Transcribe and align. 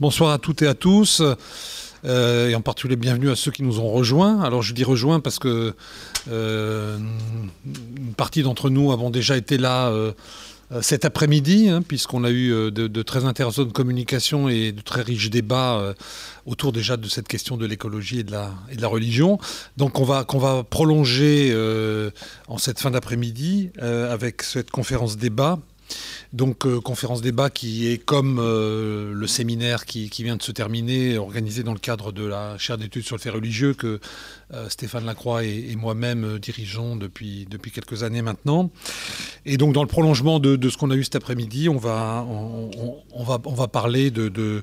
Bonsoir 0.00 0.30
à 0.30 0.38
toutes 0.38 0.62
et 0.62 0.68
à 0.68 0.74
tous. 0.74 1.22
Euh, 2.04 2.48
et 2.48 2.54
en 2.54 2.60
particulier 2.60 2.94
bienvenue 2.94 3.30
à 3.30 3.34
ceux 3.34 3.50
qui 3.50 3.64
nous 3.64 3.80
ont 3.80 3.90
rejoints. 3.90 4.40
Alors 4.42 4.62
je 4.62 4.72
dis 4.72 4.84
rejoints 4.84 5.18
parce 5.18 5.40
que 5.40 5.74
euh, 6.30 6.98
une 7.66 8.14
partie 8.14 8.44
d'entre 8.44 8.70
nous 8.70 8.92
avons 8.92 9.10
déjà 9.10 9.36
été 9.36 9.58
là 9.58 9.88
euh, 9.88 10.12
cet 10.82 11.04
après-midi, 11.04 11.68
hein, 11.68 11.82
puisqu'on 11.82 12.22
a 12.22 12.30
eu 12.30 12.70
de, 12.70 13.02
très 13.02 13.24
intéressantes 13.24 13.72
communications 13.72 14.48
et 14.48 14.70
de 14.70 14.82
très 14.82 15.02
riches 15.02 15.30
débats 15.30 15.94
autour 16.46 16.70
déjà 16.70 16.96
de 16.96 17.08
cette 17.08 17.26
question 17.26 17.56
de 17.56 17.66
l'écologie 17.66 18.20
et, 18.20 18.22
de 18.22 18.30
la, 18.30 18.52
et 18.70 18.76
de 18.76 18.82
la 18.82 18.88
religion. 18.88 19.38
Donc 19.76 19.98
on 19.98 20.04
va, 20.04 20.22
qu'on 20.22 20.38
va 20.38 20.62
prolonger 20.62 21.56
en 22.46 22.58
cette 22.58 22.78
fin 22.78 22.92
d'après-midi 22.92 23.70
avec 23.80 24.42
cette 24.42 24.70
conférence 24.70 25.16
débat 25.16 25.58
donc 26.32 26.66
euh, 26.66 26.80
conférence 26.80 27.22
débat 27.22 27.48
qui 27.48 27.90
est 27.90 27.98
comme 27.98 28.38
euh, 28.38 29.12
le 29.14 29.26
séminaire 29.26 29.86
qui, 29.86 30.10
vient 30.18 30.36
de 30.36 30.42
se 30.42 30.52
terminer, 30.52 31.16
organisé 31.16 31.62
dans 31.62 31.72
le 31.72 31.78
cadre 31.78 32.12
de 32.12 32.24
la 32.24 32.58
chaire 32.58 32.76
d'études 32.76 33.04
sur 33.04 33.16
le 33.16 33.20
fait 33.20 33.30
religieux 33.30 33.72
que 33.72 33.98
euh, 34.52 34.68
Stéphane 34.68 35.06
Lacroix 35.06 35.44
et, 35.44 35.74
moi-même 35.76 36.38
dirigeons 36.38 36.96
depuis, 36.96 37.46
depuis 37.50 37.70
quelques 37.70 38.02
années 38.02 38.22
maintenant. 38.22 38.70
Et 39.46 39.56
donc 39.56 39.72
dans 39.72 39.82
le 39.82 39.88
prolongement 39.88 40.38
de, 40.38 40.68
ce 40.68 40.76
qu'on 40.76 40.90
a 40.90 40.96
eu 40.96 41.04
cet 41.04 41.16
après-midi, 41.16 41.68
on 41.68 41.78
va, 41.78 42.26
on, 42.28 43.24
va, 43.24 43.38
on 43.44 43.54
va 43.54 43.68
parler 43.68 44.10
de... 44.10 44.62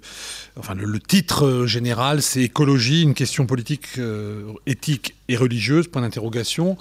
enfin 0.57 0.75
le, 0.75 0.99
titre 0.99 1.65
général, 1.65 2.21
c'est 2.21 2.41
écologie, 2.41 3.01
une 3.01 3.13
question 3.13 3.45
politique, 3.45 3.99
éthique 4.65 5.15
et 5.29 5.37
religieuse, 5.37 5.87
point 5.87 6.01
d'interrogation. 6.01 6.77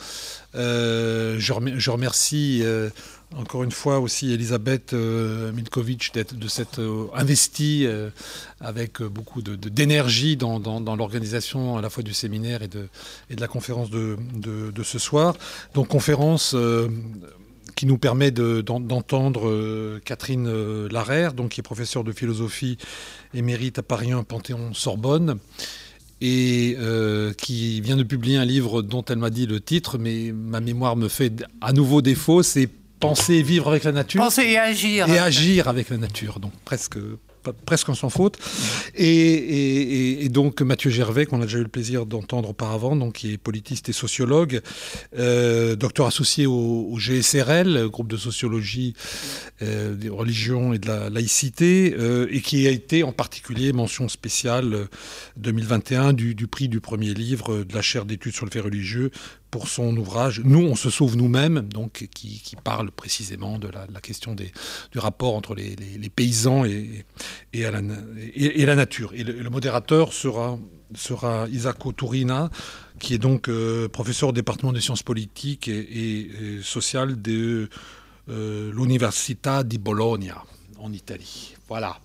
je, 0.55 1.39
je, 1.39 1.91
remercie 1.91 2.63
encore 3.37 3.65
une 3.65 3.71
fois 3.71 4.01
aussi 4.01 4.33
Elisabeth 4.33 4.93
euh, 4.93 5.53
Milkovic 5.53 6.13
de 6.15 6.49
s'être 6.49 6.81
euh, 6.81 7.09
investie 7.15 7.87
euh, 7.87 8.11
avec 8.61 9.03
beaucoup 9.03 9.43
d'énergie 9.43 10.37
dans, 10.37 10.61
l'organisation 10.97 11.77
à 11.77 11.83
la 11.83 11.91
fois 11.91 12.03
du 12.03 12.15
séminaire 12.15 12.63
et 12.63 12.69
de, 12.69 12.89
et 13.31 13.37
de 13.37 13.41
la 13.41 13.49
conférence 13.49 13.91
de, 13.91 14.17
ce 14.83 14.99
soir. 14.99 15.35
Donc 15.75 15.89
conférence 15.89 16.57
qui 17.75 17.87
nous 17.87 17.99
permet 17.99 18.31
d'entendre 18.31 19.99
Catherine 20.05 20.87
Larère, 20.87 21.33
donc, 21.33 21.51
qui 21.51 21.61
est 21.61 21.63
professeure 21.63 22.05
de 22.05 22.13
philosophie 22.13 22.79
émérite 23.35 23.79
à 23.79 23.83
Paris 23.83 24.13
1 24.13 24.23
Panthéon-Sorbonne 24.23 25.39
et 26.21 26.77
qui 27.37 27.81
vient 27.81 27.97
de 27.97 28.03
publier 28.03 28.37
un 28.37 28.45
livre 28.45 28.83
dont 28.83 29.05
elle 29.05 29.19
m'a 29.19 29.31
dit 29.31 29.47
le 29.47 29.61
titre, 29.61 29.99
mais 29.99 30.33
ma 30.33 30.61
mémoire 30.61 30.97
me 30.97 31.09
fait 31.09 31.45
à 31.61 31.73
nouveau 31.73 32.03
défaut, 32.03 32.43
c'est 32.43 32.69
penser 33.09 33.43
vivre 33.43 33.69
avec 33.69 33.85
la 33.85 33.93
nature. 33.93 34.23
Penser 34.23 34.43
et 34.43 34.59
agir. 34.59 35.09
Et 35.09 35.19
agir 35.19 35.69
avec 35.69 35.91
la 35.91 35.99
nature. 35.99 36.41
Donc 36.41 36.53
presque 36.65 36.99
presque 37.53 37.95
sans 37.95 38.11
faute. 38.11 38.39
Et, 38.95 40.29
donc 40.31 40.63
Mathieu 40.63 40.91
Gervais, 40.91 41.27
qu'on 41.27 41.41
a 41.41 41.45
déjà 41.45 41.59
eu 41.59 41.63
le 41.63 41.69
plaisir 41.69 42.07
d'entendre 42.07 42.51
auparavant, 42.51 42.97
donc, 42.97 43.15
qui 43.15 43.33
est 43.33 43.39
politiste 43.39 43.89
et 43.89 43.93
sociologue, 43.93 44.61
euh, 45.19 45.77
docteur 45.77 46.07
associé 46.07 46.47
au, 46.47 46.97
GSRL, 46.97 47.89
groupe 47.89 48.09
de 48.09 48.17
sociologie 48.17 48.95
euh, 49.63 49.95
des 49.95 50.09
religions 50.09 50.73
et 50.73 50.79
de 50.79 50.89
la 50.89 51.11
laïcité, 51.11 51.95
euh, 51.99 52.27
et 52.31 52.41
qui 52.41 52.67
a 52.67 52.71
été 52.71 53.03
en 53.03 53.13
particulier 53.13 53.73
mention 53.73 54.09
spéciale 54.09 54.89
2021 55.37 56.13
du, 56.13 56.35
du 56.35 56.47
prix 56.47 56.69
du 56.69 56.81
premier 56.81 57.15
livre 57.15 57.65
de 57.65 57.75
la 57.75 57.83
chaire 57.83 58.05
d'études 58.05 58.35
sur 58.35 58.47
le 58.47 58.51
fait 58.51 58.61
religieux 58.61 59.11
pour 59.55 59.69
son 59.69 59.97
ouvrage 59.97 60.41
Nous, 60.43 60.59
on 60.59 60.75
se 60.75 60.91
sauve 60.91 61.17
nous-mêmes, 61.17 61.61
donc 61.61 62.09
qui, 62.13 62.57
parle 62.65 62.91
précisément 62.91 63.57
de 63.61 63.69
la, 63.69 64.01
question 64.01 64.35
des, 64.35 64.51
du 64.91 64.99
rapport 64.99 65.37
entre 65.37 65.55
les, 65.55 65.77
paysans 66.11 66.65
et, 66.65 67.05
et, 67.53 67.63
la, 67.63 68.75
nature. 68.75 69.13
Et 69.15 69.23
le, 69.23 69.49
modérateur 69.51 70.13
sera, 70.13 70.59
sera 70.97 71.47
Isako 71.49 71.93
Turina, 71.93 72.51
qui 72.99 73.15
est 73.15 73.19
donc 73.19 73.49
euh, 73.49 73.89
professeur 73.89 74.31
au 74.31 74.33
département 74.33 74.73
des 74.73 74.81
sciences 74.81 75.05
politiques 75.05 75.69
et, 75.69 76.59
sociales 76.61 77.23
de 77.23 77.69
euh, 78.31 78.73
l'Università 78.75 79.63
di 79.63 79.79
Bologna, 79.79 80.43
en 80.81 80.93
Italie. 80.93 81.55
Voilà. 81.69 81.97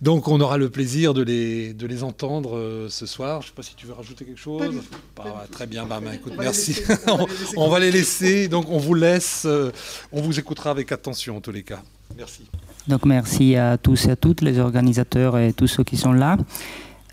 Donc 0.00 0.28
on 0.28 0.40
aura 0.40 0.58
le 0.58 0.70
plaisir 0.70 1.12
de 1.12 1.22
les, 1.22 1.74
de 1.74 1.86
les 1.86 2.04
entendre 2.04 2.56
euh, 2.56 2.88
ce 2.88 3.04
soir. 3.04 3.42
Je 3.42 3.46
ne 3.46 3.48
sais 3.48 3.54
pas 3.56 3.62
si 3.62 3.74
tu 3.74 3.86
veux 3.86 3.94
rajouter 3.94 4.24
quelque 4.24 4.40
chose. 4.40 4.82
Bah, 5.16 5.44
très 5.50 5.66
bien, 5.66 5.86
bah, 5.86 6.00
bah, 6.02 6.14
écoute, 6.14 6.34
merci. 6.38 6.76
on, 7.56 7.68
va 7.68 7.80
les 7.80 7.90
laisser. 7.98 8.46
Donc 8.46 8.70
on 8.70 8.78
vous 8.78 8.94
laisse. 8.94 9.42
Euh, 9.44 9.72
on 10.12 10.20
vous 10.20 10.38
écoutera 10.38 10.70
avec 10.70 10.92
attention 10.92 11.38
en 11.38 11.40
tous 11.40 11.50
les 11.50 11.64
cas. 11.64 11.80
Merci. 12.16 12.42
Donc 12.86 13.04
merci 13.06 13.56
à 13.56 13.76
tous 13.76 14.06
et 14.06 14.12
à 14.12 14.16
toutes, 14.16 14.40
les 14.40 14.60
organisateurs 14.60 15.36
et 15.36 15.52
tous 15.52 15.66
ceux 15.66 15.82
qui 15.82 15.96
sont 15.96 16.12
là. 16.12 16.36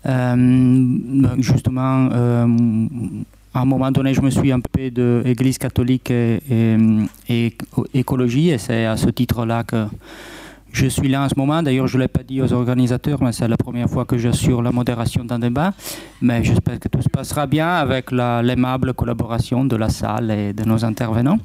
Euh, 0.06 1.26
justement, 1.38 2.08
à 2.12 3.60
un 3.60 3.64
moment 3.64 3.90
donné, 3.90 4.14
je 4.14 4.20
me 4.20 4.30
suis 4.30 4.52
un 4.52 4.60
peu 4.60 4.92
de 4.92 5.22
Église 5.24 5.58
catholique 5.58 6.12
et, 6.12 6.40
et 7.28 7.56
écologie, 7.94 8.50
et 8.50 8.58
c'est 8.58 8.86
à 8.86 8.96
ce 8.96 9.08
titre-là 9.08 9.64
que 9.64 9.86
je 10.76 10.88
suis 10.88 11.08
là 11.08 11.22
en 11.22 11.28
ce 11.30 11.34
moment, 11.38 11.62
d'ailleurs 11.62 11.86
je 11.86 11.96
ne 11.96 12.02
l'ai 12.02 12.08
pas 12.08 12.22
dit 12.22 12.42
aux 12.42 12.52
organisateurs, 12.52 13.22
mais 13.22 13.32
c'est 13.32 13.48
la 13.48 13.56
première 13.56 13.88
fois 13.88 14.04
que 14.04 14.18
j'assure 14.18 14.60
la 14.60 14.72
modération 14.72 15.24
d'un 15.24 15.38
débat. 15.38 15.72
Mais 16.20 16.44
j'espère 16.44 16.78
que 16.78 16.88
tout 16.88 17.00
se 17.00 17.08
passera 17.08 17.46
bien 17.46 17.68
avec 17.68 18.12
l'aimable 18.12 18.92
collaboration 18.92 19.64
de 19.64 19.74
la 19.74 19.88
salle 19.88 20.30
et 20.30 20.52
de 20.52 20.64
nos 20.64 20.84
intervenants. 20.84 21.38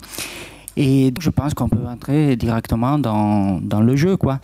Et 0.78 1.14
je 1.20 1.30
pense 1.30 1.54
qu'on 1.54 1.68
peut 1.68 1.86
entrer 1.86 2.36
directement 2.38 2.98
dans, 2.98 3.60
dans, 3.62 3.82
le 3.82 3.96
jeu. 3.96 4.16
Quoi. 4.16 4.40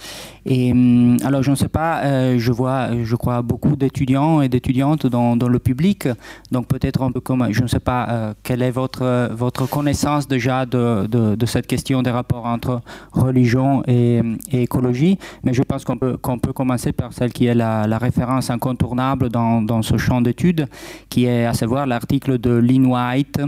Et 0.45 0.71
hum, 0.71 1.17
alors, 1.23 1.41
je 1.41 1.51
ne 1.51 1.55
sais 1.55 1.69
pas, 1.69 2.03
euh, 2.03 2.35
je 2.37 2.51
vois, 2.51 2.89
je 3.03 3.15
crois, 3.15 3.41
beaucoup 3.41 3.75
d'étudiants 3.75 4.41
et 4.41 4.49
d'étudiantes 4.49 5.07
dans, 5.07 5.35
le 5.35 5.59
public. 5.59 6.07
Donc, 6.51 6.67
peut-être 6.67 7.01
un 7.01 7.11
peu 7.11 7.21
comme, 7.21 7.47
je 7.51 7.61
ne 7.61 7.67
sais 7.67 7.79
pas, 7.79 8.07
euh, 8.09 8.33
quelle 8.43 8.61
est 8.61 8.71
votre, 8.71 9.29
votre 9.33 9.69
connaissance 9.69 10.27
déjà 10.27 10.65
de, 10.65 11.07
de, 11.07 11.45
cette 11.45 11.67
question 11.67 12.01
des 12.01 12.11
rapports 12.11 12.45
entre 12.45 12.81
religion 13.13 13.83
et, 13.87 14.21
écologie. 14.51 15.17
Mais 15.43 15.53
je 15.53 15.63
pense 15.63 15.85
qu'on 15.85 15.97
peut, 15.97 16.17
qu'on 16.17 16.39
peut 16.39 16.51
commencer 16.51 16.91
par 16.91 17.13
celle 17.13 17.31
qui 17.31 17.45
est 17.45 17.55
la, 17.55 17.97
référence 17.97 18.51
incontournable 18.51 19.29
dans, 19.29 19.61
dans 19.61 19.81
ce 19.81 19.97
champ 19.97 20.21
d'études, 20.21 20.67
qui 21.09 21.25
est 21.25 21.45
à 21.45 21.53
savoir 21.53 21.87
l'article 21.87 22.37
de 22.37 22.51
Lynn 22.51 22.85
White, 22.85 23.39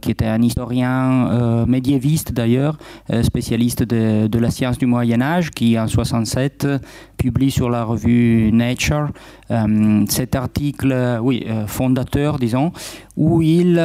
qui 0.00 0.10
était 0.10 0.26
un 0.26 0.40
historien 0.40 1.64
médiéval 1.66 1.96
d'ailleurs, 2.32 2.76
euh, 3.10 3.22
spécialiste 3.22 3.82
de, 3.82 4.38
la 4.38 4.50
science 4.50 4.78
du 4.78 4.86
Moyen 4.86 5.22
Âge, 5.22 5.50
qui 5.50 5.78
en 5.78 5.86
67 5.86 6.66
publie 7.16 7.50
sur 7.50 7.70
la 7.70 7.84
revue 7.84 8.50
Nature 8.52 9.08
euh, 9.50 10.04
cet 10.08 10.34
article, 10.34 11.18
oui, 11.22 11.44
euh, 11.48 11.66
fondateur, 11.66 12.38
disons, 12.38 12.72
où 13.16 13.40
il 13.42 13.78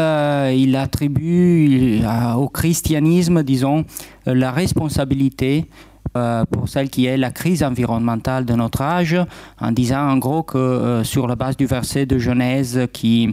attribue 0.75 2.01
au 2.35 2.49
christianisme, 2.49 3.43
disons, 3.43 3.85
la 4.25 4.51
responsabilité 4.51 5.65
pour 6.13 6.67
celle 6.67 6.89
qui 6.89 7.05
est 7.05 7.15
la 7.15 7.31
crise 7.31 7.63
environnementale 7.63 8.43
de 8.43 8.53
notre 8.53 8.81
âge, 8.81 9.15
en 9.61 9.71
disant 9.71 10.09
en 10.09 10.17
gros 10.17 10.43
que 10.43 11.01
sur 11.05 11.27
la 11.27 11.37
base 11.37 11.55
du 11.55 11.65
verset 11.65 12.05
de 12.05 12.17
Genèse 12.17 12.87
qui 12.91 13.31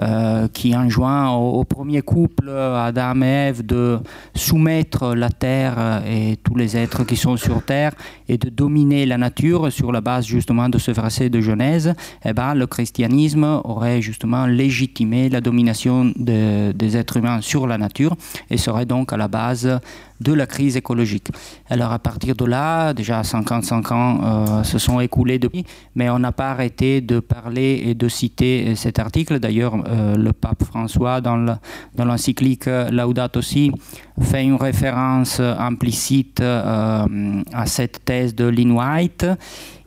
euh, 0.00 0.48
qui 0.48 0.74
enjoint 0.74 1.30
au, 1.30 1.64
premier 1.64 2.02
couple, 2.02 2.48
Adam 2.50 3.22
et 3.22 3.26
Ève, 3.26 3.66
de 3.66 3.98
soumettre 4.34 5.14
la 5.14 5.28
terre 5.28 6.02
et 6.06 6.36
tous 6.42 6.54
les 6.54 6.76
êtres 6.76 7.04
qui 7.04 7.16
sont 7.16 7.36
sur 7.36 7.62
terre 7.62 7.92
et 8.28 8.38
de 8.38 8.48
dominer 8.48 9.06
la 9.06 9.18
nature 9.18 9.70
sur 9.70 9.92
la 9.92 10.00
base 10.00 10.26
justement 10.26 10.68
de 10.68 10.78
ce 10.78 10.90
verset 10.90 11.28
de 11.28 11.40
Genèse, 11.40 11.94
eh 12.24 12.32
ben, 12.32 12.54
le 12.54 12.66
christianisme 12.66 13.60
aurait 13.64 14.00
justement 14.00 14.46
légitimé 14.46 15.28
la 15.28 15.40
domination 15.40 16.12
des 16.16 16.96
êtres 16.96 17.18
humains 17.18 17.40
sur 17.40 17.66
la 17.66 17.78
nature 17.78 18.16
et 18.50 18.56
serait 18.56 18.86
donc 18.86 19.12
à 19.12 19.16
la 19.16 19.28
base 19.28 19.80
de 20.22 20.32
la 20.32 20.46
crise 20.46 20.76
écologique. 20.76 21.28
Alors 21.68 21.92
à 21.92 21.98
partir 21.98 22.34
de 22.34 22.44
là, 22.44 22.94
déjà 22.94 23.22
55 23.22 23.92
ans 23.92 24.20
euh, 24.22 24.62
se 24.62 24.78
sont 24.78 25.00
écoulés 25.00 25.38
depuis, 25.38 25.64
mais 25.94 26.08
on 26.10 26.18
n'a 26.18 26.32
pas 26.32 26.50
arrêté 26.50 27.00
de 27.00 27.20
parler 27.20 27.82
et 27.86 27.94
de 27.94 28.08
citer 28.08 28.74
cet 28.76 28.98
article. 28.98 29.38
D'ailleurs, 29.40 29.74
euh, 29.88 30.16
le 30.16 30.32
pape 30.32 30.64
François, 30.64 31.20
dans 31.20 31.58
l'encyclique 31.98 32.66
Laudato 32.66 33.42
Si, 33.42 33.72
fait 34.20 34.44
une 34.44 34.56
référence 34.56 35.40
implicite 35.40 36.40
euh, 36.40 37.42
à 37.52 37.66
cette 37.66 38.04
thèse 38.04 38.34
de 38.34 38.44
Lynn 38.44 38.72
White. 38.72 39.26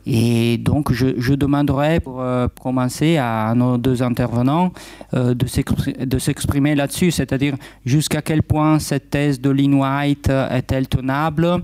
Et 0.08 0.58
donc, 0.58 0.92
je, 0.92 1.34
demanderai 1.34 1.98
pour 1.98 2.20
euh, 2.20 2.46
commencer 2.62 3.16
à 3.16 3.52
nos 3.56 3.76
deux 3.76 4.02
intervenants 4.02 4.72
de 5.12 6.18
s'exprimer 6.18 6.74
là-dessus, 6.76 7.10
c'est-à-dire 7.10 7.54
jusqu'à 7.84 8.22
quel 8.22 8.42
point 8.42 8.78
cette 8.78 9.10
thèse 9.10 9.40
de 9.40 9.50
Lynn 9.50 9.74
White 9.74 10.28
est-elle 10.28 10.86
tenable 10.86 11.62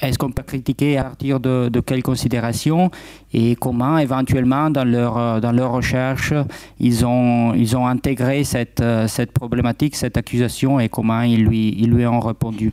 est-ce 0.00 0.18
qu'on 0.18 0.30
peut 0.32 0.42
critiquer 0.42 0.98
à 0.98 1.04
partir 1.04 1.40
de, 1.40 1.70
quelles 1.86 2.02
considérations 2.02 2.90
et 3.32 3.56
comment 3.56 3.98
éventuellement 3.98 4.70
dans 4.70 4.84
leur, 4.84 5.18
euh, 5.18 5.40
dans 5.40 5.52
leur 5.52 5.72
recherche 5.72 6.32
ils 6.80 7.04
ont, 7.06 7.54
ils 7.54 7.76
ont 7.76 7.86
intégré 7.86 8.44
cette, 8.44 8.80
euh, 8.80 9.06
cette 9.08 9.32
problématique, 9.32 9.96
cette 9.96 10.16
accusation 10.16 10.80
et 10.80 10.88
comment 10.88 11.22
ils 11.22 11.44
lui, 11.44 11.74
ils 11.78 11.90
lui 11.90 12.06
ont 12.06 12.20
répondu? 12.20 12.70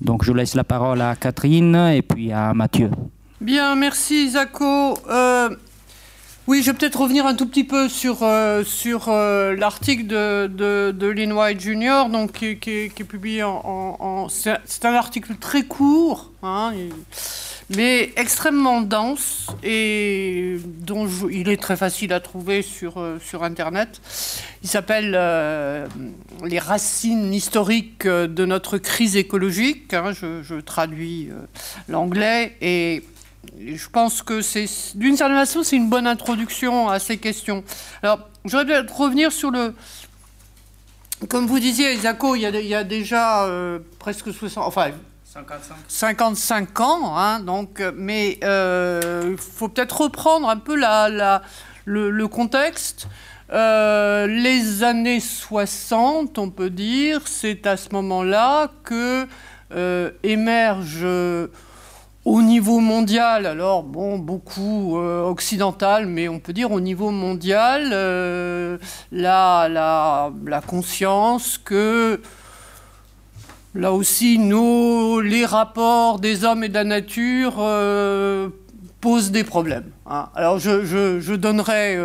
Donc 0.00 0.24
je 0.24 0.32
laisse 0.32 0.54
la 0.54 0.64
parole 0.64 1.00
à 1.00 1.14
Catherine 1.16 1.74
et 1.94 2.02
puis 2.02 2.32
à 2.32 2.54
Mathieu. 2.54 2.90
Bien, 3.40 3.74
merci 3.74 4.30
Zako. 4.30 4.94
Euh, 5.10 5.50
oui, 6.52 6.60
je 6.60 6.70
vais 6.70 6.76
peut-être 6.76 7.00
revenir 7.00 7.24
un 7.24 7.34
tout 7.34 7.46
petit 7.46 7.64
peu 7.64 7.88
sur, 7.88 8.18
euh, 8.22 8.62
sur 8.62 9.08
euh, 9.08 9.56
l'article 9.56 10.06
de, 10.06 10.50
de, 10.52 10.94
de, 10.94 11.06
Lynn 11.06 11.32
White 11.32 11.58
Jr., 11.58 12.10
donc, 12.10 12.32
qui, 12.32 12.58
qui, 12.58 12.70
est 12.70 13.04
publié 13.04 13.42
en... 13.42 14.28
c'est 14.28 14.84
un 14.84 14.92
article 14.92 15.36
très 15.36 15.62
court, 15.62 16.30
hein, 16.42 16.74
mais 17.74 18.12
extrêmement 18.16 18.82
dense, 18.82 19.46
et 19.62 20.58
dont 20.66 21.08
il 21.30 21.48
est 21.48 21.56
très 21.56 21.78
facile 21.78 22.12
à 22.12 22.20
trouver 22.20 22.60
sur, 22.60 23.02
sur 23.26 23.44
Internet. 23.44 24.02
Il 24.62 24.68
s'appelle 24.68 25.12
Les 26.44 26.58
racines 26.58 27.32
historiques 27.32 28.06
de 28.06 28.44
notre 28.44 28.76
crise 28.76 29.16
écologique. 29.16 29.94
Hein, 29.94 30.12
je, 30.12 30.42
je, 30.42 30.56
traduis 30.56 31.30
l'anglais, 31.88 32.58
et 32.60 33.02
je 33.58 33.88
pense 33.88 34.22
que 34.22 34.40
c'est, 34.40 34.66
d'une 34.94 35.16
certaine 35.16 35.36
façon, 35.36 35.62
c'est 35.62 35.76
une 35.76 35.90
bonne 35.90 36.06
introduction 36.06 36.88
à 36.88 36.98
ces 36.98 37.18
questions. 37.18 37.64
Alors, 38.02 38.28
j'aurais 38.44 38.64
bien 38.64 38.84
revenir 38.92 39.32
sur 39.32 39.50
le. 39.50 39.74
Comme 41.28 41.46
vous 41.46 41.60
disiez, 41.60 41.94
Isako, 41.94 42.34
il 42.34 42.42
y 42.42 42.74
a, 42.74 42.84
déjà 42.84 43.44
euh, 43.44 43.78
presque 43.98 44.32
60. 44.32 44.64
Enfin, 44.66 44.90
55. 45.24 45.76
55 45.86 46.80
ans, 46.80 47.16
hein, 47.16 47.40
donc, 47.40 47.82
mais 47.96 48.32
il 48.32 48.44
euh, 48.44 49.36
faut 49.36 49.68
peut-être 49.68 50.02
reprendre 50.02 50.48
un 50.48 50.56
peu 50.56 50.76
la, 50.76 51.42
le, 51.84 52.26
contexte. 52.26 53.06
Euh, 53.52 54.26
les 54.26 54.82
années 54.82 55.20
60, 55.20 56.38
on 56.38 56.50
peut 56.50 56.70
dire, 56.70 57.22
c'est 57.26 57.66
à 57.66 57.76
ce 57.76 57.90
moment-là 57.92 58.70
que 58.84 59.26
émerge 60.22 61.06
au 62.24 62.40
niveau 62.40 62.78
mondial, 62.78 63.46
alors 63.46 63.82
bon, 63.82 64.18
beaucoup 64.18 64.96
euh, 64.96 65.24
occidental, 65.24 66.06
mais 66.06 66.28
on 66.28 66.38
peut 66.38 66.52
dire 66.52 66.70
au 66.70 66.80
niveau 66.80 67.10
mondial, 67.10 67.90
euh, 67.92 68.78
la, 69.10 69.68
la, 69.68 70.60
conscience 70.60 71.58
que 71.58 72.20
là 73.74 73.92
aussi, 73.92 74.38
nos, 74.38 75.20
les 75.20 75.44
rapports 75.44 76.20
des 76.20 76.44
hommes 76.44 76.62
et 76.62 76.68
de 76.68 76.74
la 76.74 76.84
nature 76.84 77.56
euh, 77.58 78.50
posent 79.00 79.32
des 79.32 79.42
problèmes. 79.42 79.90
Hein. 80.06 80.28
Alors 80.36 80.60
je, 80.60 81.34
donnerai 81.34 81.96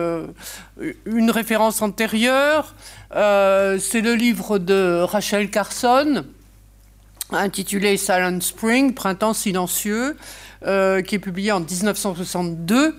une 1.06 1.30
référence 1.30 1.84
antérieure, 1.84 2.74
c'est 3.12 4.02
le 4.02 4.16
livre 4.16 4.58
de 4.58 5.02
Rachel 5.04 5.52
Carson 5.52 6.24
intitulé 7.32 7.98
Silent 7.98 8.40
Spring, 8.42 8.94
Printemps 8.94 9.34
silencieux, 9.34 10.16
euh, 10.66 11.02
qui 11.02 11.16
est 11.16 11.20
publié 11.20 11.52
en 11.52 11.60
1962 11.60 12.96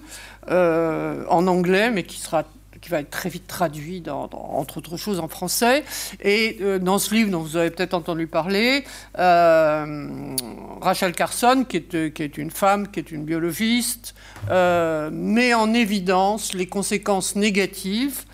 euh, 0.51 1.25
en 1.29 1.47
anglais, 1.47 1.91
mais 1.91 2.05
qui 2.05 2.21
va 2.31 3.01
être 3.01 3.11
très 3.11 3.29
vite 3.29 3.47
traduit, 3.47 4.03
entre 4.09 4.79
autres 4.79 4.97
choses, 4.97 5.21
en 5.21 5.29
français. 5.29 5.85
Et 6.23 6.59
euh, 6.61 6.79
dans 6.79 6.99
ce 6.99 7.15
livre 7.15 7.31
dont 7.31 7.41
vous 7.41 7.57
avez 7.57 7.71
peut-être 7.71 7.95
entendu 7.95 8.27
parler, 8.27 8.85
Rachel 9.15 11.13
Carson, 11.13 11.65
qui 11.69 11.79
est, 11.79 12.13
qui 12.13 12.23
est, 12.23 12.39
une 12.39 12.51
femme, 12.51 12.89
qui 12.89 13.01
est 13.01 13.11
une 13.11 13.25
biologiste, 13.25 14.15
met 14.51 15.55
en 15.55 15.75
évidence 15.75 16.55
les 16.55 16.67
conséquences 16.67 17.35
négatives 17.35 18.25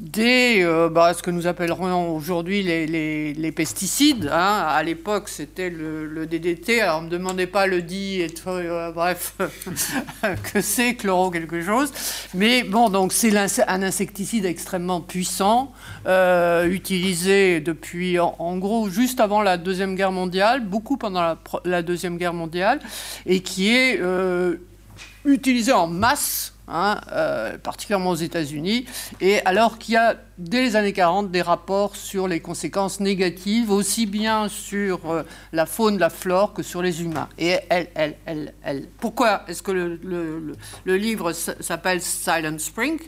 des, 0.00 0.62
euh, 0.62 0.88
bah, 0.88 1.14
ce 1.14 1.22
que 1.22 1.30
nous 1.30 1.46
appellerons 1.46 2.16
aujourd'hui 2.16 2.62
les, 2.62 3.52
pesticides. 3.52 4.28
Hein. 4.32 4.64
À 4.66 4.82
l'époque, 4.82 5.28
c'était 5.28 5.70
le, 5.70 6.26
DDT. 6.26 6.80
Alors, 6.80 7.02
ne 7.02 7.06
me 7.06 7.10
demandez 7.12 7.46
pas 7.46 7.66
le 7.66 7.82
dit, 7.82 8.20
et 8.20 8.32
euh, 8.46 8.90
bref, 8.90 9.34
que 10.52 10.60
c'est 10.60 10.96
chloro 10.96 11.30
quelque 11.30 11.62
chose. 11.62 11.92
Mais 12.34 12.64
bon, 12.64 12.88
donc 12.88 13.12
c'est 13.12 13.36
un 13.36 13.82
insecticide 13.82 14.44
extrêmement 14.46 15.00
puissant, 15.00 15.72
euh, 16.06 16.66
utilisé 16.66 17.60
depuis, 17.60 18.18
en, 18.18 18.56
gros, 18.56 18.88
juste 18.88 19.20
avant 19.20 19.42
la 19.42 19.56
Deuxième 19.56 19.94
Guerre 19.94 20.12
mondiale, 20.12 20.64
beaucoup 20.64 20.96
pendant 20.96 21.20
la, 21.20 21.38
la 21.64 21.82
Deuxième 21.82 22.18
Guerre 22.18 22.34
mondiale, 22.34 22.80
et 23.26 23.40
qui 23.40 23.70
est 23.70 24.00
utilisé 25.24 25.72
en 25.72 25.86
masse 25.86 26.53
Hein, 26.66 26.98
euh, 27.12 27.58
particulièrement 27.58 28.08
aux 28.08 28.14
États-Unis, 28.14 28.86
et 29.20 29.44
alors 29.44 29.76
qu'il 29.76 29.92
y 29.92 29.96
a 29.98 30.16
dès 30.38 30.62
les 30.62 30.76
années 30.76 30.94
40 30.94 31.30
des 31.30 31.42
rapports 31.42 31.94
sur 31.94 32.26
les 32.26 32.40
conséquences 32.40 33.00
négatives, 33.00 33.70
aussi 33.70 34.06
bien 34.06 34.48
sur 34.48 35.10
euh, 35.10 35.24
la 35.52 35.66
faune, 35.66 35.98
la 35.98 36.08
flore, 36.08 36.54
que 36.54 36.62
sur 36.62 36.80
les 36.80 37.02
humains. 37.02 37.28
Et 37.36 37.58
elle, 37.68 37.88
elle, 37.94 38.16
elle, 38.24 38.54
elle. 38.62 38.88
pourquoi 38.98 39.42
est-ce 39.46 39.62
que 39.62 39.72
le, 39.72 40.00
le, 40.84 40.96
livre 40.96 41.32
s'appelle 41.32 42.00
Silent 42.00 42.58
Spring? 42.58 42.98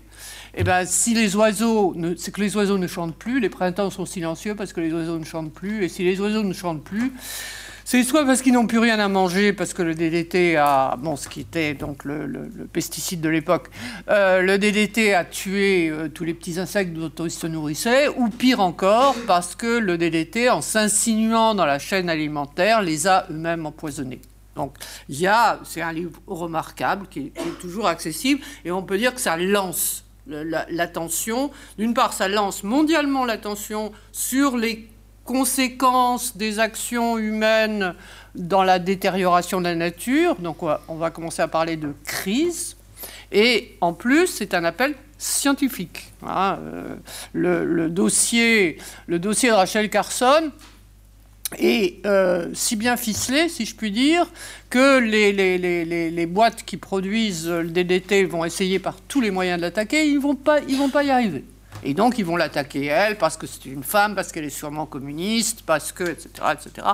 Eh 0.54 0.62
ben, 0.62 0.84
si 0.84 1.14
les 1.14 1.34
oiseaux, 1.34 1.96
c'est 2.18 2.32
que 2.32 2.42
les 2.42 2.58
oiseaux 2.58 2.76
ne 2.76 2.86
chantent 2.86 3.16
plus, 3.16 3.40
les 3.40 3.48
printemps 3.48 3.88
sont 3.88 4.04
silencieux 4.04 4.54
parce 4.54 4.74
que 4.74 4.82
les 4.82 4.92
oiseaux 4.92 5.18
ne 5.18 5.24
chantent 5.24 5.54
plus, 5.54 5.82
et 5.82 5.88
si 5.88 6.04
les 6.04 6.20
oiseaux 6.20 6.42
ne 6.42 6.52
chantent 6.52 6.84
plus, 6.84 7.10
c'est 7.86 8.02
soit 8.02 8.26
parce 8.26 8.42
qu'ils 8.42 8.52
n'ont 8.52 8.66
plus 8.66 8.80
rien 8.80 8.98
à 8.98 9.06
manger, 9.06 9.52
parce 9.52 9.72
que 9.72 9.80
le 9.80 9.94
DDT 9.94 10.56
a, 10.56 10.96
bon, 10.98 11.14
ce 11.14 11.28
qui 11.28 11.38
était 11.38 11.72
donc 11.72 12.04
le, 12.04 12.50
pesticide 12.72 13.20
de 13.20 13.28
l'époque, 13.28 13.70
euh, 14.08 14.42
le 14.42 14.58
DDT 14.58 15.14
a 15.14 15.24
tué 15.24 15.88
euh, 15.88 16.08
tous 16.08 16.24
les 16.24 16.34
petits 16.34 16.58
insectes 16.58 16.92
dont 16.92 17.24
ils 17.24 17.30
se 17.30 17.46
nourrissaient, 17.46 18.08
ou 18.08 18.28
pire 18.28 18.58
encore, 18.58 19.14
parce 19.28 19.54
que 19.54 19.78
le 19.78 19.96
DDT, 19.96 20.50
en 20.50 20.62
s'insinuant 20.62 21.54
dans 21.54 21.64
la 21.64 21.78
chaîne 21.78 22.10
alimentaire, 22.10 22.82
les 22.82 23.06
a 23.06 23.24
eux-mêmes 23.30 23.66
empoisonnés. 23.66 24.20
Donc, 24.56 24.74
il 25.08 25.20
y 25.20 25.28
a, 25.28 25.60
c'est 25.62 25.80
un 25.80 25.92
livre 25.92 26.20
remarquable 26.26 27.06
qui 27.08 27.32
est, 27.36 27.58
toujours 27.60 27.86
accessible, 27.86 28.40
et 28.64 28.72
on 28.72 28.82
peut 28.82 28.98
dire 28.98 29.14
que 29.14 29.20
ça 29.20 29.36
lance 29.36 30.04
l'attention. 30.26 31.52
D'une 31.78 31.94
part, 31.94 32.14
ça 32.14 32.26
lance 32.26 32.64
mondialement 32.64 33.24
l'attention 33.24 33.92
sur 34.10 34.56
les 34.56 34.88
conséquences 35.26 36.37
des 36.37 36.58
actions 36.58 37.19
humaines 37.19 37.94
dans 38.34 38.62
la 38.62 38.78
détérioration 38.78 39.58
de 39.58 39.64
la 39.64 39.75
nature. 39.75 40.37
Donc 40.37 40.62
on 40.62 40.94
va, 40.94 41.11
commencer 41.11 41.43
à 41.43 41.49
parler 41.49 41.76
de 41.76 41.93
crise. 42.05 42.76
Et 43.32 43.76
en 43.81 43.93
plus, 43.93 44.28
c'est 44.28 44.55
un 44.55 44.64
appel 44.64 44.94
scientifique. 45.19 46.12
Euh, 46.26 46.94
le, 47.32 47.88
dossier, 47.90 48.78
le 49.06 49.19
dossier 49.19 49.50
de 49.50 49.55
Rachel 49.55 49.90
Carson 49.90 50.50
est 51.58 52.05
euh, 52.06 52.49
si 52.55 52.76
bien 52.76 52.96
ficelé, 52.96 53.49
si 53.49 53.67
je 53.67 53.75
puis 53.75 53.90
dire, 53.90 54.31
que 54.70 54.99
les, 54.99 55.32
les, 55.32 56.26
boîtes 56.26 56.64
qui 56.64 56.76
produisent 56.76 57.49
le 57.49 57.69
DDT 57.69 58.25
vont 58.25 58.44
essayer 58.44 58.78
par 58.78 59.00
tous 59.00 59.21
les 59.21 59.30
moyens 59.30 59.59
de 59.59 59.62
l'attaquer, 59.62 60.06
ils 60.06 60.16
ne 60.16 60.21
vont, 60.21 60.38
vont 60.76 60.88
pas 60.88 61.04
y 61.04 61.11
arriver. 61.11 61.45
Et 61.87 61.95
donc, 61.95 62.19
ils 62.19 62.25
vont 62.25 62.35
l'attaquer, 62.35 62.87
elle, 62.87 63.16
parce 63.16 63.37
que 63.37 63.47
c'est 63.47 63.66
une 63.66 63.85
femme, 63.85 64.16
parce 64.16 64.33
qu'elle 64.33 64.45
est 64.45 64.50
sûrement 64.50 64.87
communiste, 64.87 65.62
parce 65.64 65.93
que, 65.93 66.02
etc., 66.02 66.28
etc. 66.52 66.88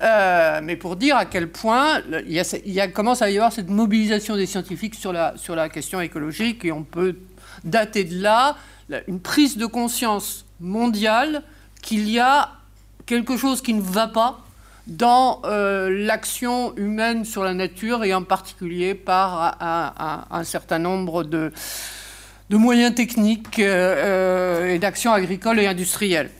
Euh, 0.00 0.60
mais 0.62 0.76
pour 0.76 0.94
dire 0.94 1.16
à 1.16 1.24
quel 1.24 1.50
point 1.50 2.02
il, 2.24 2.32
y 2.32 2.80
a, 2.80 2.88
commence 2.88 3.20
à 3.20 3.30
y 3.30 3.36
avoir 3.36 3.52
cette 3.52 3.68
mobilisation 3.68 4.36
des 4.36 4.46
scientifiques 4.46 4.94
sur 4.94 5.12
la, 5.12 5.34
sur 5.36 5.56
la 5.56 5.68
question 5.68 6.00
écologique, 6.00 6.64
et 6.64 6.70
on 6.70 6.84
peut 6.84 7.16
dater 7.64 8.04
de 8.04 8.22
là 8.22 8.56
une 9.08 9.18
prise 9.18 9.56
de 9.56 9.66
conscience 9.66 10.46
mondiale 10.60 11.42
qu'il 11.82 12.08
y 12.08 12.20
a 12.20 12.52
quelque 13.06 13.36
chose 13.36 13.60
qui 13.60 13.74
ne 13.74 13.82
va 13.82 14.06
pas 14.06 14.38
dans 14.86 15.42
euh, 15.46 15.90
l'action 15.90 16.76
humaine 16.76 17.24
sur 17.24 17.42
la 17.42 17.54
nature, 17.54 18.04
et 18.04 18.14
en 18.14 18.22
particulier 18.22 18.94
par 18.94 19.56
un 20.30 20.44
certain 20.44 20.78
nombre 20.78 21.24
de 21.24 21.52
de 22.50 22.56
moyens 22.56 22.94
techniques 22.94 23.58
euh, 23.58 24.64
euh, 24.64 24.74
et 24.74 24.78
d'actions 24.78 25.12
agricoles 25.12 25.60
et 25.60 25.66
industrielles. 25.66 26.30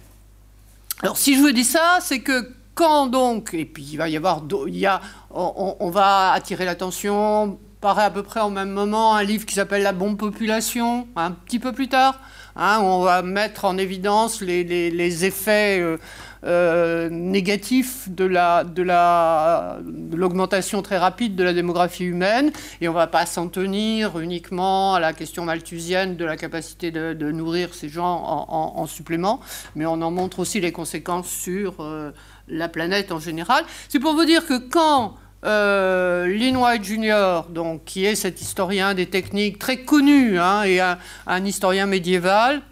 Alors 1.03 1.17
si 1.17 1.37
je 1.37 1.41
vous 1.41 1.53
dis 1.53 1.65
ça, 1.65 1.99
c'est 2.01 2.21
que 2.21 2.53
quand 2.75 3.07
donc, 3.09 3.55
et 3.55 3.65
puis 3.65 3.87
il 3.93 3.97
va 3.97 4.09
y 4.09 4.17
avoir, 4.17 4.43
il 4.67 4.77
y 4.77 4.89
on, 5.31 5.91
va 5.91 6.33
attirer 6.33 6.65
l'attention, 6.65 7.59
paraît 7.81 8.05
à 8.05 8.11
peu 8.11 8.23
près 8.23 8.41
au 8.41 8.51
même 8.51 8.71
moment, 8.71 9.15
un 9.15 9.23
livre 9.23 9.47
qui 9.47 9.55
s'appelle 9.55 9.83
La 9.83 9.93
bombe 9.93 10.17
population, 10.17 11.09
un 11.17 11.33
petit 11.33 11.59
peu 11.59 11.73
plus 11.73 11.89
tard, 11.89 12.21
hein, 12.57 12.79
on 12.83 13.01
va 13.01 13.23
mettre 13.23 13.65
en 13.65 13.79
évidence 13.79 14.41
les, 14.41 14.63
les, 14.65 15.25
effets 15.25 15.81
euh, 15.81 15.99
euh, 16.45 17.09
négatif 17.11 18.09
de 18.09 18.25
la 18.25 18.63
de 18.63 18.83
la 18.83 19.79
de 19.83 20.17
l'augmentation 20.17 20.83
très 20.83 20.97
rapide 20.97 21.35
de 21.35 21.43
la 21.43 21.53
démographie 21.53 22.05
humaine 22.05 22.53
et 22.81 22.89
on 22.89 22.93
ne 22.93 22.97
va 22.97 23.09
pas 23.09 23.27
s'en 23.27 23.49
tenir 23.49 24.21
uniquement 24.21 24.95
à 24.95 25.01
la 25.01 25.13
question 25.13 25.45
malthusienne 25.45 26.17
de 26.17 26.25
la 26.25 26.37
capacité 26.37 26.93
de, 26.93 27.33
nourrir 27.33 27.75
ces 27.75 27.89
gens 27.89 28.47
en, 28.49 28.87
supplément, 28.87 29.41
mais 29.75 29.85
on 29.85 30.01
en 30.01 30.11
montre 30.11 30.39
aussi 30.39 30.61
les 30.61 30.73
conséquences 30.73 31.29
sur 31.29 31.75
euh, 31.81 32.13
la 32.47 32.69
planète 32.69 33.13
en 33.13 33.19
général. 33.19 33.65
C'est 33.89 33.99
pour 33.99 34.15
vous 34.15 34.25
dire 34.25 34.47
que 34.47 34.59
quand 34.59 35.15
Lynn 35.43 36.57
White 36.57 36.85
Jr., 36.85 37.43
donc, 37.51 37.85
qui 37.85 38.05
est 38.05 38.15
cet 38.15 38.41
historien 38.41 38.95
des 38.95 39.07
techniques 39.07 39.59
très 39.59 39.79
connu 39.79 40.39
hein, 40.39 40.63
et 40.63 40.81
un, 40.81 41.45
historien 41.45 41.87
médiéval, 41.87 42.63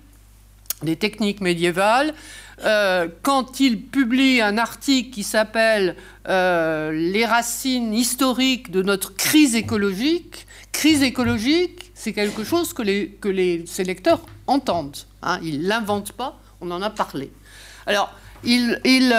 des 0.82 0.96
techniques 0.96 1.40
médiévales, 1.40 2.14
euh, 2.64 3.08
quand 3.22 3.60
il 3.60 3.82
publie 3.82 4.40
un 4.40 4.56
article 4.56 5.10
qui 5.10 5.22
s'appelle 5.22 5.96
euh, 6.28 6.92
Les 6.92 7.26
racines 7.26 7.92
historiques 7.92 8.70
de 8.70 8.82
notre 8.82 9.14
crise 9.14 9.54
écologique. 9.54 10.46
Crise 10.72 11.02
écologique, 11.02 11.90
c'est 11.94 12.12
quelque 12.12 12.44
chose 12.44 12.72
que, 12.72 12.82
les, 12.82 13.08
que 13.20 13.28
les, 13.28 13.64
ses 13.66 13.84
lecteurs 13.84 14.20
entendent. 14.46 14.96
Hein. 15.22 15.38
il 15.42 15.62
ne 15.62 15.68
l'invente 15.68 16.12
pas, 16.12 16.38
on 16.60 16.70
en 16.70 16.82
a 16.82 16.90
parlé. 16.90 17.30
Alors, 17.86 18.12
il, 18.44 18.80
il 18.84 19.12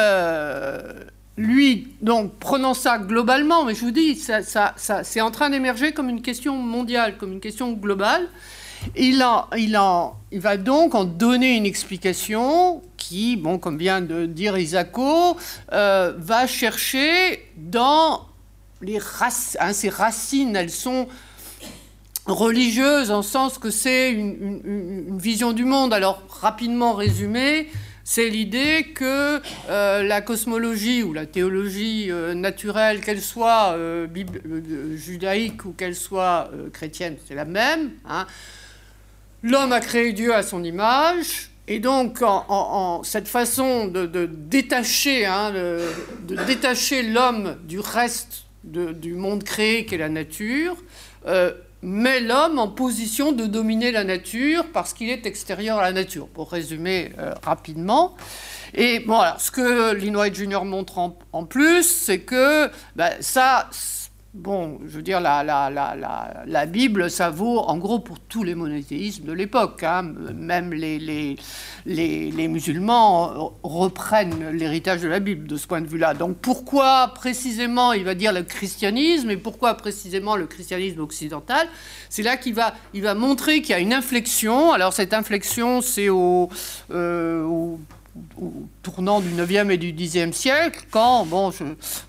lui, 1.38 1.88
donc, 2.01 2.34
prenant 2.39 2.74
ça 2.74 2.98
globalement, 2.98 3.63
mais 3.63 3.75
je 3.75 3.82
vous 3.82 3.91
dis, 3.91 4.15
ça, 4.15 4.41
ça, 4.41 4.74
c'est 4.75 5.22
en 5.22 5.32
train 5.32 5.50
d'émerger 5.50 5.91
comme 5.91 6.10
une 6.10 6.22
question 6.22 6.56
mondiale, 6.56 7.17
comme 7.17 7.34
une 7.34 7.39
question 7.39 7.72
globale. 7.74 8.27
Il, 8.96 9.24
il, 9.58 9.79
il, 10.32 10.39
va 10.39 10.58
donc 10.58 10.96
en 10.96 11.06
donner 11.06 11.56
une 11.56 11.65
explication 11.65 12.82
qui, 13.08 13.38
bon, 13.38 13.58
comme 13.58 13.78
vient 13.78 14.02
de 14.02 14.26
dire 14.26 14.58
Isako, 14.58 15.38
euh, 15.72 16.14
va 16.18 16.46
chercher 16.46 17.42
dans 17.56 18.26
les 18.82 18.98
racines, 18.98 19.60
hein, 19.62 19.90
racines, 19.92 20.56
elles 20.58 20.70
sont 20.70 21.08
religieuses 22.26 23.10
en 23.10 23.22
sens 23.22 23.60
que 23.60 23.70
c'est 23.70 24.12
une, 24.12 25.18
vision 25.18 25.54
du 25.54 25.64
monde. 25.64 25.94
Alors, 25.94 26.22
rapidement 26.30 26.94
résumé, 26.94 27.70
c'est 28.04 28.28
l'idée 28.28 28.88
que 28.94 29.42
euh, 29.70 30.04
la 30.04 30.20
cosmologie 30.20 31.02
ou 31.02 31.14
la 31.14 31.26
théologie 31.26 32.12
euh, 32.12 32.34
naturelle, 32.34 33.00
qu'elle 33.00 33.22
soit 33.22 33.78
judaïque 34.96 35.64
ou 35.64 35.72
qu'elle 35.72 35.96
soit 35.96 36.52
chrétienne, 36.74 37.16
c'est 37.26 37.36
la 37.36 37.46
même. 37.46 37.92
Hein. 38.06 38.28
L'homme 39.44 39.72
a 39.72 39.80
créé 39.80 40.12
Dieu 40.12 40.36
à 40.36 40.44
son 40.44 40.62
image, 40.62 41.52
et 41.67 41.79
donc 41.79 42.21
en, 42.21 43.01
cette 43.03 43.27
façon 43.27 43.88
de, 43.88 44.25
détacher, 44.25 45.25
hein, 45.25 45.51
de 45.51 46.36
détacher 46.45 47.03
l'homme 47.03 47.57
du 47.65 47.79
reste 47.79 48.45
du 48.63 49.13
monde 49.13 49.43
créé 49.43 49.86
qu'est 49.86 49.97
la 49.97 50.09
nature, 50.09 50.75
met 51.81 52.19
l'homme 52.19 52.59
en 52.59 52.67
position 52.67 53.31
de 53.31 53.45
dominer 53.45 53.91
la 53.91 54.03
nature 54.03 54.65
parce 54.74 54.93
qu'il 54.93 55.09
est 55.09 55.25
extérieur 55.25 55.77
à 55.79 55.83
la 55.83 55.93
nature, 55.93 56.27
pour 56.27 56.51
résumer 56.51 57.12
euh, 57.19 57.33
rapidement. 57.43 58.15
Et 58.74 59.00
bon, 59.00 59.19
alors, 59.19 59.39
ce 59.39 59.51
que 59.51 59.93
Linois 59.93 60.31
Junior 60.31 60.65
montre 60.65 60.97
en, 60.97 61.45
plus, 61.45 61.83
c'est 61.83 62.19
que 62.19 62.69
ben, 62.95 63.12
ça, 63.21 63.69
Bon, 64.38 64.77
je 64.86 64.98
veux 64.98 65.01
dire, 65.01 65.20
la, 65.20 65.44
la, 65.44 65.72
la, 65.72 66.44
la, 66.46 66.65
Bible, 66.67 67.10
ça 67.10 67.32
vaut 67.32 67.58
en 67.58 67.77
gros 67.77 67.98
pour 67.98 68.20
tous 68.20 68.44
les 68.44 68.53
monothéismes 68.53 69.25
de 69.25 69.32
l'époque. 69.32 69.82
Hein. 69.82 70.13
Même 70.36 70.74
les, 70.74 71.00
les, 71.00 71.38
les, 71.86 72.48
musulmans 72.48 73.58
reprennent 73.63 74.51
l'héritage 74.51 75.01
de 75.01 75.08
la 75.08 75.20
Bible 75.20 75.48
de 75.48 75.58
ce 75.58 75.65
point 75.65 75.82
de 75.82 75.88
vue-là. 75.88 76.13
Donc 76.13 76.38
pourquoi 76.38 77.13
précisément 77.15 77.94
il 77.94 78.03
va 78.03 78.13
dire 78.13 78.32
le 78.32 78.44
christianisme 78.44 79.32
et 79.32 79.38
pourquoi 79.38 79.74
précisément 79.74 80.36
le 80.36 80.46
christianisme 80.46 81.00
occidental? 81.00 81.67
C'est 82.12 82.24
là 82.24 82.38
qu'il 82.38 82.53
va, 82.53 82.75
il 82.94 83.01
va 83.01 83.15
montrer 83.15 83.62
qu'il 83.62 83.72
y 83.72 83.74
a 83.74 83.79
une 83.79 83.94
inflexion. 83.94 84.72
Alors 84.72 84.94
cette 84.94 85.15
inflexion, 85.15 85.82
c'est 85.82 86.10
au, 86.10 86.50
euh, 86.91 87.44
au 87.44 87.79
au 88.39 88.53
tournant 88.83 89.21
du 89.21 89.29
9e 89.29 89.69
et 89.71 89.77
du 89.77 89.93
10e 89.93 90.31
siècle, 90.31 90.86
quand, 90.91 91.25
bon, 91.25 91.51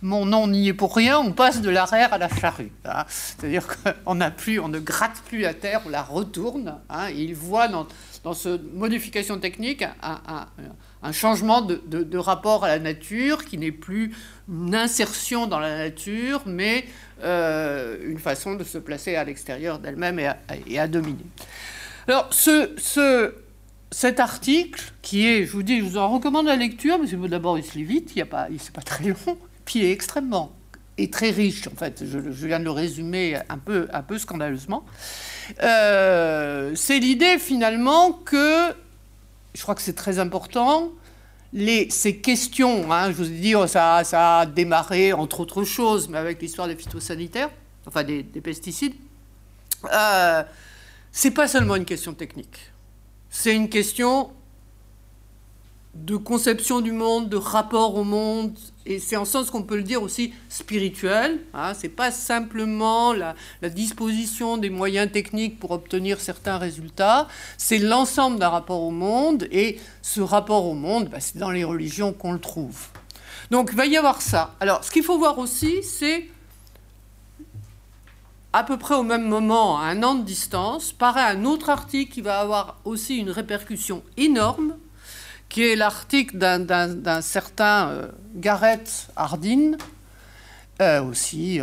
mon 0.03 0.27
nom 0.27 0.47
n'y 0.47 0.69
est 0.69 0.75
pour 0.75 0.95
rien, 0.95 1.19
on 1.19 1.33
passe 1.33 1.61
de 1.61 1.71
l'arrière 1.71 2.13
à 2.13 2.19
la 2.19 2.29
charrue. 2.29 2.73
Hein. 2.85 3.05
C'est-à-dire 3.09 3.67
qu'on 3.67 4.15
ne 4.15 4.79
gratte 4.79 5.23
plus 5.27 5.41
la 5.41 5.55
terre, 5.55 5.83
on 5.87 5.89
la 5.89 6.03
retourne. 6.03 6.79
Hein, 6.91 7.11
il 7.11 7.35
voit 7.35 7.69
dans, 7.69 7.87
dans 8.25 8.35
cette 8.35 8.75
modification 8.75 9.39
technique 9.39 9.85
un, 10.03 11.13
changement 11.13 11.63
de, 11.63 12.19
rapport 12.19 12.65
à 12.65 12.69
la 12.69 12.79
nature 12.79 13.45
qui 13.45 13.59
n'est 13.59 13.73
plus 13.73 14.15
une 14.49 14.75
insertion 14.75 15.47
dans 15.47 15.61
la 15.61 15.77
nature, 15.77 16.43
mais 16.47 16.85
euh, 17.23 17.97
une 18.05 18.19
façon 18.19 18.55
de 18.55 18.65
se 18.65 18.79
placer 18.79 19.17
à 19.17 19.25
l'extérieur 19.25 19.79
d'elle-même 19.79 20.19
et, 20.19 20.31
et, 20.67 20.79
à 20.79 20.89
dominer. 20.89 21.27
Alors, 22.07 22.29
ce, 22.31 22.71
ce 22.79 23.35
cet 23.91 24.21
article, 24.21 24.93
qui 25.03 25.27
est, 25.27 25.47
je 25.47 25.53
vous 25.53 25.63
dis, 25.63 25.79
je 25.79 25.85
vous 25.85 25.97
en 25.97 26.09
recommande 26.11 26.47
la 26.47 26.57
lecture, 26.57 26.99
mais 26.99 27.29
d'abord 27.29 27.59
il 27.59 27.65
se 27.65 27.75
lit 27.75 27.85
vite, 27.85 28.13
il 28.15 28.19
n'est 28.19 28.25
pas, 28.25 28.49
pas 28.75 28.83
très 28.83 29.05
long, 29.05 29.39
puis 29.65 29.81
il 29.81 29.85
est 29.85 29.93
extrêmement 29.93 30.53
et 30.99 31.09
très 31.11 31.31
riche, 31.31 31.69
en 31.69 31.77
fait, 31.77 32.05
je, 32.05 32.19
viens 32.19 32.59
de 32.59 32.65
le 32.65 32.73
résumer 32.73 33.39
un 33.49 33.59
peu, 33.59 33.89
un 33.93 34.03
peu 34.03 34.19
scandaleusement. 34.19 34.85
Euh, 35.63 36.73
c'est 36.75 36.99
l'idée 36.99 37.39
finalement 37.39 38.13
que, 38.13 38.75
je 39.55 39.63
crois 39.63 39.77
que 39.77 39.83
c'est 39.83 39.95
très 39.95 40.19
important, 40.19 40.91
les, 41.53 41.89
ces 41.89 42.17
questions, 42.17 42.93
hein, 42.93 43.11
je 43.13 43.17
vous 43.17 43.31
ai 43.31 43.35
dit, 43.39 43.55
oh, 43.55 43.69
ça, 43.69 44.03
ça, 44.03 44.41
a 44.41 44.47
démarré 44.47 45.13
entre 45.13 45.41
autres 45.41 45.63
choses, 45.63 46.09
mais 46.09 46.19
avec 46.19 46.43
l'histoire 46.43 46.67
des 46.67 46.77
phytosanitaires, 46.77 47.51
enfin 47.87 48.03
des, 48.03 48.25
pesticides, 48.25 48.95
euh, 49.93 50.43
c'est 51.13 51.31
pas 51.31 51.47
seulement 51.47 51.77
une 51.77 51.85
question 51.85 52.13
technique 52.13 52.73
c'est 53.41 53.55
une 53.55 53.69
question 53.69 54.33
de 55.95 56.17
conception 56.17 56.81
du 56.81 56.91
monde, 56.91 57.29
de 57.29 57.37
rapport 57.37 57.95
au 57.95 58.03
monde, 58.03 58.59
et 58.85 58.99
c'est 58.99 59.15
en 59.15 59.25
sens 59.25 59.53
qu'on 59.53 59.63
peut 59.63 59.77
le 59.77 59.85
dire 59.85 60.03
aussi 60.03 60.35
spirituel. 60.49 61.39
Hein, 61.55 61.73
c'est 61.75 61.89
pas 61.89 62.11
simplement 62.11 63.13
la, 63.13 63.37
disposition 63.63 64.57
des 64.57 64.71
moyens 64.71 65.13
techniques 65.13 65.61
pour 65.61 65.71
obtenir 65.71 66.21
certains 66.21 66.59
résultats, 66.59 67.29
c'est 67.59 67.79
l'ensemble 67.79 68.41
d'un 68.41 68.49
rapport 68.49 68.83
au 68.83 68.91
monde, 68.91 69.47
et 69.53 69.79
ce 70.03 70.21
rapport 70.21 70.67
au 70.67 70.75
monde, 70.75 71.09
bah, 71.09 71.21
c'est 71.21 71.39
dans 71.39 71.53
les 71.53 71.63
religions 71.63 72.13
qu'on 72.13 72.33
le 72.33 72.41
trouve. 72.41 72.89
Donc 73.53 73.69
il 73.71 73.77
va 73.77 73.87
y 73.87 73.97
avoir 73.97 74.21
ça. 74.21 74.57
Alors 74.59 74.83
ce 74.83 74.91
qu'il 74.91 75.05
faut 75.05 75.17
voir 75.17 75.39
aussi, 75.39 75.85
c'est 75.85 76.27
à 78.53 78.65
peu 78.65 78.79
près 78.79 78.95
au 78.95 79.03
même 79.03 79.29
moment, 79.29 79.79
à 79.79 79.87
un 79.87 80.03
an 80.03 80.15
de 80.15 80.25
distance, 80.25 80.93
paraît 80.93 81.23
un 81.23 81.45
autre 81.45 81.69
article 81.69 82.13
qui 82.13 82.21
va 82.23 82.41
avoir 82.41 82.81
aussi 82.85 83.19
une 83.19 83.31
répercussion 83.31 84.03
énorme, 84.17 84.77
qui 85.49 85.63
est 85.63 85.77
l'article 85.77 86.39
d'un 86.39 87.21
certain 87.21 87.89
euh, 87.89 88.09
Gareth 88.35 89.09
Hardin, 89.17 89.73
euh, 90.81 91.03
aussi, 91.03 91.61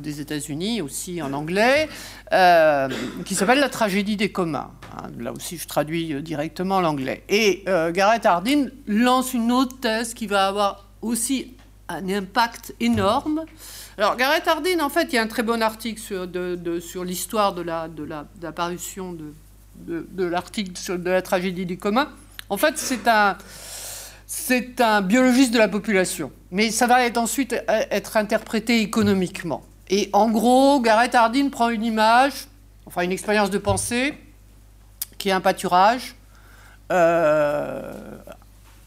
des 0.00 0.20
États-Unis, 0.20 0.80
aussi 0.80 1.20
en 1.20 1.32
anglais, 1.34 1.88
euh, 2.32 2.88
qui 3.24 3.34
s'appelle 3.34 3.60
La 3.60 3.68
tragédie 3.68 4.16
des 4.16 4.32
communs. 4.32 4.70
Hein, 4.96 5.10
là 5.18 5.32
aussi, 5.32 5.58
je 5.58 5.68
traduis 5.68 6.22
directement 6.22 6.80
l'anglais. 6.80 7.24
Et 7.28 7.64
Gareth 7.66 8.26
Hardin 8.26 8.68
lance 8.86 9.34
une 9.34 9.52
autre 9.52 9.78
thèse 9.80 10.14
qui 10.14 10.26
va 10.26 10.48
avoir 10.48 10.88
aussi 11.02 11.56
un 11.96 12.08
impact 12.08 12.74
énorme 12.80 13.44
alors, 13.98 14.16
Gareth 14.16 14.48
Hardin, 14.48 14.80
en 14.80 14.88
fait, 14.88 15.12
il 15.12 15.16
y 15.16 15.18
a 15.18 15.22
un 15.22 15.26
très 15.26 15.42
bon 15.42 15.60
article 15.62 16.00
sur, 16.00 16.26
sur 16.80 17.04
l'histoire 17.04 17.52
de 17.52 17.60
la, 17.60 17.88
de, 17.88 18.04
la, 18.04 18.24
l'apparition 18.40 19.12
de, 19.12 20.24
l'article 20.24 20.98
de 20.98 21.10
la 21.10 21.20
tragédie 21.20 21.66
du 21.66 21.76
commun. 21.76 22.08
En 22.48 22.56
fait, 22.56 22.78
c'est 22.78 23.06
un, 24.80 25.02
biologiste 25.02 25.52
de 25.52 25.58
la 25.58 25.68
population. 25.68 26.32
Mais 26.50 26.70
ça 26.70 26.86
va 26.86 27.04
être 27.04 27.18
ensuite 27.18 27.54
être 27.68 28.16
interprété 28.16 28.80
économiquement. 28.80 29.62
Et 29.90 30.08
en 30.14 30.30
gros, 30.30 30.80
Gareth 30.80 31.14
Hardin 31.14 31.50
prend 31.50 31.68
une 31.68 31.84
image, 31.84 32.46
enfin 32.86 33.02
une 33.02 33.12
expérience 33.12 33.50
de 33.50 33.58
pensée, 33.58 34.14
qui 35.18 35.28
est 35.28 35.32
un 35.32 35.42
pâturage, 35.42 36.14
euh, 36.90 37.92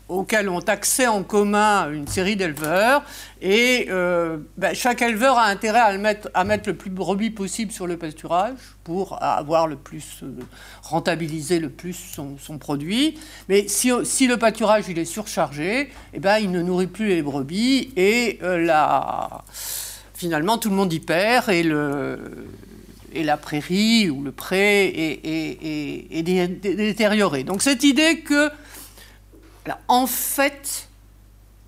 auxquels 0.08 0.50
ont 0.50 0.60
accès 0.60 1.08
en 1.08 1.24
commun 1.24 1.92
une 1.92 2.08
série 2.08 2.36
d'éleveurs. 2.36 3.04
Et 3.42 3.88
euh, 3.90 4.38
ben, 4.58 4.74
chaque 4.76 5.02
éleveur 5.02 5.38
a 5.38 5.46
intérêt 5.46 5.80
à, 5.80 5.98
mettre, 5.98 6.30
à 6.34 6.44
mettre 6.44 6.70
le 6.70 6.76
plus 6.76 6.90
de 6.90 6.96
brebis 6.96 7.32
possible 7.32 7.72
sur 7.72 7.88
le 7.88 7.98
pâturage 7.98 8.58
pour 8.84 9.22
avoir 9.22 9.68
le 9.68 9.76
plus, 9.76 10.22
euh, 10.24 10.28
rentabiliser 10.84 11.60
le 11.60 11.70
plus 11.70 11.94
son, 11.94 12.58
produit. 12.60 13.18
Mais 13.50 13.68
si, 13.68 13.92
si, 14.04 14.28
le 14.28 14.38
pâturage 14.38 14.86
il 14.90 15.00
est 15.00 15.06
surchargé, 15.06 15.92
eh 16.14 16.20
ben, 16.20 16.38
il 16.38 16.52
ne 16.52 16.62
nourrit 16.62 16.88
plus 16.88 17.08
les 17.08 17.22
brebis 17.22 17.92
et 17.98 18.40
euh, 18.44 18.64
la, 18.64 19.44
finalement 20.14 20.58
tout 20.58 20.70
le 20.70 20.76
monde 20.76 20.94
y 20.94 21.00
perd 21.00 21.50
et 21.50 21.64
le, 21.64 22.48
et 23.14 23.24
la 23.24 23.38
prairie 23.38 24.10
ou 24.10 24.24
le 24.24 24.32
pré 24.32 24.86
est, 24.88 25.20
est, 25.26 26.20
est, 26.20 26.24
détérioré. 26.24 27.44
Donc 27.44 27.62
cette 27.62 27.84
idée 27.84 28.20
que 28.20 28.50
en 29.88 30.08
fait, 30.08 30.90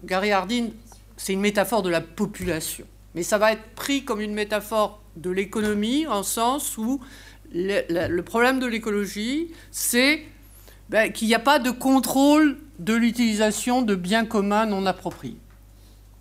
Gary 0.04 0.32
Hardin, 0.32 0.70
c'est 1.16 1.34
une 1.34 1.42
métaphore 1.42 1.82
de 1.82 1.90
la 1.90 2.02
population. 2.02 2.86
Mais 3.16 3.24
ça 3.24 3.38
va 3.38 3.54
être 3.54 3.74
pris 3.76 4.04
comme 4.04 4.22
une 4.22 4.34
métaphore 4.34 5.02
de 5.16 5.32
l'économie, 5.32 6.06
en 6.08 6.24
sens 6.24 6.78
où 6.78 7.02
le, 7.54 8.22
problème 8.22 8.60
de 8.60 8.68
l'écologie, 8.68 9.52
c'est 9.72 10.24
ben, 10.90 11.12
qu'il 11.12 11.28
n'y 11.28 11.36
a 11.36 11.40
pas 11.40 11.60
de 11.60 11.72
contrôle 11.72 12.58
de 12.80 12.94
l'utilisation 12.94 13.82
de 13.82 13.96
biens 13.96 14.26
communs 14.26 14.66
non 14.66 14.86
appropriés. 14.86 15.38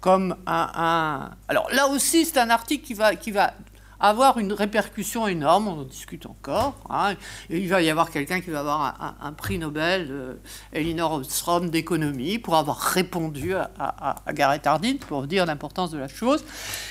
Comme 0.01 0.37
un, 0.47 1.31
Alors 1.49 1.69
là 1.73 1.89
aussi, 1.89 2.25
c'est 2.25 2.39
un 2.39 2.51
article 2.51 2.85
qui 2.85 2.95
va, 2.95 3.17
qui 3.17 3.31
va 3.31 3.55
avoir 4.01 4.39
une 4.39 4.53
répercussion 4.53 5.27
énorme, 5.27 5.69
on 5.69 5.81
en 5.81 5.85
discute 5.85 6.27
encore. 6.27 6.77
Hein. 6.91 7.15
il 7.51 7.69
va 7.69 7.83
y 7.83 7.91
avoir 7.91 8.11
quelqu'un 8.11 8.41
qui 8.41 8.51
va 8.51 8.61
avoir 8.61 9.17
un, 9.21 9.33
prix 9.33 9.59
Nobel, 9.59 10.37
Elinor 10.73 11.15
Ostrom, 11.15 11.71
d'économie, 11.71 12.39
pour 12.39 12.57
avoir 12.57 12.79
répondu 12.79 13.55
à, 13.55 14.17
Gareth 14.33 14.67
Hardin, 14.67 14.97
pour 14.97 15.27
dire 15.27 15.47
l'importance 15.47 15.91
de 15.91 15.99
la 15.99 16.09
chose. 16.09 16.45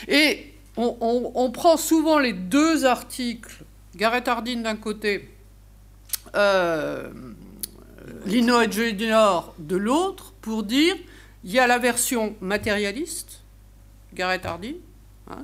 Et 0.08 0.54
on, 0.78 1.52
prend 1.52 1.78
souvent 1.78 2.20
les 2.20 2.34
deux 2.34 2.86
articles, 2.86 3.64
Gareth 3.96 4.28
Hardin 4.28 4.62
d'un 4.62 4.76
côté, 4.76 5.30
euh, 6.36 7.10
Lino 8.26 8.70
Junior 8.70 9.54
de 9.60 9.78
l'autre, 9.78 10.34
pour 10.42 10.64
dire 10.64 10.96
il 11.44 11.52
y 11.52 11.60
a 11.60 11.68
la 11.68 11.78
version 11.78 12.36
matérialiste, 12.42 13.42
Gareth 14.14 14.46
Hardin, 14.46 14.74
Hein, 15.29 15.41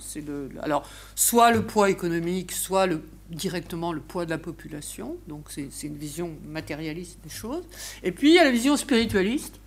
alors, 0.62 0.88
soit 1.16 1.52
le 1.52 1.66
poids 1.66 1.90
économique, 1.90 2.52
soit 2.52 2.88
directement 3.30 3.94
le 3.94 4.00
poids 4.00 4.26
de 4.26 4.30
la 4.30 4.38
population. 4.38 5.18
Donc, 5.28 5.46
c'est, 5.50 5.70
une 5.84 5.98
vision 5.98 6.32
matérialiste 6.48 7.20
des 7.24 7.30
choses. 7.30 7.64
Et 8.04 8.12
puis, 8.12 8.30
il 8.30 8.36
y 8.36 8.40
a 8.40 8.44
la 8.44 8.52
vision 8.52 8.78
spiritualiste, 8.78 9.60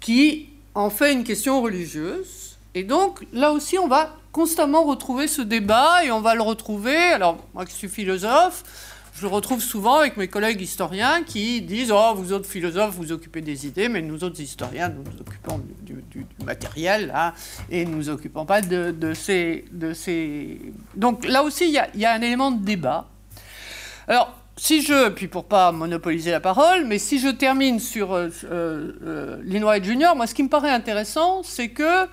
qui 0.00 0.50
en 0.74 0.90
fait 0.90 1.12
une 1.12 1.24
question 1.24 1.60
religieuse. 1.60 2.58
Et 2.74 2.84
donc, 2.84 3.26
là 3.32 3.52
aussi, 3.52 3.78
on 3.78 3.88
va 3.88 4.16
constamment 4.30 4.84
retrouver 4.84 5.26
ce 5.26 5.42
débat 5.42 6.04
et 6.04 6.10
on 6.10 6.20
va 6.20 6.34
le 6.34 6.42
retrouver. 6.42 6.96
Alors, 6.96 7.44
moi 7.54 7.66
qui 7.66 7.74
suis 7.74 7.88
philosophe, 7.88 8.64
je 9.22 9.28
retrouve 9.28 9.62
souvent 9.62 9.98
avec 9.98 10.16
mes 10.16 10.26
collègues 10.26 10.60
historiens 10.60 11.22
qui 11.22 11.62
disent 11.62 11.92
Oh, 11.92 12.12
vous 12.16 12.32
autres 12.32 12.48
philosophes, 12.48 12.96
vous 12.96 13.12
occupez 13.12 13.40
des 13.40 13.68
idées, 13.68 13.88
mais 13.88 14.02
nous 14.02 14.24
autres 14.24 14.40
historiens, 14.40 14.88
nous 14.88 15.04
nous 15.04 15.20
occupons 15.20 15.62
du, 15.80 16.26
matériel, 16.44 17.12
hein, 17.14 17.32
et 17.70 17.84
nous 17.84 17.98
nous 17.98 18.08
occupons 18.10 18.44
pas 18.44 18.60
de, 18.62 19.14
ces, 19.14 19.64
de 19.70 19.92
ces. 19.92 20.60
Donc 20.96 21.24
là 21.24 21.44
aussi, 21.44 21.66
il 21.68 22.00
y 22.00 22.04
a, 22.04 22.12
un 22.12 22.20
élément 22.20 22.50
de 22.50 22.64
débat. 22.64 23.06
Alors, 24.08 24.36
si 24.56 24.82
je, 24.82 25.10
puis 25.10 25.28
pour 25.28 25.44
pas 25.44 25.70
monopoliser 25.70 26.32
la 26.32 26.40
parole, 26.40 26.84
mais 26.84 26.98
si 26.98 27.20
je 27.20 27.28
termine 27.28 27.78
sur 27.78 28.12
euh, 28.14 28.28
euh, 28.50 29.38
euh 29.46 30.14
moi 30.16 30.26
ce 30.26 30.34
qui 30.34 30.42
me 30.42 30.48
paraît 30.48 30.70
intéressant, 30.70 31.44
c'est 31.44 31.68
que, 31.68 32.08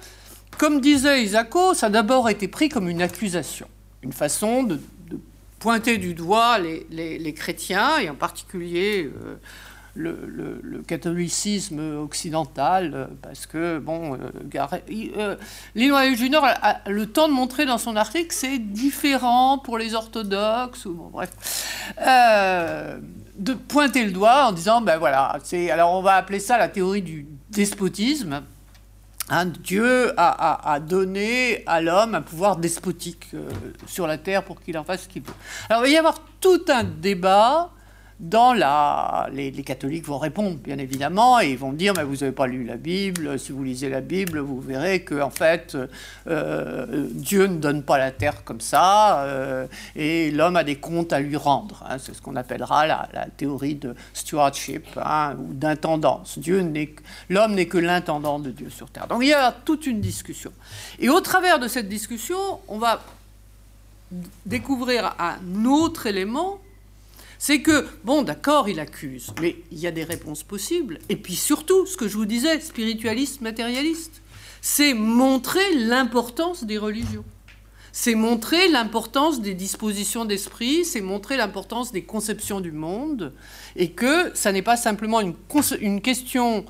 comme 0.59 0.79
disait 0.79 1.23
Isako, 1.23 1.73
ça 1.73 1.87
a 1.87 1.89
d'abord 1.89 2.29
été 2.29 2.47
pris 2.47 2.69
comme 2.69 2.87
une 2.87 3.01
accusation, 3.01 3.67
une 4.03 4.13
façon 4.13 4.61
de 4.61 4.79
pointer 5.59 5.97
du 5.97 6.13
doigt 6.13 6.57
les, 6.57 7.33
chrétiens, 7.33 7.99
et 7.99 8.09
en 8.09 8.15
particulier 8.15 9.11
euh, 9.25 9.35
le, 9.95 10.81
catholicisme 10.87 11.97
occidental, 11.97 12.93
euh, 12.95 13.05
parce 13.21 13.45
que, 13.45 13.77
bon, 13.79 14.17
euh, 14.17 15.35
Linois 15.75 16.13
Junior 16.13 16.43
a, 16.45 16.79
le 16.87 17.05
temps 17.05 17.27
de 17.27 17.33
montrer 17.33 17.65
dans 17.65 17.77
son 17.77 17.95
article 17.95 18.33
c'est 18.33 18.57
différent 18.59 19.57
pour 19.57 19.77
les 19.77 19.93
orthodoxes, 19.93 20.85
ou 20.85 21.09
bref, 21.11 21.29
de 23.37 23.53
pointer 23.53 24.05
le 24.05 24.11
doigt 24.11 24.47
en 24.47 24.51
disant, 24.51 24.81
ben 24.81 24.97
voilà, 24.97 25.37
c'est, 25.43 25.69
alors 25.69 25.93
on 25.93 26.01
va 26.01 26.15
appeler 26.15 26.39
ça 26.39 26.57
la 26.57 26.69
théorie 26.69 27.01
du 27.01 27.25
despotisme. 27.49 28.41
Hein, 29.31 29.45
Dieu 29.45 30.13
a, 30.17 30.79
donné 30.79 31.63
à 31.67 31.81
l'homme 31.81 32.15
un 32.15 32.21
pouvoir 32.21 32.57
despotique 32.57 33.27
euh, 33.33 33.49
sur 33.85 34.07
la 34.07 34.17
terre 34.17 34.43
pour 34.43 34.59
qu'il 34.59 34.77
en 34.77 34.83
fasse 34.83 35.03
ce 35.03 35.07
qu'il 35.07 35.21
veut. 35.21 35.33
Alors 35.69 35.85
il 35.85 35.89
va 35.89 35.93
y 35.93 35.97
avoir 35.97 36.19
tout 36.41 36.65
un 36.67 36.83
débat 36.83 37.71
dans 38.19 38.53
la, 38.53 39.29
les, 39.31 39.51
catholiques 39.63 40.05
vont 40.05 40.17
répondre, 40.17 40.57
bien 40.57 40.77
évidemment, 40.77 41.39
et 41.39 41.51
ils 41.51 41.57
vont 41.57 41.71
dire, 41.71 41.93
mais 41.95 42.03
vous 42.03 42.17
n'avez 42.17 42.33
pas 42.33 42.47
lu 42.47 42.65
la 42.65 42.75
Bible, 42.75 43.39
si 43.39 43.53
vous 43.53 43.63
lisez 43.63 43.89
la 43.89 44.01
Bible, 44.01 44.39
vous 44.39 44.59
verrez 44.59 45.03
que, 45.03 45.21
en 45.21 45.29
fait, 45.29 45.77
euh, 46.27 47.07
Dieu 47.11 47.47
ne 47.47 47.57
donne 47.57 47.81
pas 47.81 47.97
la 47.97 48.11
terre 48.11 48.43
comme 48.43 48.59
ça, 48.59 49.23
euh, 49.23 49.67
et 49.95 50.31
l'homme 50.31 50.57
a 50.57 50.65
des 50.65 50.75
comptes 50.75 51.13
à 51.13 51.21
lui 51.21 51.37
rendre. 51.37 51.85
Hein. 51.89 51.97
c'est 51.97 52.13
ce 52.13 52.21
qu'on 52.21 52.35
appellera 52.35 52.87
la, 52.87 53.07
théorie 53.37 53.75
de 53.75 53.95
stewardship, 54.13 54.85
hein, 54.97 55.35
ou 55.39 55.53
d'intendance. 55.53 56.37
L'homme 57.29 57.53
n'est 57.53 57.67
que 57.67 57.77
l'intendant 57.77 58.39
de 58.39 58.51
Dieu 58.51 58.69
sur 58.69 58.89
terre. 58.89 59.07
Donc 59.07 59.19
il 59.21 59.29
y 59.29 59.33
a 59.33 59.51
toute 59.51 59.87
une 59.87 60.01
discussion. 60.01 60.51
Et 60.99 61.09
au 61.09 61.21
travers 61.21 61.59
de 61.59 61.69
cette 61.69 61.87
discussion, 61.87 62.37
on 62.67 62.79
va 62.79 63.01
découvrir 64.45 65.15
un 65.19 65.65
autre 65.65 66.07
élément 66.07 66.59
c'est 67.39 67.61
que, 67.61 67.87
bon, 68.03 68.21
d'accord, 68.21 68.67
il 68.67 68.81
accuse, 68.81 69.31
mais 69.41 69.55
il 69.71 69.79
y 69.79 69.87
a 69.87 69.91
des 69.91 70.03
réponses 70.03 70.43
possibles. 70.43 70.99
Et 71.07 71.15
puis 71.15 71.35
surtout, 71.35 71.85
ce 71.85 71.95
que 71.95 72.09
je 72.09 72.17
vous 72.17 72.25
disais, 72.25 72.59
spiritualiste, 72.59 73.39
matérialiste, 73.39 74.21
c'est 74.61 74.93
montrer 74.93 75.73
l'importance 75.73 76.65
des 76.65 76.77
religions. 76.77 77.23
C'est 77.93 78.13
montrer 78.13 78.67
l'importance 78.67 79.41
des 79.41 79.53
dispositions 79.53 80.25
d'esprit, 80.25 80.83
c'est 80.83 80.99
montrer 80.99 81.37
l'importance 81.37 81.93
des 81.93 82.03
conceptions 82.03 82.59
du 82.59 82.73
monde, 82.73 83.33
et 83.77 83.91
que 83.91 84.35
ça 84.35 84.51
n'est 84.51 84.61
pas 84.61 84.77
simplement 84.77 85.21
une, 85.21 85.33
une 85.79 86.01
question 86.01 86.65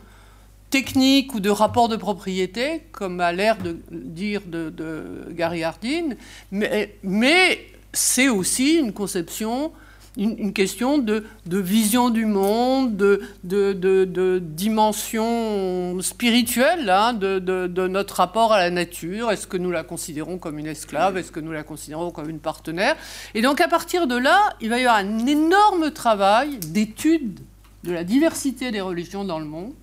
technique 0.69 1.33
ou 1.33 1.39
de 1.39 1.49
rapport 1.49 1.89
de 1.89 1.95
propriété, 1.95 2.83
comme 2.91 3.19
a 3.21 3.31
l'air 3.31 3.57
de 3.57 3.79
dire 3.89 4.43
de, 4.45 5.25
Gary 5.31 5.63
Hardin, 5.63 6.09
mais, 6.51 6.95
mais 7.01 7.59
c'est 7.91 8.29
aussi 8.29 8.75
une 8.75 8.93
conception 8.93 9.71
une, 10.17 10.53
question 10.53 10.97
de, 10.97 11.23
vision 11.45 12.09
du 12.09 12.25
monde, 12.25 12.97
de, 13.43 14.39
dimension 14.39 16.01
spirituelle 16.01 16.89
hein, 16.89 17.13
de, 17.13 17.87
notre 17.87 18.15
rapport 18.15 18.53
à 18.53 18.59
la 18.59 18.69
nature. 18.69 19.31
Est-ce 19.31 19.47
que 19.47 19.57
nous 19.57 19.71
la 19.71 19.83
considérons 19.83 20.37
comme 20.37 20.59
une 20.59 20.67
esclave? 20.67 21.17
Est-ce 21.17 21.31
que 21.31 21.39
nous 21.39 21.51
la 21.51 21.63
considérons 21.63 22.11
comme 22.11 22.29
une 22.29 22.39
partenaire? 22.39 22.95
Et 23.33 23.41
donc 23.41 23.61
à 23.61 23.67
partir 23.67 24.07
de 24.07 24.15
là, 24.15 24.55
il 24.61 24.69
va 24.69 24.77
y 24.77 24.85
avoir 24.85 24.97
un 24.97 25.25
énorme 25.25 25.91
travail 25.91 26.57
d'étude 26.59 27.39
de 27.83 27.91
la 27.91 28.03
diversité 28.03 28.71
des 28.71 28.81
religions 28.81 29.23
dans 29.23 29.39
le 29.39 29.45
monde, 29.45 29.73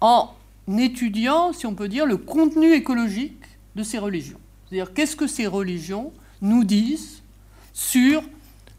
en 0.00 0.30
étudiant, 0.78 1.52
si 1.52 1.66
on 1.66 1.74
peut 1.74 1.88
dire, 1.88 2.04
le 2.04 2.18
contenu 2.18 2.72
écologique 2.74 3.42
de 3.76 3.82
ces 3.82 3.98
religions. 3.98 4.38
C'est-à-dire 4.68 4.92
qu'est-ce 4.92 5.16
que 5.16 5.26
ces 5.26 5.46
religions 5.46 6.12
nous 6.42 6.64
disent 6.64 7.22
sur 7.72 8.22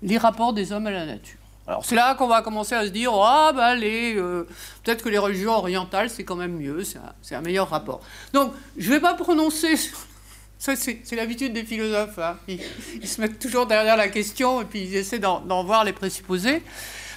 les 0.01 0.17
rapports 0.17 0.53
des 0.53 0.71
hommes 0.71 0.87
à 0.87 0.91
la 0.91 1.05
nature. 1.05 1.37
Alors 1.67 1.85
c'est 1.85 1.95
là 1.95 2.15
qu'on 2.15 2.27
va 2.27 2.41
commencer 2.41 2.73
à 2.73 2.83
se 2.83 2.89
dire 2.89 3.11
ah 3.13 3.51
bah 3.53 3.75
les 3.75 4.15
euh, 4.15 4.47
peut-être 4.83 5.03
que 5.03 5.09
les 5.09 5.19
religions 5.19 5.51
orientales 5.51 6.09
c'est 6.09 6.23
quand 6.23 6.35
même 6.35 6.57
mieux, 6.57 6.83
c'est 6.83 7.35
un, 7.35 7.41
meilleur 7.41 7.69
rapport. 7.69 8.01
Donc 8.33 8.53
je 8.75 8.89
ne 8.89 8.95
vais 8.95 8.99
pas 8.99 9.13
prononcer 9.13 9.75
ça 10.57 10.75
c'est 10.75 11.11
l'habitude 11.11 11.53
des 11.53 11.63
philosophes, 11.63 12.17
hein. 12.17 12.37
ils, 12.47 13.07
se 13.07 13.21
mettent 13.21 13.37
toujours 13.37 13.67
derrière 13.67 13.97
la 13.97 14.07
question 14.07 14.61
et 14.61 14.65
puis 14.65 14.81
ils 14.81 14.95
essaient 14.95 15.19
d'en 15.19 15.63
voir 15.63 15.83
les 15.83 15.93
présupposés. 15.93 16.63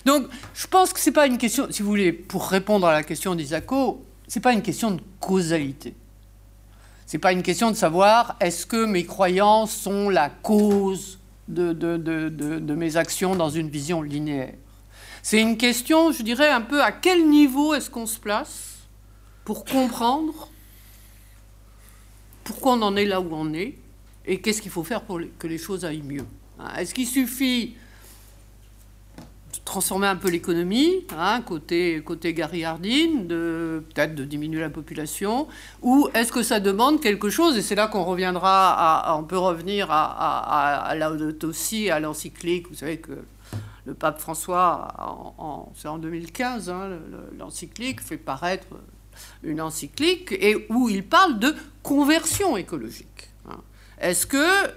Donc 0.04 0.26
je 0.54 0.66
pense 0.66 0.92
que 0.92 1.00
c'est 1.00 1.12
pas 1.12 1.26
une 1.26 1.38
question, 1.38 1.68
si 1.70 1.80
vous 1.80 1.88
voulez, 1.88 2.12
pour 2.12 2.46
répondre 2.48 2.86
à 2.86 2.92
la 2.92 3.02
question 3.02 3.34
d'Isako, 3.34 4.04
c'est 4.28 4.40
pas 4.40 4.52
une 4.52 4.62
question 4.62 4.90
de 4.90 5.00
causalité. 5.18 5.94
C'est 7.06 7.18
pas 7.18 7.32
une 7.32 7.42
question 7.42 7.70
de 7.70 7.76
savoir 7.76 8.36
est-ce 8.40 8.66
que 8.66 8.84
mes 8.84 9.04
croyances 9.04 9.74
sont 9.74 10.08
la 10.08 10.28
cause 10.28 11.18
de, 11.48 12.74
mes 12.74 12.96
actions 12.96 13.34
dans 13.34 13.50
une 13.50 13.68
vision 13.68 14.02
linéaire. 14.02 14.54
C'est 15.22 15.40
une 15.40 15.56
question, 15.56 16.12
je 16.12 16.22
dirais, 16.22 16.50
un 16.50 16.62
peu 16.62 16.82
à 16.82 16.92
quel 16.92 17.28
niveau 17.28 17.74
est-ce 17.74 17.90
qu'on 17.90 18.06
se 18.06 18.18
place 18.18 18.78
pour 19.44 19.64
comprendre 19.64 20.48
pourquoi 22.44 22.72
on 22.72 22.82
en 22.82 22.96
est 22.96 23.04
là 23.04 23.20
où 23.20 23.28
on 23.32 23.52
est 23.54 23.78
et 24.26 24.40
qu'est-ce 24.40 24.60
qu'il 24.60 24.70
faut 24.70 24.84
faire 24.84 25.02
pour 25.02 25.20
que 25.38 25.46
les 25.46 25.58
choses 25.58 25.84
aillent 25.84 26.02
mieux. 26.02 26.26
Est-ce 26.76 26.94
qu'il 26.94 27.06
suffit 27.06 27.76
transformer 29.64 30.06
un 30.08 30.16
peu 30.16 30.28
l'économie, 30.28 31.06
hein, 31.16 31.40
côté, 31.42 32.02
côté 32.04 32.34
Gary 32.34 32.64
Hardin, 32.64 33.26
peut-être 33.28 34.14
de 34.14 34.24
diminuer 34.24 34.60
la 34.60 34.70
population, 34.70 35.46
ou 35.82 36.08
est-ce 36.14 36.32
que 36.32 36.42
ça 36.42 36.60
demande 36.60 37.00
quelque 37.00 37.30
chose, 37.30 37.56
et 37.56 37.62
c'est 37.62 37.74
là 37.74 37.86
qu'on 37.86 38.04
reviendra, 38.04 38.72
à, 39.00 39.16
on 39.16 39.24
peut 39.24 39.38
revenir 39.38 39.88
à, 39.90 40.90
à, 40.90 41.08
aussi, 41.44 41.90
à 41.90 42.00
l'encyclique, 42.00 42.68
vous 42.68 42.74
savez 42.74 42.98
que 42.98 43.12
le 43.84 43.94
pape 43.94 44.20
François, 44.20 44.88
en, 45.38 45.72
c'est 45.76 45.88
en 45.88 45.98
2015, 45.98 46.70
hein, 46.70 46.90
l'encyclique 47.38 48.00
fait 48.00 48.16
paraître 48.16 48.66
une 49.42 49.60
encyclique, 49.60 50.32
et 50.32 50.66
où 50.70 50.88
il 50.88 51.04
parle 51.06 51.38
de 51.38 51.54
conversion 51.82 52.56
écologique. 52.56 53.30
Hein. 53.48 53.58
Est-ce 54.00 54.26
que 54.26 54.70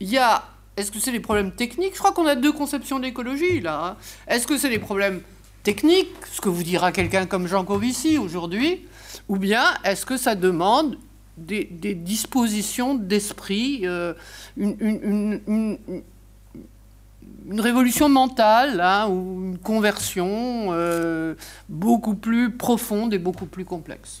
il 0.00 0.10
y 0.10 0.18
a 0.18 0.42
est-ce 0.76 0.90
que 0.90 0.98
c'est 0.98 1.12
des 1.12 1.20
problèmes 1.20 1.52
techniques? 1.52 1.94
Je 1.94 1.98
crois 1.98 2.12
qu'on 2.12 2.26
a 2.26 2.34
deux 2.34 2.52
conceptions 2.52 2.98
d'écologie 2.98 3.60
là. 3.60 3.84
Hein. 3.84 3.96
Est-ce 4.26 4.46
que 4.46 4.58
c'est 4.58 4.70
des 4.70 4.78
problèmes 4.78 5.20
techniques, 5.62 6.14
ce 6.30 6.40
que 6.40 6.48
vous 6.48 6.62
dira 6.62 6.92
quelqu'un 6.92 7.26
comme 7.26 7.46
Jean 7.48 7.64
Covici 7.64 8.18
aujourd'hui, 8.18 8.86
ou 9.28 9.36
bien 9.36 9.64
est-ce 9.84 10.04
que 10.06 10.16
ça 10.16 10.34
demande 10.34 10.98
des, 11.36 11.64
dispositions 11.94 12.94
d'esprit, 12.94 13.80
euh, 13.84 14.14
une, 14.56 15.80
révolution 17.50 18.08
mentale 18.08 18.80
hein, 18.80 19.08
ou 19.08 19.52
une 19.52 19.58
conversion 19.58 20.68
euh, 20.70 21.34
beaucoup 21.68 22.14
plus 22.14 22.50
profonde 22.50 23.12
et 23.14 23.18
beaucoup 23.18 23.46
plus 23.46 23.64
complexe? 23.64 24.20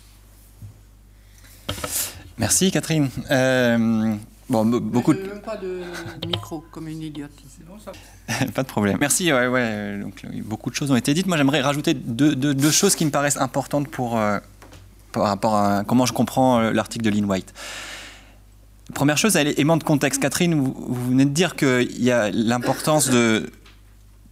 Merci 2.38 2.70
Catherine. 2.70 3.08
Euh, 3.30 4.14
Bon, 4.50 4.64
beaucoup 4.66 5.14
de... 5.14 5.20
même 5.20 5.40
pas 5.40 5.56
de 5.56 5.82
micro, 6.26 6.64
comme 6.70 6.88
une 6.88 7.02
idiote. 7.02 7.30
pas 8.54 8.62
de 8.62 8.68
problème. 8.68 8.98
Merci. 9.00 9.32
Ouais, 9.32 9.46
ouais. 9.46 9.98
Donc, 9.98 10.24
beaucoup 10.44 10.70
de 10.70 10.74
choses 10.74 10.90
ont 10.90 10.96
été 10.96 11.14
dites. 11.14 11.26
Moi, 11.26 11.36
j'aimerais 11.36 11.62
rajouter 11.62 11.94
deux, 11.94 12.34
deux, 12.34 12.70
choses 12.70 12.94
qui 12.94 13.06
me 13.06 13.10
paraissent 13.10 13.38
importantes 13.38 13.88
pour, 13.88 14.18
euh, 14.18 14.38
par 15.12 15.24
rapport 15.24 15.56
à 15.56 15.84
comment 15.84 16.04
je 16.04 16.12
comprends 16.12 16.60
euh, 16.60 16.72
l'article 16.72 17.04
de 17.04 17.10
Lynn 17.10 17.24
White. 17.24 17.54
Première 18.92 19.16
chose, 19.16 19.36
élément 19.36 19.78
de 19.78 19.84
contexte. 19.84 20.20
Catherine, 20.20 20.54
vous, 20.54 21.08
venez 21.08 21.24
de 21.24 21.30
dire 21.30 21.56
qu'il 21.56 22.02
y 22.02 22.10
a 22.10 22.30
l'importance 22.30 23.08
de, 23.08 23.50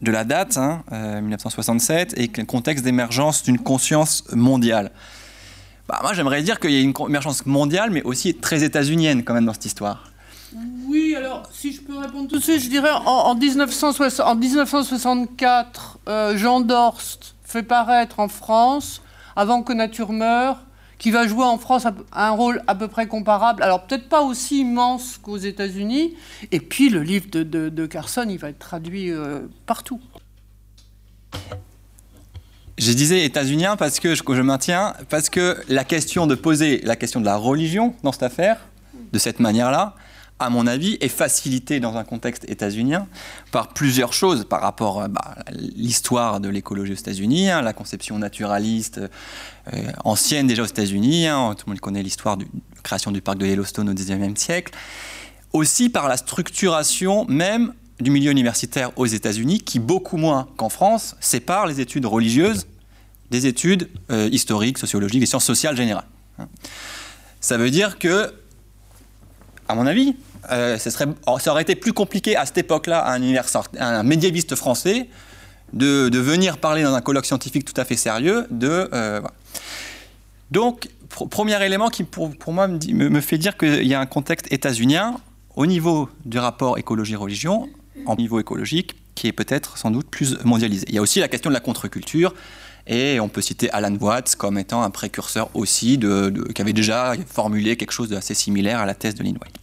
de 0.03 0.11
la 0.11 0.25
date, 0.25 0.59
1967, 0.59 2.13
hein, 2.13 2.15
euh, 2.19 2.23
et 2.23 2.31
le 2.37 2.45
contexte 2.45 2.85
d'émergence 2.85 3.45
d'une 3.45 3.59
conscience 3.59 4.25
mondiale. 4.35 4.93
Bah, 5.93 6.01
moi, 6.03 6.13
j'aimerais 6.15 6.43
dire 6.43 6.59
qu'il 6.59 6.71
y 6.71 6.79
a 6.79 6.81
une 6.81 6.95
émergence 7.07 7.45
mondiale, 7.45 7.91
mais 7.91 8.03
aussi 8.03 8.35
très 8.35 8.65
états-unienne 8.65 9.25
quand 9.25 9.35
même 9.35 9.45
dans 9.45 9.53
cette 9.53 9.67
histoire. 9.67 10.11
Oui, 10.87 11.15
alors 11.15 11.43
si 11.53 11.75
je 11.75 11.83
peux 11.83 11.99
répondre 11.99 12.29
tout 12.29 12.39
de 12.39 12.43
suite, 12.43 12.63
je 12.63 12.71
dirais 12.71 12.89
en, 13.05 13.35
1964, 13.35 15.99
euh, 16.09 16.39
Jean 16.39 16.61
Dorst 16.61 17.35
fait 17.45 17.63
paraître 17.63 18.21
en 18.21 18.29
France, 18.29 19.03
avant 19.37 19.63
que 19.63 19.75
nature 19.75 20.13
meure, 20.13 20.63
qui 20.97 21.11
va 21.11 21.27
jouer 21.27 21.45
en 21.45 21.59
France 21.59 21.87
un 22.13 22.31
rôle 22.31 22.63
à 22.67 22.75
peu 22.75 22.89
près 22.89 23.07
comparable, 23.07 23.63
alors 23.63 23.87
peut-être 23.87 24.09
pas 24.09 24.23
aussi 24.23 24.61
immense 24.61 25.19
qu'aux 25.19 25.37
États-Unis. 25.37 26.15
Et 26.53 26.61
puis 26.61 26.89
le 26.89 27.03
livre 27.03 27.27
de, 27.31 27.87
Carson, 27.87 28.25
il 28.31 28.39
va 28.39 28.49
être 28.49 28.59
traduit 28.59 29.11
euh, 29.11 29.41
partout. 29.67 30.01
Je 32.79 32.93
disais 32.93 33.25
états-unien 33.25 33.77
parce 33.77 34.01
que 34.01 34.15
je, 34.15 34.23
maintiens, 34.43 34.95
parce 35.11 35.29
que 35.29 35.59
la 35.69 35.85
question 35.85 36.27
de 36.27 36.35
poser 36.35 36.81
la 36.85 36.97
question 36.97 37.21
de 37.21 37.27
la 37.27 37.37
religion 37.37 37.95
dans 38.03 38.13
cette 38.13 38.23
affaire, 38.23 38.61
de 39.13 39.19
cette 39.19 39.41
manière-là, 39.41 39.95
à 40.39 40.51
mon 40.51 40.67
avis, 40.67 40.97
est 41.01 41.09
facilitée 41.09 41.81
dans 41.81 41.97
un 41.97 42.05
contexte 42.05 42.49
états-unien 42.49 43.07
par 43.53 43.69
plusieurs 43.69 44.13
choses 44.13 44.45
par 44.45 44.61
rapport 44.61 45.09
bah, 45.09 45.37
à 45.47 45.51
l'histoire 45.53 46.41
de 46.41 46.49
l'écologie 46.49 46.93
aux 46.93 46.97
États-Unis, 46.97 47.51
hein, 47.51 47.63
la 47.63 47.73
conception 47.73 48.19
naturaliste 48.19 49.01
euh, 49.73 49.93
ancienne 50.05 50.47
déjà 50.47 50.63
aux 50.63 50.67
États-Unis. 50.67 51.29
Hein, 51.29 51.55
tout 51.57 51.67
le 51.67 51.73
monde 51.73 51.81
connaît 51.81 52.03
l'histoire 52.03 52.37
de 52.37 52.45
la 52.45 52.83
création 52.83 53.13
du 53.13 53.21
parc 53.21 53.39
de 53.39 53.47
Yellowstone 53.47 53.89
au 53.91 53.95
XIXe 53.95 54.41
siècle. 54.41 54.73
Aussi 55.53 55.91
par 55.91 56.09
la 56.09 56.17
structuration 56.17 57.27
même 57.27 57.75
du 58.03 58.11
milieu 58.11 58.31
universitaire 58.31 58.91
aux 58.97 59.07
États-Unis, 59.07 59.61
qui 59.61 59.79
beaucoup 59.79 60.17
moins 60.17 60.49
qu'en 60.57 60.69
France 60.69 61.17
sépare 61.21 61.67
les 61.67 61.81
études 61.81 62.07
religieuses 62.07 62.67
des 63.31 63.47
études 63.47 63.89
euh, 64.11 64.29
historiques, 64.31 64.79
sociologiques, 64.79 65.21
des 65.21 65.27
sciences 65.27 65.47
sociales 65.47 65.77
générales. 65.77 66.05
Ça 67.41 67.57
veut 67.57 67.71
dire 67.71 67.99
que, 67.99 68.33
à 69.69 69.75
mon 69.75 69.87
avis, 69.87 70.15
euh, 70.51 70.77
ça 70.79 71.51
aurait 71.51 71.63
été 71.63 71.75
plus 71.75 71.93
compliqué 71.93 72.37
à 72.37 72.45
cette 72.47 72.59
époque-là 72.59 72.99
à 73.01 73.15
un, 73.15 73.23
un 73.79 74.03
médiéviste 74.03 74.55
français 74.55 75.09
de, 75.73 76.11
venir 76.19 76.59
parler 76.59 76.83
dans 76.83 76.95
un 76.95 77.01
colloque 77.01 77.27
scientifique 77.27 77.65
tout 77.65 77.81
à 77.81 77.85
fait 77.85 77.97
sérieux 77.97 78.47
de. 78.51 78.89
Euh, 78.93 79.21
Donc, 80.51 80.89
premier 81.09 81.65
élément 81.65 81.89
qui, 81.89 82.05
pour, 82.05 82.31
moi, 82.49 82.69
me, 82.69 83.09
me, 83.09 83.21
fait 83.21 83.39
dire 83.39 83.57
qu'il 83.57 83.87
y 83.87 83.95
a 83.95 84.01
un 84.01 84.07
contexte 84.07 84.53
états-unien 84.53 85.17
au 85.57 85.67
niveau 85.67 86.09
du 86.25 86.39
rapport 86.39 86.79
écologie-religion, 86.79 87.69
en 88.07 88.17
niveau 88.17 88.41
écologique, 88.41 88.97
qui 89.15 89.27
est 89.27 89.33
peut-être 89.33 89.79
sans 89.79 89.91
doute 89.91 90.09
plus 90.09 90.39
mondialisé. 90.45 90.87
Il 90.89 90.95
y 90.95 90.99
a 90.99 91.03
aussi 91.03 91.21
la 91.21 91.29
question 91.29 91.51
de 91.51 91.55
la 91.55 91.61
contre-culture, 91.61 92.35
et 92.87 93.21
on 93.21 93.29
peut 93.29 93.43
citer 93.43 93.71
Alan 93.71 93.95
Watts 93.95 94.35
comme 94.37 94.59
étant 94.59 94.83
un 94.83 94.91
précurseur 94.91 95.51
aussi, 95.55 95.99
qui 95.99 96.63
avait 96.63 96.73
déjà 96.73 97.15
formulé 97.27 97.77
quelque 97.77 97.93
chose 97.93 98.09
d'assez 98.09 98.35
similaire 98.35 98.81
à 98.81 98.87
la 98.87 98.95
thèse 98.95 99.15
de 99.15 99.23
White. 99.23 99.59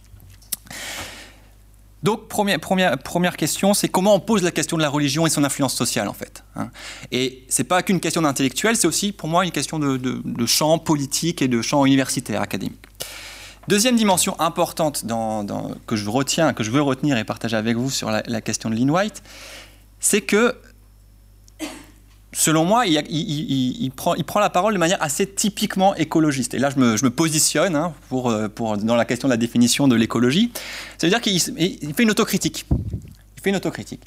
Donc, 2.02 2.28
première, 2.28 2.58
première, 2.58 2.96
première 2.98 3.36
question, 3.36 3.74
c'est 3.74 3.88
comment 3.88 4.14
on 4.14 4.20
pose 4.20 4.42
la 4.42 4.50
question 4.50 4.78
de 4.78 4.82
la 4.82 4.88
religion 4.88 5.26
et 5.26 5.30
son 5.30 5.44
influence 5.44 5.74
sociale, 5.74 6.08
en 6.08 6.14
fait. 6.14 6.44
Hein. 6.56 6.70
Et 7.12 7.44
ce 7.50 7.60
n'est 7.60 7.68
pas 7.68 7.82
qu'une 7.82 8.00
question 8.00 8.22
d'intellectuel, 8.22 8.76
c'est 8.76 8.86
aussi, 8.86 9.12
pour 9.12 9.28
moi, 9.28 9.44
une 9.44 9.50
question 9.50 9.78
de, 9.78 10.46
champ 10.46 10.78
politique 10.78 11.42
et 11.42 11.48
de 11.48 11.60
champ 11.60 11.84
universitaire, 11.84 12.40
académique. 12.40 12.80
Deuxième 13.70 13.94
dimension 13.94 14.34
importante 14.40 15.04
que 15.86 15.94
je 15.94 16.10
retiens, 16.10 16.52
que 16.54 16.64
je 16.64 16.72
veux 16.72 16.82
retenir 16.82 17.16
et 17.16 17.22
partager 17.22 17.56
avec 17.56 17.76
vous 17.76 17.88
sur 17.88 18.10
la, 18.10 18.40
question 18.40 18.68
de 18.68 18.74
Lynn 18.74 18.90
White, 18.90 19.22
c'est 20.00 20.22
que 20.22 20.56
selon 22.32 22.64
moi, 22.64 22.84
il, 22.86 23.92
prend, 23.94 24.16
la 24.40 24.50
parole 24.50 24.74
de 24.74 24.78
manière 24.80 25.00
assez 25.00 25.24
typiquement 25.24 25.94
écologiste. 25.94 26.54
Et 26.54 26.58
là, 26.58 26.70
je 26.70 26.80
me, 26.80 27.10
positionne 27.10 27.76
hein, 27.76 27.94
euh, 28.12 28.48
dans 28.78 28.96
la 28.96 29.04
question 29.04 29.28
de 29.28 29.32
la 29.34 29.36
définition 29.36 29.86
de 29.86 29.94
l'écologie. 29.94 30.50
Ça 30.98 31.06
veut 31.06 31.10
dire 31.12 31.20
qu'il 31.20 31.38
fait 31.40 32.02
une 32.02 32.10
autocritique. 32.10 32.66
Il 33.36 33.40
fait 33.40 33.50
une 33.50 33.56
autocritique. 33.56 34.02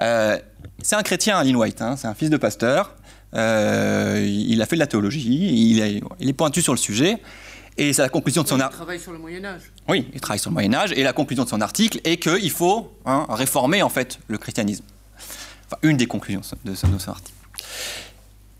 Euh, 0.00 0.36
c'est 0.82 0.96
un 0.96 1.04
chrétien, 1.04 1.44
Lynn 1.44 1.54
White. 1.54 1.80
Hein, 1.80 1.94
c'est 1.96 2.08
un 2.08 2.14
fils 2.14 2.28
de 2.28 2.38
pasteur. 2.38 2.96
Euh, 3.34 4.26
il 4.28 4.60
a 4.62 4.66
fait 4.66 4.74
de 4.74 4.80
la 4.80 4.88
théologie. 4.88 5.70
Il 5.70 6.28
est, 6.28 6.32
pointu 6.32 6.60
sur 6.60 6.72
le 6.72 6.78
sujet. 6.78 7.18
Et 7.78 7.92
c'est 7.92 8.02
la 8.02 8.08
conclusion 8.08 8.42
de 8.42 8.48
son 8.48 8.58
article. 8.58 8.74
Il 8.74 8.84
travaille 8.84 9.00
sur 9.00 9.12
le 9.12 9.18
Moyen 9.18 9.44
Âge. 9.44 9.62
Oui, 9.88 10.08
il 10.14 10.20
travaille 10.20 10.38
sur 10.38 10.50
le 10.50 10.54
Moyen 10.54 10.72
Âge. 10.74 10.92
Et 10.92 11.02
la 11.02 11.12
conclusion 11.12 11.44
de 11.44 11.48
son 11.48 11.60
article 11.60 12.00
est 12.04 12.16
qu'il 12.16 12.50
faut 12.50 12.92
hein, 13.04 13.26
réformer 13.28 13.82
en 13.82 13.90
fait 13.90 14.18
le 14.28 14.38
christianisme. 14.38 14.84
Enfin, 15.66 15.78
une 15.82 15.96
des 15.96 16.06
conclusions 16.06 16.42
de 16.64 16.74
son 16.74 16.88
article. 17.08 17.36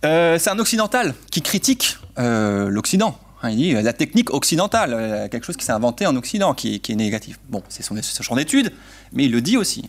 Euh, 0.04 0.38
c'est 0.38 0.50
un 0.50 0.58
occidental 0.58 1.14
qui 1.30 1.42
critique 1.42 1.98
euh, 2.18 2.68
l'Occident. 2.68 3.18
Hein, 3.42 3.50
il 3.50 3.56
dit 3.56 3.72
la 3.72 3.92
technique 3.92 4.32
occidentale, 4.32 4.92
euh, 4.94 5.28
quelque 5.28 5.44
chose 5.44 5.56
qui 5.56 5.64
s'est 5.64 5.72
inventé 5.72 6.06
en 6.06 6.16
Occident, 6.16 6.54
qui, 6.54 6.80
est 6.86 6.94
négatif. 6.94 7.38
Bon, 7.48 7.62
c'est 7.68 7.82
son, 7.82 7.96
champ 8.22 8.36
d'étude, 8.36 8.72
mais 9.12 9.24
il 9.24 9.32
le 9.32 9.40
dit 9.40 9.56
aussi. 9.56 9.86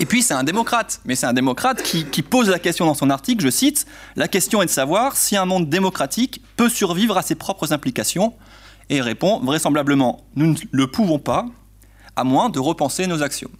Et 0.00 0.06
puis 0.06 0.22
c'est 0.22 0.34
un 0.34 0.44
démocrate, 0.44 1.00
mais 1.04 1.14
c'est 1.14 1.26
un 1.26 1.32
démocrate 1.32 1.82
qui, 1.82 2.22
pose 2.22 2.48
la 2.48 2.58
question 2.58 2.86
dans 2.86 2.94
son 2.94 3.10
article, 3.10 3.44
je 3.44 3.50
cite, 3.50 3.86
La 4.16 4.28
question 4.28 4.62
est 4.62 4.66
de 4.66 4.70
savoir 4.70 5.16
si 5.16 5.36
un 5.36 5.44
monde 5.44 5.68
démocratique 5.68 6.42
peut 6.56 6.68
survivre 6.68 7.16
à 7.16 7.22
ses 7.22 7.34
propres 7.34 7.72
implications, 7.72 8.34
et 8.90 9.00
répond, 9.00 9.40
vraisemblablement, 9.40 10.24
nous 10.34 10.46
ne 10.46 10.56
le 10.72 10.86
pouvons 10.86 11.18
pas, 11.18 11.46
à 12.16 12.24
moins 12.24 12.48
de 12.48 12.58
repenser 12.58 13.06
nos 13.06 13.22
actions. 13.22 13.50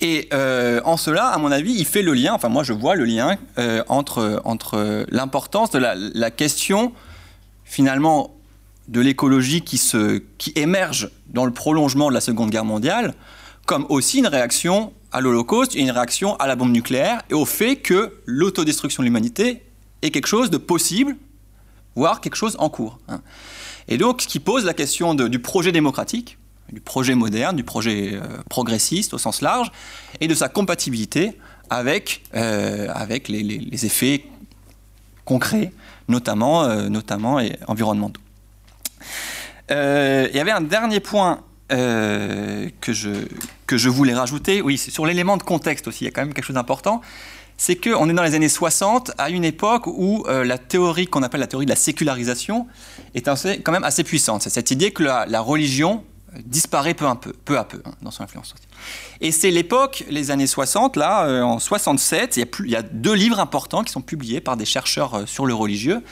Et 0.00 0.28
euh, 0.32 0.80
en 0.84 0.96
cela, 0.96 1.26
à 1.26 1.38
mon 1.38 1.52
avis, 1.52 1.72
il 1.72 1.86
fait 1.86 2.02
le 2.02 2.12
lien, 2.12 2.34
enfin 2.34 2.48
moi 2.48 2.64
je 2.64 2.72
vois 2.72 2.96
le 2.96 3.04
lien 3.04 3.36
euh, 3.58 3.84
entre, 3.88 4.42
entre 4.44 5.06
l'importance 5.10 5.70
de 5.70 5.78
la, 5.78 6.30
question 6.30 6.92
finalement 7.64 8.34
de 8.88 9.00
l'écologie 9.00 9.62
qui, 9.62 9.80
qui 10.38 10.52
émerge 10.56 11.10
dans 11.28 11.44
le 11.44 11.52
prolongement 11.52 12.08
de 12.08 12.14
la 12.14 12.20
Seconde 12.20 12.50
Guerre 12.50 12.64
mondiale, 12.64 13.14
comme 13.66 13.86
aussi 13.88 14.18
une 14.18 14.26
réaction 14.26 14.92
à 15.12 15.20
l'Holocauste, 15.20 15.74
une 15.74 15.90
réaction 15.90 16.36
à 16.36 16.46
la 16.46 16.56
bombe 16.56 16.72
nucléaire 16.72 17.22
et 17.30 17.34
au 17.34 17.44
fait 17.44 17.76
que 17.76 18.18
l'autodestruction 18.26 19.02
de 19.02 19.06
l'humanité 19.06 19.62
est 20.00 20.10
quelque 20.10 20.26
chose 20.26 20.50
de 20.50 20.56
possible, 20.56 21.16
voire 21.94 22.20
quelque 22.20 22.36
chose 22.36 22.56
en 22.58 22.68
cours. 22.70 22.98
Hein. 23.08 23.20
Et 23.88 23.98
donc, 23.98 24.22
ce 24.22 24.28
qui 24.28 24.40
pose 24.40 24.64
la 24.64 24.74
question 24.74 25.14
du 25.14 25.38
projet 25.38 25.72
démocratique, 25.72 26.38
du 26.72 26.80
projet 26.80 27.14
moderne, 27.14 27.56
du 27.56 27.64
projet 27.64 28.14
euh, 28.14 28.20
progressiste 28.48 29.14
au 29.14 29.18
sens 29.18 29.42
large, 29.42 29.70
et 30.20 30.28
de 30.28 30.34
sa 30.34 30.48
compatibilité 30.48 31.38
avec, 31.68 32.22
euh, 32.34 32.88
avec 32.94 33.28
les, 33.28 33.84
effets 33.84 34.24
concrets, 35.24 35.72
notamment, 36.08 36.64
euh, 36.64 36.88
notamment 36.88 37.40
environnementaux. 37.66 38.20
il 39.70 40.30
y 40.34 40.40
avait 40.40 40.50
un 40.50 40.60
dernier 40.60 41.00
point 41.00 41.42
que, 41.68 42.92
je, 42.92 43.10
que 43.66 43.76
je 43.76 43.88
voulais 43.88 44.14
rajouter, 44.14 44.60
oui, 44.60 44.76
sur 44.78 45.06
l'élément 45.06 45.36
de 45.36 45.42
contexte 45.42 45.88
aussi, 45.88 46.04
il 46.04 46.06
y 46.06 46.08
a 46.08 46.10
quand 46.10 46.22
même 46.22 46.34
quelque 46.34 46.44
chose 46.44 46.54
d'important, 46.54 47.00
c'est 47.56 47.76
qu'on 47.76 48.08
est 48.08 48.12
dans 48.12 48.22
les 48.22 48.34
années 48.34 48.48
60, 48.48 49.12
à 49.18 49.30
une 49.30 49.44
époque 49.44 49.86
où 49.86 50.24
la 50.26 50.58
théorie 50.58 51.06
qu'on 51.06 51.22
appelle 51.22 51.40
la 51.40 51.46
théorie 51.46 51.66
de 51.66 51.70
la 51.70 51.76
sécularisation 51.76 52.66
est 53.14 53.22
quand 53.62 53.72
même 53.72 53.84
assez 53.84 54.04
puissante. 54.04 54.42
C'est 54.42 54.50
cette 54.50 54.70
idée 54.70 54.90
que 54.90 55.02
la 55.02 55.40
religion 55.40 56.04
disparaît 56.44 56.94
peu 56.94 57.06
à 57.06 57.14
peu, 57.14 57.32
peu, 57.32 57.58
à 57.58 57.64
peu 57.64 57.82
hein, 57.84 57.92
dans 58.02 58.10
son 58.10 58.22
influence 58.24 58.48
sociale. 58.48 58.68
Et 59.20 59.32
c'est 59.32 59.50
l'époque, 59.50 60.04
les 60.08 60.30
années 60.30 60.46
60, 60.46 60.96
là, 60.96 61.26
euh, 61.26 61.42
en 61.42 61.58
67, 61.58 62.36
il 62.36 62.40
y, 62.40 62.42
a 62.42 62.46
il 62.60 62.70
y, 62.70 62.76
a 62.76 62.82
deux 62.82 63.14
livres 63.14 63.38
importants 63.38 63.84
qui 63.84 63.92
sont 63.92 64.00
publiés 64.00 64.40
par 64.40 64.56
des 64.56 64.64
chercheurs 64.64 65.14
euh, 65.14 65.26
sur 65.26 65.46
le 65.46 65.54
religieux, 65.54 66.02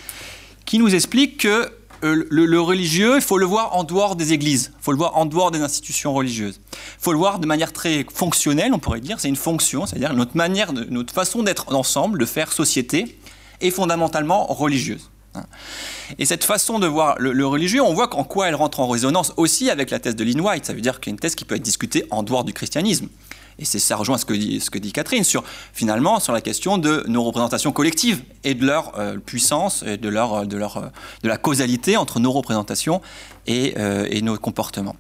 qui 0.66 0.78
nous 0.78 0.94
expliquent 0.94 1.40
que 1.40 1.72
euh, 2.04 2.24
le, 2.30 2.60
religieux, 2.60 3.16
il 3.16 3.22
faut 3.22 3.38
le 3.38 3.46
voir 3.46 3.76
en 3.76 3.84
dehors 3.84 4.16
des 4.16 4.32
églises, 4.32 4.72
il 4.78 4.82
faut 4.82 4.92
le 4.92 4.98
voir 4.98 5.16
en 5.16 5.26
dehors 5.26 5.50
des 5.50 5.60
institutions 5.60 6.14
religieuses. 6.14 6.60
Il 6.72 7.02
faut 7.02 7.12
le 7.12 7.18
voir 7.18 7.38
de 7.38 7.46
manière 7.46 7.72
très 7.72 8.06
fonctionnelle, 8.12 8.72
on 8.72 8.78
pourrait 8.78 9.00
dire, 9.00 9.20
c'est 9.20 9.28
une 9.28 9.36
fonction, 9.36 9.86
c'est-à-dire 9.86 10.14
notre 10.14 10.36
manière, 10.36 10.72
notre 10.72 11.12
façon 11.12 11.42
d'être 11.42 11.74
ensemble, 11.74 12.18
de 12.18 12.26
faire 12.26 12.52
société, 12.52 13.18
est 13.60 13.70
fondamentalement 13.70 14.46
religieuse. 14.46 15.10
Et 16.18 16.24
cette 16.24 16.44
façon 16.44 16.78
de 16.78 16.86
voir 16.86 17.16
le, 17.18 17.46
religieux, 17.46 17.82
on 17.82 17.94
voit 17.94 18.14
en 18.16 18.24
quoi 18.24 18.48
elle 18.48 18.54
rentre 18.54 18.80
en 18.80 18.88
résonance 18.88 19.32
aussi 19.36 19.70
avec 19.70 19.90
la 19.90 20.00
thèse 20.00 20.16
de 20.16 20.24
Lynn 20.24 20.40
White. 20.40 20.64
Ça 20.64 20.72
veut 20.72 20.80
dire 20.80 20.98
qu'il 21.00 21.10
y 21.10 21.12
a 21.12 21.14
une 21.14 21.20
thèse 21.20 21.34
qui 21.34 21.44
peut 21.44 21.54
être 21.54 21.62
discutée 21.62 22.04
en 22.10 22.22
dehors 22.22 22.44
du 22.44 22.52
christianisme. 22.52 23.08
Et 23.58 23.64
c'est 23.64 23.78
ça 23.78 23.96
rejoint 23.96 24.18
ce 24.18 24.24
que 24.24 24.78
dit, 24.78 24.92
Catherine 24.92 25.24
sur 25.24 25.44
finalement 25.72 26.20
sur 26.20 26.32
la 26.32 26.40
question 26.40 26.78
de 26.78 27.04
nos 27.08 27.22
représentations 27.22 27.72
collectives 27.72 28.22
et 28.44 28.54
de 28.54 28.64
leur 28.64 28.98
euh, 28.98 29.18
puissance 29.18 29.84
et 29.86 29.96
de 29.96 30.08
leur 30.08 30.46
de 30.46 30.56
leur 30.56 30.90
de 31.22 31.28
la 31.28 31.36
causalité 31.36 31.96
entre 31.96 32.20
nos 32.20 32.32
représentations 32.32 33.00
et, 33.46 33.74
et 34.10 34.22
nos 34.22 34.36
comportements. 34.36 34.96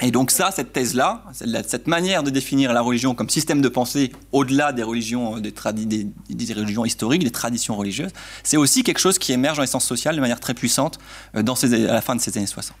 Et 0.00 0.10
donc 0.10 0.30
ça, 0.30 0.50
cette 0.50 0.72
thèse-là, 0.72 1.24
cette 1.32 1.86
manière 1.86 2.22
de 2.22 2.30
définir 2.30 2.72
la 2.72 2.80
religion 2.80 3.14
comme 3.14 3.28
système 3.28 3.60
de 3.60 3.68
pensée 3.68 4.12
au-delà 4.32 4.72
des 4.72 4.82
religions, 4.82 5.38
des, 5.38 5.52
des, 5.52 6.54
religions 6.54 6.84
historiques, 6.84 7.24
des 7.24 7.32
traditions 7.32 7.76
religieuses, 7.76 8.12
c'est 8.42 8.56
aussi 8.56 8.82
quelque 8.82 9.00
chose 9.00 9.18
qui 9.18 9.32
émerge 9.32 9.56
dans 9.56 9.62
les 9.62 9.68
sciences 9.68 9.86
sociales 9.86 10.14
de 10.14 10.20
manière 10.20 10.40
très 10.40 10.54
puissante 10.54 10.98
dans 11.34 11.56
ces, 11.56 11.88
à 11.88 11.92
la 11.92 12.00
fin 12.00 12.14
de 12.14 12.20
ces 12.20 12.36
années 12.36 12.46
60. 12.46 12.76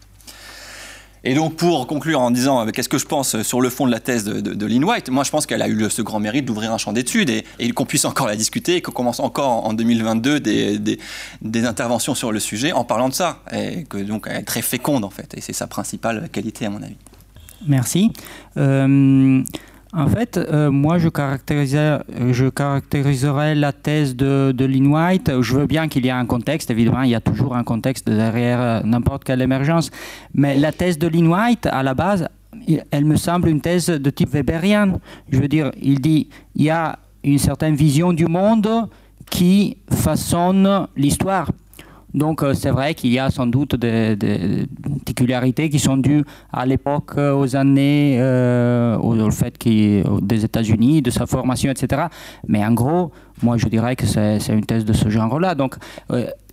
Et 1.24 1.34
donc, 1.34 1.56
pour 1.56 1.86
conclure 1.86 2.20
en 2.20 2.30
disant 2.30 2.66
euh, 2.66 2.70
qu'est-ce 2.70 2.88
que 2.88 2.98
je 2.98 3.06
pense 3.06 3.40
sur 3.42 3.60
le 3.60 3.70
fond 3.70 3.86
de 3.86 3.90
la 3.90 4.00
thèse 4.00 4.24
de, 4.24 4.40
de, 4.40 4.66
Lynn 4.66 4.84
White, 4.84 5.08
moi 5.08 5.24
je 5.24 5.30
pense 5.30 5.46
qu'elle 5.46 5.62
a 5.62 5.68
eu 5.68 5.88
ce 5.90 6.02
grand 6.02 6.20
mérite 6.20 6.44
d'ouvrir 6.44 6.72
un 6.72 6.78
champ 6.78 6.92
d'études 6.92 7.30
et, 7.30 7.70
qu'on 7.72 7.86
puisse 7.86 8.04
encore 8.04 8.26
la 8.26 8.36
discuter 8.36 8.76
et 8.76 8.82
qu'on 8.82 8.92
commence 8.92 9.20
encore 9.20 9.66
en 9.66 9.72
2022 9.72 10.40
des, 10.40 10.78
des, 10.78 11.64
interventions 11.64 12.14
sur 12.14 12.30
le 12.30 12.40
sujet 12.40 12.72
en 12.72 12.84
parlant 12.84 13.08
de 13.08 13.14
ça. 13.14 13.40
Et 13.52 13.84
que 13.84 13.98
donc 13.98 14.26
elle 14.28 14.36
est 14.36 14.42
très 14.42 14.62
féconde 14.62 15.04
en 15.04 15.10
fait. 15.10 15.34
Et 15.36 15.40
c'est 15.40 15.54
sa 15.54 15.66
principale 15.66 16.28
qualité 16.30 16.66
à 16.66 16.70
mon 16.70 16.82
avis. 16.82 16.96
Merci. 17.66 18.12
Euh, 18.56 19.42
en 19.96 20.08
fait, 20.08 20.36
euh, 20.36 20.70
moi, 20.70 20.98
je, 20.98 21.08
je 21.08 22.48
caractériserais 22.48 23.54
la 23.54 23.72
thèse 23.72 24.16
de, 24.16 24.52
de 24.52 24.64
Lynn 24.64 24.88
White. 24.88 25.30
Je 25.40 25.54
veux 25.54 25.66
bien 25.66 25.88
qu'il 25.88 26.04
y 26.04 26.08
ait 26.08 26.12
un 26.12 26.26
contexte, 26.26 26.70
évidemment, 26.70 27.02
il 27.02 27.10
y 27.10 27.14
a 27.14 27.20
toujours 27.20 27.54
un 27.54 27.64
contexte 27.64 28.08
derrière 28.08 28.60
euh, 28.60 28.80
n'importe 28.84 29.24
quelle 29.24 29.40
émergence. 29.40 29.90
Mais 30.34 30.56
la 30.56 30.72
thèse 30.72 30.98
de 30.98 31.06
Lynn 31.08 31.28
White, 31.28 31.66
à 31.66 31.82
la 31.82 31.94
base, 31.94 32.28
elle 32.90 33.04
me 33.04 33.16
semble 33.16 33.48
une 33.48 33.60
thèse 33.60 33.86
de 33.86 34.10
type 34.10 34.30
weberien. 34.30 34.98
Je 35.30 35.38
veux 35.38 35.48
dire, 35.48 35.70
il 35.80 36.00
dit 36.00 36.28
il 36.54 36.64
y 36.64 36.70
a 36.70 36.98
une 37.22 37.38
certaine 37.38 37.74
vision 37.74 38.12
du 38.12 38.26
monde 38.26 38.88
qui 39.30 39.76
façonne 39.90 40.86
l'histoire. 40.96 41.50
Donc 42.14 42.42
euh, 42.42 42.54
c'est 42.54 42.70
vrai 42.70 42.94
qu'il 42.94 43.12
y 43.12 43.18
a 43.18 43.30
sans 43.30 43.46
doute 43.46 43.74
des, 43.74 44.16
particularités 45.04 45.68
qui 45.68 45.80
sont 45.80 45.96
dues 45.96 46.24
à 46.52 46.64
l'époque, 46.64 47.12
euh, 47.18 47.34
aux 47.34 47.56
années, 47.56 48.16
euh, 48.20 48.96
au, 48.98 49.30
fait 49.32 49.54
des 50.22 50.44
États-Unis, 50.44 51.02
de 51.02 51.10
sa 51.10 51.26
formation, 51.26 51.70
etc. 51.70 52.04
Mais 52.46 52.64
en 52.64 52.72
gros, 52.72 53.10
moi 53.42 53.56
je 53.56 53.66
dirais 53.66 53.96
que 53.96 54.06
c'est 54.06 54.38
une 54.48 54.64
thèse 54.64 54.84
de 54.84 54.92
ce 54.92 55.08
genre-là. 55.08 55.56
Donc 55.56 55.74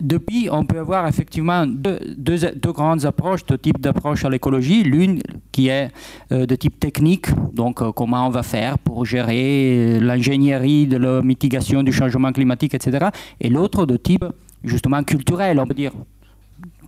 depuis, 0.00 0.48
on 0.50 0.64
peut 0.64 0.80
avoir 0.80 1.06
effectivement 1.06 1.64
deux, 1.66 2.00
deux, 2.16 2.72
grandes 2.72 3.04
approches, 3.04 3.46
deux 3.46 3.58
types 3.58 3.80
d'approches 3.80 4.24
à 4.24 4.30
l'écologie. 4.30 4.82
L'une 4.82 5.20
qui 5.52 5.68
est 5.68 5.90
de 6.30 6.54
type 6.56 6.80
technique, 6.80 7.26
donc 7.54 7.76
comment 7.94 8.26
on 8.26 8.30
va 8.30 8.42
faire 8.42 8.78
pour 8.78 9.04
gérer 9.04 10.00
l'ingénierie 10.00 10.86
de 10.86 10.96
la 10.96 11.22
mitigation 11.22 11.84
du 11.84 11.92
changement 11.92 12.32
climatique, 12.32 12.74
etc. 12.74 13.08
Et 13.40 13.48
l'autre 13.48 13.86
de 13.86 13.96
type 13.96 14.24
justement 14.64 15.02
culturel, 15.02 15.58
on 15.58 15.66
peut 15.66 15.74
dire, 15.74 15.92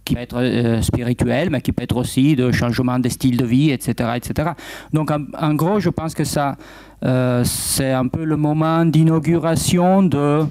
qui 0.05 0.15
peut 0.15 0.21
être 0.21 0.37
euh, 0.37 0.83
spirituel, 0.83 1.51
mais 1.51 1.61
qui 1.61 1.73
peut 1.73 1.83
être 1.83 1.97
aussi 1.97 2.37
de 2.37 2.53
changement 2.53 2.99
de 2.99 3.09
style 3.09 3.37
de 3.37 3.45
vie, 3.45 3.71
etc. 3.71 4.11
etc. 4.17 4.51
Donc 4.93 5.11
en, 5.11 5.55
gros, 5.55 5.81
je 5.81 5.91
pense 5.91 6.15
que 6.15 6.25
ça, 6.25 6.57
euh, 7.05 7.43
c'est 7.45 7.93
un 7.93 8.09
peu 8.09 8.25
le 8.25 8.37
moment 8.37 8.85
d'inauguration 8.85 10.03
de 10.03 10.45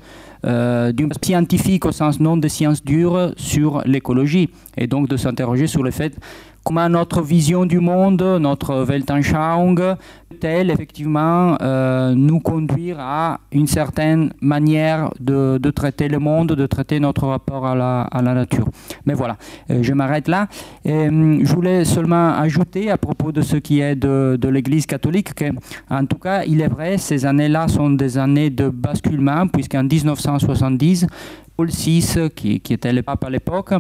euh, 0.45 0.91
d'une 0.91 1.13
scientifique 1.21 1.85
au 1.85 1.93
sens 1.93 2.19
non 2.19 2.35
des 2.35 2.49
sciences 2.49 2.83
dures 2.83 3.31
sur 3.37 3.81
l'écologie 3.85 4.49
et 4.75 4.87
donc 4.87 5.07
de 5.07 5.15
s'interroger 5.15 5.67
sur 5.67 5.83
le 5.83 5.91
fait 5.91 6.19
comment 6.63 6.89
notre 6.89 7.21
vision 7.21 7.65
du 7.65 7.79
monde, 7.79 8.21
notre 8.39 8.83
Weltanschauung, 8.83 9.95
peut-elle 10.33 10.71
effectivement 10.71 11.57
euh, 11.61 12.13
nous 12.15 12.39
conduire 12.39 12.97
à 12.99 13.39
une 13.51 13.67
certaine 13.67 14.33
manière 14.41 15.09
de, 15.19 15.57
traiter 15.71 16.07
le 16.07 16.19
monde, 16.19 16.49
de 16.49 16.65
traiter 16.65 16.99
notre 16.99 17.27
rapport 17.27 17.65
à 17.65 17.75
la, 17.75 18.33
nature? 18.33 18.67
Mais 19.05 19.13
voilà, 19.13 19.37
euh, 19.69 19.79
je 19.81 19.93
m'arrête 19.93 20.27
là. 20.27 20.47
Euh, 20.85 21.39
je 21.43 21.53
voulais 21.53 21.85
seulement 21.85 22.33
ajouter 22.33 22.91
à 22.91 22.97
propos 22.97 23.31
de 23.31 23.41
ce 23.41 23.57
qui 23.57 23.79
est 23.79 23.95
de, 23.95 24.47
l'Église 24.47 24.85
catholique 24.85 25.33
que, 25.33 25.45
en 25.89 26.05
tout 26.05 26.17
cas, 26.17 26.43
il 26.43 26.61
est 26.61 26.67
vrai, 26.67 26.97
ces 26.97 27.25
années-là 27.25 27.67
sont 27.67 27.91
des 27.91 28.17
années 28.17 28.49
de 28.49 28.69
basculement, 28.69 29.47
puisqu'en 29.47 29.83
1970, 29.83 31.07
Paul 31.55 31.69
VI, 31.69 32.29
qui, 32.35 32.61
était 32.69 32.93
le 32.93 33.03
pape 33.03 33.23
à 33.23 33.29
l'époque, 33.29 33.73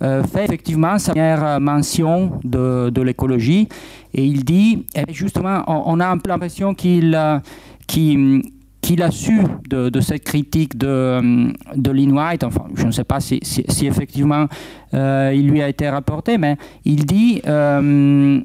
fait 0.00 0.44
effectivement 0.44 0.98
sa 0.98 1.12
première 1.12 1.60
mention 1.60 2.25
de, 2.44 3.00
l'écologie. 3.00 3.68
Et 4.14 4.24
il 4.24 4.44
dit, 4.44 4.86
et 4.94 5.12
justement, 5.12 5.62
on, 5.66 6.00
a 6.00 6.08
un 6.08 6.18
peu 6.18 6.28
l'impression 6.28 6.74
qu'il 6.74 7.16
qu'il 8.86 9.02
a 9.02 9.10
su 9.10 9.40
de, 9.68 10.00
cette 10.00 10.22
critique 10.22 10.78
de, 10.78 11.52
de 11.74 11.90
Lynn 11.90 12.12
White, 12.12 12.44
enfin, 12.44 12.66
je 12.74 12.86
ne 12.86 12.92
sais 12.92 13.04
pas 13.04 13.18
si, 13.18 13.40
si, 13.42 13.86
effectivement 13.86 14.46
euh, 14.94 15.32
il 15.34 15.48
lui 15.48 15.60
a 15.60 15.68
été 15.68 15.88
rapporté, 15.88 16.38
mais 16.38 16.56
il 16.84 17.04
dit 17.04 17.42
euh, 17.46 18.40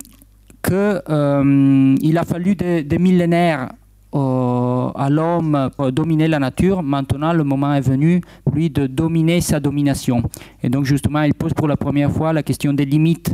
qu'il 0.64 0.76
euh, 1.10 2.16
a 2.16 2.24
fallu 2.24 2.56
des 2.56 2.98
millénaires 2.98 3.70
à 4.14 5.08
l'homme 5.10 5.70
pour 5.78 5.92
dominer 5.92 6.28
la 6.28 6.40
nature, 6.40 6.84
maintenant 6.84 7.34
le 7.34 7.44
moment 7.44 7.74
est 7.74 7.82
venu, 7.82 8.22
lui, 8.52 8.70
de 8.70 8.88
dominer 8.88 9.42
sa 9.42 9.60
domination. 9.60 10.24
Et 10.64 10.70
donc 10.70 10.86
justement, 10.86 11.22
il 11.22 11.34
pose 11.34 11.54
pour 11.54 11.68
la 11.68 11.78
première 11.78 12.12
fois 12.12 12.34
la 12.34 12.44
question 12.44 12.74
des 12.74 12.86
limites 12.86 13.34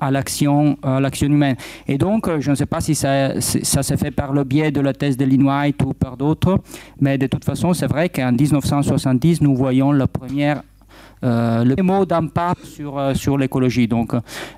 à 0.00 0.10
l'action, 0.10 0.76
humaine. 1.22 1.56
Et 1.86 1.98
donc, 1.98 2.28
je 2.40 2.50
ne 2.50 2.56
sais 2.56 2.66
pas 2.66 2.80
si 2.80 2.94
ça, 2.94 3.40
ça 3.40 3.82
s'est 3.82 3.96
fait 3.96 4.10
par 4.10 4.32
le 4.32 4.44
biais 4.44 4.70
de 4.70 4.80
la 4.80 4.92
thèse 4.92 5.16
de 5.16 5.24
Lynn 5.24 5.42
White 5.42 5.82
ou 5.84 5.92
par 5.92 6.16
d'autres, 6.16 6.58
mais 7.00 7.18
de 7.18 7.26
toute 7.26 7.44
façon, 7.44 7.74
c'est 7.74 7.86
vrai 7.86 8.08
qu'en 8.08 8.32
1970, 8.32 9.42
nous 9.42 9.54
voyons 9.54 9.92
la 9.92 10.06
première 10.06 10.58
euh, 10.58 10.79
le 11.22 11.82
mot 11.82 12.04
d'impact 12.04 12.64
sur, 12.64 12.98
euh, 12.98 13.14
sur 13.14 13.36
l'écologie. 13.36 13.86
Donc, 13.86 14.14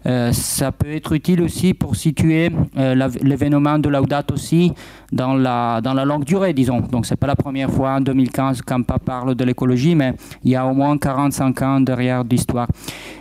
euh, 0.06 0.32
ça 0.32 0.72
peut 0.72 0.92
être 0.92 1.12
utile 1.12 1.42
aussi 1.42 1.74
pour 1.74 1.96
situer 1.96 2.50
l'événement 2.74 3.78
de 3.78 3.88
Laudato 3.88 4.34
aussi 4.34 4.72
dans 5.12 5.34
la, 5.34 5.80
dans 5.80 5.94
la 5.94 6.04
longue 6.04 6.24
durée, 6.24 6.52
disons. 6.52 6.80
Donc, 6.80 7.06
c'est 7.06 7.16
pas 7.16 7.26
la 7.26 7.36
première 7.36 7.70
fois 7.70 7.96
en 7.96 8.00
2015 8.00 8.62
qu'un 8.62 8.82
parle 8.82 9.34
de 9.34 9.44
l'écologie, 9.44 9.94
mais 9.94 10.14
il 10.44 10.52
y 10.52 10.56
a 10.56 10.66
au 10.66 10.74
moins 10.74 10.96
45 10.96 11.62
ans 11.62 11.80
derrière 11.80 12.24
l'histoire. 12.24 12.68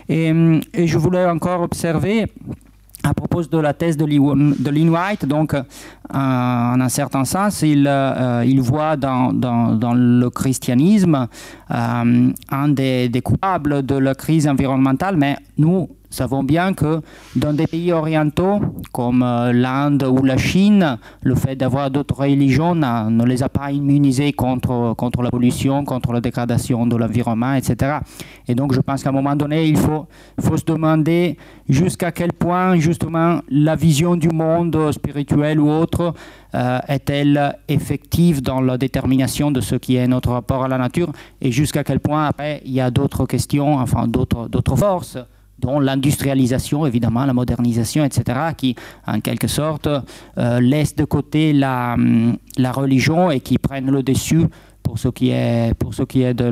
Et, 0.08 0.32
et 0.74 0.86
je 0.86 0.98
voulais 0.98 1.26
encore 1.26 1.62
observer 1.62 2.26
à 3.02 3.14
propos 3.14 3.42
de 3.42 3.58
la 3.58 3.74
thèse 3.74 3.96
de 3.96 4.04
Lynn 4.04 4.90
White, 4.90 5.26
donc, 5.26 5.54
euh, 5.54 5.62
en 6.12 6.80
un 6.80 6.88
certain 6.88 7.24
sens, 7.24 7.62
il, 7.62 7.86
euh, 7.88 8.44
il 8.46 8.60
voit 8.60 8.96
dans, 8.96 9.32
le 9.32 10.28
christianisme 10.30 11.26
euh, 11.70 12.30
un 12.50 12.68
des, 12.68 13.08
des, 13.08 13.22
coupables 13.22 13.84
de 13.84 13.96
la 13.96 14.14
crise 14.14 14.46
environnementale, 14.46 15.16
mais 15.16 15.36
nous, 15.58 15.88
savons 16.12 16.44
bien 16.44 16.74
que 16.74 17.00
dans 17.36 17.52
des 17.52 17.66
pays 17.66 17.92
orientaux 17.92 18.60
comme 18.92 19.22
euh, 19.22 19.52
l'Inde 19.52 20.04
ou 20.04 20.22
la 20.24 20.36
Chine, 20.36 20.98
le 21.22 21.34
fait 21.34 21.56
d'avoir 21.56 21.90
d'autres 21.90 22.16
religions 22.20 22.74
ne 22.74 23.24
les 23.24 23.42
a 23.42 23.48
pas 23.48 23.72
immunisés 23.72 24.32
contre, 24.32 24.94
contre 24.96 25.22
la 25.22 25.30
pollution, 25.30 25.84
contre 25.84 26.12
la 26.12 26.20
dégradation 26.20 26.86
de 26.86 26.96
l'environnement, 26.96 27.54
etc. 27.54 27.98
Et 28.46 28.54
donc 28.54 28.74
je 28.74 28.80
pense 28.80 29.02
qu'à 29.02 29.08
un 29.08 29.12
moment 29.12 29.36
donné, 29.36 29.66
il 29.66 29.76
faut, 29.76 30.06
faut 30.40 30.56
se 30.56 30.64
demander 30.64 31.36
jusqu'à 31.68 32.12
quel 32.12 32.32
point 32.32 32.76
justement 32.76 33.40
la 33.48 33.76
vision 33.76 34.16
du 34.16 34.28
monde 34.28 34.92
spirituel 34.92 35.60
ou 35.60 35.70
autre 35.70 36.14
euh, 36.54 36.78
est-elle 36.88 37.56
effective 37.68 38.42
dans 38.42 38.60
la 38.60 38.76
détermination 38.76 39.50
de 39.50 39.60
ce 39.60 39.76
qui 39.76 39.96
est 39.96 40.06
notre 40.06 40.30
rapport 40.32 40.64
à 40.64 40.68
la 40.68 40.78
nature 40.78 41.10
et 41.40 41.50
jusqu'à 41.50 41.84
quel 41.84 42.00
point 42.00 42.26
après 42.26 42.60
il 42.64 42.72
y 42.72 42.80
a 42.80 42.90
d'autres 42.90 43.24
questions, 43.26 43.78
enfin 43.78 44.06
d'autres 44.06 44.76
forces 44.76 45.18
dont 45.62 45.80
l'industrialisation, 45.80 46.84
évidemment, 46.86 47.24
la 47.24 47.32
modernisation, 47.32 48.04
etc., 48.04 48.40
qui, 48.56 48.74
en 49.06 49.20
quelque 49.20 49.48
sorte, 49.48 49.88
euh, 49.88 50.60
laissent 50.60 50.96
de 50.96 51.04
côté 51.04 51.52
la, 51.52 51.96
la, 52.58 52.72
religion 52.72 53.30
et 53.30 53.40
qui 53.40 53.56
prennent 53.58 53.90
le 53.90 54.02
dessus 54.02 54.44
pour 54.82 54.98
ce 54.98 55.08
qui 55.08 55.30
est, 55.30 55.74
pour 55.78 55.94
ce, 55.94 56.02
qui 56.02 56.22
est 56.22 56.34
de, 56.34 56.50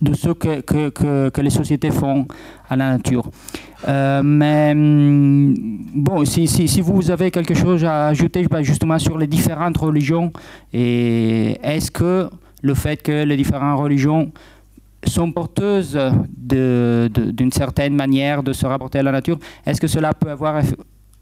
de 0.00 0.14
ce 0.14 0.30
que, 0.30 0.60
que, 0.60 1.28
que, 1.28 1.40
les 1.40 1.50
sociétés 1.50 1.90
font 1.90 2.26
à 2.68 2.76
la 2.76 2.92
nature. 2.92 3.30
Euh, 3.86 4.22
mais 4.24 4.72
bon, 4.74 6.24
si, 6.24 6.48
si, 6.48 6.66
si, 6.66 6.80
vous 6.80 7.10
avez 7.10 7.30
quelque 7.30 7.54
chose 7.54 7.84
à 7.84 8.08
ajouter 8.08 8.46
ben, 8.50 8.62
justement 8.62 8.98
sur 8.98 9.18
les 9.18 9.26
différentes 9.26 9.76
religions, 9.76 10.32
et 10.72 11.58
est-ce 11.62 11.90
que 11.90 12.30
le 12.62 12.74
fait 12.74 13.02
que 13.02 13.24
les 13.24 13.36
différentes 13.36 13.78
religions 13.78 14.32
sont 15.06 15.32
porteuses 15.32 15.98
d'une 16.26 17.52
certaine 17.52 17.94
manière 17.94 18.42
de 18.42 18.52
se 18.52 18.66
rapporter 18.66 18.98
à 18.98 19.02
la 19.02 19.12
nature, 19.12 19.38
est-ce 19.66 19.80
que 19.80 19.86
cela 19.86 20.12
peut 20.14 20.30
avoir 20.30 20.56
un 20.56 20.62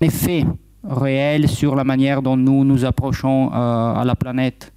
effet 0.01 0.45
réel 0.89 1.49
sur 1.49 1.75
la 1.75 1.85
manière 1.85 2.23
dont 2.23 2.37
nous 2.37 2.65
nous 2.65 2.85
approchons 2.85 3.51
euh, 3.53 3.95
à 3.95 4.03
la 4.05 4.15
planète? 4.15 4.73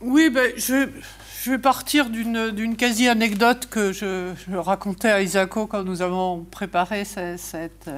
Oui, 0.00 0.30
ben, 0.30 0.52
je, 0.56 0.88
vais 1.50 1.58
partir 1.58 2.08
d'une 2.08 2.76
quasi-anecdote 2.76 3.66
que 3.70 3.92
je, 3.92 4.32
racontais 4.54 5.10
à 5.10 5.20
Isako 5.20 5.66
quand 5.66 5.82
nous 5.82 6.02
avons 6.02 6.44
préparé 6.50 7.04
cette, 7.04 7.38
cette 7.38 7.90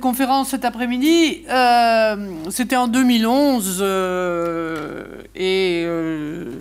conférence 0.00 0.48
cet 0.48 0.64
après-midi, 0.64 1.44
euh, 1.50 2.16
c'était 2.50 2.76
en 2.76 2.88
2011. 2.88 3.82
et 5.34 5.86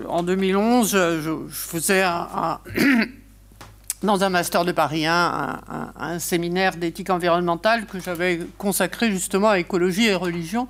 en 0.10 0.22
2011, 0.22 0.92
je, 0.92 1.32
faisais 1.50 2.04
dans 4.04 4.24
un 4.24 4.30
master 4.30 4.66
de 4.66 4.74
Paris 4.74 5.06
un, 5.06 5.62
un 5.98 6.20
séminaire 6.20 6.76
d'éthique 6.76 7.10
environnementale 7.10 7.86
que 7.86 8.02
j'avais 8.02 8.42
consacré 8.58 9.10
justement 9.12 9.50
à 9.50 9.60
écologie 9.60 10.08
et 10.08 10.16
religion. 10.16 10.68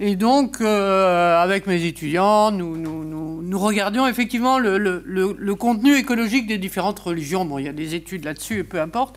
Et 0.00 0.14
donc, 0.14 0.60
euh, 0.60 1.42
avec 1.42 1.66
mes 1.66 1.84
étudiants, 1.84 2.52
nous, 2.52 3.58
regardions 3.58 4.06
effectivement 4.06 4.58
le, 4.58 5.54
contenu 5.54 5.96
écologique 5.96 6.46
des 6.46 6.58
différentes 6.58 7.00
religions. 7.00 7.44
Bon, 7.44 7.58
il 7.58 7.64
y 7.64 7.68
a 7.68 7.72
des 7.72 7.96
études 7.96 8.24
là-dessus, 8.24 8.62
peu 8.62 8.80
importe. 8.80 9.16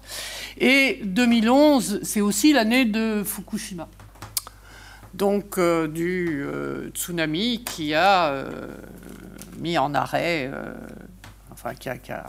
Et 0.57 1.01
2011, 1.03 1.99
c'est 2.01 2.21
aussi 2.21 2.53
l'année 2.53 2.85
de 2.85 3.21
Fukushima. 3.23 3.87
Donc, 5.13 5.57
euh, 5.57 5.87
du 5.87 6.41
euh, 6.43 6.89
tsunami 6.89 7.63
qui 7.63 7.93
a 7.93 8.45
mis 9.59 9.77
en 9.77 9.93
arrêt, 9.93 10.49
enfin, 11.51 11.75
qui 11.75 11.89
a, 11.89 12.25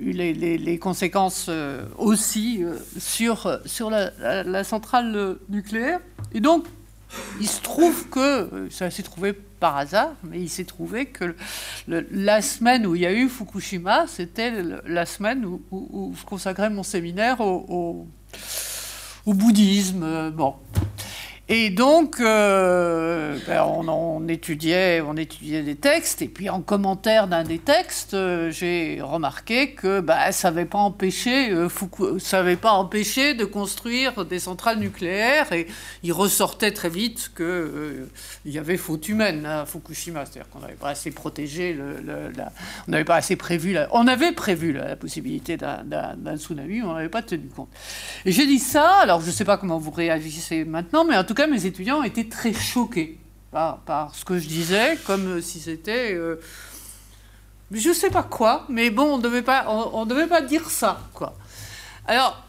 eu 0.00 0.10
les, 0.10 0.78
conséquences 0.80 1.48
aussi 1.96 2.64
sur, 2.98 3.60
sur 3.64 3.90
la, 3.90 4.42
la 4.42 4.64
centrale 4.64 5.36
nucléaire. 5.48 6.00
Et 6.32 6.40
donc, 6.40 6.66
il 7.40 7.48
se 7.48 7.60
trouve 7.60 8.08
que, 8.08 8.18
euh, 8.18 8.70
ça 8.70 8.90
s'est 8.90 9.02
trouvé 9.02 9.32
par 9.32 9.76
hasard, 9.76 10.14
mais 10.22 10.40
il 10.40 10.48
s'est 10.48 10.64
trouvé 10.64 11.06
que 11.06 11.34
la 11.86 12.42
semaine 12.42 12.86
où 12.86 12.94
il 12.94 13.02
y 13.02 13.06
a 13.06 13.12
eu 13.12 13.28
Fukushima, 13.28 14.06
c'était 14.06 14.52
la 14.86 15.06
semaine 15.06 15.44
où, 15.44 16.14
je 16.18 16.24
consacrais 16.24 16.70
mon 16.70 16.82
séminaire 16.82 17.40
au, 17.40 18.06
au 19.26 19.34
bouddhisme. 19.34 20.02
Euh, 20.02 20.30
bon. 20.30 20.54
Et 21.48 21.70
donc, 21.70 22.20
euh, 22.20 23.36
ben, 23.48 23.64
on, 23.64 24.28
étudiait, 24.28 25.00
on 25.00 25.16
étudiait 25.16 25.62
des 25.62 25.74
textes, 25.74 26.22
et 26.22 26.28
puis 26.28 26.48
en 26.48 26.62
commentaire 26.62 27.26
d'un 27.26 27.42
des 27.42 27.58
textes, 27.58 28.14
euh, 28.14 28.52
j'ai 28.52 29.00
remarqué 29.02 29.72
que 29.72 30.00
ben, 30.00 30.30
ça 30.30 30.52
n'avait 30.52 30.66
pas 30.66 30.78
empêché, 30.78 31.50
euh, 31.50 31.68
pas 32.56 32.72
empêché 32.72 33.34
de 33.34 33.44
construire 33.44 34.24
des 34.24 34.38
centrales 34.38 34.78
nucléaires, 34.78 35.52
et 35.52 35.66
il 36.04 36.12
ressortait 36.12 36.70
très 36.70 36.88
vite 36.88 37.32
qu'il 37.36 38.06
y 38.46 38.58
avait 38.58 38.76
faute 38.76 39.08
humaine 39.08 39.44
à 39.44 39.66
Fukushima, 39.66 40.24
c'est-à-dire 40.24 40.48
qu'on 40.48 40.60
n'avait 40.60 40.74
pas 40.74 40.90
assez 40.90 41.10
protégé, 41.10 41.76
on 42.86 42.90
n'avait 42.90 43.04
pas 43.04 43.16
assez 43.16 43.34
prévu, 43.34 43.76
on 43.90 44.06
avait 44.06 44.32
prévu 44.32 44.72
la, 44.72 44.94
possibilité 44.94 45.56
d'un 45.56 46.36
tsunami, 46.36 46.82
on 46.82 46.94
n'avait 46.94 47.08
pas 47.08 47.22
tenu 47.22 47.48
compte. 47.48 47.68
Et 48.24 48.30
j'ai 48.30 48.46
dit 48.46 48.60
ça, 48.60 48.98
alors 49.00 49.20
je 49.20 49.26
ne 49.26 49.32
sais 49.32 49.44
pas 49.44 49.56
comment 49.56 49.78
vous 49.78 49.90
réagissez 49.90 50.64
maintenant, 50.64 51.04
mais 51.04 51.16
en 51.16 51.24
tout 51.24 51.31
cas, 51.34 51.46
mes 51.46 51.66
étudiants 51.66 52.02
étaient 52.02 52.28
très 52.28 52.52
choqués 52.52 53.18
par, 53.50 54.12
ce 54.14 54.24
que 54.24 54.38
je 54.38 54.48
disais, 54.48 54.98
comme 55.06 55.40
si 55.40 55.60
c'était. 55.60 56.14
Euh, 56.14 56.40
je 57.70 57.92
sais 57.92 58.10
pas 58.10 58.22
quoi, 58.22 58.66
mais 58.68 58.90
bon, 58.90 59.14
on 59.14 59.18
ne 59.18 59.22
devait 59.22 59.42
pas, 59.42 59.66
on, 59.68 60.04
devait 60.06 60.26
pas 60.26 60.42
dire 60.42 60.70
ça, 60.70 61.00
quoi. 61.14 61.34
Alors, 62.06 62.44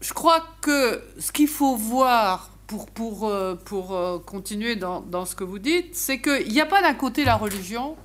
je 0.00 0.12
crois 0.12 0.44
que 0.60 1.02
ce 1.18 1.30
qu'il 1.30 1.48
faut 1.48 1.76
voir 1.76 2.50
pour, 2.66 2.86
pour, 2.86 3.28
euh, 3.28 3.54
pour 3.54 3.94
euh, 3.94 4.18
continuer 4.18 4.76
dans, 4.76 5.00
dans, 5.00 5.24
ce 5.24 5.34
que 5.36 5.44
vous 5.44 5.58
dites, 5.58 5.94
c'est 5.94 6.20
qu'il 6.20 6.48
n'y 6.48 6.60
a 6.60 6.66
pas 6.66 6.82
d'un 6.82 6.94
côté 6.94 7.24
la 7.24 7.36
religion 7.36 7.96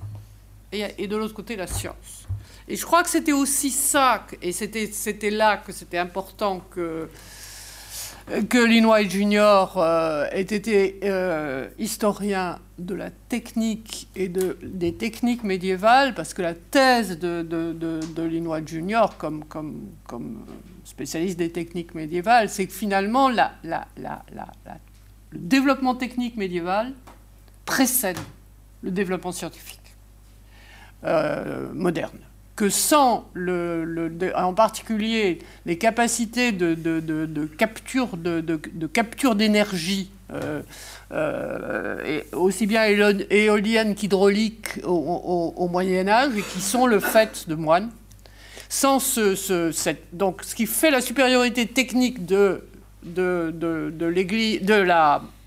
et, 0.72 0.84
et 0.98 1.06
de 1.06 1.16
l'autre 1.16 1.34
côté 1.34 1.56
la 1.56 1.66
science. 1.66 2.26
Et 2.68 2.76
je 2.76 2.84
crois 2.84 3.02
que 3.02 3.10
c'était 3.10 3.32
aussi 3.32 3.70
ça, 3.70 4.26
et 4.42 4.52
c'était 4.52 5.30
là 5.30 5.56
que 5.56 5.72
c'était 5.72 5.98
important 5.98 6.60
que 6.70 7.08
que 8.26 8.58
Lin 8.58 8.84
White 8.84 9.10
Jr. 9.10 9.66
Euh, 9.76 10.26
ait 10.32 10.40
été 10.40 11.00
euh, 11.04 11.68
historien 11.78 12.58
de 12.78 12.94
la 12.94 13.10
technique 13.10 14.08
et 14.16 14.28
de, 14.28 14.58
des 14.62 14.94
techniques 14.94 15.44
médiévales, 15.44 16.14
parce 16.14 16.34
que 16.34 16.42
la 16.42 16.54
thèse 16.54 17.18
de, 17.18 17.42
de, 17.42 17.72
de, 17.72 18.66
Jr., 18.66 19.06
comme, 19.16 19.44
comme, 19.44 20.44
spécialiste 20.84 21.38
des 21.38 21.50
techniques 21.50 21.94
médiévales, 21.94 22.48
c'est 22.48 22.66
que 22.66 22.72
finalement, 22.72 23.28
le 23.28 23.38
développement 25.32 25.94
technique 25.94 26.36
médiéval 26.36 26.92
précède 27.64 28.18
le 28.82 28.90
développement 28.90 29.32
scientifique 29.32 29.80
euh, 31.04 31.72
moderne 31.72 32.18
que 32.56 32.70
sans, 32.70 33.28
le, 33.34 34.10
en 34.34 34.54
particulier, 34.54 35.40
les 35.66 35.76
capacités 35.76 36.52
de, 36.52 36.74
capture 37.58 38.16
de, 38.16 38.86
capture 38.86 39.34
d'énergie, 39.34 40.10
euh, 40.32 40.62
euh, 41.12 42.22
aussi 42.32 42.66
bien 42.66 42.84
éolienne 43.30 43.94
qu'hydraulique 43.94 44.80
au, 44.84 45.68
Moyen 45.70 46.08
Âge, 46.08 46.32
et 46.36 46.42
qui 46.42 46.62
sont 46.62 46.86
le 46.86 46.98
fait 46.98 47.46
de 47.46 47.54
moines, 47.54 47.90
sans 48.70 48.98
ce, 49.00 49.34
cette, 49.72 50.16
donc 50.16 50.42
ce 50.42 50.54
qui 50.54 50.66
fait 50.66 50.90
la 50.90 51.02
supériorité 51.02 51.66
technique 51.66 52.24
de, 52.24 52.64
de, 53.04 53.52
de, 53.54 53.92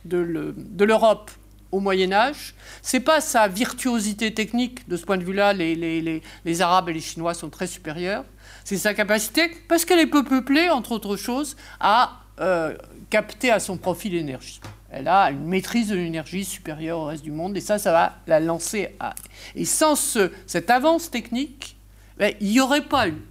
de, 0.06 0.54
de 0.56 0.86
l'Europe 0.86 1.32
au 1.72 1.80
Moyen 1.80 2.12
Âge. 2.12 2.54
C'est 2.82 3.00
pas 3.00 3.22
sa 3.22 3.48
virtuosité 3.48 4.34
technique, 4.34 4.88
de 4.88 4.98
ce 4.98 5.06
point 5.06 5.18
de 5.18 5.24
vue-là, 5.24 5.54
les, 5.54 5.76
les, 5.76 6.22
les, 6.46 6.62
Arabes 6.62 6.90
et 6.90 6.94
les 6.94 7.00
Chinois 7.00 7.34
sont 7.34 7.50
très 7.50 7.68
supérieurs. 7.68 8.26
C'est 8.64 8.78
sa 8.78 8.94
capacité, 8.94 9.52
parce 9.68 9.86
qu'elle 9.86 10.00
est 10.00 10.08
peu 10.08 10.24
peuplée, 10.24 10.70
entre 10.70 10.92
autres 10.92 11.16
choses, 11.16 11.56
à 11.80 12.22
euh, 12.40 12.76
capter 13.10 13.52
à 13.52 13.60
son 13.60 13.78
profit 13.78 14.10
l'énergie. 14.10 14.62
Elle 14.92 15.08
a 15.08 15.30
une 15.30 15.46
maîtrise 15.46 15.90
de 15.90 15.96
l'énergie 15.96 16.44
supérieure 16.44 17.00
au 17.00 17.06
reste 17.06 17.24
du 17.24 17.32
monde, 17.32 17.56
et 17.56 17.62
ça, 17.62 17.78
ça 17.78 17.92
va 17.92 18.16
la 18.28 18.40
lancer 18.40 18.96
à... 19.00 19.14
Et 19.56 19.66
sans 19.66 19.96
ce, 19.96 20.32
cette 20.48 20.70
avance 20.70 21.12
technique, 21.12 21.78
ben, 22.18 22.34
il 22.42 22.50
n'y 22.50 22.60
aurait 22.60 22.86
pas 22.86 23.08
eu 23.08 23.22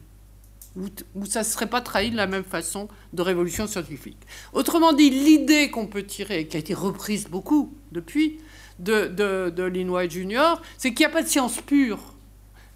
où, 1.15 1.27
ça 1.27 1.41
ne 1.41 1.45
serait 1.45 1.67
pas 1.67 1.81
trahi 1.81 2.11
de 2.11 2.17
la 2.17 2.27
même 2.27 2.45
façon 2.45 2.89
de 3.13 3.23
révolution 3.23 3.67
scientifique. 3.67 4.19
Autrement 4.53 4.93
dit, 4.93 5.11
l'idée 5.11 5.71
qu'on 5.71 5.87
peut 5.87 6.05
tirer, 6.05 6.47
qui 6.47 6.57
a 6.57 6.61
été 6.61 6.75
reprise 6.75 7.29
beaucoup 7.29 7.75
depuis, 7.93 8.39
de, 8.79 9.07
de, 9.09 9.51
de 9.51 9.63
Lin 9.65 9.89
White 9.89 10.13
Jr., 10.13 10.61
c'est 10.77 10.95
qu'il 10.95 11.07
n'y 11.07 11.13
a 11.13 11.15
pas 11.15 11.23
de 11.23 11.29
science 11.29 11.61
pure. 11.61 12.15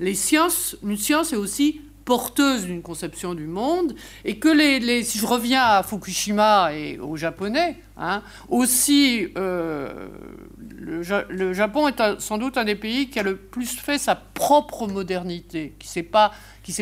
Les 0.00 0.14
sciences, 0.14 0.76
une 0.82 0.96
science 0.96 1.32
est 1.32 1.36
aussi 1.36 1.80
porteuse 2.04 2.66
d'une 2.66 2.82
conception 2.82 3.34
du 3.34 3.46
monde, 3.46 3.94
et 4.24 4.38
que 4.38 4.48
les, 4.48 5.04
si 5.04 5.18
je 5.18 5.26
reviens 5.26 5.62
à 5.62 5.82
Fukushima 5.82 6.74
et 6.74 6.98
aux 6.98 7.16
Japonais, 7.16 7.76
hein, 7.96 8.22
aussi 8.48 9.28
euh, 9.36 10.08
le, 10.58 11.52
Japon 11.52 11.88
est 11.88 12.20
sans 12.20 12.38
doute 12.38 12.58
un 12.58 12.64
des 12.64 12.74
pays 12.74 13.08
qui 13.08 13.18
a 13.18 13.22
le 13.22 13.36
plus 13.36 13.78
fait 13.78 13.98
sa 13.98 14.14
propre 14.16 14.88
modernité, 14.88 15.74
qui 15.78 15.86
ne 15.86 15.92
s'est 15.92 16.02
pas, 16.02 16.32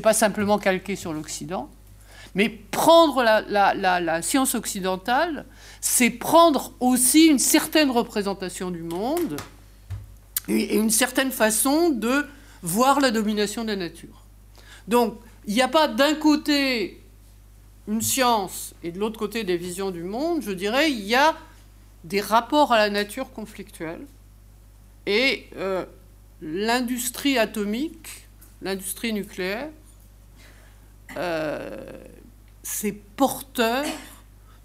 pas 0.02 0.12
simplement 0.12 0.58
calqué 0.58 0.96
sur 0.96 1.12
l'Occident, 1.12 1.70
mais 2.34 2.48
prendre 2.48 3.22
la, 3.22 3.74
la 3.74 4.22
science 4.22 4.54
occidentale, 4.54 5.46
c'est 5.80 6.10
prendre 6.10 6.72
aussi 6.80 7.26
une 7.26 7.38
certaine 7.38 7.90
représentation 7.90 8.70
du 8.70 8.82
monde 8.82 9.36
et 10.48 10.76
une 10.76 10.90
certaine 10.90 11.32
façon 11.32 11.90
de 11.90 12.26
voir 12.62 13.00
la 13.00 13.10
domination 13.10 13.62
de 13.62 13.68
la 13.68 13.76
nature. 13.76 14.24
Donc, 14.88 15.18
il 15.46 15.54
n'y 15.54 15.62
a 15.62 15.68
pas 15.68 15.88
d'un 15.88 16.14
côté 16.14 17.00
une 17.88 18.02
science 18.02 18.74
et 18.82 18.92
de 18.92 18.98
l'autre 18.98 19.18
côté 19.18 19.44
des 19.44 19.56
visions 19.56 19.90
du 19.90 20.02
monde, 20.02 20.42
je 20.42 20.52
dirais, 20.52 20.90
il 20.90 21.00
y 21.00 21.14
a 21.14 21.36
des 22.04 22.20
rapports 22.20 22.72
à 22.72 22.78
la 22.78 22.90
nature 22.90 23.32
conflictuels. 23.32 24.06
Et 25.06 25.48
euh, 25.56 25.84
l'industrie 26.40 27.38
atomique, 27.38 28.28
l'industrie 28.62 29.12
nucléaire, 29.12 29.68
euh, 31.16 31.76
c'est 32.62 32.92
porteur 32.92 33.84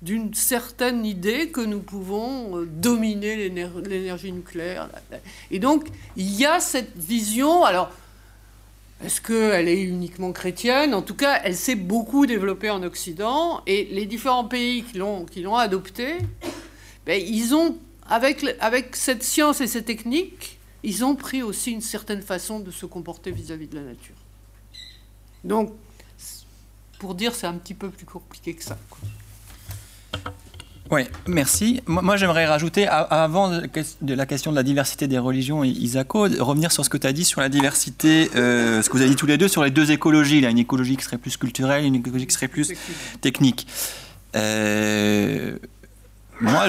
d'une 0.02 0.34
certaine 0.34 1.06
idée 1.06 1.50
que 1.50 1.62
nous 1.62 1.80
pouvons 1.80 2.60
euh, 2.60 2.66
dominer 2.66 3.50
l'énergie 3.50 4.32
nucléaire. 4.32 4.90
Et 5.50 5.60
donc, 5.60 5.88
il 6.16 6.32
y 6.36 6.46
a 6.46 6.60
cette 6.60 6.96
vision. 6.96 7.64
Alors, 7.64 7.90
est-ce 9.04 9.20
qu'elle 9.20 9.68
est 9.68 9.82
uniquement 9.82 10.32
chrétienne? 10.32 10.94
En 10.94 11.02
tout 11.02 11.16
cas, 11.16 11.42
elle 11.44 11.56
s'est 11.56 11.76
beaucoup 11.76 12.26
développée 12.26 12.70
en 12.70 12.84
Occident 12.84 13.62
et 13.66 13.86
les 13.92 14.06
différents 14.06 14.46
pays 14.46 14.84
qui 14.84 14.98
l'ont, 14.98 15.56
adoptée, 15.56 16.18
ben, 17.06 17.22
ils 17.22 17.54
ont, 17.56 17.78
avec, 18.08 18.46
avec 18.60 18.96
cette 18.96 19.24
science 19.24 19.60
et 19.62 19.68
ces 19.68 19.84
techniques, 19.84 20.60
ils 20.86 21.04
ont 21.04 21.16
pris 21.16 21.42
aussi 21.42 21.72
une 21.72 21.82
certaine 21.82 22.22
façon 22.22 22.60
de 22.60 22.72
se 22.72 22.86
comporter 22.86 23.32
vis-à-vis 23.32 23.68
de 23.68 23.76
la 23.76 23.82
nature. 23.82 24.16
Donc, 25.44 25.74
pour 27.00 27.16
dire, 27.16 27.34
c'est 27.34 27.48
un 27.48 27.56
petit 27.56 27.74
peu 27.74 27.90
plus 27.90 28.06
compliqué 28.06 28.54
que 28.54 28.64
ça. 28.64 28.78
Oui, 30.92 31.02
merci. 31.26 31.82
Moi, 31.88 32.16
j'aimerais 32.16 32.46
rajouter, 32.46 32.88
avant 32.88 33.50
de 33.50 34.14
la 34.14 34.26
question 34.28 34.52
de 34.52 34.56
la 34.56 34.64
diversité 34.64 35.08
des 35.08 35.18
religions, 35.18 35.64
Isako, 35.64 36.28
revenir 36.40 36.72
sur 36.72 36.86
ce 36.86 36.90
que 36.92 36.98
tu 36.98 37.08
as 37.08 37.14
dit 37.14 37.26
sur 37.26 37.42
la 37.42 37.50
diversité, 37.50 38.30
euh, 38.36 38.84
ce 38.84 38.90
que 38.90 38.94
vous 38.98 39.02
avez 39.02 39.10
dit 39.10 39.16
tous 39.16 39.26
les 39.26 39.40
deux 39.40 39.48
sur 39.48 39.64
les 39.64 39.72
deux 39.72 39.92
écologies. 39.92 40.42
Là, 40.42 40.52
une 40.52 40.60
écologie 40.60 40.96
qui 40.96 41.04
serait 41.04 41.18
plus 41.18 41.38
culturelle, 41.38 41.86
une 41.86 41.96
écologie 41.96 42.28
qui 42.28 42.36
serait 42.36 42.48
plus 42.48 42.74
technique. 43.22 43.66
Euh, 44.36 45.58
moi, 46.42 46.68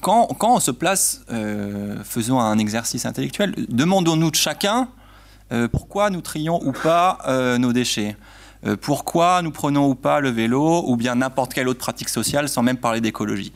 quand, 0.00 0.36
on 0.42 0.60
se 0.60 0.70
place, 0.70 1.22
euh, 1.30 1.96
faisons 2.04 2.40
un 2.40 2.58
exercice 2.58 3.06
intellectuel, 3.06 3.54
demandons-nous 3.68 4.30
de 4.30 4.36
chacun 4.36 4.88
pourquoi 5.70 6.10
nous 6.10 6.20
trions 6.20 6.60
ou 6.64 6.72
pas 6.72 7.18
nos 7.58 7.72
déchets. 7.72 8.16
Euh, 8.66 8.76
pourquoi 8.80 9.42
nous 9.42 9.50
prenons 9.50 9.88
ou 9.88 9.94
pas 9.94 10.20
le 10.20 10.30
vélo 10.30 10.84
ou 10.86 10.96
bien 10.96 11.16
n'importe 11.16 11.52
quelle 11.52 11.68
autre 11.68 11.80
pratique 11.80 12.08
sociale 12.08 12.48
sans 12.48 12.62
même 12.62 12.78
parler 12.78 13.00
d'écologie. 13.00 13.52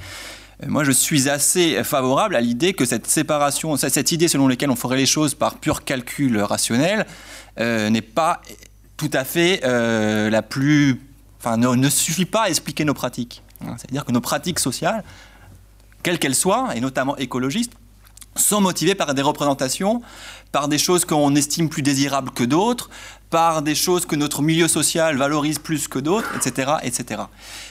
Euh, 0.63 0.67
moi, 0.69 0.85
je 0.85 0.93
suis 0.93 1.29
assez 1.29 1.83
favorable 1.83 2.37
à 2.37 2.41
l'idée 2.41 2.75
que 2.75 2.85
cette 2.85 3.07
séparation, 3.07 3.77
cette 3.77 4.13
idée 4.13 4.29
selon 4.29 4.49
laquelle 4.49 4.71
on 4.71 4.77
ferait 4.77 4.97
les 4.97 5.07
choses 5.07 5.35
par 5.35 5.57
pur 5.57 5.85
calcul 5.85 6.39
rationnel, 6.39 7.07
euh, 7.59 7.89
n'est 7.91 8.03
pas 8.03 8.43
tout 8.97 9.11
à 9.13 9.25
fait 9.25 9.61
la 9.63 10.43
plus. 10.43 11.01
Enfin, 11.41 11.57
ne, 11.57 11.89
suffit 11.89 12.25
pas 12.25 12.43
à 12.43 12.49
expliquer 12.49 12.85
nos 12.85 12.95
pratiques. 12.95 13.43
Hein, 13.61 13.75
c'est-à-dire 13.77 14.05
que 14.05 14.13
nos 14.13 14.21
pratiques 14.21 14.59
sociales, 14.59 15.05
quelles 16.03 16.19
qu'elles 16.19 16.35
soient, 16.35 16.71
et 16.75 16.81
notamment 16.81 17.17
écologistes, 17.17 17.73
sont 18.37 18.61
motivées 18.61 18.95
par 18.95 19.15
des 19.15 19.23
représentations, 19.23 20.01
par 20.53 20.69
des 20.69 20.79
choses 20.79 21.05
qu'on 21.05 21.35
estime 21.35 21.69
plus 21.69 21.83
désirables 21.83 22.31
que 22.31 22.45
d'autres, 22.45 22.89
par 23.31 23.63
des 23.63 23.75
choses 23.75 24.07
que 24.07 24.17
notre 24.17 24.41
milieu 24.43 24.69
social 24.69 25.17
valorise 25.17 25.59
plus 25.59 25.87
que 25.89 25.99
d'autres, 25.99 26.31
etc., 26.35 26.73
etc. 26.83 27.23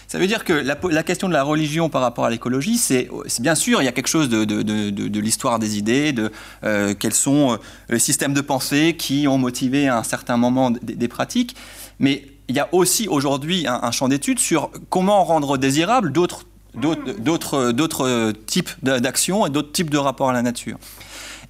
Ça 0.07 0.19
veut 0.19 0.27
dire 0.27 0.43
que 0.43 0.53
la, 0.53 1.03
question 1.03 1.27
de 1.27 1.33
la 1.33 1.43
religion 1.43 1.89
par 1.89 2.01
rapport 2.01 2.25
à 2.25 2.29
l'écologie, 2.29 2.77
c'est 2.77 3.09
bien 3.39 3.55
sûr, 3.55 3.81
il 3.81 3.85
y 3.85 3.87
a 3.87 3.91
quelque 3.91 4.07
chose 4.07 4.29
de, 4.29 5.19
l'histoire 5.19 5.57
des 5.57 5.77
idées, 5.77 6.11
de 6.11 6.31
euh, 6.63 6.93
quels 6.93 7.13
sont 7.13 7.53
euh, 7.53 7.57
les 7.89 7.99
systèmes 7.99 8.33
de 8.33 8.41
pensée 8.41 8.95
qui 8.97 9.27
ont 9.27 9.37
motivé 9.37 9.87
à 9.87 9.97
un 9.97 10.03
certain 10.03 10.37
moment 10.37 10.69
des, 10.69 11.07
pratiques, 11.07 11.55
mais 11.99 12.25
il 12.47 12.55
y 12.55 12.59
a 12.59 12.69
aussi 12.71 13.07
aujourd'hui 13.07 13.65
un, 13.67 13.91
champ 13.91 14.07
d'études 14.07 14.39
sur 14.39 14.71
comment 14.89 15.23
rendre 15.23 15.57
désirable 15.57 16.11
d'autres 16.11 16.45
d'autres 16.75 18.31
types 18.45 18.69
d'actions 18.83 19.47
et 19.47 19.49
d'autres 19.49 19.71
types 19.71 19.89
de 19.89 19.97
rapports 19.97 20.29
à 20.29 20.33
la 20.33 20.43
nature. 20.43 20.77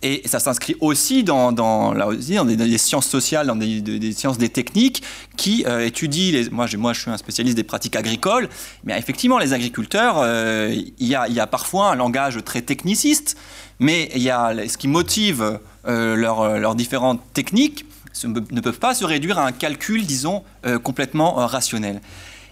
Et 0.03 0.21
ça 0.25 0.39
s'inscrit 0.39 0.75
aussi 0.79 1.23
dans, 1.23 1.91
là 1.93 2.07
aussi, 2.07 2.35
dans 2.35 2.45
des, 2.45 2.77
sciences 2.77 3.07
sociales, 3.07 3.47
dans 3.47 3.55
des, 3.55 4.11
sciences 4.13 4.37
des 4.37 4.49
techniques 4.49 5.01
qui 5.37 5.65
euh, 5.65 5.85
étudient. 5.85 6.31
Les, 6.31 6.49
moi, 6.51 6.67
je, 6.67 6.77
moi, 6.77 6.93
je 6.93 7.01
suis 7.01 7.09
un 7.09 7.17
spécialiste 7.17 7.55
des 7.57 7.63
pratiques 7.63 7.95
agricoles, 7.95 8.47
mais 8.83 8.97
effectivement, 8.97 9.39
les 9.39 9.53
agriculteurs, 9.53 10.17
euh, 10.19 10.71
il 10.99 11.07
y, 11.07 11.15
a, 11.15 11.47
parfois 11.47 11.91
un 11.91 11.95
langage 11.95 12.43
très 12.43 12.61
techniciste, 12.61 13.37
mais 13.79 14.11
il 14.15 14.21
y 14.21 14.29
a 14.29 14.53
ce 14.67 14.77
qui 14.77 14.87
motive 14.87 15.59
euh, 15.87 16.15
leurs 16.15 16.75
différentes 16.75 17.21
techniques 17.33 17.86
ne 18.25 18.61
peuvent 18.61 18.79
pas 18.79 18.95
se 18.95 19.05
réduire 19.05 19.39
à 19.39 19.45
un 19.45 19.51
calcul, 19.51 20.05
disons, 20.05 20.43
complètement 20.83 21.35
rationnel. 21.35 22.01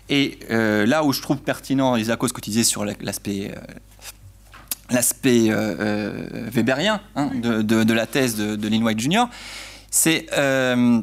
Et 0.10 0.40
là 0.50 1.04
où 1.04 1.14
je 1.14 1.22
trouve 1.22 1.38
pertinent, 1.38 1.96
que 1.96 2.42
tu 2.42 2.50
disais 2.50 2.64
sur 2.64 2.86
l'aspect 2.86 3.54
l'aspect 4.90 5.50
euh, 5.50 5.76
euh, 5.80 6.50
weberien 6.52 7.02
hein, 7.16 7.32
de, 7.34 7.94
la 7.94 8.06
thèse 8.06 8.36
de, 8.36 8.56
de 8.56 8.68
Lynn 8.68 8.84
White 8.84 9.00
Jr., 9.00 9.26
euh, 10.08 11.02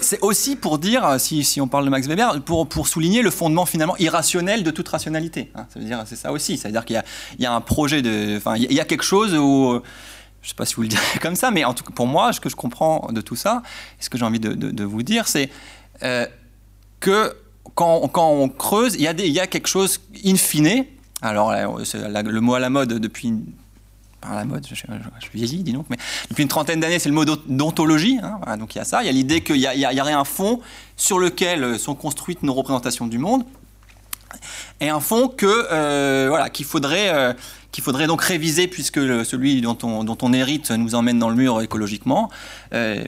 c'est 0.00 0.20
aussi 0.20 0.56
pour 0.56 0.78
dire, 0.78 1.16
si, 1.18 1.44
si, 1.44 1.60
on 1.60 1.68
parle 1.68 1.84
de 1.84 1.90
Max 1.90 2.06
Weber, 2.06 2.40
pour, 2.42 2.68
pour, 2.68 2.88
souligner 2.88 3.22
le 3.22 3.30
fondement 3.30 3.66
finalement 3.66 3.96
irrationnel 3.98 4.62
de 4.62 4.70
toute 4.70 4.88
rationalité. 4.88 5.50
Hein. 5.54 5.66
ça 5.72 5.80
veut 5.80 5.86
dire, 5.86 6.02
c'est 6.06 6.16
ça 6.16 6.32
aussi. 6.32 6.56
C'est-à-dire 6.56 6.84
qu'il 6.84 7.02
y, 7.38 7.42
y, 7.42 7.46
a 7.46 7.52
un 7.52 7.60
projet 7.60 8.02
de, 8.02 8.36
enfin, 8.36 8.56
il 8.56 8.72
y 8.72 8.80
a 8.80 8.84
quelque 8.84 9.04
chose 9.04 9.34
où, 9.34 9.80
je 10.42 10.46
ne 10.46 10.48
sais 10.50 10.54
pas 10.56 10.66
si 10.66 10.74
vous 10.74 10.82
le 10.82 10.88
direz 10.88 11.18
comme 11.20 11.36
ça, 11.36 11.50
mais 11.50 11.64
en 11.64 11.74
tout 11.74 11.84
cas 11.84 11.92
pour 11.94 12.06
moi, 12.06 12.32
ce 12.32 12.40
que 12.40 12.48
je 12.48 12.56
comprends 12.56 13.08
de 13.12 13.20
tout 13.20 13.36
ça, 13.36 13.62
ce 14.00 14.10
que 14.10 14.18
j'ai 14.18 14.24
envie 14.24 14.40
de, 14.40 14.84
vous 14.84 15.02
dire, 15.02 15.28
c'est 15.28 15.50
que 17.00 17.36
quand, 17.74 18.10
on 18.16 18.48
creuse, 18.48 18.94
il 18.94 19.02
y, 19.02 19.40
a 19.40 19.46
quelque 19.46 19.68
chose 19.68 20.00
in 20.24 20.36
fine 20.36 20.84
alors, 21.22 21.52
le 21.52 22.40
mot 22.40 22.54
à 22.54 22.58
la 22.58 22.68
mode 22.68 22.94
depuis 22.94 23.32
par 24.22 24.36
la 24.36 24.44
mode, 24.44 24.64
je, 24.72 24.74
vieilli, 25.34 25.64
dis 25.64 25.72
donc, 25.72 25.86
mais 25.90 25.96
depuis 26.30 26.42
une 26.42 26.48
trentaine 26.48 26.78
d'années, 26.78 27.00
c'est 27.00 27.08
le 27.08 27.14
mot 27.14 27.24
d'ontologie. 27.24 28.20
Hein, 28.22 28.56
donc 28.56 28.74
il 28.74 28.78
y 28.78 28.80
a 28.80 28.84
ça, 28.84 29.02
il 29.02 29.06
y 29.06 29.08
a 29.08 29.12
l'idée 29.12 29.42
qu'il 29.42 29.56
y, 29.56 29.66
y, 29.66 30.00
aurait 30.00 30.12
un 30.12 30.24
fond 30.24 30.60
sur 30.96 31.18
lequel 31.18 31.76
sont 31.78 31.96
construites 31.96 32.44
nos 32.44 32.54
représentations 32.54 33.08
du 33.08 33.18
monde, 33.18 33.44
et 34.80 34.88
un 34.88 35.00
fond 35.00 35.28
que 35.28 35.46
euh, 35.46 36.26
voilà 36.28 36.50
qu'il 36.50 36.64
faudrait 36.64 37.10
euh, 37.12 37.32
qu'il 37.72 37.82
faudrait 37.82 38.06
donc 38.06 38.22
réviser 38.22 38.68
puisque 38.68 39.00
celui 39.24 39.60
dont 39.62 39.78
on, 39.82 40.04
dont 40.04 40.18
on, 40.22 40.32
hérite 40.32 40.70
nous 40.70 40.94
emmène 40.94 41.18
dans 41.18 41.30
le 41.30 41.34
mur 41.34 41.62
écologiquement. 41.62 42.30
Euh, 42.74 43.02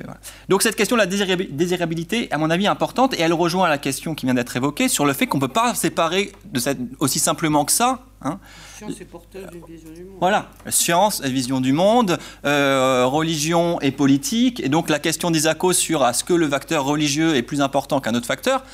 donc 0.49 0.63
cette 0.63 0.75
question 0.75 0.97
de 0.97 1.03
la 1.03 1.07
désirabilité, 1.07 2.29
à 2.33 2.39
mon 2.39 2.51
avis, 2.51 2.65
est 2.65 2.69
importante 2.69 3.15
et 3.15 3.21
elle 3.21 3.35
rejoint 3.35 3.69
la 3.69 3.79
question 3.79 4.15
qui 4.15 4.25
vient 4.25 4.35
d'être 4.35 4.57
évoquée 4.57 4.89
sur 4.89 5.05
le 5.05 5.13
fait 5.13 5.27
qu'on 5.27 5.37
ne 5.37 5.43
peut 5.43 5.49
pas 5.49 5.75
séparer 5.75 6.33
de 6.47 6.59
cette, 6.59 6.79
aussi 6.99 7.19
simplement 7.19 7.65
que 7.67 7.73
ça. 7.73 8.07
Hein, 8.27 8.39
science 8.79 9.01
et 9.03 9.05
porteuse 9.05 9.47
d'une 9.51 9.67
vision 9.67 9.91
du 9.91 10.05
monde. 10.05 10.17
Voilà, 10.19 10.49
science 10.71 11.21
et 11.23 11.31
vision 11.31 11.61
du 11.61 11.75
monde, 11.75 12.19
euh, 12.47 13.05
religion 13.05 13.79
et 13.83 13.91
politique. 13.91 14.61
Et 14.61 14.71
donc 14.71 14.89
la 14.89 14.99
question 14.99 15.31
d'Isaac 15.31 15.59
sur 15.73 16.07
est-ce 16.07 16.25
que 16.25 16.33
le 16.33 16.49
facteur 16.49 16.85
religieux 16.85 17.37
est 17.37 17.43
plus 17.43 17.61
important 17.61 18.01
qu'un 18.01 18.15
autre 18.15 18.27
facteur 18.27 18.65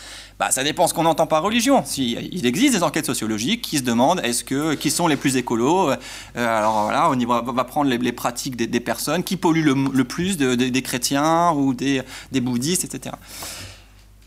bah, 0.41 0.51
ça 0.51 0.65
dépend 0.65 0.87
ce 0.87 0.95
qu'on 0.95 1.05
entend 1.05 1.27
par 1.27 1.43
religion. 1.43 1.83
Si, 1.85 2.17
il 2.33 2.47
existe 2.47 2.73
des 2.73 2.83
enquêtes 2.83 3.05
sociologiques 3.05 3.61
qui 3.61 3.77
se 3.77 3.83
demandent 3.83 4.23
est-ce 4.25 4.43
que, 4.43 4.73
qui 4.73 4.91
sont 4.91 5.07
les 5.07 5.19
plus 5.19 5.37
écolos. 5.37 5.91
Euh, 5.91 5.97
alors 6.35 6.85
voilà, 6.85 7.11
on 7.11 7.27
va, 7.27 7.43
va 7.43 7.65
prendre 7.65 7.91
les, 7.91 8.13
pratiques 8.13 8.57
des, 8.57 8.81
personnes 8.81 9.23
qui 9.23 9.37
polluent 9.37 9.75
le, 9.93 10.05
plus 10.05 10.39
des 10.39 10.83
chrétiens 10.83 11.53
ou 11.53 11.75
des, 11.75 12.03
bouddhistes, 12.33 12.85
etc. 12.85 13.17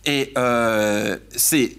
Et 0.05 0.31
euh, 0.37 1.17
c'est 1.35 1.77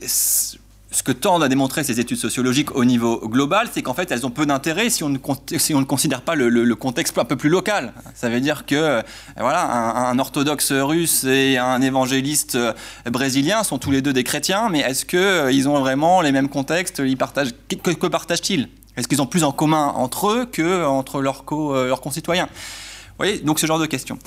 ce 0.94 1.02
que 1.02 1.10
tendent 1.10 1.42
à 1.42 1.48
démontrer 1.48 1.82
ces 1.82 1.98
études 1.98 2.18
sociologiques 2.18 2.76
au 2.76 2.84
niveau 2.84 3.18
global, 3.26 3.68
c'est 3.72 3.82
qu'en 3.82 3.94
fait, 3.94 4.12
elles 4.12 4.24
ont 4.24 4.30
peu 4.30 4.46
d'intérêt 4.46 4.90
si, 4.90 5.02
on 5.02 5.08
ne, 5.08 5.18
si 5.56 5.74
on 5.74 5.80
ne 5.80 5.84
considère 5.84 6.22
pas 6.22 6.36
le, 6.36 6.74
contexte 6.76 7.18
un 7.18 7.24
peu 7.24 7.34
plus 7.34 7.48
local. 7.48 7.92
Ça 8.14 8.28
veut 8.28 8.40
dire 8.40 8.64
que 8.64 8.76
euh, 8.76 9.02
voilà, 9.36 9.64
un, 9.64 10.18
orthodoxe 10.20 10.70
russe 10.70 11.24
et 11.24 11.58
un 11.58 11.82
évangéliste 11.82 12.54
euh, 12.54 12.72
brésilien 13.10 13.64
sont 13.64 13.78
tous 13.78 13.90
les 13.90 14.02
deux 14.02 14.12
des 14.12 14.22
chrétiens, 14.22 14.68
mais 14.70 14.80
est-ce 14.80 15.04
qu'ils 15.04 15.18
euh, 15.18 15.68
ont 15.68 15.80
vraiment 15.80 16.20
les 16.20 16.30
mêmes 16.30 16.48
contextes 16.48 17.02
ils 17.04 17.16
partagent, 17.16 17.54
Que, 17.68 17.90
que 17.90 18.06
partagent-ils? 18.06 18.68
Est-ce 18.96 19.08
qu'ils 19.08 19.20
ont 19.20 19.26
plus 19.26 19.42
en 19.42 19.50
commun 19.50 19.92
entre 19.96 20.28
eux 20.28 20.46
qu'entre 20.46 21.20
leurs, 21.20 21.44
leurs 21.50 22.00
concitoyens? 22.00 22.46
Vous 22.46 23.18
voyez, 23.18 23.38
donc 23.38 23.58
ce 23.58 23.66
genre 23.66 23.80
de 23.80 23.86
questions. 23.86 24.18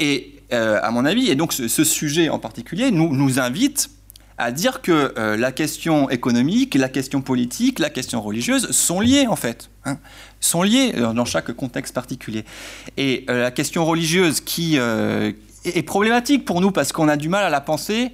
Et 0.00 0.32
à 0.50 0.90
mon 0.90 1.04
avis, 1.04 1.30
et 1.30 1.36
donc 1.36 1.52
ce, 1.52 1.84
sujet 1.84 2.28
en 2.28 2.40
particulier 2.40 2.90
nous 2.90 3.40
invite 3.40 3.90
à 4.38 4.52
dire 4.52 4.82
que 4.82 5.14
euh, 5.16 5.36
la 5.36 5.52
question 5.52 6.10
économique, 6.10 6.74
la 6.74 6.88
question 6.88 7.22
politique, 7.22 7.78
la 7.78 7.90
question 7.90 8.20
religieuse 8.20 8.70
sont 8.70 9.00
liées 9.00 9.26
en 9.26 9.36
fait, 9.36 9.70
hein, 9.84 9.98
sont 10.40 10.62
liées 10.62 10.92
euh, 10.96 11.12
dans 11.12 11.24
chaque 11.24 11.52
contexte 11.52 11.94
particulier. 11.94 12.44
Et 12.96 13.24
euh, 13.30 13.42
la 13.42 13.50
question 13.50 13.84
religieuse 13.84 14.40
qui 14.40 14.76
est 14.76 15.82
problématique 15.82 16.44
pour 16.44 16.60
nous 16.60 16.70
parce 16.70 16.92
qu'on 16.92 17.08
a 17.08 17.16
du 17.16 17.28
mal 17.28 17.44
à 17.44 17.50
la 17.50 17.60
penser. 17.60 18.12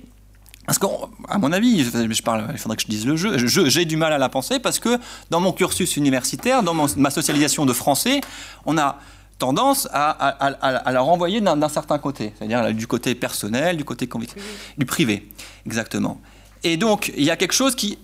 Parce 0.64 0.78
qu'à 0.78 1.38
mon 1.38 1.50
avis, 1.50 1.82
je 1.82 2.22
parle, 2.22 2.46
il 2.52 2.58
faudrait 2.58 2.76
que 2.76 2.84
je 2.84 2.86
dise 2.86 3.04
le 3.04 3.16
jeu, 3.16 3.68
j'ai 3.68 3.84
du 3.84 3.96
mal 3.96 4.12
à 4.12 4.18
la 4.18 4.28
penser 4.28 4.60
parce 4.60 4.78
que 4.78 4.96
dans 5.28 5.40
mon 5.40 5.50
cursus 5.52 5.96
universitaire, 5.96 6.62
dans 6.62 6.74
ma 6.96 7.10
socialisation 7.10 7.66
de 7.66 7.72
français, 7.72 8.20
on 8.64 8.78
a 8.78 9.00
tendance 9.38 9.88
à, 9.92 10.56
la 10.92 11.00
renvoyer 11.00 11.40
d'un 11.40 11.68
certain 11.68 11.98
côté, 11.98 12.32
c'est-à-dire 12.38 12.72
du 12.74 12.86
côté 12.86 13.14
personnel, 13.14 13.76
du 13.76 13.84
côté 13.84 14.08
du 14.78 14.86
privé, 14.86 15.28
exactement. 15.66 16.20
Et 16.64 16.76
donc, 16.76 17.12
il 17.16 17.24
y 17.24 17.30
a 17.30 17.36
quelque 17.36 17.54
chose 17.54 17.74
qui, 17.74 17.98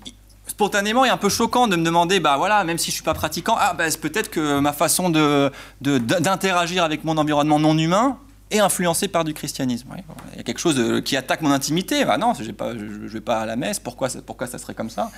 spontanément, 0.47 1.05
est 1.05 1.11
un 1.11 1.17
peu 1.17 1.29
choquant 1.29 1.69
de 1.69 1.77
me 1.77 1.85
demander, 1.85 2.19
bah 2.19 2.37
voilà, 2.37 2.65
même 2.65 2.79
si 2.79 2.91
je 2.91 2.97
suis 2.97 3.05
pas 3.05 3.15
pratiquant, 3.15 3.57
ah 3.59 3.75
bah, 3.75 3.85
peut-être 4.01 4.31
que 4.31 4.59
ma 4.59 4.73
façon 4.73 5.11
de, 5.11 5.53
d'interagir 5.81 6.83
avec 6.83 7.05
mon 7.05 7.17
environnement 7.17 7.61
non 7.61 7.79
humain 7.79 8.19
est 8.51 8.59
influencée 8.59 9.09
par 9.09 9.25
du 9.25 9.35
christianisme. 9.35 9.89
Il 10.33 10.39
y 10.39 10.41
a 10.41 10.43
quelque 10.43 10.59
chose 10.59 10.79
euh, 10.79 11.01
qui 11.01 11.17
attaque 11.17 11.43
mon 11.43 11.51
intimité. 11.51 12.05
Bah 12.05 12.17
non, 12.17 12.33
pas, 12.57 12.73
je 12.77 12.85
ne 12.85 13.09
vais 13.09 13.21
pas 13.21 13.41
à 13.41 13.47
la 13.47 13.57
messe, 13.57 13.79
pourquoi, 13.79 14.09
pourquoi 14.25 14.47
ça 14.47 14.59
serait 14.59 14.75
comme 14.75 14.91
ça? 14.91 15.11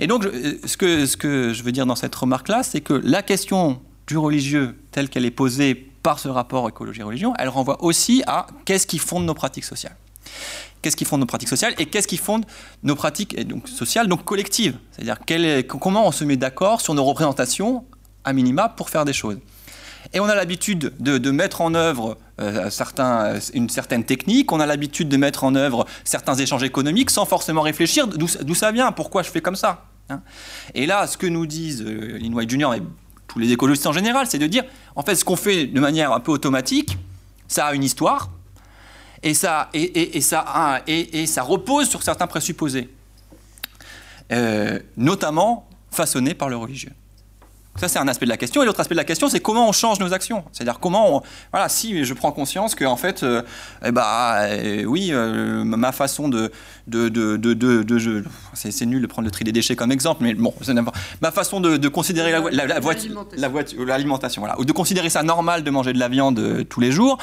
Et 0.00 0.06
donc, 0.06 0.24
ce 0.64 0.76
que, 0.76 1.06
ce 1.06 1.16
que 1.16 1.52
je 1.54 1.62
veux 1.62 1.72
dire 1.72 1.86
dans 1.86 1.96
cette 1.96 2.14
remarque-là, 2.14 2.62
c'est 2.62 2.82
que 2.82 2.92
la 2.92 3.22
question 3.22 3.80
du 4.06 4.18
religieux 4.18 4.78
telle 4.90 5.08
qu'elle 5.08 5.24
est 5.24 5.30
posée 5.30 5.74
par 5.74 6.18
ce 6.18 6.28
rapport 6.28 6.68
écologie-religion, 6.68 7.34
elle 7.38 7.48
renvoie 7.48 7.82
aussi 7.82 8.22
à 8.26 8.46
qu'est-ce 8.64 8.86
qui 8.86 8.98
fonde 8.98 9.24
nos 9.24 9.34
pratiques 9.34 9.64
sociales. 9.64 9.96
Qu'est-ce 10.82 10.96
qui 10.96 11.04
fonde 11.04 11.20
nos 11.20 11.26
pratiques 11.26 11.48
sociales 11.48 11.74
et 11.78 11.86
qu'est-ce 11.86 12.06
qui 12.06 12.16
fonde 12.16 12.44
nos 12.84 12.94
pratiques 12.94 13.38
donc, 13.48 13.68
sociales, 13.68 14.06
donc 14.06 14.24
collectives 14.24 14.76
C'est-à-dire 14.92 15.18
comment 15.66 16.06
on 16.06 16.12
se 16.12 16.22
met 16.24 16.36
d'accord 16.36 16.80
sur 16.80 16.94
nos 16.94 17.04
représentations 17.04 17.84
à 18.24 18.32
minima 18.32 18.68
pour 18.68 18.90
faire 18.90 19.04
des 19.04 19.12
choses. 19.12 19.38
Et 20.12 20.20
on 20.20 20.26
a 20.26 20.34
l'habitude 20.34 20.92
de, 21.00 21.30
mettre 21.30 21.60
en 21.60 21.74
œuvre 21.74 22.18
euh, 22.40 22.70
certains, 22.70 23.40
une 23.54 23.68
certaine 23.68 24.04
technique, 24.04 24.52
on 24.52 24.60
a 24.60 24.66
l'habitude 24.66 25.08
de 25.08 25.16
mettre 25.16 25.42
en 25.42 25.56
œuvre 25.56 25.86
certains 26.04 26.36
échanges 26.36 26.62
économiques 26.62 27.10
sans 27.10 27.24
forcément 27.24 27.62
réfléchir 27.62 28.06
d'où 28.06 28.54
ça 28.54 28.70
vient, 28.70 28.92
pourquoi 28.92 29.22
je 29.22 29.30
fais 29.30 29.40
comme 29.40 29.56
ça. 29.56 29.86
Hein. 30.08 30.22
Et 30.74 30.86
là, 30.86 31.06
ce 31.08 31.16
que 31.16 31.26
nous 31.26 31.46
disent 31.46 31.82
euh, 31.82 32.18
Lin 32.18 32.32
White 32.32 32.50
Jr. 32.50 32.70
tous 33.36 33.40
les 33.40 33.52
écologistes 33.52 33.86
en 33.86 33.92
général, 33.92 34.26
c'est 34.26 34.38
de 34.38 34.46
dire, 34.46 34.64
en 34.94 35.02
fait, 35.02 35.14
ce 35.14 35.22
qu'on 35.22 35.36
fait 35.36 35.66
de 35.66 35.78
manière 35.78 36.10
un 36.10 36.20
peu 36.20 36.32
automatique, 36.32 36.96
ça 37.48 37.66
a 37.66 37.74
une 37.74 37.84
histoire, 37.84 38.30
et, 39.22 39.34
ça 39.34 39.68
repose 41.42 41.86
sur 41.86 42.02
certains 42.02 42.26
présupposés, 42.26 42.88
euh, 44.32 44.78
notamment 44.96 45.68
façonnés 45.90 46.32
par 46.32 46.48
le 46.48 46.56
religieux. 46.56 46.92
Ça, 47.78 47.88
c'est 47.88 47.98
un 47.98 48.08
aspect 48.08 48.26
de 48.26 48.30
la 48.30 48.36
question. 48.36 48.62
Et 48.62 48.66
l'autre 48.66 48.80
aspect 48.80 48.94
de 48.94 49.00
la 49.00 49.04
question, 49.04 49.28
c'est 49.28 49.40
comment 49.40 49.68
on 49.68 49.72
change 49.72 50.00
nos 50.00 50.12
actions. 50.12 50.44
C'est-à-dire 50.52 50.78
comment, 50.80 51.16
on, 51.16 51.22
voilà, 51.52 51.68
si 51.68 52.04
je 52.04 52.14
prends 52.14 52.32
conscience 52.32 52.74
que, 52.74 52.84
en 52.84 52.96
fait, 52.96 53.22
euh, 53.22 53.42
eh 53.84 53.92
bah, 53.92 54.42
euh, 54.42 54.84
oui, 54.84 55.10
euh, 55.12 55.64
ma 55.64 55.92
façon 55.92 56.28
de, 56.28 56.50
de, 56.86 57.08
de, 57.08 57.36
de, 57.36 57.54
de 57.54 58.24
c'est 58.54 58.86
nul 58.86 59.02
de 59.02 59.06
prendre 59.06 59.26
le 59.26 59.30
tri 59.30 59.44
des 59.44 59.52
déchets 59.52 59.76
comme 59.76 59.92
exemple, 59.92 60.22
mais 60.22 60.34
bon, 60.34 60.54
ma 61.20 61.30
façon 61.30 61.60
de, 61.60 61.88
considérer 61.88 62.32
la, 62.32 62.40
la, 62.50 62.66
la 62.66 62.80
voiture, 62.80 63.84
l'alimentation, 63.84 64.42
voilà, 64.42 64.58
ou 64.58 64.64
de 64.64 64.72
considérer 64.72 65.10
ça 65.10 65.22
normal 65.22 65.62
de 65.62 65.70
manger 65.70 65.92
de 65.92 65.98
la 65.98 66.08
viande 66.08 66.66
tous 66.68 66.80
les 66.80 66.92
jours. 66.92 67.18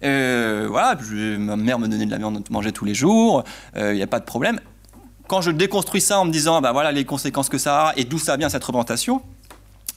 voilà, 0.00 0.96
ma 1.38 1.56
mère 1.56 1.78
me 1.78 1.88
donnait 1.88 2.06
de 2.06 2.10
la 2.10 2.18
viande 2.18 2.42
de 2.42 2.52
manger 2.52 2.72
tous 2.72 2.84
les 2.84 2.94
jours, 2.94 3.44
il 3.76 3.94
n'y 3.94 4.02
a 4.02 4.06
pas 4.06 4.20
de 4.20 4.24
problème. 4.24 4.60
Quand 5.28 5.40
je 5.40 5.50
déconstruis 5.50 6.00
ça 6.00 6.20
en 6.20 6.24
me 6.24 6.30
disant, 6.30 6.60
bah 6.60 6.72
voilà 6.72 6.92
les 6.92 7.04
conséquences 7.04 7.48
que 7.48 7.58
ça 7.58 7.88
a 7.88 7.92
et 7.96 8.04
d'où 8.04 8.18
ça 8.18 8.36
vient 8.36 8.48
cette 8.48 8.64
représentation, 8.64 9.22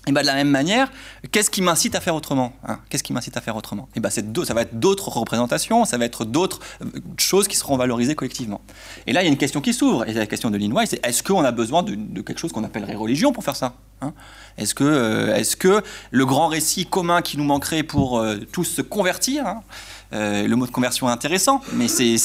et 0.08 0.12
ben 0.12 0.22
de 0.22 0.28
la 0.28 0.36
même 0.36 0.50
manière, 0.50 0.92
qu'est-ce 1.32 1.50
qui 1.50 1.62
m'incite 1.62 1.96
à 1.96 2.02
faire 2.02 2.16
autrement 2.16 2.54
hein? 2.68 2.80
Qu'est-ce 2.90 3.04
qui 3.04 3.14
m'incite 3.14 3.38
à 3.38 3.42
faire 3.42 3.56
autrement? 3.56 3.90
Et 3.96 4.00
ben 4.00 4.10
ça 4.10 4.22
va 4.54 4.62
être 4.62 4.80
d'autres 4.80 5.10
représentations, 5.10 5.86
ça 5.86 5.98
va 5.98 6.06
être 6.06 6.26
d'autres 6.26 6.60
euh, 6.84 6.88
choses 7.18 7.48
qui 7.48 7.56
seront 7.56 7.78
valorisées 7.78 8.16
collectivement. 8.16 8.62
Et 9.08 9.14
là, 9.14 9.22
il 9.22 9.26
y 9.26 9.28
a 9.28 9.32
une 9.32 9.38
question 9.38 9.62
qui 9.62 9.74
s'ouvre, 9.74 10.08
et 10.08 10.14
la 10.14 10.28
question 10.28 10.52
de 10.52 10.58
Linois, 10.58 10.86
c'est 10.86 11.06
est-ce 11.06 11.24
qu'on 11.24 11.44
a 11.44 11.52
besoin 11.52 11.82
de, 11.84 12.22
quelque 12.22 12.40
chose 12.40 12.52
qu'on 12.52 12.64
appellerait 12.64 12.96
religion 12.96 13.32
pour 13.32 13.44
faire 13.44 13.56
ça 13.56 13.74
hein? 14.02 14.14
Est-ce 14.58 14.76
que, 14.76 14.84
euh, 14.84 15.36
est 15.36 15.56
que 15.56 15.82
le 16.12 16.26
grand 16.26 16.48
récit 16.48 16.86
commun 16.86 17.22
qui 17.22 17.38
nous 17.38 17.44
manquerait 17.44 17.84
pour 17.84 18.20
euh, 18.20 18.38
tous 18.52 18.66
se 18.66 18.82
convertir 18.82 19.48
hein? 19.48 19.64
Le 20.12 20.54
mot 20.56 20.66
de 20.66 20.72
conversion 20.72 21.10
est 21.10 21.12
intéressant, 21.12 21.62
mais 21.74 21.90
c'est... 21.90 22.16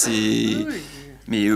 Mais 1.27 1.49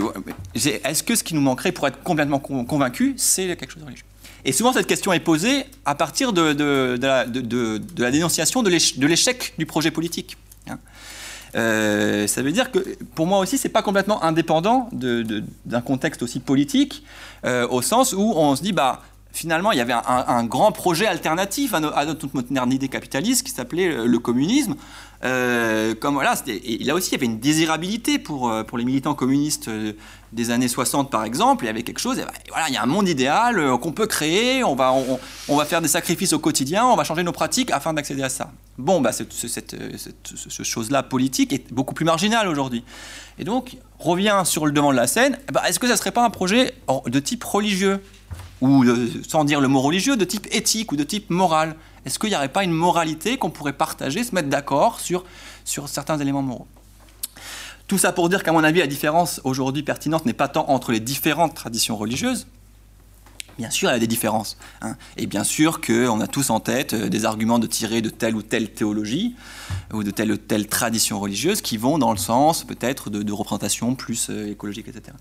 est-ce 0.53 1.03
que 1.03 1.15
ce 1.15 1.23
qui 1.23 1.33
nous 1.33 1.41
manquerait 1.41 1.71
pour 1.71 1.87
être 1.87 2.01
complètement 2.03 2.39
convaincu, 2.39 3.13
c'est 3.15 3.47
quelque 3.55 3.71
chose 3.71 3.83
de 3.83 3.85
religieux? 3.85 4.05
Et 4.45 4.51
souvent, 4.51 4.71
cette 4.71 4.87
question 4.87 5.11
est 5.11 5.19
posée 5.19 5.65
à 5.85 5.95
partir 5.95 6.31
de, 6.31 6.97
la, 7.01 8.11
dénonciation 8.11 8.61
de 8.61 8.69
l'échec 8.69 9.53
du 9.57 9.65
projet 9.65 9.91
politique. 9.91 10.37
Hein. 10.69 10.77
Euh, 11.55 12.27
ça 12.27 12.41
veut 12.41 12.51
dire 12.51 12.71
que 12.71 12.79
pour 13.15 13.25
moi 13.25 13.39
aussi, 13.39 13.57
c'est 13.57 13.69
pas 13.69 13.81
complètement 13.81 14.23
indépendant 14.23 14.89
d'un 14.91 15.81
contexte 15.81 16.21
aussi 16.21 16.39
politique, 16.39 17.03
euh, 17.45 17.67
au 17.69 17.81
sens 17.81 18.13
où 18.13 18.33
on 18.35 18.55
se 18.55 18.61
dit, 18.61 18.71
bah, 18.71 19.01
finalement, 19.31 19.71
il 19.71 19.77
y 19.77 19.81
avait 19.81 19.93
un, 19.93 20.43
grand 20.43 20.71
projet 20.71 21.07
alternatif 21.07 21.73
à, 21.73 21.79
notre 21.79 22.27
modernité 22.33 22.87
capitaliste 22.87 23.45
qui 23.45 23.51
s'appelait 23.51 24.05
le 24.05 24.19
communisme. 24.19 24.75
Euh, 25.23 25.95
comme 25.95 26.15
voilà, 26.15 26.35
et 26.47 26.83
là 26.83 26.93
aussi, 26.93 27.09
il 27.09 27.11
y 27.13 27.15
avait 27.15 27.25
une 27.25 27.39
désirabilité 27.39 28.19
pour, 28.19 28.49
euh, 28.49 28.63
les 28.77 28.85
militants 28.85 29.15
communistes 29.15 29.69
euh, 29.69 29.93
des 30.35 30.51
années 30.51 30.67
60, 30.67 31.09
par 31.09 31.23
exemple. 31.23 31.63
Il 31.63 31.67
y 31.67 31.69
avait 31.69 31.83
quelque 31.83 31.99
chose, 31.99 32.17
ben, 32.17 32.27
voilà, 32.49 32.67
il 32.67 32.73
y 32.73 32.77
a 32.77 32.83
un 32.83 32.87
monde 32.87 33.07
idéal 33.07 33.77
qu'on 33.79 33.93
peut 33.93 34.05
créer, 34.05 34.63
on 34.63 34.75
va, 34.75 35.65
faire 35.65 35.81
des 35.81 35.87
sacrifices 35.87 36.33
au 36.33 36.39
quotidien, 36.39 36.85
on 36.85 36.95
va 36.95 37.03
changer 37.03 37.23
nos 37.23 37.31
pratiques 37.31 37.71
afin 37.71 37.93
d'accéder 37.93 38.21
à 38.21 38.29
ça. 38.29 38.51
Bon, 38.77 38.99
bah, 38.99 39.13
cette, 39.13 39.33
cette, 39.33 39.75
chose-là 40.63 41.01
politique 41.03 41.53
est 41.53 41.73
beaucoup 41.73 41.95
plus 41.95 42.05
marginale 42.05 42.47
aujourd'hui. 42.47 42.83
Et 43.39 43.45
donc, 43.45 43.77
revient 43.97 44.43
sur 44.45 44.65
le 44.65 44.73
devant 44.73 44.91
de 44.91 44.97
la 44.97 45.07
scène, 45.07 45.39
bah, 45.51 45.63
est-ce 45.67 45.79
que 45.79 45.87
ça 45.87 45.93
ne 45.93 45.97
serait 45.97 46.11
pas 46.11 46.25
un 46.25 46.29
projet 46.29 46.73
de 47.07 47.19
type 47.19 47.43
religieux? 47.43 48.03
Ou 48.61 48.85
sans 49.27 49.43
dire 49.43 49.59
le 49.61 49.67
mot 49.67 49.81
religieux, 49.81 50.15
de 50.15 50.25
type 50.25 50.47
éthique 50.51 50.91
ou 50.91 50.95
de 50.95 51.03
type 51.03 51.29
moral? 51.29 51.75
Est-ce 52.05 52.19
qu'il 52.19 52.29
n'y 52.29 52.35
aurait 52.35 52.49
pas 52.49 52.63
une 52.63 52.71
moralité 52.71 53.37
qu'on 53.37 53.49
pourrait 53.49 53.73
partager, 53.73 54.23
se 54.23 54.35
mettre 54.35 54.49
d'accord 54.49 54.99
sur 54.99 55.23
certains 55.87 56.17
éléments 56.19 56.41
moraux? 56.41 56.67
Tout 57.87 57.97
ça 57.99 58.11
pour 58.11 58.29
dire 58.29 58.43
qu'à 58.43 58.51
mon 58.51 58.63
avis, 58.63 58.79
la 58.79 58.87
différence 58.87 59.41
aujourd'hui 59.43 59.83
pertinente 59.83 60.25
n'est 60.25 60.33
pas 60.33 60.47
tant 60.47 60.69
entre 60.69 60.91
les 60.91 60.99
différentes 60.99 61.53
traditions 61.53 61.95
religieuses, 61.95 62.47
Bien 63.57 63.69
sûr, 63.69 63.89
il 63.89 63.93
y 63.93 63.95
a 63.95 63.99
des 63.99 64.07
différences. 64.07 64.57
Hein. 64.81 64.95
Et 65.15 65.27
bien 65.27 65.45
sûr 65.45 65.79
qu'on 65.79 66.19
a 66.19 66.27
tous 66.27 66.49
en 66.49 66.59
tête 66.59 66.93
euh, 66.93 67.07
des 67.07 67.23
arguments 67.23 67.57
de 67.57 67.67
tirer 67.67 68.01
de 68.01 68.09
telle 68.09 68.35
ou 68.35 68.41
telle 68.41 68.69
théologie 68.69 69.35
ou 69.93 70.03
de 70.03 70.11
telle 70.11 70.31
ou 70.31 70.37
telle 70.37 70.67
tradition 70.67 71.19
religieuse 71.21 71.61
qui 71.61 71.77
vont 71.77 71.97
dans 71.97 72.11
le 72.11 72.17
sens 72.17 72.65
peut-être 72.65 73.09
de, 73.09 73.31
représentation 73.31 73.95
plus 73.95 74.27
euh, 74.29 74.51
écologique, 74.51 74.89
etc. 74.89 75.15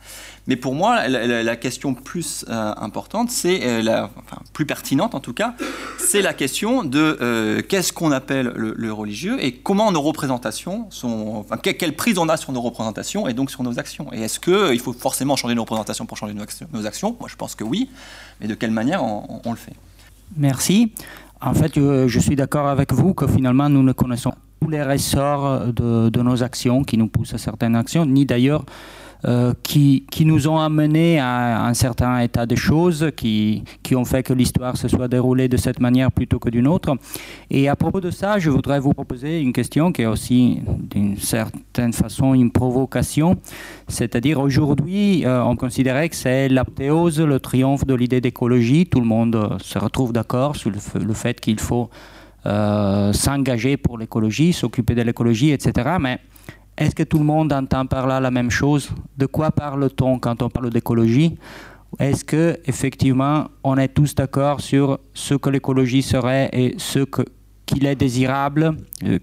Mais 0.49 0.57
pour 0.57 0.75
moi, 0.75 1.07
la, 1.07 1.57
question 1.57 1.95
plus 1.95 2.45
euh, 2.49 2.75
importante, 2.77 3.31
c'est 3.31 3.83
la, 3.83 4.11
enfin, 4.17 4.39
plus 4.53 4.67
pertinente 4.67 5.15
en 5.15 5.21
tout 5.21 5.33
cas, 5.33 5.55
c'est 5.99 6.23
la 6.23 6.35
question 6.35 6.83
de 6.83 7.65
qu'est-ce 7.69 7.93
qu'on 7.93 8.13
appelle 8.13 8.53
le, 8.57 8.93
religieux 8.93 9.37
et 9.41 9.55
comment 9.55 9.91
nos 9.93 10.03
représentations 10.03 10.87
sont, 10.91 11.45
enfin, 11.49 11.57
quelle 11.57 11.97
prise 11.97 12.19
on 12.19 12.29
a 12.29 12.37
sur 12.37 12.53
nos 12.53 12.61
représentations 12.61 13.29
et 13.29 13.35
donc 13.35 13.51
sur 13.51 13.63
nos 13.63 13.79
actions. 13.79 14.13
Et 14.13 14.23
est-ce 14.23 14.41
qu'il 14.41 14.81
faut 14.81 14.93
forcément 14.93 15.37
changer 15.37 15.55
nos 15.55 15.63
représentations 15.63 16.07
pour 16.07 16.17
changer 16.17 16.35
nos 16.35 16.87
actions? 16.87 17.17
Moi, 17.19 17.29
je 17.29 17.37
pense 17.37 17.55
que 17.55 17.65
oui 17.65 17.89
et 18.45 18.49
de 18.49 18.55
quelle 18.55 18.71
manière 18.71 19.03
on, 19.03 19.51
le 19.51 19.57
fait. 19.57 19.73
Merci. 20.37 20.93
En 21.41 21.55
fait, 21.55 21.73
je, 21.75 22.19
suis 22.19 22.37
d'accord 22.37 22.69
avec 22.69 22.93
vous 22.93 23.15
que 23.15 23.27
finalement, 23.27 23.69
nous 23.69 23.83
ne 23.83 23.93
connaissons 23.93 24.33
tous 24.61 24.69
les 24.69 24.83
ressorts 24.83 25.73
de, 25.73 26.23
nos 26.23 26.43
actions 26.43 26.85
qui 26.85 26.97
nous 26.99 27.09
poussent 27.09 27.35
à 27.35 27.39
certaines 27.39 27.75
actions, 27.75 28.07
ni 28.07 28.27
d'ailleurs 28.27 28.61
euh, 28.63 29.04
qui, 29.63 30.05
qui, 30.11 30.25
nous 30.25 30.49
ont 30.49 30.59
amenés 30.59 31.19
à 31.19 31.65
un 31.65 31.75
certain 31.75 32.19
état 32.21 32.47
de 32.47 32.55
choses, 32.57 33.11
qui, 33.17 33.65
qui 33.83 33.97
ont 33.97 34.05
fait 34.05 34.23
que 34.23 34.33
l'histoire 34.33 34.77
se 34.77 34.89
soit 34.89 35.09
déroulée 35.09 35.49
de 35.49 35.57
cette 35.57 35.81
manière 35.81 36.13
plutôt 36.13 36.39
que 36.39 36.51
d'une 36.51 36.67
autre. 36.67 36.97
Et 37.51 37.69
à 37.69 37.77
propos 37.77 38.01
de 38.01 38.11
ça, 38.11 38.39
je 38.39 38.51
voudrais 38.51 38.81
vous 38.81 38.93
proposer 38.93 39.41
une 39.41 39.53
question 39.53 39.93
qui 39.93 40.03
est 40.03 40.07
aussi 40.07 40.61
d'une 40.91 41.17
certaine 41.17 41.93
façon 41.93 42.35
une 42.35 42.51
provocation. 42.51 43.37
C'est-à-dire 43.89 44.41
aujourd'hui, 44.41 45.25
euh, 45.25 45.43
on 45.45 45.57
considérait 45.57 46.09
que 46.09 46.17
c'est 46.17 46.49
l'apothéose, 46.49 47.21
le 47.21 47.41
triomphe 47.41 47.87
de 47.87 47.95
l'idée 47.95 48.21
d'écologie. 48.21 48.87
Tout 48.87 49.01
le 49.01 49.07
monde 49.07 49.59
se 49.63 49.79
retrouve 49.79 50.13
d'accord 50.13 50.57
sur 50.57 50.71
le, 50.71 51.15
fait 51.15 51.41
qu'il 51.41 51.61
faut 51.61 51.91
euh, 52.47 53.13
s'engager 53.13 53.77
pour 53.77 53.99
l'écologie, 53.99 54.53
s'occuper 54.53 54.95
de 54.95 55.03
l'écologie, 55.03 55.51
etc. 55.51 55.97
Mais 56.01 56.19
est-ce 56.77 56.95
que 56.95 57.03
tout 57.05 57.19
le 57.19 57.25
monde 57.25 57.53
entend 57.53 57.87
par 57.87 58.07
là 58.07 58.21
la 58.21 58.31
même 58.31 58.51
chose? 58.51 58.91
De 59.17 59.27
quoi 59.27 59.51
parle-t-on 59.51 60.19
quand 60.19 60.43
on 60.43 60.49
parle 60.49 60.71
d'écologie? 60.71 61.37
Est-ce 61.99 62.25
que 62.25 62.59
effectivement 62.67 63.47
on 63.63 63.77
est 63.77 63.89
tous 63.89 64.15
d'accord 64.15 64.61
sur 64.61 64.99
ce 65.13 65.35
que 65.35 65.51
l'écologie 65.51 66.03
serait 66.03 66.49
et 66.53 66.75
ce 66.79 67.05
qu'il 67.67 67.87
est 67.87 67.95
désirable, 67.95 68.77
euh, 69.05 69.19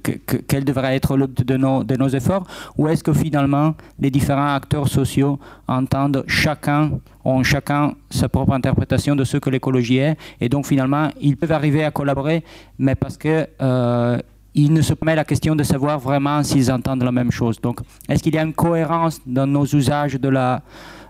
quel 0.47 0.64
devrait 0.64 0.95
être 0.95 1.16
le 1.16 1.28
de 1.28 1.58
nos, 1.58 1.84
de 1.84 1.95
nos 1.95 2.08
efforts, 2.08 2.47
ou 2.78 2.88
est-ce 2.88 3.04
que 3.04 3.14
finalement 3.14 3.76
les 3.99 4.10
différents 4.10 4.56
acteurs 4.56 4.88
sociaux 4.88 5.38
entendent 5.68 6.24
chacun, 6.28 6.91
ont 7.24 7.43
chacun 7.43 7.93
sa 8.10 8.30
propre 8.30 8.54
interprétation 8.54 9.16
de 9.16 9.26
ce 9.26 9.38
que 9.38 9.49
l'écologie 9.49 9.97
est, 9.97 10.18
et 10.39 10.49
donc 10.49 10.66
finalement 10.66 11.10
ils 11.20 11.38
peuvent 11.38 11.52
arriver 11.52 11.84
à 11.84 11.91
collaborer, 11.91 12.43
mais 12.80 12.95
parce 12.95 13.18
que 13.18 13.47
euh, 13.62 14.18
il 14.54 14.74
ne 14.74 14.82
se 14.82 14.93
met 15.04 15.16
la 15.16 15.24
question 15.24 15.56
de 15.56 15.64
savoir 15.64 15.99
vraiment 15.99 16.43
s'ils 16.43 16.72
entendent 16.72 17.04
la 17.04 17.12
même 17.12 17.32
chose. 17.32 17.60
Donc, 17.62 17.80
est-ce 18.10 18.22
qu'il 18.22 18.36
y 18.36 18.38
a 18.38 18.43
une 18.43 18.54
cohérence 18.54 19.20
dans 19.26 19.47
nos 19.47 19.66
usages 19.66 20.16
de 20.20 20.30
la, 20.30 20.62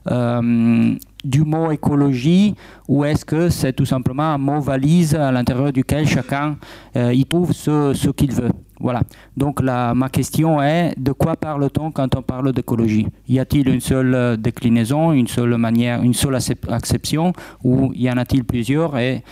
euh, 0.10 0.96
du 1.24 1.42
mot 1.44 1.72
écologie 1.72 2.56
ou 2.88 3.04
est-ce 3.04 3.26
que 3.26 3.50
c'est 3.50 3.74
tout 3.74 3.86
simplement 3.86 4.34
un 4.34 4.38
mot 4.38 4.60
valise 4.60 5.16
à 5.16 5.32
l'intérieur 5.32 5.72
duquel 5.72 6.08
chacun 6.08 6.58
euh, 6.96 7.14
y 7.14 7.26
trouve 7.26 7.52
ce, 7.54 7.94
ce 7.94 8.10
qu'il 8.10 8.32
veut? 8.32 8.52
Voilà. 8.80 9.02
Donc, 9.38 9.62
la, 9.62 9.94
ma 9.94 10.10
question 10.10 10.62
est 10.62 10.94
de 10.98 11.12
quoi 11.12 11.36
parle-t-on 11.36 11.92
quand 11.92 12.16
on 12.16 12.22
parle 12.22 12.52
d'écologie? 12.52 13.08
Y 13.28 13.40
a-t-il 13.40 13.70
une 13.70 13.80
seule 13.80 14.14
euh, 14.14 14.38
déclinaison, 14.38 15.14
une 15.14 15.28
seule 15.28 15.56
manière, 15.58 16.02
une 16.04 16.14
seule 16.14 16.38
acception 16.70 17.34
ou 17.64 17.92
y 17.96 18.10
en 18.10 18.18
a-t-il 18.18 18.44
plusieurs 18.44 18.98
et 18.98 19.24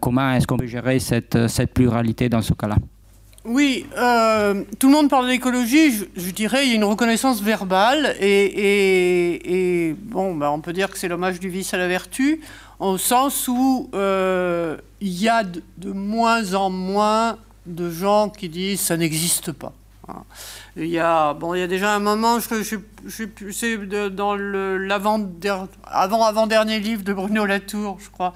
comment 0.00 0.32
est-ce 0.32 0.44
qu'on 0.44 0.56
peut 0.56 0.66
gérer 0.66 0.98
cette, 0.98 1.46
cette 1.46 1.72
pluralité 1.72 2.28
dans 2.28 2.42
ce 2.42 2.52
cas-là? 2.52 2.76
Oui, 3.48 3.86
euh, 3.96 4.62
tout 4.78 4.88
le 4.88 4.92
monde 4.92 5.08
parle 5.08 5.26
d'écologie, 5.26 6.06
je, 6.14 6.30
dirais, 6.30 6.66
il 6.66 6.68
y 6.68 6.72
a 6.72 6.74
une 6.76 6.84
reconnaissance 6.84 7.40
verbale, 7.40 8.14
et, 8.20 9.96
bon, 10.02 10.34
bah, 10.34 10.52
on 10.52 10.60
peut 10.60 10.74
dire 10.74 10.90
que 10.90 10.98
c'est 10.98 11.08
l'hommage 11.08 11.40
du 11.40 11.48
vice 11.48 11.72
à 11.72 11.78
la 11.78 11.88
vertu, 11.88 12.42
au 12.78 12.98
sens 12.98 13.48
où 13.48 13.88
euh, 13.94 14.76
il 15.00 15.18
y 15.20 15.28
a 15.28 15.44
de, 15.44 15.92
moins 15.92 16.54
en 16.54 16.68
moins 16.68 17.38
de 17.66 17.90
gens 17.90 18.28
qui 18.28 18.50
disent 18.50 18.80
ça 18.80 18.96
n'existe 18.96 19.52
pas. 19.52 19.72
Hein. 20.08 20.24
Il 20.76 20.86
y, 20.86 20.98
a, 20.98 21.34
bon, 21.34 21.54
il 21.54 21.60
y 21.60 21.62
a 21.62 21.66
déjà 21.66 21.94
un 21.94 21.98
moment, 21.98 22.38
je, 22.40 22.62
je 22.62 22.76
c'est 23.50 23.76
dans 24.10 24.36
l'avant-avant-dernier 24.36 26.80
livre 26.80 27.02
de 27.02 27.12
Bruno 27.12 27.44
Latour, 27.46 27.98
je 28.00 28.08
crois, 28.10 28.32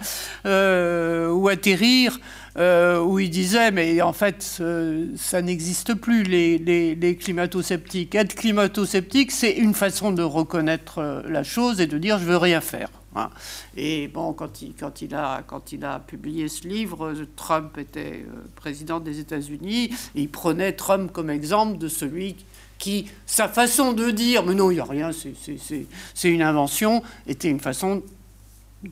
euh, 0.47 1.31
ou 1.31 1.49
Atterrir, 1.49 2.19
où 2.57 3.19
il 3.19 3.31
disait, 3.31 3.71
mais 3.71 4.03
en 4.03 4.13
fait, 4.13 4.59
euh, 4.61 5.07
ça 5.17 5.41
n'existe 5.41 5.95
plus, 5.95 6.23
les, 6.23 6.59
les, 6.59 7.17
climato-sceptiques. 7.17 8.15
Être 8.15 8.35
climato-sceptique, 8.35 9.33
c'est 9.33 9.53
une 9.53 9.75
façon 9.75 10.13
de 10.13 10.23
reconnaître 10.23 11.23
la 11.27 11.43
chose 11.43 11.81
et 11.81 11.87
de 11.87 11.99
dire 11.99 12.19
je 12.19 12.25
veux 12.25 12.37
rien 12.37 12.61
faire. 12.61 12.91
Hein. 13.15 13.31
Et 13.77 14.09
bon, 14.09 14.33
quand 14.33 14.63
il, 14.63 14.75
quand, 14.75 15.03
il 15.03 15.15
a, 15.15 15.43
quand 15.47 15.73
il 15.73 15.85
a 15.85 15.99
publié 15.99 16.49
ce 16.49 16.67
livre, 16.67 17.15
Trump 17.37 17.77
était 17.79 18.25
président 18.57 19.01
des 19.01 19.19
États-Unis, 19.19 19.91
et 20.15 20.23
il 20.23 20.31
prenait 20.31 20.73
Trump 20.73 21.13
comme 21.13 21.31
exemple 21.31 21.79
de 21.79 21.89
celui 21.89 22.37
qui, 22.79 23.07
sa 23.27 23.49
façon 23.49 23.93
de 23.93 24.11
dire, 24.11 24.45
mais 24.45 24.55
non, 24.55 24.71
il 24.71 24.75
n'y 24.75 24.81
a 24.81 24.85
rien, 24.85 25.11
c'est 25.13 26.29
une 26.29 26.43
invention, 26.43 27.03
était 27.29 27.49
une 27.49 27.61
façon 27.61 28.03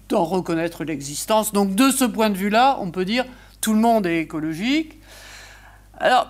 d'en 0.09 0.25
reconnaître 0.25 0.85
l'existence. 0.85 1.53
Donc 1.53 1.75
de 1.75 1.91
ce 1.91 2.05
point 2.05 2.31
de 2.31 2.37
vue-là, 2.37 2.79
on 2.81 2.93
peut 2.93 3.05
dire 3.05 3.25
tout 3.61 3.73
le 3.73 3.81
monde 3.81 4.07
est 4.07 4.21
écologique. 4.21 4.99
Alors, 5.99 6.29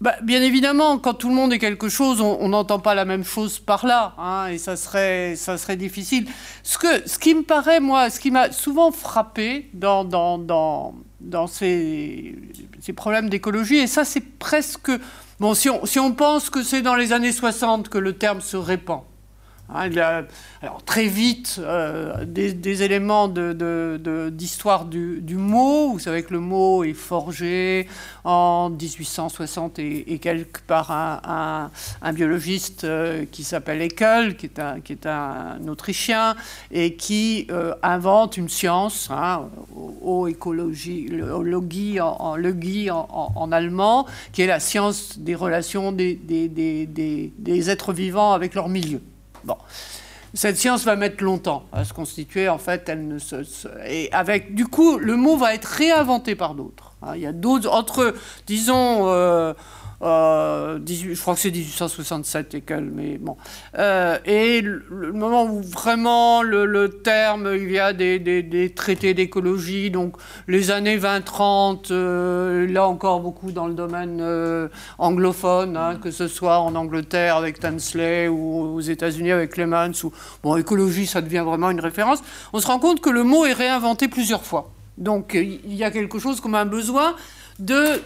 bah, 0.00 0.16
bien 0.22 0.42
évidemment, 0.42 0.98
quand 0.98 1.14
tout 1.14 1.28
le 1.28 1.34
monde 1.34 1.52
est 1.52 1.58
quelque 1.58 1.88
chose, 1.88 2.20
on 2.20 2.48
n'entend 2.48 2.78
pas 2.78 2.94
la 2.94 3.04
même 3.06 3.24
chose 3.24 3.58
par 3.58 3.86
là, 3.86 4.14
hein, 4.18 4.48
et 4.48 4.58
ça 4.58 4.76
serait, 4.76 5.36
ça 5.36 5.56
serait 5.56 5.76
difficile. 5.76 6.28
Ce, 6.62 6.76
que, 6.76 7.08
ce 7.08 7.18
qui 7.18 7.34
me 7.34 7.42
paraît, 7.42 7.80
moi, 7.80 8.10
ce 8.10 8.20
qui 8.20 8.30
m'a 8.30 8.52
souvent 8.52 8.92
frappé 8.92 9.70
dans, 9.72 10.04
dans, 10.04 10.36
dans, 10.36 10.94
dans 11.20 11.46
ces, 11.46 12.34
ces 12.80 12.92
problèmes 12.92 13.30
d'écologie, 13.30 13.76
et 13.78 13.86
ça 13.86 14.04
c'est 14.04 14.20
presque 14.38 14.90
Bon, 15.38 15.52
si 15.52 15.68
on, 15.68 16.12
pense 16.12 16.48
que 16.48 16.62
c'est 16.62 16.80
dans 16.80 16.94
les 16.94 17.12
années 17.12 17.32
60 17.32 17.90
que 17.90 17.98
le 17.98 18.14
terme 18.14 18.40
se 18.40 18.56
répand, 18.56 19.02
hein, 19.68 19.90
alors 20.62 20.82
très 20.84 21.06
vite, 21.06 21.56
euh, 21.58 22.24
des, 22.24 22.82
éléments 22.82 23.28
d'histoire 23.28 24.84
du, 24.84 25.36
mot. 25.36 25.92
Vous 25.92 25.98
savez 25.98 26.22
que 26.22 26.32
le 26.32 26.40
mot 26.40 26.84
est 26.84 26.92
forgé 26.92 27.88
en 28.24 28.70
1860 28.70 29.78
et, 29.78 30.18
quelque 30.18 30.60
par 30.66 30.90
un, 30.90 31.70
biologiste 32.12 32.84
euh, 32.84 33.24
qui 33.30 33.44
s'appelle 33.44 33.82
Eckel, 33.82 34.36
qui 34.36 34.46
est 34.46 35.06
un, 35.06 35.68
Autrichien, 35.68 36.36
et 36.70 36.94
qui 36.94 37.46
euh, 37.50 37.74
invente 37.82 38.36
une 38.36 38.48
science, 38.48 39.08
hein, 39.10 39.48
au 40.02 40.26
écologie, 40.26 41.08
le, 41.08 41.34
en, 42.10 43.32
en, 43.36 43.52
allemand, 43.52 44.06
qui 44.32 44.42
est 44.42 44.46
la 44.46 44.60
science 44.60 45.18
des 45.18 45.34
relations 45.34 45.92
des 45.92 46.18
êtres 47.68 47.92
vivants 47.92 48.32
avec 48.32 48.54
leur 48.54 48.68
milieu. 48.68 49.00
Bon 49.46 49.56
cette 50.34 50.58
science 50.58 50.84
va 50.84 50.96
mettre 50.96 51.24
longtemps 51.24 51.64
à 51.72 51.84
se 51.84 51.92
constituer. 51.92 52.48
En 52.48 52.58
fait, 52.58 52.88
elle 52.88 53.08
ne 53.08 53.18
se, 53.18 53.36
et 53.86 54.12
avec 54.12 54.54
du 54.54 54.66
coup, 54.66 54.98
le 54.98 55.16
mot 55.16 55.36
va 55.36 55.54
être 55.54 55.64
réinventé 55.64 56.34
par 56.34 56.54
d'autres. 56.54 56.92
Hein. 57.02 57.12
Il 57.14 57.22
y 57.22 57.26
a 57.26 57.32
d'autres 57.32 57.70
entre, 57.70 58.14
disons. 58.46 59.08
Euh, 59.08 59.54
euh, 60.02 60.78
je 60.86 61.18
crois 61.20 61.34
que 61.34 61.40
c'est 61.40 61.50
1867 61.50 62.54
et 62.54 62.60
quel, 62.60 62.84
mais 62.84 63.16
bon. 63.18 63.36
Euh, 63.78 64.18
et 64.24 64.60
le, 64.60 65.12
moment 65.12 65.44
où 65.44 65.62
vraiment 65.62 66.42
le, 66.42 66.88
terme, 67.02 67.50
il 67.54 67.70
y 67.70 67.78
a 67.78 67.92
des, 67.92 68.18
des, 68.18 68.70
traités 68.74 69.14
d'écologie, 69.14 69.90
donc 69.90 70.16
les 70.48 70.70
années 70.70 70.98
20-30, 70.98 71.86
euh, 71.90 72.66
là 72.66 72.86
encore 72.86 73.20
beaucoup 73.20 73.52
dans 73.52 73.66
le 73.66 73.74
domaine 73.74 74.22
anglophone, 74.98 75.76
hein, 75.76 75.96
que 75.96 76.10
ce 76.10 76.28
soit 76.28 76.58
en 76.60 76.74
Angleterre 76.74 77.36
avec 77.36 77.58
Tansley 77.58 78.28
ou 78.28 78.74
aux 78.74 78.80
États-Unis 78.80 79.32
avec 79.32 79.52
Clemens, 79.52 80.04
ou 80.04 80.12
bon, 80.42 80.56
écologie, 80.56 81.06
ça 81.06 81.22
devient 81.22 81.42
vraiment 81.44 81.70
une 81.70 81.80
référence. 81.80 82.22
On 82.52 82.60
se 82.60 82.66
rend 82.66 82.78
compte 82.78 83.00
que 83.00 83.10
le 83.10 83.22
mot 83.22 83.46
est 83.46 83.52
réinventé 83.52 84.08
plusieurs 84.08 84.44
fois. 84.44 84.70
Donc 84.98 85.34
il 85.34 85.74
y 85.74 85.84
a 85.84 85.90
quelque 85.90 86.18
chose 86.18 86.40
comme 86.40 86.54
un 86.54 86.64
besoin 86.64 87.14
de 87.58 88.00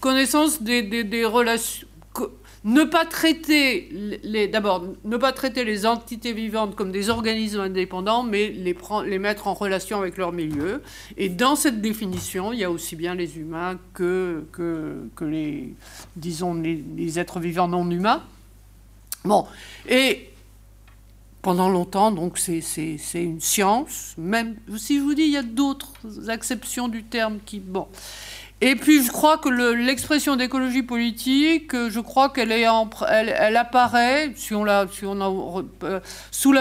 connaissance 0.00 0.62
des, 0.62 1.24
relations. 1.24 1.86
Ne 2.64 2.82
pas 2.82 3.04
traiter 3.04 3.88
les, 4.24 4.48
d'abord, 4.48 4.84
ne 5.04 5.16
pas 5.16 5.32
traiter 5.32 5.64
les 5.64 5.86
entités 5.86 6.32
vivantes 6.32 6.74
comme 6.74 6.90
des 6.90 7.10
organismes 7.10 7.60
indépendants, 7.60 8.24
mais 8.24 8.48
les, 8.48 8.76
les 9.04 9.18
mettre 9.20 9.46
en 9.46 9.54
relation 9.54 9.98
avec 9.98 10.16
leur 10.16 10.32
milieu. 10.32 10.82
Et 11.16 11.28
dans 11.28 11.54
cette 11.54 11.80
définition, 11.80 12.52
il 12.52 12.58
y 12.58 12.64
a 12.64 12.70
aussi 12.70 12.96
bien 12.96 13.14
les 13.14 13.38
humains 13.38 13.78
que, 13.94 14.44
que, 14.50 15.08
que 15.14 15.24
les, 15.24 15.74
disons, 16.16 16.54
les, 16.54 17.18
êtres 17.20 17.38
vivants 17.38 17.68
non 17.68 17.88
humains. 17.88 18.22
Bon, 19.24 19.46
et 19.88 20.30
pendant 21.42 21.68
longtemps, 21.68 22.10
donc 22.10 22.36
c'est 22.38 22.64
une 23.14 23.40
science. 23.40 24.14
Même 24.18 24.56
si 24.76 24.96
je 24.96 25.02
vous 25.02 25.14
dis, 25.14 25.22
il 25.22 25.32
y 25.32 25.36
a 25.36 25.44
d'autres 25.44 25.92
acceptions 26.28 26.88
du 26.88 27.04
terme 27.04 27.38
qui, 27.46 27.60
bon. 27.60 27.86
Et 28.62 28.74
puis 28.74 29.04
je 29.04 29.12
crois 29.12 29.36
que 29.36 29.50
l'expression 29.50 30.34
d'écologie 30.36 30.82
politique, 30.82 31.74
euh, 31.74 31.90
je 31.90 32.00
crois 32.00 32.30
qu'elle 32.30 32.52
apparaît 33.56 34.32
sous 34.34 34.64
la 34.64 34.86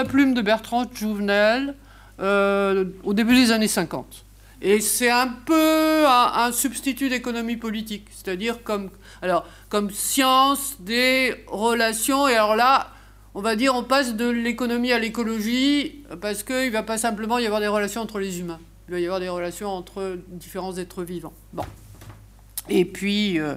plume 0.03 0.33
de 0.33 0.41
Bertrand 0.41 0.85
Jouvenel 0.93 1.73
euh, 2.19 2.85
au 3.05 3.13
début 3.13 3.35
des 3.35 3.51
années 3.51 3.69
50. 3.69 4.25
Et 4.61 4.81
c'est 4.81 5.09
un 5.09 5.27
peu 5.27 6.05
un, 6.05 6.51
substitut 6.51 7.07
d'économie 7.07 7.55
politique, 7.55 8.07
c'est-à-dire 8.11 8.61
comme, 8.63 8.89
comme 9.69 9.89
science 9.91 10.75
des 10.79 11.35
relations. 11.47 12.27
Et 12.27 12.33
alors 12.33 12.57
là, 12.57 12.87
on 13.35 13.41
va 13.41 13.55
dire, 13.55 13.73
on 13.73 13.83
passe 13.83 14.15
de 14.15 14.27
l'économie 14.27 14.91
à 14.91 14.99
l'écologie 14.99 16.03
parce 16.19 16.43
qu'il 16.43 16.65
ne 16.65 16.71
va 16.71 16.83
pas 16.83 16.97
simplement 16.97 17.37
y 17.37 17.45
avoir 17.45 17.61
des 17.61 17.67
relations 17.67 18.01
entre 18.01 18.19
les 18.19 18.39
humains. 18.39 18.59
Il 18.87 18.93
va 18.93 18.99
y 18.99 19.05
avoir 19.05 19.19
des 19.19 19.29
relations 19.29 19.69
entre 19.69 20.17
différents 20.27 20.75
êtres 20.77 21.03
vivants. 21.03 21.33
Bon. 21.53 21.63
Et 22.69 22.85
puis, 22.85 23.39
euh, 23.39 23.55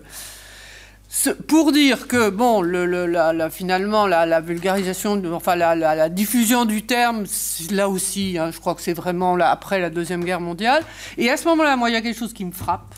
pour 1.46 1.72
dire 1.72 2.06
que, 2.06 2.28
bon, 2.28 2.60
le, 2.60 3.48
finalement, 3.50 4.06
la, 4.06 4.40
vulgarisation, 4.40 5.22
enfin, 5.32 5.56
la, 5.56 6.08
diffusion 6.08 6.64
du 6.64 6.82
terme, 6.82 7.24
là 7.70 7.88
aussi, 7.88 8.36
hein, 8.38 8.50
je 8.52 8.60
crois 8.60 8.74
que 8.74 8.82
c'est 8.82 8.92
vraiment 8.92 9.34
après 9.36 9.80
la 9.80 9.90
Deuxième 9.90 10.22
Guerre 10.22 10.40
mondiale. 10.40 10.84
Et 11.16 11.30
à 11.30 11.36
ce 11.36 11.46
moment-là, 11.48 11.76
moi, 11.76 11.90
il 11.90 11.94
y 11.94 11.96
a 11.96 12.02
quelque 12.02 12.18
chose 12.18 12.34
qui 12.34 12.44
me 12.44 12.52
frappe, 12.52 12.94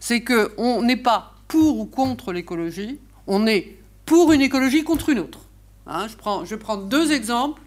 c'est 0.00 0.22
qu'on 0.22 0.82
n'est 0.82 0.96
pas 0.96 1.34
pour 1.46 1.78
ou 1.78 1.86
contre 1.86 2.32
l'écologie, 2.32 2.98
on 3.26 3.46
est 3.46 3.76
pour 4.06 4.32
une 4.32 4.42
écologie 4.42 4.82
contre 4.82 5.10
une 5.10 5.20
autre. 5.20 5.38
Hein, 5.86 6.06
je, 6.08 6.54
prends, 6.56 6.76
deux 6.76 7.12
exemples. 7.12 7.62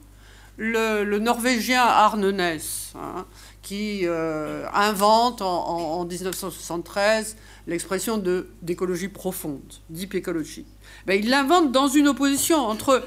Le, 0.57 1.03
Norvégien 1.19 1.81
Arne 1.81 2.31
Næss, 2.31 2.93
hein, 2.95 3.25
qui 3.61 4.01
euh, 4.03 4.65
invente 4.73 5.41
en, 5.41 5.99
en 5.99 6.05
1973 6.05 7.35
l'expression 7.67 8.21
d'écologie 8.61 9.09
profonde, 9.09 9.73
deep 9.89 10.15
ecology. 10.15 10.65
Ben, 11.05 11.19
il 11.19 11.29
l'invente 11.29 11.71
dans 11.71 11.87
une 11.87 12.07
opposition 12.07 12.57
entre 12.57 13.03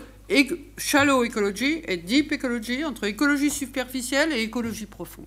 shallow 0.76 1.24
ecology 1.24 1.82
et 1.86 1.96
deep 1.96 2.32
ecology, 2.32 2.84
entre 2.84 3.04
écologie 3.04 3.50
superficielle 3.50 4.32
et 4.32 4.42
écologie 4.42 4.86
profonde. 4.86 5.26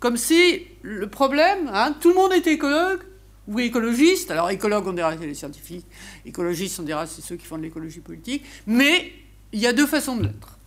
Comme 0.00 0.16
si 0.16 0.66
le 0.82 1.08
problème, 1.08 1.70
hein, 1.72 1.94
tout 2.00 2.10
le 2.10 2.14
monde 2.14 2.32
était 2.32 2.52
écologue 2.52 3.00
ou 3.46 3.60
écologiste, 3.60 4.30
alors 4.30 4.50
écologue 4.50 4.86
on 4.86 4.92
dirait 4.92 5.16
les 5.16 5.34
scientifiques, 5.34 5.86
écologistes 6.26 6.80
on 6.80 6.82
dirait 6.82 7.06
c'est 7.06 7.22
ceux 7.22 7.36
qui 7.36 7.46
font 7.46 7.58
de 7.58 7.62
l'écologie 7.62 8.00
politique, 8.00 8.44
mais 8.66 9.12
il 9.52 9.60
y 9.60 9.66
a 9.66 9.72
deux 9.72 9.86
façons 9.86 10.16
de 10.16 10.24
l'être. 10.24 10.58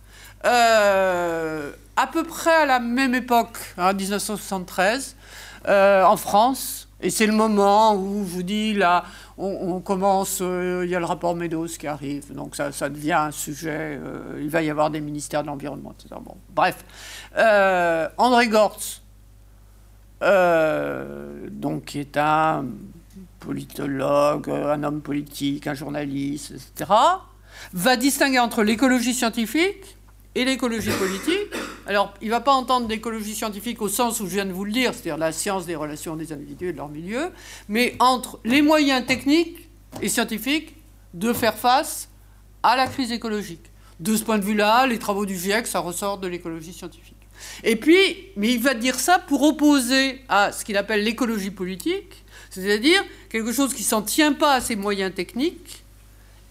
Euh, 0.44 1.72
à 1.96 2.06
peu 2.06 2.22
près 2.24 2.54
à 2.54 2.66
la 2.66 2.78
même 2.80 3.14
époque, 3.14 3.58
hein, 3.76 3.92
1973, 3.92 5.16
euh, 5.66 6.04
en 6.04 6.16
France, 6.16 6.87
et 7.00 7.10
c'est 7.10 7.26
le 7.26 7.32
moment 7.32 7.94
où, 7.94 8.24
je 8.26 8.30
vous 8.30 8.42
dis, 8.42 8.74
là, 8.74 9.04
on, 9.36 9.80
commence, 9.80 10.40
euh, 10.42 10.82
il 10.84 10.90
y 10.90 10.96
a 10.96 10.98
le 10.98 11.04
rapport 11.04 11.36
Meadows 11.36 11.68
qui 11.68 11.86
arrive, 11.86 12.34
donc 12.34 12.56
ça, 12.56 12.70
devient 12.88 13.12
un 13.12 13.30
sujet, 13.30 14.00
euh, 14.02 14.40
il 14.40 14.50
va 14.50 14.62
y 14.62 14.70
avoir 14.70 14.90
des 14.90 15.00
ministères 15.00 15.42
de 15.42 15.46
l'Environnement, 15.46 15.94
etc. 15.96 16.20
Bon, 16.24 16.36
bref. 16.50 16.84
Euh, 17.36 18.08
André 18.16 18.48
Gortz, 18.48 19.02
donc, 20.20 21.84
qui 21.84 22.00
est 22.00 22.16
un 22.16 22.64
politologue, 23.38 24.50
un 24.50 24.82
homme 24.82 25.00
politique, 25.00 25.68
un 25.68 25.74
journaliste, 25.74 26.50
etc., 26.50 26.92
va 27.72 27.96
distinguer 27.96 28.40
entre 28.40 28.64
l'écologie 28.64 29.14
scientifique 29.14 29.96
et 30.34 30.44
l'écologie 30.44 30.90
politique. 30.90 31.54
Alors, 31.88 32.12
il 32.20 32.26
ne 32.26 32.32
va 32.32 32.42
pas 32.42 32.52
entendre 32.52 32.86
l'écologie 32.86 33.34
scientifique 33.34 33.80
au 33.80 33.88
sens 33.88 34.20
où 34.20 34.26
je 34.26 34.34
viens 34.34 34.44
de 34.44 34.52
vous 34.52 34.66
le 34.66 34.72
dire, 34.72 34.92
c'est-à-dire 34.92 35.16
la 35.16 35.32
science 35.32 35.64
des 35.64 35.74
relations 35.74 36.16
des 36.16 36.34
individus 36.34 36.68
et 36.68 36.72
de 36.72 36.76
leur 36.76 36.90
milieu, 36.90 37.30
mais 37.66 37.96
entre 37.98 38.38
les 38.44 38.60
moyens 38.60 39.06
techniques 39.06 39.70
et 40.02 40.10
scientifiques 40.10 40.76
de 41.14 41.32
faire 41.32 41.56
face 41.56 42.10
à 42.62 42.76
la 42.76 42.88
crise 42.88 43.10
écologique. 43.10 43.64
De 44.00 44.14
ce 44.16 44.22
point 44.22 44.36
de 44.36 44.44
vue-là, 44.44 44.86
les 44.86 44.98
travaux 44.98 45.24
du 45.24 45.34
GIEC, 45.34 45.66
ça 45.66 45.80
ressort 45.80 46.18
de 46.18 46.28
l'écologie 46.28 46.74
scientifique. 46.74 47.16
Et 47.64 47.76
puis, 47.76 47.96
mais 48.36 48.52
il 48.52 48.60
va 48.60 48.74
dire 48.74 49.00
ça 49.00 49.18
pour 49.18 49.42
opposer 49.42 50.20
à 50.28 50.52
ce 50.52 50.66
qu'il 50.66 50.76
appelle 50.76 51.02
l'écologie 51.02 51.50
politique, 51.50 52.22
c'est-à-dire 52.50 53.02
quelque 53.30 53.52
chose 53.52 53.72
qui 53.72 53.82
s'en 53.82 54.02
tient 54.02 54.34
pas 54.34 54.52
à 54.52 54.60
ses 54.60 54.76
moyens 54.76 55.14
techniques, 55.14 55.82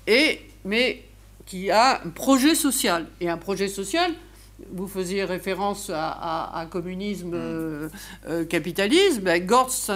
et, 0.07 0.41
mais 0.65 1.03
qui 1.45 1.69
a 1.69 2.01
un 2.03 2.09
projet 2.09 2.55
social. 2.55 3.05
Et 3.21 3.29
un 3.29 3.37
projet 3.37 3.67
social, 3.67 4.11
vous 4.71 4.87
faisiez 4.87 5.23
référence 5.23 5.91
à, 5.93 6.67
communisme, 6.69 7.31
euh, 7.33 7.89
euh, 8.27 8.45
capitalisme, 8.45 9.21
ben, 9.21 9.45
Gortz 9.45 9.91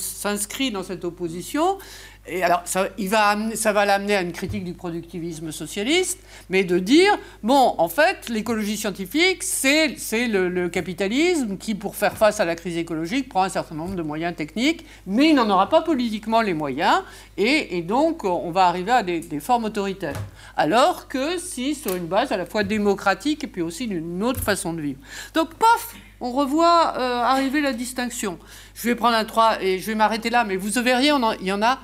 s'inscrit 0.00 0.70
dans 0.70 0.82
cette 0.82 1.04
opposition 1.04 1.78
et 2.26 2.42
alors, 2.42 2.62
ça, 2.64 2.88
il 2.96 3.10
va 3.10 3.36
ça 3.54 3.72
va 3.72 3.84
l'amener 3.84 4.16
à 4.16 4.22
une 4.22 4.32
critique 4.32 4.64
du 4.64 4.72
productivisme 4.72 5.52
socialiste, 5.52 6.20
mais 6.48 6.64
de 6.64 6.78
dire, 6.78 7.18
bon, 7.42 7.74
en 7.76 7.88
fait, 7.88 8.30
l'écologie 8.30 8.78
scientifique, 8.78 9.42
c'est 9.42 9.96
le, 10.28 10.68
capitalisme 10.68 11.58
qui, 11.58 11.74
pour 11.74 11.96
faire 11.96 12.16
face 12.16 12.40
à 12.40 12.46
la 12.46 12.54
crise 12.54 12.78
écologique, 12.78 13.28
prend 13.28 13.42
un 13.42 13.50
certain 13.50 13.74
nombre 13.74 13.94
de 13.94 14.02
moyens 14.02 14.34
techniques, 14.34 14.86
mais 15.06 15.30
il 15.30 15.34
n'en 15.34 15.50
aura 15.50 15.68
pas 15.68 15.82
politiquement 15.82 16.40
les 16.40 16.54
moyens, 16.54 17.02
et, 17.36 17.82
donc 17.82 18.24
on 18.24 18.50
va 18.50 18.66
arriver 18.68 18.92
à 18.92 19.02
des, 19.02 19.40
formes 19.40 19.64
autoritaires. 19.64 20.18
Alors 20.56 21.08
que 21.08 21.38
si, 21.38 21.74
sur 21.74 21.94
une 21.96 22.06
base 22.06 22.30
à 22.32 22.36
la 22.36 22.46
fois 22.46 22.62
démocratique 22.62 23.44
et 23.44 23.46
puis 23.46 23.62
aussi 23.62 23.88
d'une 23.88 24.22
autre 24.22 24.40
façon 24.40 24.72
de 24.72 24.80
vivre. 24.80 25.00
Donc, 25.34 25.54
pof, 25.54 25.94
on 26.20 26.32
revoit 26.32 26.94
euh, 26.96 27.20
arriver 27.20 27.60
la 27.60 27.72
distinction. 27.72 28.38
Je 28.74 28.88
vais 28.88 28.94
prendre 28.94 29.16
un 29.16 29.24
3 29.24 29.62
et 29.62 29.78
je 29.78 29.86
vais 29.86 29.94
m'arrêter 29.94 30.30
là, 30.30 30.44
mais 30.44 30.56
vous 30.56 30.70
verrez, 30.80 31.10
il 31.40 31.46
y 31.46 31.52
en 31.52 31.62
a 31.62 31.78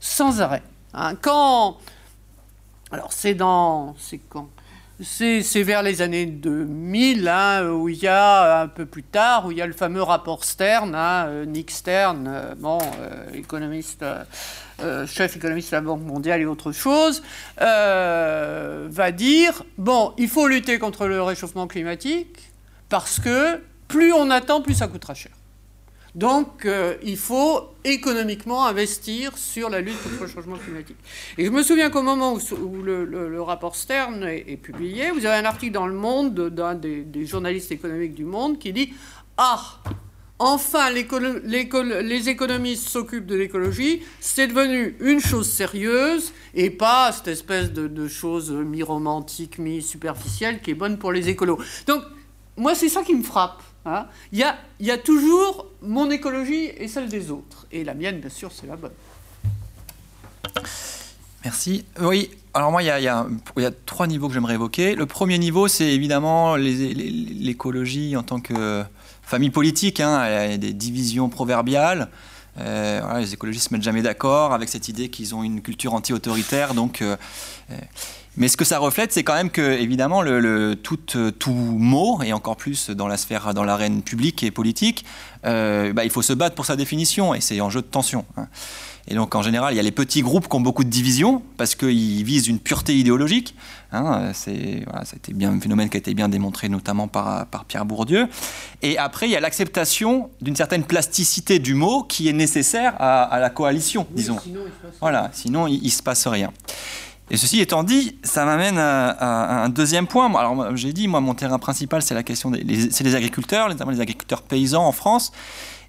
sans 0.00 0.40
arrêt. 0.40 0.62
Hein. 0.92 1.14
Quand. 1.16 1.78
Alors, 2.90 3.12
c'est 3.12 3.34
dans. 3.34 3.94
C'est 3.98 4.20
quand? 4.28 4.48
C'est, 4.98 5.42
vers 5.62 5.82
les 5.82 6.00
années 6.00 6.24
2000, 6.24 7.28
hein, 7.28 7.68
où 7.68 7.90
il 7.90 7.98
y 7.98 8.08
a 8.08 8.62
un 8.62 8.68
peu 8.68 8.86
plus 8.86 9.02
tard, 9.02 9.44
où 9.44 9.52
il 9.52 9.58
y 9.58 9.62
a 9.62 9.66
le 9.66 9.74
fameux 9.74 10.02
rapport 10.02 10.42
Stern, 10.42 10.94
hein, 10.94 11.26
euh, 11.26 11.44
Nick 11.44 11.70
Stern, 11.70 12.26
euh, 12.26 12.54
bon, 12.56 12.78
économiste, 13.34 14.02
chef 15.06 15.36
économiste 15.36 15.70
de 15.70 15.76
la 15.76 15.80
Banque 15.80 16.02
mondiale 16.02 16.40
et 16.40 16.46
autre 16.46 16.72
chose, 16.72 17.22
va 17.58 19.12
dire 19.12 19.64
bon, 19.78 20.12
il 20.18 20.28
faut 20.28 20.46
lutter 20.48 20.78
contre 20.78 21.06
le 21.06 21.22
réchauffement 21.22 21.66
climatique 21.66 22.50
parce 22.88 23.18
que 23.20 23.60
plus 23.88 24.12
on 24.12 24.30
attend, 24.30 24.60
plus 24.62 24.74
ça 24.74 24.88
coûtera 24.88 25.14
cher. 25.14 25.32
Donc, 26.16 26.64
euh, 26.64 26.96
il 27.02 27.18
faut 27.18 27.74
économiquement 27.84 28.66
investir 28.66 29.36
sur 29.36 29.68
la 29.68 29.82
lutte 29.82 30.02
contre 30.02 30.22
le 30.22 30.28
changement 30.28 30.56
climatique. 30.56 30.96
Et 31.36 31.44
je 31.44 31.50
me 31.50 31.62
souviens 31.62 31.90
qu'au 31.90 32.00
moment 32.00 32.32
où, 32.32 32.82
le, 32.82 33.42
rapport 33.42 33.76
Stern 33.76 34.24
est, 34.24 34.56
publié, 34.56 35.10
vous 35.10 35.26
avez 35.26 35.36
un 35.36 35.44
article 35.44 35.74
dans 35.74 35.86
Le 35.86 35.92
Monde 35.92 36.48
d'un 36.48 36.74
des, 36.74 37.26
journalistes 37.26 37.70
économiques 37.70 38.14
du 38.14 38.24
Monde 38.24 38.58
qui 38.58 38.72
dit 38.72 38.94
Ah, 39.36 39.60
enfin, 40.38 40.90
les 40.90 42.28
économistes 42.28 42.88
s'occupent 42.88 43.26
de 43.26 43.36
l'écologie, 43.36 44.02
c'est 44.20 44.48
devenu 44.48 44.96
une 45.00 45.20
chose 45.20 45.50
sérieuse 45.50 46.32
et 46.54 46.70
pas 46.70 47.12
cette 47.12 47.28
espèce 47.28 47.72
de, 47.72 47.88
de 47.88 48.08
chose 48.08 48.50
mi-romantique, 48.50 49.58
mi-superficielle 49.58 50.60
qui 50.60 50.72
est 50.72 50.74
bonne 50.74 50.98
pour 50.98 51.12
les 51.12 51.28
écolos. 51.28 51.58
Donc, 51.86 52.02
moi, 52.56 52.74
c'est 52.74 52.88
ça 52.88 53.02
qui 53.02 53.14
me 53.14 53.22
frappe. 53.22 53.62
Hein. 53.84 54.06
Il 54.32 54.38
y, 54.80 54.90
a, 54.90 54.98
toujours 54.98 55.66
mon 55.80 56.10
écologie 56.10 56.70
et 56.76 56.88
celle 56.88 57.08
des 57.08 57.30
autres. 57.30 57.66
Et 57.70 57.84
la 57.84 57.94
mienne, 57.94 58.18
bien 58.20 58.30
sûr, 58.30 58.50
c'est 58.52 58.66
la 58.66 58.76
bonne. 58.76 58.92
Merci. 61.44 61.84
Oui, 62.00 62.30
alors 62.54 62.72
moi, 62.72 62.82
il 62.82 62.86
y 62.86 63.08
a, 63.08 63.26
trois 63.84 64.06
niveaux 64.08 64.26
que 64.28 64.34
j'aimerais 64.34 64.54
évoquer. 64.54 64.96
Le 64.96 65.06
premier 65.06 65.38
niveau, 65.38 65.68
c'est 65.68 65.92
évidemment 65.92 66.56
l'écologie 66.56 68.16
en 68.16 68.24
tant 68.24 68.40
que 68.40 68.82
famille 69.26 69.50
politique. 69.50 70.00
Hein. 70.00 70.56
Des 70.56 70.72
divisions 70.72 71.28
proverbiales. 71.28 72.08
Euh, 72.58 73.18
les 73.18 73.34
écologistes 73.34 73.66
ne 73.66 73.68
se 73.68 73.74
mettent 73.74 73.84
jamais 73.84 74.02
d'accord 74.02 74.54
avec 74.54 74.68
cette 74.68 74.88
idée 74.88 75.10
qu'ils 75.10 75.34
ont 75.34 75.42
une 75.42 75.60
culture 75.60 75.92
anti-autoritaire. 75.94 76.72
Donc, 76.72 77.02
euh, 77.02 77.16
euh, 77.70 77.74
mais 78.36 78.48
ce 78.48 78.56
que 78.56 78.64
ça 78.64 78.78
reflète, 78.78 79.12
c'est 79.12 79.24
quand 79.24 79.34
même 79.34 79.50
que, 79.50 79.60
évidemment, 79.60 80.22
tout, 80.82 80.98
tout, 81.38 81.52
mot, 81.52 82.22
et 82.22 82.32
encore 82.32 82.56
plus 82.56 82.90
dans 82.90 83.08
la 83.08 83.16
sphère, 83.16 83.54
dans 83.54 83.64
l'arène 83.64 84.02
publique 84.02 84.42
et 84.42 84.50
politique, 84.50 85.06
bah, 85.42 86.04
il 86.04 86.10
faut 86.10 86.20
se 86.20 86.34
battre 86.34 86.54
pour 86.54 86.66
sa 86.66 86.76
définition, 86.76 87.34
et 87.34 87.40
c'est 87.40 87.62
en 87.62 87.70
jeu 87.70 87.80
de 87.80 87.86
tension. 87.86 88.26
Hein. 88.36 88.48
Et 89.08 89.14
donc, 89.14 89.34
en 89.34 89.42
général, 89.42 89.72
il 89.72 89.76
y 89.76 89.80
a 89.80 89.82
les 89.82 89.92
petits 89.92 90.22
groupes 90.22 90.48
qui 90.48 90.56
ont 90.56 90.60
beaucoup 90.60 90.82
de 90.82 90.90
divisions, 90.90 91.42
parce 91.56 91.74
qu'ils 91.74 92.24
visent 92.24 92.48
une 92.48 92.58
pureté 92.58 92.96
idéologique. 92.96 93.54
Hein, 93.92 94.32
c'est 94.34 94.82
voilà, 94.84 95.04
bien 95.32 95.52
un 95.52 95.60
phénomène 95.60 95.88
qui 95.88 95.96
a 95.96 96.00
été 96.00 96.12
bien 96.12 96.28
démontré, 96.28 96.68
notamment 96.68 97.06
par, 97.06 97.46
par 97.46 97.64
Pierre 97.66 97.84
Bourdieu. 97.84 98.26
Et 98.82 98.98
après, 98.98 99.26
il 99.26 99.32
y 99.32 99.36
a 99.36 99.40
l'acceptation 99.40 100.30
d'une 100.40 100.56
certaine 100.56 100.82
plasticité 100.82 101.60
du 101.60 101.74
mot 101.74 102.02
qui 102.02 102.28
est 102.28 102.32
nécessaire 102.32 102.94
à, 103.00 103.38
la 103.38 103.50
coalition, 103.50 104.06
disons. 104.10 104.38
Sinon, 104.40 104.60
voilà, 105.00 105.30
sinon, 105.32 105.68
il 105.68 105.82
ne 105.82 105.88
se 105.88 106.02
passe 106.02 106.26
rien. 106.26 106.52
Et 107.30 107.36
ceci 107.36 107.60
étant 107.60 107.82
dit, 107.82 108.16
ça 108.22 108.44
m'amène 108.44 108.78
à, 108.78 109.64
un 109.64 109.68
deuxième 109.68 110.06
point. 110.06 110.32
Alors, 110.34 110.76
j'ai 110.76 110.92
dit, 110.92 111.08
moi, 111.08 111.20
mon 111.20 111.34
terrain 111.34 111.58
principal, 111.58 112.02
c'est 112.02 112.14
la 112.14 112.22
question 112.22 112.50
des 112.50 112.90
c'est 112.90 113.04
les 113.04 113.14
agriculteurs, 113.14 113.68
notamment 113.68 113.90
les 113.90 114.00
agriculteurs 114.00 114.42
paysans 114.42 114.84
en 114.84 114.92
France. 114.92 115.32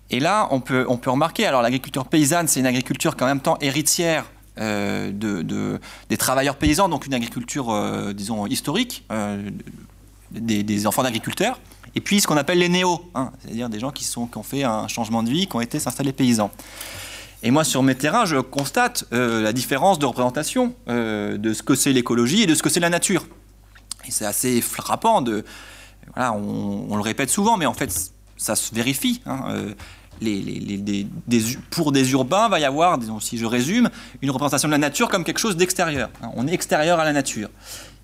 Et 0.10 0.20
là, 0.20 0.48
on 0.52 0.60
peut, 0.60 0.86
on 0.88 0.98
peut 0.98 1.12
remarquer, 1.12 1.46
alors 1.46 1.62
l'agriculture 1.62 2.06
paysanne, 2.06 2.48
c'est 2.48 2.60
une 2.60 2.66
agriculture 2.66 3.16
qui 3.16 3.24
en 3.24 3.28
même 3.28 3.42
temps 3.42 3.58
héritière 3.60 4.26
euh, 4.60 5.12
de, 5.12 5.80
des 6.10 6.18
travailleurs 6.18 6.56
paysans, 6.56 6.90
donc 6.90 7.06
une 7.06 7.14
agriculture, 7.14 7.70
euh, 7.70 8.14
disons, 8.14 8.48
historique, 8.48 9.06
euh, 9.12 9.52
des, 10.32 10.88
enfants 10.88 11.04
d'agriculteurs. 11.04 11.60
Et 11.94 12.02
puis 12.02 12.22
ce 12.22 12.28
qu'on 12.28 12.38
appelle 12.38 12.58
les 12.58 12.70
néos, 12.70 13.08
hein, 13.14 13.32
c'est-à-dire 13.40 13.70
des 13.70 13.80
gens 13.80 13.92
qui, 13.92 14.04
sont, 14.04 14.26
qui 14.26 14.38
ont 14.38 14.44
fait 14.44 14.64
un 14.64 14.88
changement 14.88 15.22
de 15.22 15.30
vie, 15.30 15.48
qui 15.48 15.56
ont 15.56 15.62
été 15.62 15.80
s'installer 15.80 16.12
paysans. 16.12 16.50
Et 17.44 17.52
moi, 17.52 17.64
sur 17.64 17.84
mes 17.84 17.94
terrains, 17.94 18.26
je 18.26 18.38
constate 18.38 19.06
la 19.12 19.54
différence 19.54 20.00
de 20.00 20.08
représentation 20.08 20.74
de 20.88 21.54
ce 21.54 21.62
que 21.62 21.76
c'est 21.76 21.94
l'écologie 21.94 22.42
et 22.42 22.46
de 22.48 22.56
ce 22.56 22.64
que 22.64 22.70
c'est 22.70 22.80
la 22.80 22.90
nature. 22.90 23.28
Et 24.08 24.12
c'est 24.12 24.26
assez 24.26 24.60
frappant. 24.60 25.22
De, 25.22 25.46
voilà, 26.16 26.34
on, 26.34 26.96
le 26.96 27.02
répète 27.02 27.30
souvent, 27.30 27.56
mais 27.58 27.68
en 27.68 27.76
fait, 27.76 28.12
ça 28.38 28.56
se 28.56 28.74
vérifie. 28.74 29.22
Hein, 29.28 29.76
pour 31.70 31.92
des 31.92 32.12
urbains, 32.12 32.50
va 32.50 32.60
y 32.60 32.66
avoir, 32.66 33.00
si 33.22 33.38
je 33.38 33.46
résume, 33.46 33.90
une 34.22 34.32
représentation 34.32 34.68
de 34.68 34.74
la 34.74 34.78
nature 34.78 35.10
comme 35.10 35.24
quelque 35.24 35.40
chose 35.40 35.58
d'extérieur. 35.58 36.10
Hein. 36.22 36.30
on 36.36 36.48
est 36.48 36.54
extérieur 36.54 37.00
à 37.00 37.06
la 37.06 37.14
nature. 37.14 37.50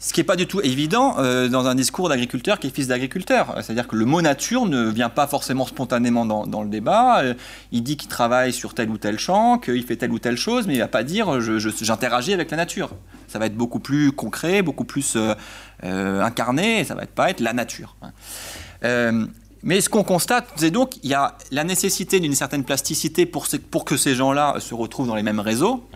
Ce 0.04 0.12
qui 0.12 0.20
n'est 0.20 0.26
pas 0.26 0.36
du 0.36 0.48
tout 0.48 0.60
évident 0.60 1.16
euh, 1.20 1.48
dans 1.48 1.66
un 1.66 1.76
discours 1.76 2.10
d'agriculteur 2.10 2.60
qui 2.60 2.68
est 2.68 2.76
fils 2.76 2.90
d'agriculteur. 2.90 3.56
C'est-à-dire 3.62 3.88
que 3.88 3.96
le 3.96 4.04
mot 4.04 4.22
nature 4.22 4.66
ne 4.66 4.90
vient 4.90 5.08
pas 5.08 5.28
forcément 5.28 5.66
spontanément 5.66 6.26
dans, 6.26 6.62
le 6.62 6.68
débat. 6.68 7.22
Euh, 7.22 7.34
il 7.72 7.84
dit 7.84 7.96
qu'il 7.96 8.10
travaille 8.10 8.52
sur 8.52 8.74
tel 8.74 8.90
ou 8.90 8.98
tel 8.98 9.18
champ, 9.18 9.58
qu'il 9.60 9.82
fait 9.86 9.96
telle 9.96 10.12
ou 10.12 10.20
telle 10.20 10.36
chose, 10.36 10.68
mais 10.68 10.74
il 10.74 10.80
ne 10.80 10.84
va 10.84 10.90
pas 10.90 11.04
dire 11.04 11.40
j'interagis 11.40 12.34
avec 12.34 12.52
la 12.52 12.58
nature. 12.58 12.90
Ça 13.30 13.40
va 13.40 13.46
être 13.46 13.56
beaucoup 13.56 13.80
plus 13.80 14.12
concret, 14.12 14.62
beaucoup 14.62 14.84
plus 14.84 15.16
euh, 15.16 16.22
incarné, 16.22 16.82
et 16.82 16.84
ça 16.84 16.96
va 16.96 17.06
pas 17.06 17.30
être 17.30 17.40
la 17.40 17.54
nature. 17.54 17.96
Hein. 18.02 19.30
Mais 19.64 19.80
ce 19.80 19.90
qu'on 19.90 20.04
constate, 20.04 20.48
c'est 20.58 20.72
donc 20.72 20.92
qu'il 20.92 21.10
y 21.10 21.14
a 21.14 21.38
la 21.52 21.64
nécessité 21.64 22.20
d'une 22.20 22.36
certaine 22.36 22.66
plasticité 22.66 23.26
pour, 23.26 23.48
pour 23.72 23.86
que 23.86 23.96
ces 23.96 24.14
gens-là 24.14 24.58
se 24.60 24.74
retrouvent 24.74 25.08
dans 25.08 25.16
les 25.16 25.24
mêmes 25.24 25.40
réseaux. 25.40 25.88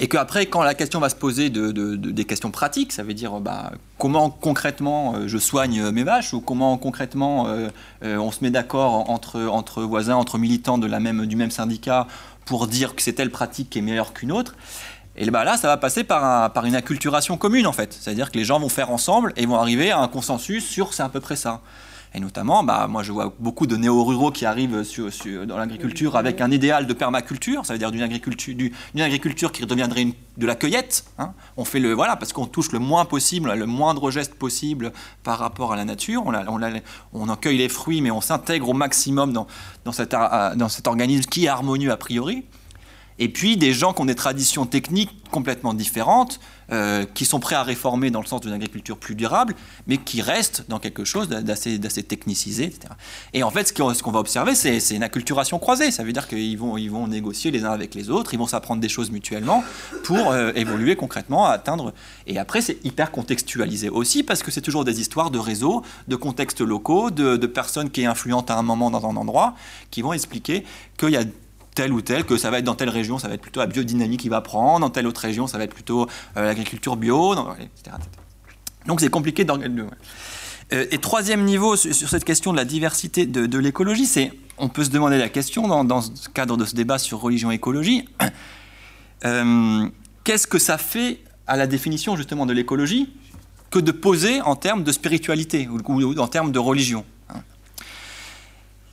Et 0.00 0.08
qu'après, 0.08 0.46
quand 0.46 0.62
la 0.62 0.74
question 0.74 1.00
va 1.00 1.08
se 1.08 1.16
poser 1.16 1.50
de, 1.50 1.72
des 1.96 2.24
questions 2.24 2.50
pratiques, 2.50 2.92
ça 2.92 3.02
veut 3.02 3.14
dire 3.14 3.40
bah, 3.40 3.72
comment 3.98 4.30
concrètement 4.30 5.16
euh, 5.16 5.26
je 5.28 5.38
soigne 5.38 5.90
mes 5.90 6.04
vaches 6.04 6.32
ou 6.32 6.40
comment 6.40 6.78
concrètement 6.78 7.48
euh, 7.48 7.68
euh, 8.04 8.16
on 8.16 8.30
se 8.30 8.44
met 8.44 8.50
d'accord 8.50 9.10
entre, 9.10 9.40
entre 9.40 9.82
voisins, 9.82 10.14
entre 10.14 10.38
militants 10.38 10.78
de 10.78 10.86
la 10.86 11.00
même, 11.00 11.26
du 11.26 11.34
même 11.34 11.50
syndicat 11.50 12.06
pour 12.44 12.68
dire 12.68 12.94
que 12.94 13.02
c'est 13.02 13.14
telle 13.14 13.30
pratique 13.30 13.70
qui 13.70 13.80
est 13.80 13.82
meilleure 13.82 14.12
qu'une 14.12 14.30
autre. 14.30 14.54
Et 15.16 15.28
bah 15.30 15.42
là, 15.42 15.56
ça 15.56 15.66
va 15.66 15.76
passer 15.76 16.04
par, 16.04 16.52
par 16.52 16.64
une 16.64 16.76
acculturation 16.76 17.36
commune 17.36 17.66
en 17.66 17.72
fait. 17.72 17.92
C'est-à-dire 17.92 18.30
que 18.30 18.38
les 18.38 18.44
gens 18.44 18.60
vont 18.60 18.68
faire 18.68 18.90
ensemble 18.90 19.32
et 19.36 19.46
vont 19.46 19.56
arriver 19.56 19.90
à 19.90 19.98
un 19.98 20.06
consensus 20.06 20.64
sur 20.64 20.94
c'est 20.94 21.02
à 21.02 21.08
peu 21.08 21.18
près 21.18 21.34
ça. 21.34 21.60
Et 22.14 22.20
notamment, 22.20 22.64
bah, 22.64 22.86
moi 22.88 23.02
je 23.02 23.12
vois 23.12 23.34
beaucoup 23.38 23.66
de 23.66 23.76
néo-ruraux 23.76 24.30
qui 24.30 24.46
arrivent 24.46 24.82
dans 25.46 25.58
l'agriculture 25.58 26.16
avec 26.16 26.40
un 26.40 26.50
idéal 26.50 26.86
de 26.86 26.92
permaculture, 26.92 27.66
ça 27.66 27.74
veut 27.74 27.78
dire 27.78 27.90
d'une 27.90 28.02
agriculture, 28.02 28.54
d'une 28.54 29.02
agriculture 29.02 29.52
qui 29.52 29.64
deviendrait 29.64 30.06
de 30.36 30.46
la 30.46 30.54
cueillette. 30.54 31.04
Hein. 31.18 31.32
On 31.56 31.64
fait 31.64 31.80
le 31.80 31.92
voilà 31.92 32.16
parce 32.16 32.32
qu'on 32.32 32.46
touche 32.46 32.72
le 32.72 32.78
moins 32.78 33.04
possible, 33.04 33.52
le 33.52 33.66
moindre 33.66 34.10
geste 34.10 34.34
possible 34.34 34.92
par 35.22 35.38
rapport 35.38 35.72
à 35.72 35.76
la 35.76 35.84
nature. 35.84 36.22
On, 36.26 36.32
on 37.12 37.28
en 37.28 37.36
cueille 37.36 37.58
les 37.58 37.68
fruits, 37.68 38.00
mais 38.00 38.10
on 38.10 38.20
s'intègre 38.20 38.70
au 38.70 38.74
maximum 38.74 39.32
dans, 39.32 39.46
dans 39.84 39.92
cet 40.68 40.86
organisme 40.86 41.28
qui 41.28 41.44
est 41.44 41.48
harmonieux 41.48 41.92
a 41.92 41.96
priori. 41.96 42.44
Et 43.18 43.28
puis 43.28 43.56
des 43.56 43.72
gens 43.72 43.92
qui 43.92 44.02
ont 44.02 44.06
des 44.06 44.14
traditions 44.14 44.64
techniques 44.64 45.10
complètement 45.30 45.74
différentes, 45.74 46.40
euh, 46.70 47.06
qui 47.14 47.24
sont 47.24 47.40
prêts 47.40 47.54
à 47.54 47.62
réformer 47.62 48.10
dans 48.10 48.20
le 48.20 48.26
sens 48.26 48.42
d'une 48.42 48.52
agriculture 48.52 48.98
plus 48.98 49.14
durable, 49.14 49.54
mais 49.86 49.96
qui 49.96 50.20
restent 50.20 50.64
dans 50.68 50.78
quelque 50.78 51.04
chose 51.04 51.28
d'assez, 51.28 51.78
technicisé, 52.02 52.64
etc. 52.64 52.92
Et 53.32 53.42
en 53.42 53.50
fait, 53.50 53.68
ce 53.68 53.72
qu'on, 54.02 54.10
va 54.10 54.20
observer, 54.20 54.54
c'est, 54.54 54.78
une 54.90 55.02
acculturation 55.02 55.58
croisée. 55.58 55.90
Ça 55.90 56.04
veut 56.04 56.12
dire 56.12 56.28
qu'ils 56.28 56.58
vont, 56.58 56.76
ils 56.76 56.90
vont 56.90 57.08
négocier 57.08 57.50
les 57.50 57.64
uns 57.64 57.70
avec 57.70 57.94
les 57.94 58.10
autres, 58.10 58.34
ils 58.34 58.38
vont 58.38 58.46
s'apprendre 58.46 58.82
des 58.82 58.88
choses 58.88 59.10
mutuellement 59.10 59.64
pour 60.04 60.30
euh, 60.30 60.52
évoluer 60.56 60.94
concrètement, 60.94 61.46
atteindre. 61.46 61.94
Et 62.26 62.38
après, 62.38 62.60
c'est 62.60 62.84
hyper 62.84 63.12
contextualisé 63.12 63.88
aussi, 63.88 64.22
parce 64.22 64.42
que 64.42 64.50
c'est 64.50 64.60
toujours 64.60 64.84
des 64.84 65.00
histoires 65.00 65.30
de 65.30 65.38
réseaux, 65.38 65.82
de 66.06 66.16
contextes 66.16 66.60
locaux, 66.60 67.10
de, 67.10 67.36
de 67.36 67.46
personnes 67.46 67.90
qui 67.90 68.02
sont 68.02 68.10
influentes 68.10 68.50
à 68.50 68.56
un 68.58 68.62
moment 68.62 68.90
dans 68.90 69.06
un 69.06 69.16
endroit, 69.16 69.54
qui 69.90 70.02
vont 70.02 70.12
expliquer 70.12 70.64
qu'il 70.98 71.10
y 71.10 71.16
a 71.16 71.24
tel 71.78 71.92
ou 71.92 72.02
tel, 72.02 72.24
que 72.24 72.36
ça 72.36 72.50
va 72.50 72.58
être 72.58 72.64
dans 72.64 72.74
telle 72.74 72.88
région, 72.88 73.20
ça 73.20 73.28
va 73.28 73.34
être 73.34 73.40
plutôt 73.40 73.60
la 73.60 73.66
biodynamique 73.66 74.18
qui 74.18 74.28
va 74.28 74.40
prendre, 74.40 74.80
dans 74.80 74.90
telle 74.90 75.06
autre 75.06 75.20
région, 75.20 75.46
ça 75.46 75.58
va 75.58 75.64
être 75.64 75.74
plutôt 75.74 76.08
l'agriculture 76.34 76.96
bio, 76.96 77.34
etc., 77.34 77.96
Donc 78.86 79.00
c'est 79.00 79.10
compliqué 79.10 79.44
d'organiser. 79.44 79.84
et 80.72 80.98
troisième 80.98 81.44
niveau 81.44 81.76
sur, 81.76 81.94
cette 82.08 82.24
question 82.24 82.50
de 82.50 82.56
la 82.56 82.64
diversité 82.64 83.26
de, 83.26 83.58
l'écologie, 83.58 84.06
c'est 84.06 84.32
on 84.58 84.68
peut 84.68 84.82
se 84.82 84.90
demander 84.90 85.18
la 85.18 85.28
question 85.28 85.68
dans, 85.68 85.84
dans 85.84 86.00
ce 86.00 86.28
cadre 86.28 86.56
de 86.56 86.64
ce 86.64 86.74
débat 86.74 86.98
sur 86.98 87.20
religion-écologie, 87.20 88.08
qu'est-ce 90.24 90.48
que 90.48 90.58
ça 90.58 90.78
fait 90.78 91.20
à 91.46 91.56
la 91.56 91.68
définition 91.68 92.16
justement 92.16 92.44
de 92.44 92.52
l'écologie 92.52 93.08
que 93.70 93.78
de 93.78 93.92
poser 93.92 94.40
en 94.40 94.56
termes 94.56 94.82
de 94.82 94.90
spiritualité 94.90 95.68
ou, 95.68 96.18
en 96.18 96.26
termes 96.26 96.50
de 96.50 96.58
religion? 96.58 97.04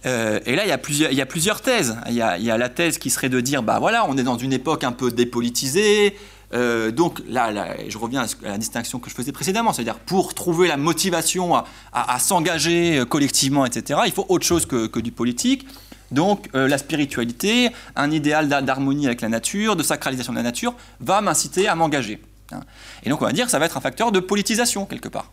Euh, 0.06 0.40
et 0.46 0.56
là, 0.56 0.66
il 0.66 0.70
y, 0.70 0.72
a 0.72 0.78
plusieurs, 1.26 1.62
thèses. 1.62 1.98
Il 2.08 2.14
y 2.14 2.22
a, 2.22 2.58
la 2.58 2.70
thèse 2.70 2.98
qui 2.98 3.10
serait 3.10 3.30
de 3.30 3.40
dire, 3.40 3.64
bah 3.64 3.80
voilà, 3.80 4.06
on 4.08 4.18
est 4.18 4.24
dans 4.24 4.38
une 4.38 4.54
époque 4.54 4.84
un 4.84 4.92
peu 4.92 5.12
dépolitisée. 5.12 6.16
Euh, 6.54 6.92
donc 6.92 7.22
là, 7.28 7.52
je 7.88 7.98
reviens 7.98 8.24
à 8.24 8.50
la 8.50 8.58
distinction 8.58 9.00
que 9.00 9.10
je 9.10 9.16
faisais 9.16 9.32
précédemment, 9.32 9.74
c'est-à-dire 9.74 9.98
pour 9.98 10.36
trouver 10.36 10.68
la 10.68 10.78
motivation 10.78 11.56
à, 11.92 12.20
s'engager 12.20 13.00
euh, 13.00 13.06
collectivement, 13.06 13.66
etc., 13.66 14.02
il 14.06 14.12
faut 14.12 14.26
autre 14.30 14.46
chose 14.46 14.66
que, 14.66 15.00
du 15.00 15.12
politique. 15.12 15.66
Donc 16.12 16.50
la 16.54 16.78
spiritualité, 16.78 17.72
un 17.96 18.12
idéal 18.12 18.48
d'harmonie 18.48 19.08
avec 19.08 19.22
la 19.22 19.28
nature, 19.28 19.76
de 19.76 19.82
sacralisation 19.82 20.34
de 20.34 20.38
la 20.38 20.44
nature, 20.44 20.76
va 21.00 21.20
m'inciter 21.20 21.68
à 21.68 21.74
m'engager. 21.74 22.22
Hein. 22.52 22.62
Et 23.04 23.10
donc 23.10 23.24
on 23.24 23.26
va 23.26 23.32
dire 23.32 23.46
que 23.46 23.52
ça 23.52 23.58
va 23.58 23.66
être 23.66 23.76
un 23.76 23.82
facteur 23.82 24.12
de 24.12 24.20
politisation 24.20 24.86
quelque 24.86 25.10
part. 25.10 25.32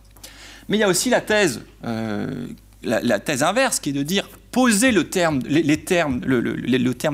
Mais 0.67 0.77
il 0.77 0.79
y 0.79 0.83
a 0.83 0.87
aussi 0.87 1.11
la 1.11 1.21
thèse, 1.21 1.61
la, 2.83 3.19
thèse 3.19 3.43
inverse 3.43 3.79
qui 3.79 3.89
est 3.89 3.93
de 3.93 4.01
dire 4.01 4.27
poser 4.53 4.91
le 4.91 5.09
terme, 5.09 5.39
les, 5.47 5.83
termes, 5.83 6.19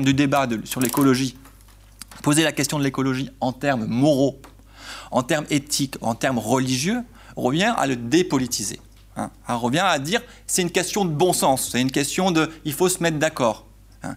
du 0.04 0.14
débat 0.14 0.46
sur 0.64 0.80
l'écologie, 0.80 1.36
poser 2.22 2.44
la 2.44 2.52
question 2.52 2.78
de 2.78 2.84
l'écologie 2.84 3.30
en 3.40 3.52
termes 3.52 3.86
moraux, 3.86 4.40
en 5.10 5.22
termes 5.22 5.46
éthiques, 5.50 5.96
en 6.02 6.14
termes 6.14 6.38
religieux, 6.38 7.00
revient 7.34 7.74
à 7.76 7.86
le 7.86 7.96
dépolitiser. 7.96 8.78
Hein. 9.16 9.30
revient 9.48 9.82
à 9.84 9.98
dire 9.98 10.20
c'est 10.46 10.62
une 10.62 10.70
question 10.70 11.04
de 11.04 11.10
bon 11.10 11.32
sens, 11.32 11.70
c'est 11.72 11.80
une 11.80 11.90
question 11.90 12.30
de 12.30 12.48
il 12.64 12.74
faut 12.74 12.88
se 12.88 13.02
mettre 13.02 13.18
d'accord. 13.18 13.66
Hein. 14.02 14.14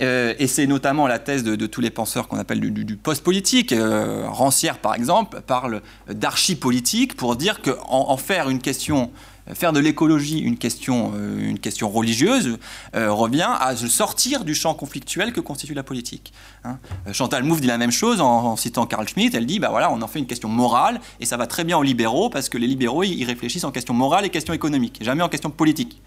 Euh, 0.00 0.34
et 0.38 0.48
c'est 0.48 0.66
notamment 0.66 1.06
la 1.06 1.18
thèse 1.18 1.44
de, 1.44 1.66
tous 1.66 1.80
les 1.80 1.90
penseurs 1.90 2.26
qu'on 2.28 2.38
appelle 2.38 2.60
du, 2.60 2.96
post-politique. 2.96 3.72
Euh, 3.72 4.24
Rancière, 4.28 4.78
par 4.78 4.94
exemple, 4.94 5.40
parle 5.46 5.82
d'archi-politique 6.08 7.14
pour 7.14 7.36
dire 7.36 7.62
qu'en 7.62 8.10
en 8.10 8.16
faire 8.16 8.48
une 8.48 8.58
question 8.58 9.12
faire 9.52 9.72
de 9.72 9.80
l'écologie 9.80 10.38
une 10.38 10.56
question, 10.56 11.12
euh, 11.14 11.48
une 11.48 11.58
question 11.58 11.90
religieuse 11.90 12.58
revient 12.94 13.48
à 13.60 13.76
sortir 13.76 14.44
du 14.44 14.54
champ 14.54 14.74
conflictuel 14.74 15.32
que 15.32 15.40
constitue 15.40 15.74
la 15.74 15.82
politique. 15.82 16.32
Hein. 16.64 16.78
Chantal 17.12 17.42
Mouffe 17.44 17.60
dit 17.60 17.66
la 17.66 17.78
même 17.78 17.90
chose 17.90 18.20
en, 18.20 18.56
citant 18.56 18.86
Carl 18.86 19.06
Schmitt. 19.08 19.34
Elle 19.34 19.46
dit 19.46 19.58
bah 19.58 19.68
voilà, 19.70 19.90
on 19.90 20.00
en 20.02 20.08
fait 20.08 20.18
une 20.18 20.26
question 20.26 20.48
morale 20.48 21.00
et 21.20 21.26
ça 21.26 21.36
va 21.36 21.46
très 21.46 21.64
bien 21.64 21.76
aux 21.76 21.82
libéraux 21.82 22.30
parce 22.30 22.48
que 22.48 22.58
les 22.58 22.66
libéraux 22.66 23.02
ils 23.02 23.24
réfléchissent 23.24 23.64
en 23.64 23.72
question 23.72 23.94
morale 23.94 24.24
et 24.24 24.30
question 24.30 24.54
économique, 24.54 24.98
jamais 25.02 25.22
en 25.22 25.28
question 25.28 25.50
politique. 25.50 26.00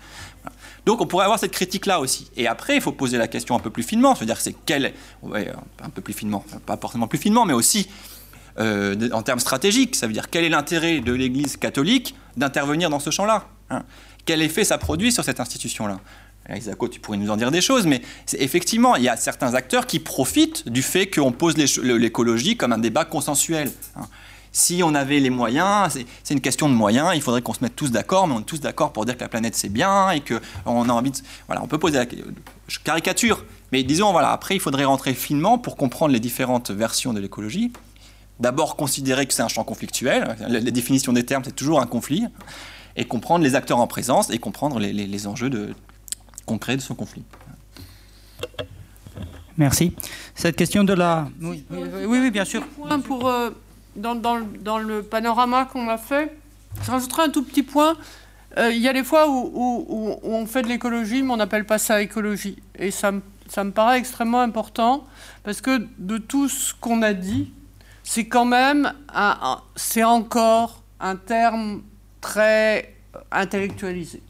Donc 0.88 1.02
on 1.02 1.06
pourrait 1.06 1.26
avoir 1.26 1.38
cette 1.38 1.52
critique-là 1.52 2.00
aussi. 2.00 2.30
Et 2.38 2.48
après, 2.48 2.76
il 2.76 2.82
faut 2.82 2.94
poser 2.94 3.18
la 3.18 3.28
question 3.28 3.56
un 3.56 3.60
peu 3.60 3.70
plus 3.70 3.84
finement, 3.84 4.16
c'est-à-dire 4.16 4.40
c'est 4.40 4.56
quel, 4.66 4.94
un 5.24 5.90
peu 5.90 6.02
plus 6.02 6.14
finement, 6.14 6.46
pas 6.66 6.78
forcément 6.78 7.08
plus 7.08 7.20
finement, 7.20 7.46
mais 7.46 7.54
aussi 7.54 7.90
euh, 8.60 9.10
en 9.12 9.22
termes 9.22 9.40
stratégiques, 9.40 9.96
ça 9.96 10.08
veut 10.08 10.14
dire 10.14 10.30
quel 10.30 10.44
est 10.44 10.50
l'intérêt 10.50 11.00
de 11.00 11.14
l'Église 11.14 11.58
catholique 11.58 12.16
d'intervenir 12.38 12.90
dans 12.90 13.00
ce 13.00 13.10
champ-là 13.10 13.48
hein? 13.70 13.84
Quel 14.26 14.42
effet 14.42 14.64
ça 14.64 14.78
produit 14.78 15.12
sur 15.12 15.24
cette 15.24 15.40
institution-là? 15.40 16.00
Isako, 16.50 16.88
tu 16.88 17.00
pourrais 17.00 17.18
nous 17.18 17.30
en 17.30 17.38
dire 17.38 17.52
des 17.52 17.62
choses, 17.62 17.86
mais 17.86 18.02
effectivement, 18.38 18.96
il 18.96 19.04
y 19.04 19.10
a 19.10 19.18
certains 19.18 19.54
acteurs 19.54 19.86
qui 19.86 20.00
profitent 20.00 20.68
du 20.70 20.82
fait 20.82 21.08
qu'on 21.08 21.32
pose 21.32 21.58
l'écologie 21.58 22.56
comme 22.56 22.72
un 22.74 22.78
débat 22.78 23.06
consensuel. 23.06 23.70
Hein 23.96 24.08
si 24.58 24.82
on 24.84 24.96
avait 24.96 25.20
les 25.20 25.30
moyens, 25.30 26.00
c'est 26.24 26.34
une 26.34 26.42
question 26.42 26.68
de 26.68 26.74
moyens, 26.74 27.12
il 27.14 27.22
faudrait 27.22 27.42
qu'on 27.42 27.54
se 27.54 27.64
mette 27.64 27.76
tous 27.76 27.92
d'accord, 27.92 28.28
mais 28.28 28.34
on 28.34 28.40
est 28.40 28.44
tous 28.44 28.60
d'accord 28.60 28.92
pour 28.92 29.06
dire 29.06 29.16
que 29.16 29.22
la 29.22 29.30
planète 29.30 29.56
c'est 29.56 29.70
bien 29.70 30.10
et 30.10 30.22
qu'on 30.22 30.90
a 30.90 30.94
envie 30.94 31.12
de... 31.12 31.18
Voilà, 31.46 31.64
on 31.64 31.68
peut 31.68 31.78
poser 31.78 31.98
la 31.98 32.06
Je 32.68 32.80
caricature, 32.80 33.46
mais 33.72 33.84
disons, 33.84 34.12
voilà, 34.12 34.32
après 34.32 34.56
il 34.56 34.60
faudrait 34.60 34.86
rentrer 34.86 35.14
finement 35.14 35.60
pour 35.60 35.76
comprendre 35.76 36.12
les 36.12 36.20
différentes 36.20 36.72
versions 36.72 37.14
de 37.14 37.20
l'écologie. 37.20 37.72
D'abord 38.40 38.76
considérer 38.76 39.26
que 39.26 39.34
c'est 39.34 39.42
un 39.42 39.48
champ 39.48 39.64
conflictuel, 39.64 40.36
la, 40.48 40.60
définition 40.60 41.12
des 41.12 41.26
termes 41.26 41.44
c'est 41.44 41.56
toujours 41.56 41.82
un 41.82 41.88
conflit, 41.88 42.26
et 42.96 43.06
comprendre 43.06 43.44
les 43.44 43.56
acteurs 43.56 43.80
en 43.80 43.88
présence 43.88 44.30
et 44.30 44.38
comprendre 44.38 44.80
les, 44.80 45.28
enjeux 45.28 45.50
de, 45.50 45.74
concrets 46.46 46.76
de 46.76 46.82
ce 46.82 46.94
conflit. 46.94 47.24
Merci. 49.58 49.96
Cette 50.36 50.56
question 50.56 50.84
de 50.84 50.94
la... 50.94 51.28
Oui, 51.42 51.66
oui, 52.06 52.32
bien 52.32 52.46
sûr. 52.46 52.64
Pour, 53.06 53.28
euh, 53.28 53.50
dans, 53.96 54.38
le 54.78 55.02
panorama 55.02 55.66
qu'on 55.66 55.84
m'a 55.84 55.98
fait, 55.98 56.38
je 56.84 56.92
rajouterai 56.92 57.24
un 57.24 57.30
tout 57.30 57.44
petit 57.44 57.64
point. 57.64 57.98
Euh, 58.58 58.72
il 58.72 58.82
y 58.82 58.88
a 58.88 58.94
des 58.94 59.04
fois 59.04 59.28
où, 59.30 60.20
on 60.24 60.46
fait 60.46 60.62
de 60.62 60.68
l'écologie, 60.68 61.24
mais 61.24 61.34
on 61.34 61.38
n'appelle 61.38 61.66
pas 61.66 61.80
ça 61.80 62.02
écologie. 62.02 62.58
Et 62.78 62.92
ça, 62.92 63.12
ça 63.48 63.64
me 63.64 63.72
paraît 63.72 63.98
extrêmement 63.98 64.42
important, 64.42 65.06
parce 65.44 65.62
que 65.62 65.88
de 65.98 66.18
tout 66.18 66.50
ce 66.50 66.74
qu'on 66.80 67.02
a 67.02 67.14
dit, 67.14 67.52
c'est 68.08 68.28
quand 68.28 68.46
même, 68.46 68.94
c'est 69.76 70.04
encore 70.04 70.82
un 71.00 71.16
terme 71.16 71.84
très 72.22 72.96
intellectualisé. 73.32 74.22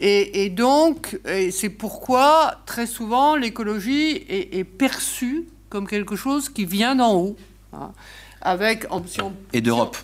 Et, 0.00 0.50
donc, 0.50 1.18
c'est 1.50 1.70
pourquoi 1.70 2.56
très 2.66 2.86
souvent 2.86 3.36
l'écologie 3.36 4.24
est, 4.28 4.64
perçue 4.64 5.48
comme 5.68 5.88
quelque 5.88 6.14
chose 6.14 6.48
qui 6.48 6.64
vient 6.64 6.94
d'en 6.94 7.14
haut. 7.14 7.36
Hein 7.72 7.92
avec 8.44 8.86
et 9.52 9.60
d'Europe. 9.60 9.96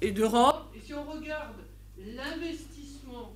et 0.00 0.12
d'Europe. 0.12 0.72
Et 0.74 0.80
si 0.86 0.94
on 0.94 1.02
regarde 1.02 1.56
l'investissement, 1.98 3.32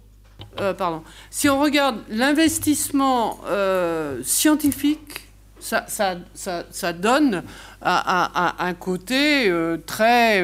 euh, 0.61 0.73
pardon, 0.73 1.03
si 1.29 1.49
on 1.49 1.61
regarde 1.61 1.99
l'investissement 2.09 3.41
euh, 3.47 4.23
scientifique, 4.23 5.28
ça, 5.61 6.93
donne 6.93 7.43
un 7.83 8.75
côté 8.75 9.49
euh, 9.49 9.77
très 9.87 10.39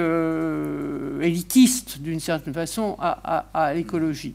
élitiste, 1.24 2.00
d'une 2.00 2.20
certaine 2.20 2.54
façon, 2.54 2.96
à, 3.00 3.72
l'écologie. 3.74 4.34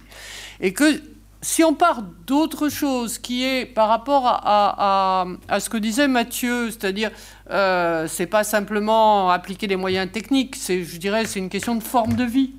Et 0.59 0.73
que 0.73 1.01
si 1.41 1.63
on 1.63 1.73
part 1.73 2.03
d'autre 2.25 2.69
chose, 2.69 3.17
qui 3.17 3.43
est 3.43 3.65
par 3.65 3.88
rapport 3.88 4.23
à, 4.25 5.25
ce 5.59 5.69
que 5.69 5.77
disait 5.77 6.07
Mathieu, 6.07 6.69
c'est-à-dire, 6.71 7.11
euh, 7.49 8.07
c'est 8.07 8.27
pas 8.27 8.43
simplement 8.43 9.30
appliquer 9.30 9.67
des 9.67 9.75
moyens 9.75 10.11
techniques, 10.11 10.57
je 10.67 10.97
dirais, 10.97 11.25
c'est 11.25 11.39
une 11.39 11.49
question 11.49 11.75
de 11.75 11.84
forme 11.84 12.13
de 12.13 12.25
vie. 12.25 12.53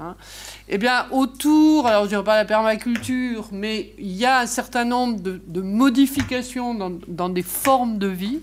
Hein. 0.00 0.16
Eh 0.68 0.78
bien, 0.78 1.06
autour, 1.10 1.86
alors 1.86 2.00
je 2.00 2.04
ne 2.04 2.08
dirais 2.10 2.24
pas 2.24 2.36
la 2.36 2.44
permaculture, 2.46 3.48
mais 3.52 3.92
il 3.98 4.12
y 4.12 4.24
a 4.24 4.40
un 4.40 4.46
certain 4.46 4.84
nombre 4.84 5.20
de, 5.20 5.60
modifications 5.60 6.74
dans, 7.06 7.28
des 7.28 7.42
formes 7.42 7.98
de 7.98 8.06
vie 8.06 8.40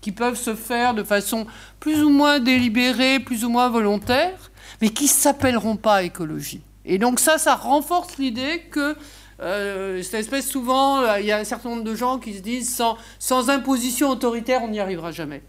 qui 0.00 0.10
peuvent 0.10 0.38
se 0.38 0.54
faire 0.54 0.94
de 0.94 1.04
façon 1.04 1.46
plus 1.78 2.02
ou 2.02 2.10
moins 2.10 2.40
délibérée, 2.40 3.20
plus 3.20 3.44
ou 3.44 3.50
moins 3.50 3.68
volontaire, 3.68 4.50
mais 4.80 4.88
qui 4.88 5.04
ne 5.04 5.10
s'appelleront 5.10 5.76
pas 5.76 6.02
écologie. 6.02 6.62
Et 6.84 6.98
donc 6.98 7.20
ça, 7.20 7.38
ça 7.38 7.54
renforce 7.54 8.16
l'idée 8.18 8.62
que 8.70 8.96
euh, 9.40 10.02
cette 10.02 10.20
espèce, 10.20 10.48
souvent, 10.48 11.02
euh, 11.02 11.20
il 11.20 11.26
y 11.26 11.32
a 11.32 11.38
un 11.38 11.44
certain 11.44 11.70
nombre 11.70 11.84
de 11.84 11.94
gens 11.94 12.18
qui 12.18 12.34
se 12.34 12.40
disent 12.40 12.82
sans 13.18 13.50
imposition 13.50 14.08
autoritaire, 14.08 14.62
on 14.62 14.68
n'y 14.68 14.80
arrivera 14.80 15.12
jamais. 15.12 15.42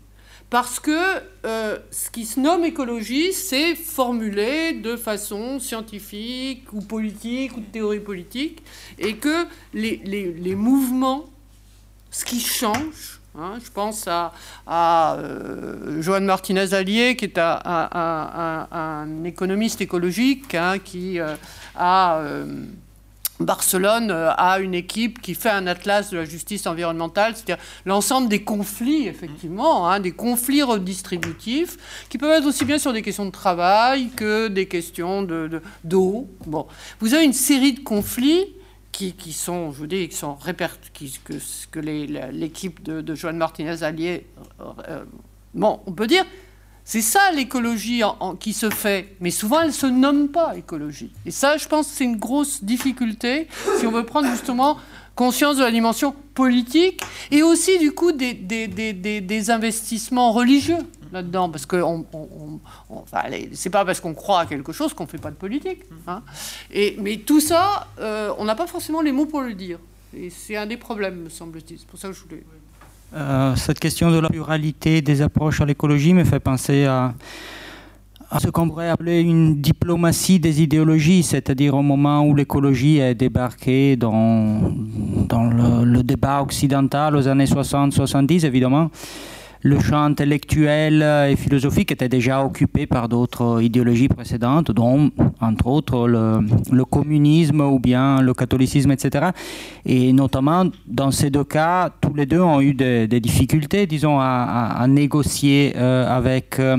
Parce 0.52 0.80
que 0.80 1.22
euh, 1.46 1.80
ce 1.90 2.12
qui 2.12 2.26
se 2.26 2.40
nomme 2.40 2.66
écologie, 2.66 3.34
c'est 3.34 3.74
formulé 3.74 4.74
de 4.74 4.98
façon 4.98 5.60
scientifique 5.60 6.72
ou 6.74 6.82
politique 6.82 7.58
ou 7.58 7.62
de 7.62 7.66
théorie 7.66 8.02
politique, 8.02 8.62
et 9.00 9.16
que 9.16 9.48
les, 9.74 10.02
les, 10.04 10.32
les 10.34 10.56
mouvements, 10.56 11.26
ce 12.12 12.26
qui 12.26 12.40
change, 12.40 13.22
Hein, 13.34 13.60
je 13.64 13.72
pense 13.72 14.10
à, 14.10 14.34
à 14.68 15.16
euh, 15.16 16.02
Joanne 16.02 16.26
Martinez-Allier, 16.26 17.16
qui 17.16 17.24
est 17.24 17.38
un, 17.38 19.08
économiste 19.24 19.80
écologique, 19.80 20.54
hein, 20.54 20.80
qui 20.80 21.18
euh, 21.18 21.36
a... 21.76 22.22
Euh, 23.42 23.46
Barcelone 23.46 24.12
a 24.12 24.60
une 24.60 24.74
équipe 24.74 25.22
qui 25.22 25.36
fait 25.36 25.50
un 25.50 25.68
atlas 25.68 26.10
de 26.10 26.18
la 26.18 26.26
justice 26.26 26.68
environnementale, 26.68 27.36
c'est-à-dire 27.36 27.64
l'ensemble 27.86 28.30
des 28.30 28.44
conflits, 28.44 29.08
effectivement, 29.08 29.90
hein, 29.90 30.00
des 30.00 30.12
conflits 30.12 30.64
redistributifs, 30.64 31.78
qui 32.10 32.18
peuvent 32.18 32.32
être 32.32 32.48
aussi 32.48 32.66
bien 32.66 32.78
sur 32.78 32.94
des 32.94 33.02
questions 33.02 33.26
de 33.26 33.32
travail 33.32 34.10
que 34.10 34.48
des 34.48 34.68
questions 34.68 35.24
d'eau. 35.24 35.48
De, 35.48 35.62
bon. 36.50 36.68
Vous 37.00 37.14
avez 37.14 37.26
une 37.26 37.34
série 37.34 37.74
de 37.74 37.82
conflits 37.82 38.46
qui, 38.92 39.34
sont, 39.34 39.72
je 39.72 39.78
vous 39.78 39.88
dis, 39.88 40.08
qui 40.10 40.16
sont 40.16 40.36
répercutés, 40.36 41.12
que, 41.24 41.34
que 41.72 41.80
l'équipe 41.80 42.84
de, 42.84 43.16
Joanne 43.16 43.38
Martinez 43.38 43.84
Allier, 43.84 44.28
euh, 44.88 45.04
bon, 45.56 45.80
on 45.88 45.92
peut 45.92 46.08
dire, 46.08 46.24
C'est 46.84 47.02
ça 47.02 47.32
l'écologie 47.34 48.02
qui 48.40 48.54
se 48.54 48.70
fait, 48.70 49.16
mais 49.20 49.32
souvent 49.32 49.62
elle 49.62 49.68
ne 49.68 49.74
se 49.74 49.86
nomme 49.86 50.30
pas 50.30 50.58
écologie. 50.58 51.12
Et 51.26 51.32
ça, 51.32 51.58
je 51.58 51.68
pense, 51.68 51.88
c'est 51.88 52.04
une 52.04 52.18
grosse 52.18 52.64
difficulté 52.64 53.48
si 53.80 53.88
on 53.88 53.92
veut 53.92 54.06
prendre 54.06 54.30
justement 54.30 54.78
conscience 55.16 55.58
de 55.58 55.64
la 55.64 55.72
dimension 55.72 56.16
politique 56.34 57.02
et 57.30 57.44
aussi 57.44 57.78
du 57.80 57.92
coup 57.92 58.12
des, 58.12 59.50
investissements 59.50 60.32
religieux 60.32 60.80
là-dedans, 61.12 61.50
parce 61.50 61.66
que 61.66 61.76
on, 61.76 62.06
enfin, 62.90 63.24
c'est 63.54 63.70
pas 63.70 63.84
parce 63.84 64.00
qu'on 64.00 64.14
croit 64.14 64.40
à 64.40 64.46
quelque 64.46 64.72
chose 64.72 64.94
qu'on 64.94 65.08
fait 65.08 65.18
pas 65.18 65.30
de 65.30 65.36
politique. 65.36 65.80
Hein. 66.08 66.24
Et, 66.72 66.96
mais 67.00 67.18
tout 67.18 67.42
ça, 67.42 67.88
euh, 68.00 68.34
on 68.38 68.46
n'a 68.46 68.56
pas 68.56 68.66
forcément 68.66 69.02
les 69.02 69.12
mots 69.12 69.26
pour 69.26 69.42
le 69.42 69.54
dire. 69.54 69.78
Et 70.16 70.30
c'est 70.30 70.56
un 70.56 70.66
des 70.66 70.78
problèmes, 70.78 71.24
me 71.24 71.30
semble-t-il. 71.30 71.80
C'est 71.80 71.88
pour 71.88 72.00
ça 72.00 72.08
que 72.08 72.14
je 72.14 72.22
voulais. 72.22 72.44
Euh, 73.14 73.56
cette 73.58 73.80
question 73.80 74.10
de 74.10 74.20
la 74.20 74.30
pluralité 74.30 75.02
des 75.02 75.22
approches 75.22 75.60
à 75.60 75.66
l'écologie 75.66 76.14
me 76.14 76.24
fait 76.24 76.40
penser 76.40 76.86
à, 76.86 77.14
ce 78.40 78.48
qu'on 78.48 78.70
pourrait 78.70 78.90
appeler 78.90 79.20
une 79.20 79.60
diplomatie 79.60 80.40
des 80.40 80.62
idéologies, 80.62 81.22
c'est-à-dire 81.22 81.76
au 81.76 81.82
moment 81.82 82.26
où 82.26 82.34
l'écologie 82.34 83.00
est 83.00 83.16
débarquée 83.16 83.98
dans, 83.98 84.62
dans 85.28 85.44
le, 85.44 85.84
le, 85.84 86.04
débat 86.04 86.42
occidental 86.42 87.18
aux 87.18 87.28
années 87.28 87.46
60-70, 87.46 88.46
évidemment, 88.46 88.90
le 89.64 89.80
champ 89.80 90.04
intellectuel 90.04 91.04
et 91.30 91.36
philosophique 91.36 91.92
était 91.92 92.10
déjà 92.10 92.44
occupé 92.44 92.88
par 92.88 93.08
d'autres 93.08 93.62
idéologies 93.62 94.08
précédentes, 94.08 94.72
dont, 94.72 95.12
entre 95.40 95.68
autres, 95.68 96.08
le, 96.08 96.86
communisme 96.86 97.62
ou 97.62 97.80
bien 97.80 98.22
le 98.22 98.34
catholicisme, 98.34 98.92
etc. 98.92 99.30
Et 99.86 100.14
notamment, 100.14 100.66
dans 100.88 101.12
ces 101.12 101.30
deux 101.30 101.44
cas, 101.44 101.90
tous 102.02 102.14
les 102.14 102.26
deux 102.26 102.42
ont 102.42 102.60
eu 102.62 102.74
des, 102.74 103.08
difficultés, 103.20 103.86
disons, 103.86 104.20
à, 104.20 104.86
négocier 104.88 105.74
euh, 105.76 106.18
avec... 106.18 106.60
Euh, 106.60 106.78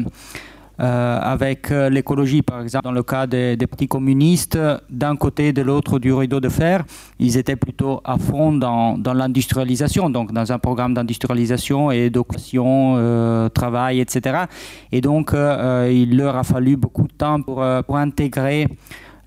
euh, 0.81 1.19
avec 1.21 1.71
euh, 1.71 1.91
l'écologie, 1.91 2.41
par 2.41 2.63
exemple, 2.63 2.85
dans 2.85 2.93
le 2.93 3.03
cas 3.03 3.27
des, 3.27 3.57
petits 3.57 3.89
communistes, 3.89 4.59
d'un 4.89 5.17
côté 5.17 5.49
et 5.49 5.53
de 5.53 5.61
l'autre 5.61 5.99
du 5.99 6.13
rideau 6.13 6.41
de 6.41 6.49
fer, 6.49 6.83
ils 7.19 7.37
étaient 7.37 7.57
plutôt 7.57 8.01
à 8.05 8.17
fond 8.17 8.53
dans, 8.53 8.97
dans 8.97 9.13
l'industrialisation, 9.13 10.09
donc 10.09 10.33
dans 10.33 10.51
un 10.51 10.59
programme 10.59 10.95
d'industrialisation 10.95 11.91
et 11.91 12.09
d'occupation, 12.09 12.95
euh, 12.97 13.49
travail, 13.51 14.01
etc. 14.01 14.47
Et 14.91 15.01
donc, 15.01 15.33
il 15.35 16.17
leur 16.17 16.37
a 16.37 16.43
fallu 16.43 16.77
beaucoup 16.77 17.07
de 17.07 17.13
temps 17.13 17.43
pour, 17.43 17.65
pour 17.87 17.97
intégrer 17.97 18.67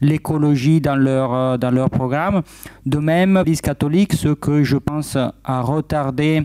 l'écologie 0.02 0.82
dans 0.82 0.96
leur, 0.96 1.60
dans 1.60 1.72
leur 1.72 1.90
programme. 1.90 2.42
De 2.86 2.98
même, 2.98 3.38
l'Église 3.38 3.62
catholique, 3.62 4.14
ce 4.14 4.30
que 4.30 4.64
je 4.64 4.78
pense 4.78 5.16
a 5.16 5.62
retardé 5.62 6.44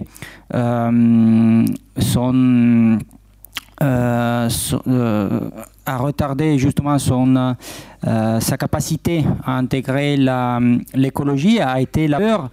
son 1.99 2.99
euh, 3.83 4.49
euh, 4.89 5.41
a 5.87 5.97
retardé 5.97 6.59
justement 6.59 6.99
son, 6.99 7.55
euh, 8.07 8.41
sa 8.41 8.57
capacité 8.59 9.25
à 9.45 9.57
intégrer 9.57 10.19
l'écologie 10.95 11.61
a 11.61 11.81
été 11.81 12.07
la 12.07 12.51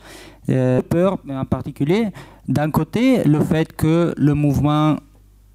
peur, 0.89 1.17
en 1.29 1.45
particulier. 1.45 2.07
D'un 2.47 2.71
côté, 2.71 3.25
le 3.25 3.41
fait 3.41 3.75
que 3.75 4.13
le 4.15 4.33
mouvement 4.33 4.95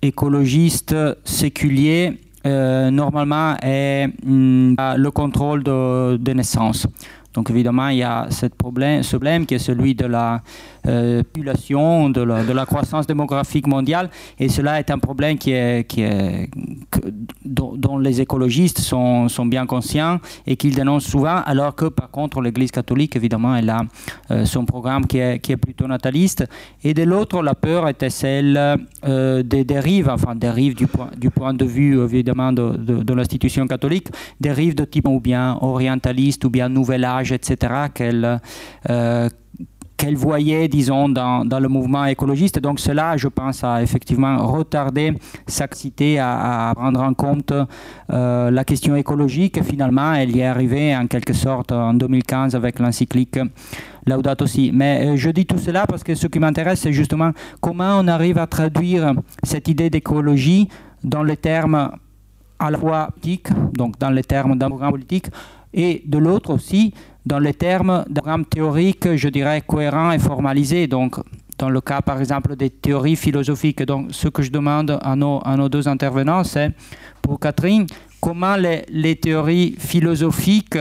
écologiste 0.02 0.94
séculier 1.24 2.20
normalement 2.44 3.56
est 3.62 4.08
mm, 4.24 4.74
le 4.96 5.10
contrôle 5.10 5.62
de, 5.62 6.18
de 6.18 6.32
naissance. 6.32 6.86
Donc 7.32 7.50
évidemment, 7.50 7.88
il 7.88 7.98
y 7.98 8.02
a 8.02 8.26
cette 8.28 8.54
problème, 8.54 9.02
ce 9.02 9.16
problème 9.16 9.46
qui 9.46 9.54
est 9.54 9.58
celui 9.58 9.94
de 9.94 10.04
la 10.04 10.42
population, 10.82 12.10
de 12.10 12.22
la, 12.22 12.66
croissance 12.66 13.06
démographique 13.06 13.66
mondiale, 13.66 14.10
et 14.38 14.48
cela 14.48 14.78
est 14.78 14.90
un 14.90 14.98
problème 14.98 15.38
qui 15.38 15.52
est, 15.52 16.50
dont, 17.44 17.98
les 17.98 18.20
écologistes 18.20 18.78
sont, 18.78 19.28
bien 19.46 19.66
conscients 19.66 20.18
et 20.46 20.56
qu'ils 20.56 20.74
dénoncent 20.74 21.06
souvent, 21.06 21.42
alors 21.44 21.74
que 21.74 21.86
par 21.86 22.10
contre 22.10 22.40
l'Église 22.40 22.70
catholique, 22.70 23.16
évidemment, 23.16 23.54
elle 23.56 23.70
a 23.70 23.82
euh, 24.30 24.44
son 24.44 24.64
programme 24.64 25.06
qui 25.06 25.18
est, 25.18 25.56
plutôt 25.56 25.86
nataliste, 25.86 26.44
et 26.82 26.94
de 26.94 27.02
l'autre, 27.02 27.42
la 27.42 27.54
peur 27.54 27.88
était 27.88 28.10
celle 28.10 28.78
euh, 29.04 29.42
des 29.42 29.64
dérives, 29.64 30.08
enfin 30.08 30.34
dérives 30.34 30.74
du 30.74 30.86
point, 30.86 31.54
de 31.54 31.64
vue 31.64 32.02
évidemment 32.02 32.52
de, 32.52 33.12
l'institution 33.14 33.66
catholique, 33.66 34.08
dérives 34.40 34.74
de 34.74 34.84
type 34.84 35.08
ou 35.08 35.20
bien 35.20 35.58
orientaliste 35.60 36.44
ou 36.44 36.50
bien 36.50 36.68
nouvel 36.68 37.04
âge 37.04 37.32
etc., 37.32 37.74
qu'elle 37.94 38.40
euh, 38.90 39.28
qu'elle 40.02 40.16
voyait, 40.16 40.66
disons, 40.66 41.08
dans, 41.08 41.44
dans, 41.44 41.60
le 41.60 41.68
mouvement 41.68 42.04
écologiste. 42.06 42.58
Donc 42.58 42.80
cela, 42.80 43.16
je 43.16 43.28
pense, 43.28 43.62
a 43.62 43.80
effectivement 43.84 44.36
retardé 44.48 45.14
sa 45.46 45.68
capacité 45.68 46.18
à, 46.18 46.72
prendre 46.74 47.00
en 47.00 47.14
compte 47.14 47.52
euh, 47.52 48.50
la 48.50 48.64
question 48.64 48.96
écologique. 48.96 49.62
Finalement, 49.62 50.12
elle 50.12 50.34
y 50.34 50.40
est 50.40 50.46
arrivée 50.46 50.96
en 50.96 51.06
quelque 51.06 51.32
sorte 51.32 51.70
en 51.70 51.94
2015 51.94 52.56
avec 52.56 52.80
l'encyclique 52.80 53.38
Laudato 54.04 54.44
Si. 54.48 54.72
Mais 54.74 55.06
euh, 55.06 55.16
je 55.16 55.30
dis 55.30 55.46
tout 55.46 55.58
cela 55.58 55.86
parce 55.86 56.02
que 56.02 56.16
ce 56.16 56.26
qui 56.26 56.40
m'intéresse, 56.40 56.80
c'est 56.80 56.92
justement 56.92 57.30
comment 57.60 58.00
on 58.00 58.08
arrive 58.08 58.38
à 58.38 58.48
traduire 58.48 59.14
cette 59.44 59.68
idée 59.68 59.88
d'écologie 59.88 60.68
dans 61.04 61.22
les 61.22 61.36
termes 61.36 61.92
à 62.58 62.70
la 62.72 62.78
fois 62.78 63.10
politiques, 63.12 63.50
donc 63.72 64.00
dans 64.00 64.10
les 64.10 64.24
termes 64.24 64.58
d'un 64.58 64.68
programme 64.68 64.90
politique, 64.90 65.26
et 65.72 66.02
de 66.04 66.18
l'autre 66.18 66.52
aussi 66.54 66.92
dans 67.24 67.38
les 67.38 67.54
termes 67.54 68.04
d'un 68.08 68.20
programme 68.20 68.44
théorique, 68.44 69.16
je 69.16 69.28
dirais, 69.28 69.62
cohérent 69.66 70.12
et 70.12 70.18
formalisé. 70.18 70.86
Donc, 70.86 71.16
dans 71.58 71.70
le 71.70 71.80
cas, 71.80 72.00
par 72.00 72.18
exemple, 72.20 72.56
des 72.56 72.70
théories 72.70 73.16
philosophiques. 73.16 73.82
Donc, 73.84 74.08
ce 74.10 74.28
que 74.28 74.42
je 74.42 74.50
demande 74.50 74.98
à 75.00 75.14
nos, 75.14 75.68
deux 75.68 75.86
intervenants, 75.86 76.44
c'est, 76.44 76.72
pour 77.20 77.38
Catherine, 77.38 77.86
comment 78.20 78.56
les, 78.56 79.16
théories 79.16 79.76
philosophiques 79.78 80.78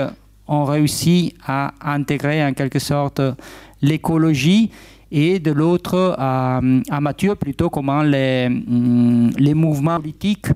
ont 0.47 0.65
réussi 0.65 1.35
à 1.45 1.73
intégrer 1.81 2.43
en 2.43 2.53
quelque 2.53 2.79
sorte 2.79 3.21
l'écologie 3.81 4.71
et 5.11 5.39
de 5.39 5.51
l'autre 5.51 6.15
à, 6.17 6.61
à, 6.89 7.01
Mathieu 7.01 7.35
plutôt 7.35 7.69
comment 7.69 8.01
les, 8.01 8.49
les 9.37 9.53
mouvements 9.53 9.97
politiques 9.97 10.47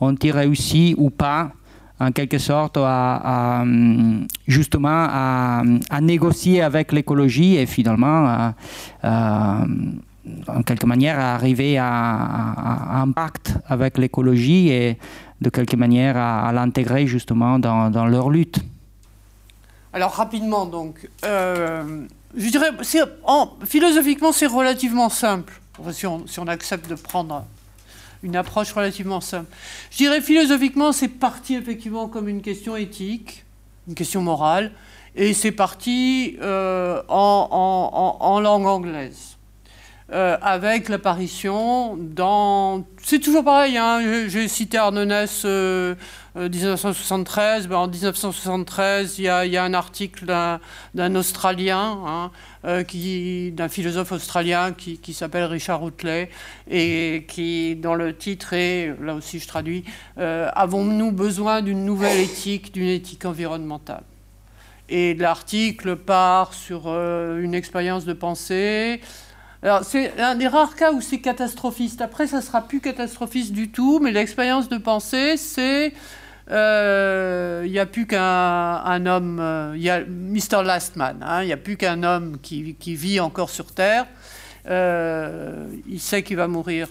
ont-ils 0.00 0.30
réussi 0.30 0.94
ou 0.96 1.10
pas 1.10 1.50
en 1.98 2.12
quelque 2.12 2.38
sorte 2.38 2.78
justement 4.46 5.06
à, 5.08 5.62
négocier 6.00 6.62
avec 6.62 6.92
l'écologie 6.92 7.56
et 7.56 7.66
finalement 7.66 8.52
en 9.02 10.62
quelque 10.62 10.86
manière 10.86 11.18
à 11.18 11.34
arriver 11.34 11.78
à, 11.78 13.00
un 13.00 13.10
pacte 13.12 13.54
avec 13.66 13.98
l'écologie 13.98 14.68
et 14.68 14.98
de 15.40 15.50
quelque 15.50 15.76
manière 15.76 16.16
à, 16.16 16.52
l'intégrer 16.52 17.06
justement 17.06 17.58
dans, 17.58 18.06
leur 18.06 18.30
lutte. 18.30 18.58
Alors 19.92 20.12
rapidement 20.12 20.66
donc, 20.66 21.08
euh, 21.24 22.04
je 22.36 22.50
dirais, 22.50 22.70
philosophiquement 23.64 24.32
c'est 24.32 24.46
relativement 24.46 25.08
simple, 25.08 25.60
si 25.92 26.06
on 26.06 26.48
accepte 26.48 26.88
de 26.90 26.94
prendre 26.94 27.46
une 28.22 28.36
approche 28.36 28.72
relativement 28.72 29.20
simple. 29.20 29.50
Je 29.90 29.98
dirais 29.98 30.20
philosophiquement, 30.20 30.92
c'est 30.92 31.08
parti 31.08 31.54
effectivement 31.54 32.08
comme 32.08 32.28
une 32.28 32.42
question 32.42 32.76
éthique, 32.76 33.44
une 33.88 33.94
question 33.94 34.22
morale, 34.22 34.72
et 35.14 35.32
c'est 35.32 35.52
parti 35.52 36.36
euh, 36.42 37.02
en, 37.08 38.40
langue 38.42 38.66
anglaise. 38.66 39.35
Euh, 40.12 40.36
avec 40.40 40.88
l'apparition 40.88 41.96
dans... 41.96 42.84
C'est 43.02 43.18
toujours 43.18 43.42
pareil, 43.42 43.76
hein, 43.76 44.28
j'ai 44.28 44.46
cité 44.46 44.78
Arnonès 44.78 45.44
1973. 45.44 47.64
Euh, 47.64 47.68
ben, 47.68 47.76
en 47.76 47.88
1973, 47.88 49.18
il 49.18 49.24
y, 49.24 49.28
a, 49.28 49.64
un 49.64 49.74
article 49.74 50.26
d'un 50.94 51.14
Australien, 51.16 51.98
hein, 52.06 52.30
d'un 52.62 53.68
philosophe 53.68 54.12
australien 54.12 54.72
qui, 54.72 54.98
qui 54.98 55.12
s'appelle 55.12 55.44
Richard 55.44 55.82
Outley, 55.82 56.30
et 56.70 57.24
qui, 57.26 57.74
dans 57.74 57.96
le 57.96 58.16
titre 58.16 58.52
est, 58.52 58.94
là 59.02 59.14
aussi 59.14 59.40
je 59.40 59.48
traduis, 59.48 59.84
Avons-nous 60.16 61.10
besoin 61.10 61.62
d'une 61.62 61.84
nouvelle 61.84 62.20
éthique, 62.20 62.72
d'une 62.72 62.88
éthique 62.88 63.24
environnementale? 63.24 64.04
Et 64.88 65.14
l'article 65.14 65.96
part 65.96 66.54
sur 66.54 66.86
une 66.86 67.54
expérience 67.54 68.04
de 68.04 68.12
pensée 68.12 69.00
alors, 69.66 69.82
c'est 69.82 70.20
un 70.20 70.36
des 70.36 70.46
rares 70.46 70.76
cas 70.76 70.92
où 70.92 71.00
c'est 71.00 71.18
catastrophiste. 71.18 72.00
Après, 72.00 72.28
ça 72.28 72.40
sera 72.40 72.62
plus 72.62 72.80
catastrophiste 72.80 73.52
du 73.52 73.72
tout, 73.72 73.98
mais 73.98 74.12
l'expérience 74.12 74.68
de 74.68 74.78
pensée, 74.78 75.36
c'est. 75.36 75.88
Il 75.88 76.52
euh, 76.52 77.66
n'y 77.66 77.80
a 77.80 77.86
plus 77.86 78.06
qu'un 78.06 79.06
homme. 79.06 79.38
Il 79.38 79.42
euh, 79.42 79.76
y 79.76 79.90
a 79.90 80.04
Mr. 80.04 80.62
Lastman. 80.64 81.20
Hein, 81.20 81.42
il 81.42 81.46
n'y 81.46 81.52
a 81.52 81.56
plus 81.56 81.76
qu'un 81.76 82.04
homme 82.04 82.38
qui, 82.40 82.76
qui, 82.76 82.94
vit 82.94 83.18
encore 83.18 83.50
sur 83.50 83.72
Terre. 83.72 84.06
Euh, 84.68 85.66
il 85.88 85.98
sait 85.98 86.22
qu'il 86.22 86.36
va 86.36 86.46
mourir 86.46 86.86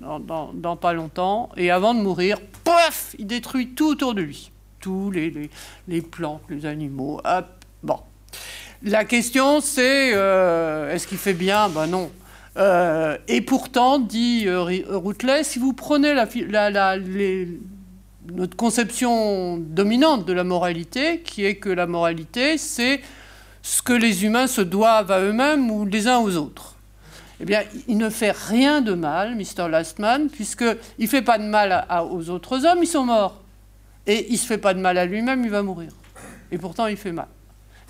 dans, 0.00 0.76
pas 0.76 0.92
longtemps. 0.92 1.48
Et 1.56 1.72
avant 1.72 1.92
de 1.92 2.02
mourir, 2.02 2.38
pouf 2.62 3.16
Il 3.18 3.26
détruit 3.26 3.70
tout 3.70 3.88
autour 3.88 4.14
de 4.14 4.22
lui. 4.22 4.52
Tous 4.78 5.10
les, 5.10 5.28
les, 5.28 5.50
les 5.88 6.02
plantes, 6.02 6.42
les 6.48 6.66
animaux. 6.66 7.20
Hop, 7.24 7.48
bon. 7.82 7.98
La 8.84 9.04
question, 9.04 9.60
c'est 9.60 10.12
euh, 10.12 10.92
est-ce 10.92 11.06
qu'il 11.06 11.18
fait 11.18 11.34
bien? 11.34 11.68
Ben 11.68 11.86
non. 11.86 12.10
Euh, 12.56 13.16
et 13.28 13.40
pourtant, 13.40 14.00
dit 14.00 14.44
euh, 14.48 14.64
si 15.44 15.60
vous 15.60 15.72
prenez 15.72 16.12
notre 18.32 18.56
conception 18.56 19.56
dominante 19.56 20.26
de 20.26 20.32
la 20.32 20.42
moralité, 20.42 21.20
qui 21.20 21.44
est 21.44 21.56
que 21.56 21.68
la 21.68 21.86
moralité, 21.86 22.58
c'est 22.58 23.00
ce 23.62 23.82
que 23.82 23.92
les 23.92 24.24
humains 24.24 24.48
se 24.48 24.60
doivent 24.60 25.12
à 25.12 25.20
eux-mêmes 25.20 25.70
ou 25.70 25.86
les 25.86 26.08
uns 26.08 26.18
aux 26.18 26.36
autres. 26.36 26.74
Eh 27.40 27.44
bien, 27.44 27.62
il 27.86 27.98
ne 27.98 28.10
fait 28.10 28.32
rien 28.32 28.80
de 28.80 28.94
mal, 28.94 29.36
Mr. 29.36 29.68
Lastman, 29.70 30.28
puisqu'il 30.28 30.76
ne 30.98 31.06
fait 31.06 31.22
pas 31.22 31.38
de 31.38 31.44
mal 31.44 31.86
aux 32.10 32.30
autres 32.30 32.66
hommes, 32.66 32.80
ils 32.82 32.88
sont 32.88 33.04
morts. 33.04 33.42
Et 34.08 34.26
il 34.28 34.32
ne 34.32 34.38
se 34.38 34.46
fait 34.46 34.58
pas 34.58 34.74
de 34.74 34.80
mal 34.80 34.98
à 34.98 35.06
lui-même, 35.06 35.44
il 35.44 35.50
va 35.50 35.62
mourir. 35.62 35.92
Et 36.50 36.58
pourtant, 36.58 36.88
il 36.88 36.96
fait 36.96 37.12
mal. 37.12 37.28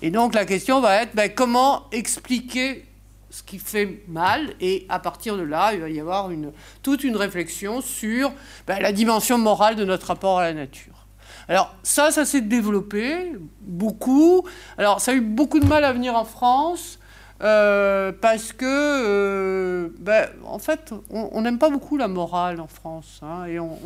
Et 0.03 0.11
donc, 0.11 0.35
la 0.35 0.45
question 0.45 0.81
va 0.81 1.01
être 1.01 1.15
ben, 1.15 1.31
comment 1.33 1.85
expliquer 1.93 2.85
ce 3.29 3.41
qui 3.41 3.57
fait 3.57 4.03
mal, 4.07 4.53
et 4.59 4.85
à 4.89 4.99
partir 4.99 5.37
de 5.37 5.41
là, 5.41 5.73
il 5.73 5.79
va 5.79 5.89
y 5.89 5.99
avoir 5.99 6.29
une, 6.29 6.51
toute 6.83 7.03
une 7.03 7.15
réflexion 7.15 7.81
sur 7.81 8.31
ben, 8.67 8.79
la 8.79 8.91
dimension 8.91 9.39
morale 9.39 9.75
de 9.75 9.85
notre 9.85 10.07
rapport 10.07 10.37
à 10.37 10.43
la 10.43 10.53
nature. 10.53 11.07
Alors 11.47 11.73
ça, 11.83 12.11
ça 12.11 12.25
s'est 12.25 12.41
développé 12.41 13.31
beaucoup. 13.61 14.45
Alors 14.77 15.01
ça 15.01 15.11
a 15.11 15.13
eu 15.15 15.21
beaucoup 15.21 15.59
de 15.59 15.65
mal 15.65 15.83
à 15.83 15.93
venir 15.93 16.15
en 16.15 16.25
France. 16.25 16.99
Euh, 17.41 18.13
parce 18.21 18.53
que, 18.53 18.65
euh, 18.65 19.89
ben, 19.99 20.29
en 20.45 20.59
fait, 20.59 20.93
on 21.09 21.41
n'aime 21.41 21.57
pas 21.57 21.69
beaucoup 21.69 21.97
la 21.97 22.07
morale 22.07 22.61
en 22.61 22.67
France. 22.67 23.19
Hein, 23.21 23.45
et 23.45 23.59
on, 23.59 23.77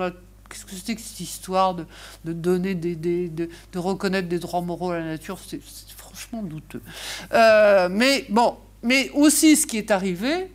a 0.00 0.10
qu'est-ce 0.52 0.66
que 0.66 0.72
c'était 0.72 0.94
que 0.94 1.00
cette 1.00 1.20
histoire 1.20 1.74
de, 1.74 1.86
donner 2.24 2.74
des, 2.74 2.96
de, 3.28 3.48
reconnaître 3.74 4.28
des 4.28 4.38
droits 4.38 4.60
moraux 4.60 4.90
à 4.90 4.98
la 4.98 5.04
nature? 5.04 5.38
C'est 5.46 5.60
franchement 5.96 6.42
douteux. 6.42 6.82
Euh, 7.32 7.88
mais 7.90 8.26
bon, 8.28 8.56
mais 8.82 9.10
aussi 9.10 9.56
ce 9.56 9.66
qui 9.66 9.78
est 9.78 9.90
arrivé, 9.90 10.50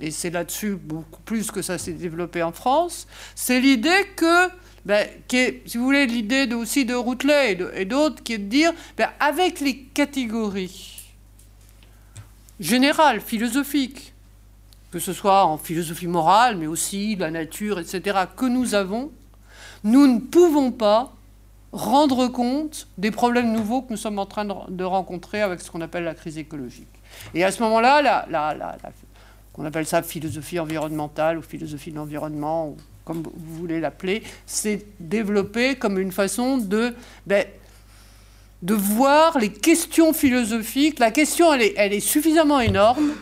et 0.00 0.10
c'est 0.10 0.30
là-dessus 0.30 0.76
beaucoup 0.76 1.20
plus 1.22 1.50
que 1.50 1.62
ça 1.62 1.78
s'est 1.78 1.92
développé 1.92 2.42
en 2.42 2.52
France, 2.52 3.06
c'est 3.34 3.60
l'idée 3.60 4.08
que, 4.16 4.48
ben, 4.86 5.06
si 5.28 5.76
vous 5.76 5.84
voulez, 5.84 6.06
l'idée 6.06 6.52
aussi 6.54 6.84
de 6.84 6.94
Routelet 6.94 7.58
et 7.74 7.84
d'autres, 7.84 8.22
qui 8.22 8.34
est 8.34 8.38
de 8.38 8.48
dire, 8.48 8.72
ben, 8.96 9.10
avec 9.20 9.60
les 9.60 9.76
catégories 9.76 11.12
générales, 12.60 13.20
philosophiques, 13.20 14.14
que 14.90 15.00
ce 15.00 15.12
soit 15.12 15.44
en 15.44 15.58
philosophie 15.58 16.06
morale, 16.06 16.56
mais 16.56 16.68
aussi 16.68 17.16
la 17.16 17.30
nature, 17.30 17.80
etc., 17.80 18.16
que 18.36 18.46
nous 18.46 18.74
avons, 18.74 19.10
nous 19.84 20.06
ne 20.06 20.18
pouvons 20.18 20.72
pas 20.72 21.14
rendre 21.72 22.28
compte 22.28 22.88
des 22.98 23.10
problèmes 23.10 23.52
nouveaux 23.52 23.82
que 23.82 23.90
nous 23.90 23.96
sommes 23.96 24.18
en 24.18 24.26
train 24.26 24.44
de 24.44 24.84
rencontrer 24.84 25.42
avec 25.42 25.60
ce 25.60 25.70
qu'on 25.70 25.80
appelle 25.80 26.04
la 26.04 26.14
crise 26.14 26.38
écologique. 26.38 26.88
Et 27.34 27.44
à 27.44 27.50
ce 27.50 27.62
moment-là, 27.62 28.00
la, 28.02 28.26
la, 28.30 28.76
qu'on 29.52 29.64
appelle 29.64 29.86
ça 29.86 30.02
philosophie 30.02 30.58
environnementale 30.58 31.38
ou 31.38 31.42
philosophie 31.42 31.90
de 31.90 31.96
l'environnement, 31.96 32.68
ou 32.68 32.76
comme 33.04 33.22
vous 33.22 33.56
voulez 33.56 33.80
l'appeler, 33.80 34.22
c'est 34.46 34.86
développé 34.98 35.76
comme 35.76 35.98
une 35.98 36.12
façon 36.12 36.58
de, 36.58 36.94
ben, 37.26 37.44
de 38.62 38.74
voir 38.74 39.38
les 39.38 39.52
questions 39.52 40.12
philosophiques. 40.12 40.98
La 40.98 41.10
question, 41.10 41.52
elle 41.52 41.62
est, 41.62 41.74
elle 41.76 41.92
est 41.92 42.00
suffisamment 42.00 42.60
énorme 42.60 43.12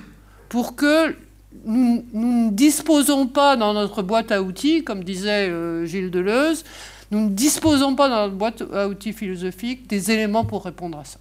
pour 0.48 0.76
que 0.76 1.16
nous, 1.64 2.05
ne 2.12 2.50
disposons 2.50 3.26
pas 3.26 3.57
dans 3.57 3.74
notre 3.74 4.03
boîte 4.03 4.32
à 4.32 4.42
outils, 4.42 4.84
comme 4.84 5.05
disait 5.05 5.48
euh, 5.48 5.86
Gilles 5.86 6.11
Deleuze, 6.11 6.64
nous 7.11 7.20
ne 7.20 7.30
disposons 7.30 7.94
pas 7.94 8.09
dans 8.09 8.22
notre 8.24 8.34
boîte 8.34 8.62
à 8.72 8.88
outils 8.88 9.12
philosophique 9.12 9.86
des 9.86 10.11
éléments 10.11 10.44
pour 10.44 10.64
répondre 10.64 10.98
à 10.98 11.05
ça. 11.05 11.18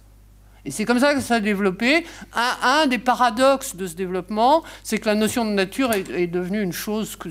Et 0.64 0.70
c'est 0.70 0.84
comme 0.84 1.00
ça 1.00 1.14
que 1.14 1.20
ça 1.20 1.36
a 1.36 1.40
développé. 1.40 2.06
Un, 2.34 2.86
des 2.86 2.98
paradoxes 2.98 3.74
de 3.74 3.86
ce 3.86 3.94
développement, 3.94 4.62
c'est 4.84 4.98
que 4.98 5.06
la 5.06 5.16
notion 5.16 5.44
de 5.44 5.50
nature 5.50 5.92
est, 5.92 6.26
devenue 6.28 6.62
une 6.62 6.72
chose 6.72 7.16
que 7.16 7.28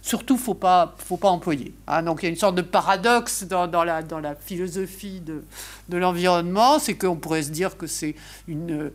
surtout 0.00 0.36
faut 0.36 0.54
pas 0.54 0.94
faut 0.98 1.16
pas 1.16 1.28
employer. 1.28 1.74
Hein. 1.88 2.04
donc 2.04 2.22
il 2.22 2.26
y 2.26 2.28
a 2.28 2.30
une 2.30 2.36
sorte 2.36 2.54
de 2.54 2.62
paradoxe 2.62 3.44
dans, 3.44 3.84
la, 3.84 4.34
philosophie 4.36 5.20
de 5.20 5.96
l'environnement, 5.96 6.78
c'est 6.78 6.94
qu'on 6.94 7.16
pourrait 7.16 7.42
se 7.42 7.50
dire 7.50 7.76
que 7.76 7.88
c'est 7.88 8.14
une 8.46 8.92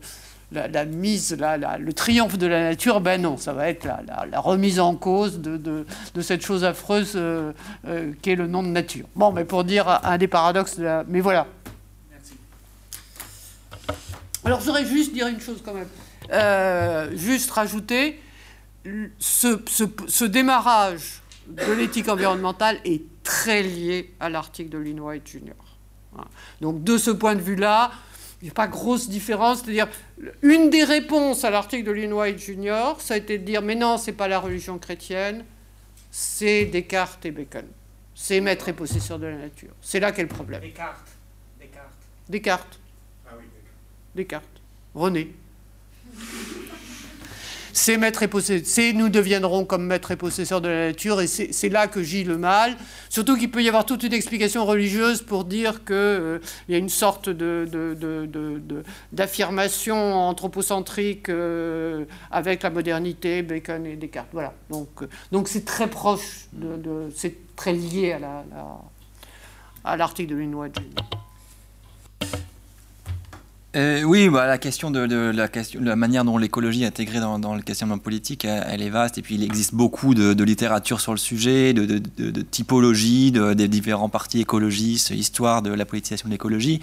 la, 0.52 0.84
mise, 0.84 1.36
la, 1.38 1.78
le 1.78 1.92
triomphe 1.92 2.38
de 2.38 2.46
la 2.46 2.62
nature, 2.62 3.00
ben 3.00 3.20
non, 3.20 3.36
ça 3.36 3.52
va 3.52 3.68
être 3.68 3.84
la, 3.84 4.40
remise 4.40 4.80
en 4.80 4.94
cause 4.94 5.40
de, 5.40 5.56
de, 5.56 6.20
cette 6.20 6.44
chose 6.44 6.64
affreuse 6.64 7.12
euh, 7.16 7.52
euh, 7.86 8.12
qu'est 8.22 8.34
le 8.34 8.46
nom 8.46 8.62
de 8.62 8.68
nature. 8.68 9.06
Bon, 9.14 9.30
mais 9.30 9.44
pour 9.44 9.64
dire 9.64 10.00
un 10.04 10.18
des 10.18 10.28
paradoxes 10.28 10.78
de 10.78 10.84
la... 10.84 11.04
Mais 11.06 11.20
voilà, 11.20 11.46
alors, 14.48 14.60
je 14.60 14.64
voudrais 14.64 14.86
juste 14.86 15.12
dire 15.12 15.26
une 15.26 15.40
chose 15.40 15.60
quand 15.62 15.74
même. 15.74 15.88
Euh, 16.32 17.14
juste 17.14 17.50
rajouter, 17.50 18.18
ce, 19.18 20.24
démarrage 20.24 21.20
de 21.48 21.72
l'éthique 21.72 22.08
environnementale 22.08 22.78
est 22.86 23.02
très 23.22 23.62
lié 23.62 24.14
à 24.20 24.30
l'article 24.30 24.70
de 24.70 24.78
Lynn 24.78 25.00
White 25.00 25.28
Jr. 25.28 25.52
Donc, 26.62 26.82
de 26.82 26.96
ce 26.96 27.10
point 27.10 27.34
de 27.34 27.42
vue-là, 27.42 27.90
il 28.40 28.44
n'y 28.44 28.50
a 28.50 28.54
pas 28.54 28.68
grosse 28.68 29.08
différence. 29.08 29.62
C'est-à-dire, 29.62 29.88
une 30.42 30.70
des 30.70 30.84
réponses 30.84 31.44
à 31.44 31.50
l'article 31.50 31.84
de 31.84 31.92
Lynn 31.92 32.12
White 32.12 32.38
Jr., 32.38 32.94
ça 32.98 33.14
a 33.14 33.16
été 33.16 33.38
de 33.38 33.44
dire 33.44 33.62
mais 33.62 33.74
non, 33.74 33.98
c'est 33.98 34.12
pas 34.12 34.28
la 34.28 34.38
religion 34.38 34.78
chrétienne, 34.78 35.44
c'est 36.10 36.66
Descartes 36.66 37.24
et 37.26 37.30
Bacon. 37.30 37.66
C'est 38.14 38.40
maître 38.40 38.68
et 38.68 38.72
possesseur 38.72 39.18
de 39.18 39.26
la 39.26 39.36
nature. 39.36 39.70
C'est 39.80 40.00
là 40.00 40.12
qu'est 40.12 40.22
le 40.22 40.28
problème. 40.28 40.60
Descartes. 40.60 41.08
Descartes. 41.60 41.94
Descartes. 42.28 42.80
Descartes, 44.14 44.60
René. 44.94 45.32
C'est 47.78 48.92
nous 48.92 49.08
deviendrons 49.08 49.64
comme 49.64 49.86
maître 49.86 50.10
et 50.10 50.16
possesseur 50.16 50.60
de 50.60 50.68
la 50.68 50.88
nature, 50.88 51.20
et 51.20 51.28
c'est 51.28 51.68
là 51.68 51.86
que 51.86 52.02
gît 52.02 52.24
le 52.24 52.36
mal. 52.36 52.76
Surtout 53.08 53.36
qu'il 53.36 53.52
peut 53.52 53.62
y 53.62 53.68
avoir 53.68 53.86
toute 53.86 54.02
une 54.02 54.12
explication 54.12 54.66
religieuse 54.66 55.22
pour 55.22 55.44
dire 55.44 55.84
qu'il 55.84 55.94
euh, 55.94 56.38
y 56.68 56.74
a 56.74 56.78
une 56.78 56.88
sorte 56.88 57.30
d'affirmation 59.12 60.14
anthropocentrique 60.16 61.28
euh, 61.28 62.04
avec 62.32 62.64
la 62.64 62.70
modernité, 62.70 63.42
Bacon 63.42 63.86
et 63.86 63.94
Descartes. 63.96 64.28
Voilà. 64.32 64.52
Donc 64.70 64.88
euh, 65.02 65.08
donc 65.30 65.48
c'est 65.48 65.64
très 65.64 65.88
proche, 65.88 66.48
de, 66.52 67.08
c'est 67.14 67.54
très 67.54 67.72
lié 67.72 68.12
à 68.12 68.18
la, 68.18 68.44
à 69.84 69.96
l'article 69.96 70.34
de 70.34 70.36
Linois. 70.36 70.68
Euh, 73.76 74.02
oui, 74.02 74.30
bah, 74.30 74.46
la 74.46 74.56
question 74.56 74.90
de, 74.90 75.80
la 75.80 75.96
manière 75.96 76.24
dont 76.24 76.38
l'écologie 76.38 76.84
est 76.84 76.86
intégrée 76.86 77.20
dans, 77.20 77.54
le 77.54 77.62
questionnement 77.62 77.98
politique, 77.98 78.44
elle, 78.44 78.80
est 78.80 78.88
vaste. 78.88 79.18
Et 79.18 79.22
puis 79.22 79.34
il 79.34 79.44
existe 79.44 79.74
beaucoup 79.74 80.14
de, 80.14 80.42
littérature 80.42 81.00
sur 81.00 81.12
le 81.12 81.18
sujet, 81.18 81.74
de, 81.74 82.42
typologie, 82.42 83.32
des 83.32 83.68
différents 83.68 84.08
partis 84.08 84.40
écologistes, 84.40 85.10
histoire 85.10 85.62
de 85.62 85.70
la 85.70 85.84
politisation 85.84 86.28
de 86.28 86.32
l'écologie. 86.32 86.80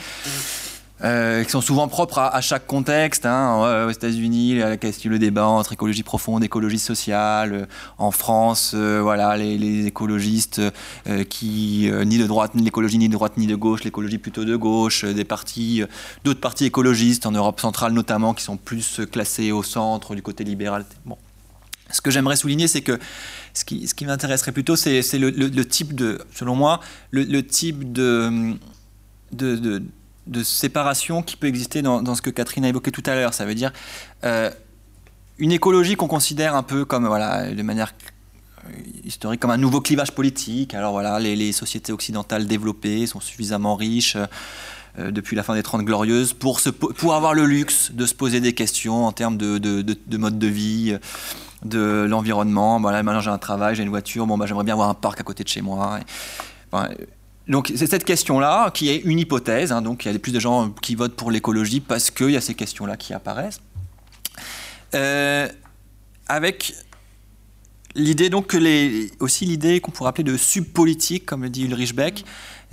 Euh, 1.04 1.44
qui 1.44 1.52
sont 1.52 1.60
souvent 1.60 1.90
propres 1.90 2.20
à, 2.20 2.40
chaque 2.40 2.68
contexte. 2.68 3.26
Hein. 3.26 3.86
aux 3.86 3.92
États-Unis, 3.92 4.56
le 4.56 5.18
débat 5.18 5.46
entre 5.46 5.74
écologie 5.74 6.04
profonde, 6.04 6.44
écologie 6.44 6.80
sociale. 6.80 7.54
Euh, 7.54 7.66
en 7.98 8.12
France, 8.12 8.72
euh, 8.74 9.02
voilà, 9.02 9.36
les, 9.36 9.88
écologistes 9.88 10.62
qui 11.30 11.92
ni 12.06 12.18
de 12.18 12.26
droite, 12.26 12.56
ni 12.56 12.64
l'écologie 12.64 12.98
ni 12.98 13.10
de 13.10 13.14
droite 13.14 13.34
ni 13.38 13.48
de 13.48 13.56
gauche, 13.56 13.84
l'écologie 13.84 14.18
plutôt 14.18 14.46
de 14.46 14.56
gauche, 14.56 15.04
des 15.04 15.26
partis, 15.26 15.84
d'autres 16.24 16.40
partis 16.40 16.66
écologistes 16.66 17.26
en 17.26 17.32
Europe 17.32 17.60
centrale 17.60 17.92
notamment, 17.92 18.34
qui 18.34 18.44
sont 18.44 18.58
plus 18.58 19.02
classés 19.12 19.52
au 19.52 19.64
centre 19.64 20.16
du 20.16 20.22
côté 20.22 20.44
libéral. 20.44 20.86
Bon. 21.06 21.18
Ce 21.92 22.02
que 22.02 22.10
j'aimerais 22.10 22.36
souligner, 22.36 22.68
c'est 22.68 22.82
que 22.82 23.00
ce 23.54 23.64
qui, 23.64 23.88
ce 23.88 23.94
qui 23.94 24.06
m'intéresserait 24.06 24.52
plutôt, 24.52 24.76
c'est 24.76 25.02
le, 25.14 25.64
type 25.66 25.94
de, 25.94 26.20
selon 26.34 26.56
moi, 26.56 26.80
le, 27.12 27.42
type 27.42 27.92
de 27.92 28.56
de 29.32 29.82
séparation 30.44 31.22
qui 31.22 31.38
peut 31.38 31.48
exister 31.48 31.82
dans, 31.82 32.16
ce 32.16 32.22
que 32.22 32.30
Catherine 32.30 32.66
a 32.66 32.70
évoqué 32.70 32.92
tout 32.92 33.04
à 33.06 33.16
l'heure. 33.16 33.34
Ça 33.34 33.46
veut 33.46 33.56
dire 33.56 33.72
euh, 34.24 34.50
une 35.38 35.52
écologie 35.52 35.96
qu'on 35.96 36.08
considère 36.08 36.56
un 36.56 36.64
peu 36.64 36.86
comme, 36.86 37.06
voilà, 37.06 37.52
de 37.52 37.62
manière 37.62 37.94
euh, 38.66 38.70
historique, 39.04 39.40
comme 39.40 39.52
un 39.52 39.58
nouveau 39.58 39.82
clivage 39.82 40.12
politique. 40.12 40.74
Alors 40.74 40.94
voilà, 40.94 41.20
les, 41.20 41.52
sociétés 41.52 41.92
occidentales 41.92 42.48
développées 42.48 43.06
sont 43.08 43.20
suffisamment 43.20 43.76
riches 43.76 44.18
euh, 44.98 45.12
depuis 45.12 45.36
la 45.36 45.44
fin 45.44 45.54
des 45.56 45.64
Trente 45.64 45.84
Glorieuses 45.84 46.34
pour, 46.34 46.60
se, 46.60 46.70
pour 46.70 47.14
avoir 47.14 47.34
le 47.34 47.46
luxe 47.46 47.92
de 47.92 48.06
se 48.06 48.16
poser 48.16 48.40
des 48.40 48.54
questions 48.54 49.06
en 49.06 49.12
termes 49.12 49.38
de, 49.38 49.58
de, 49.58 50.18
mode 50.18 50.40
de 50.40 50.48
vie, 50.48 50.98
de 51.64 52.06
l'environnement. 52.10 52.80
Voilà, 52.80 53.04
maintenant 53.04 53.22
j'ai 53.22 53.30
un 53.30 53.38
travail, 53.38 53.76
j'ai 53.76 53.84
une 53.84 53.90
voiture, 53.90 54.26
bon, 54.26 54.38
bah, 54.38 54.46
j'aimerais 54.48 54.64
bien 54.64 54.74
avoir 54.74 54.90
un 54.90 54.94
parc 54.94 55.20
à 55.20 55.24
côté 55.24 55.44
de 55.44 55.50
chez 55.50 55.62
moi. 55.62 56.00
Donc 57.48 57.72
c'est 57.76 57.88
cette 57.88 58.04
question-là 58.04 58.72
qui 58.72 58.90
est 58.90 58.98
une 58.98 59.20
hypothèse. 59.20 59.72
Hein, 59.72 59.82
donc 59.82 60.06
il 60.06 60.12
y 60.12 60.16
a 60.16 60.20
plus 60.20 60.32
de 60.32 60.40
gens 60.40 60.72
qui 60.82 60.96
votent 60.96 61.16
pour 61.16 61.32
l'écologie 61.32 61.80
parce 61.80 62.12
qu'il 62.12 62.32
y 62.32 62.38
a 62.38 62.42
ces 62.42 62.56
questions-là 62.56 62.98
qui 62.98 63.14
apparaissent. 63.14 63.62
Euh, 64.94 65.48
avec 66.28 66.74
l'idée 67.96 68.30
donc 68.30 68.48
que 68.48 68.58
les, 68.58 69.12
aussi 69.20 69.46
l'idée 69.46 69.80
qu'on 69.80 69.92
pourrait 69.92 70.10
appeler 70.10 70.24
de 70.24 70.38
subpolitique, 70.38 71.26
comme 71.26 71.44
le 71.44 71.50
dit 71.50 71.66
Ulrich 71.66 71.96
Beck, 71.96 72.26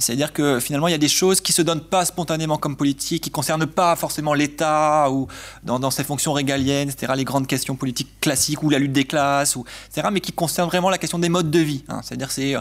C'est-à-dire 0.02 0.32
que 0.32 0.58
finalement, 0.58 0.88
il 0.88 0.90
y 0.90 0.94
a 0.94 0.98
des 0.98 1.08
choses 1.08 1.40
qui 1.40 1.52
se 1.52 1.62
donnent 1.62 1.80
pas 1.80 2.04
spontanément 2.04 2.58
comme 2.58 2.76
politique, 2.76 3.22
qui 3.22 3.30
concernent 3.30 3.66
pas 3.66 3.94
forcément 3.96 4.34
l'État 4.34 5.10
ou 5.10 5.28
dans, 5.62 5.90
ses 5.90 6.04
fonctions 6.04 6.32
régaliennes, 6.32 6.90
etc., 6.90 7.12
les 7.16 7.24
grandes 7.24 7.46
questions 7.46 7.76
politiques 7.76 8.20
classiques 8.20 8.62
ou 8.62 8.70
la 8.70 8.78
lutte 8.78 8.92
des 8.92 9.04
classes, 9.04 9.56
ou, 9.56 9.64
etc., 9.88 10.08
mais 10.12 10.20
qui 10.20 10.32
concernent 10.32 10.68
vraiment 10.68 10.90
la 10.90 10.98
question 10.98 11.18
des 11.18 11.28
modes 11.28 11.50
de 11.50 11.58
vie. 11.58 11.84
Hein. 11.88 12.00
C'est-à-dire 12.02 12.30
c'est 12.30 12.56
euh, 12.56 12.60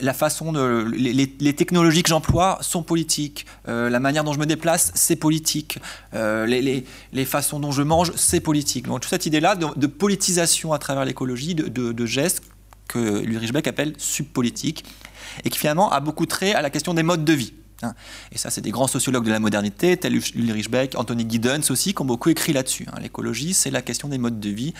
la 0.00 0.12
façon 0.12 0.52
de... 0.52 0.86
Les, 0.94 1.54
technologies 1.56 2.02
que 2.02 2.10
j'emploie 2.10 2.58
sont 2.60 2.82
politiques, 2.82 3.46
euh, 3.68 3.88
la 3.88 3.98
manière 3.98 4.24
dont 4.24 4.34
je 4.34 4.38
me 4.38 4.46
déplace, 4.46 4.92
c'est 4.94 5.16
politique, 5.16 5.78
euh, 6.14 6.44
les, 6.46 7.24
façons 7.24 7.58
dont 7.58 7.72
je 7.72 7.82
mange, 7.82 8.12
c'est 8.16 8.40
politique. 8.40 8.86
Donc 8.86 9.00
toute 9.00 9.10
cette 9.10 9.26
idée-là 9.26 9.56
de, 9.56 9.86
politisation 9.86 10.72
à 10.72 10.78
travers 10.78 11.04
l'écologie, 11.04 11.54
de, 11.54 12.06
gestes 12.06 12.42
que 12.88 13.22
Ulrich 13.24 13.52
Beck 13.52 13.66
appelle 13.66 13.94
subpolitiques, 13.98 14.84
et 15.44 15.50
qui 15.50 15.58
finalement 15.58 15.90
a 15.90 16.00
beaucoup 16.00 16.26
trait 16.26 16.54
à 16.54 16.62
la 16.62 16.70
question 16.70 16.94
des 16.94 17.02
modes 17.02 17.24
de 17.24 17.32
vie. 17.32 17.52
Hein. 17.82 17.94
Et 18.32 18.38
ça, 18.38 18.50
c'est 18.50 18.60
des 18.60 18.70
grands 18.70 18.86
sociologues 18.86 19.24
de 19.24 19.30
la 19.30 19.38
modernité, 19.38 19.96
tels 19.96 20.14
Ulrich 20.14 20.70
Beck, 20.70 20.94
Anthony 20.96 21.26
Giddens 21.28 21.70
aussi, 21.70 21.94
qui 21.94 22.02
ont 22.02 22.06
beaucoup 22.06 22.30
écrit 22.30 22.52
là-dessus. 22.52 22.86
Hein. 22.90 22.98
L'écologie, 23.00 23.54
c'est 23.54 23.70
la 23.70 23.82
question 23.82 24.08
des 24.08 24.18
modes 24.18 24.40
de 24.40 24.50
vie. 24.50 24.74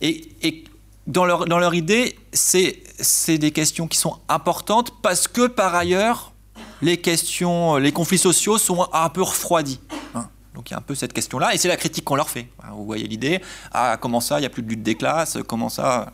Et, 0.00 0.64
dans, 1.06 1.26
leur, 1.26 1.44
dans 1.44 1.58
leur 1.58 1.74
idée, 1.74 2.18
c'est 2.32 3.38
des 3.38 3.50
questions 3.50 3.86
qui 3.86 3.98
sont 3.98 4.18
importantes 4.28 4.92
parce 5.02 5.28
que, 5.28 5.46
par 5.46 5.74
ailleurs, 5.74 6.32
les 6.80 6.96
questions, 6.96 7.76
les 7.76 7.92
conflits 7.92 8.18
sociaux 8.18 8.58
sont 8.58 8.88
un 8.92 9.08
peu 9.10 9.22
refroidis. 9.22 9.80
Hein. 10.14 10.28
Donc 10.54 10.70
il 10.70 10.72
y 10.72 10.74
a 10.74 10.78
un 10.78 10.82
peu 10.82 10.94
cette 10.94 11.12
question-là, 11.12 11.52
et 11.52 11.58
c'est 11.58 11.68
la 11.68 11.76
critique 11.76 12.04
qu'on 12.04 12.14
leur 12.14 12.30
fait. 12.30 12.48
Vous 12.72 12.84
voyez 12.84 13.08
l'idée, 13.08 13.40
ah 13.72 13.98
comment 14.00 14.20
ça, 14.20 14.38
il 14.38 14.42
n'y 14.42 14.46
a 14.46 14.50
plus 14.50 14.62
de 14.62 14.68
lutte 14.68 14.82
des 14.82 14.94
classes, 14.94 15.38
comment 15.46 15.68
ça... 15.68 16.12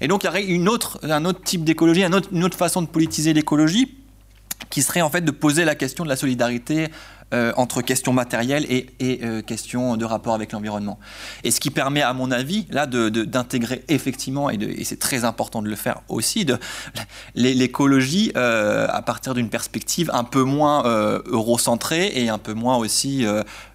Et 0.00 0.08
donc 0.08 0.22
il 0.22 0.26
y 0.26 0.28
aurait 0.28 0.44
une 0.44 0.68
autre, 0.68 0.98
un 1.02 1.24
autre 1.24 1.42
type 1.42 1.64
d'écologie, 1.64 2.04
une 2.04 2.44
autre 2.44 2.56
façon 2.56 2.82
de 2.82 2.86
politiser 2.86 3.32
l'écologie, 3.32 3.96
qui 4.70 4.82
serait 4.82 5.00
en 5.00 5.10
fait 5.10 5.22
de 5.22 5.30
poser 5.30 5.64
la 5.64 5.74
question 5.74 6.04
de 6.04 6.08
la 6.08 6.16
solidarité 6.16 6.88
euh, 7.34 7.52
entre 7.58 7.82
questions 7.82 8.14
matérielles 8.14 8.64
et, 8.70 8.86
et 9.00 9.20
euh, 9.22 9.42
questions 9.42 9.98
de 9.98 10.04
rapport 10.06 10.32
avec 10.34 10.52
l'environnement. 10.52 10.98
Et 11.44 11.50
ce 11.50 11.60
qui 11.60 11.68
permet, 11.68 12.00
à 12.00 12.14
mon 12.14 12.30
avis, 12.30 12.66
là, 12.70 12.86
d'intégrer 12.86 13.84
effectivement, 13.88 14.48
et, 14.48 14.54
et 14.54 14.84
c'est 14.84 14.98
très 14.98 15.26
important 15.26 15.60
de 15.60 15.68
le 15.68 15.76
faire 15.76 16.00
aussi, 16.08 16.46
l'écologie 17.34 18.32
euh, 18.34 18.86
à 18.88 19.02
partir 19.02 19.34
d'une 19.34 19.50
perspective 19.50 20.10
un 20.14 20.24
peu 20.24 20.42
moins 20.42 20.84
eurocentrée 21.26 22.12
et 22.14 22.30
un 22.30 22.38
peu 22.38 22.54
moins 22.54 22.78
aussi 22.78 23.26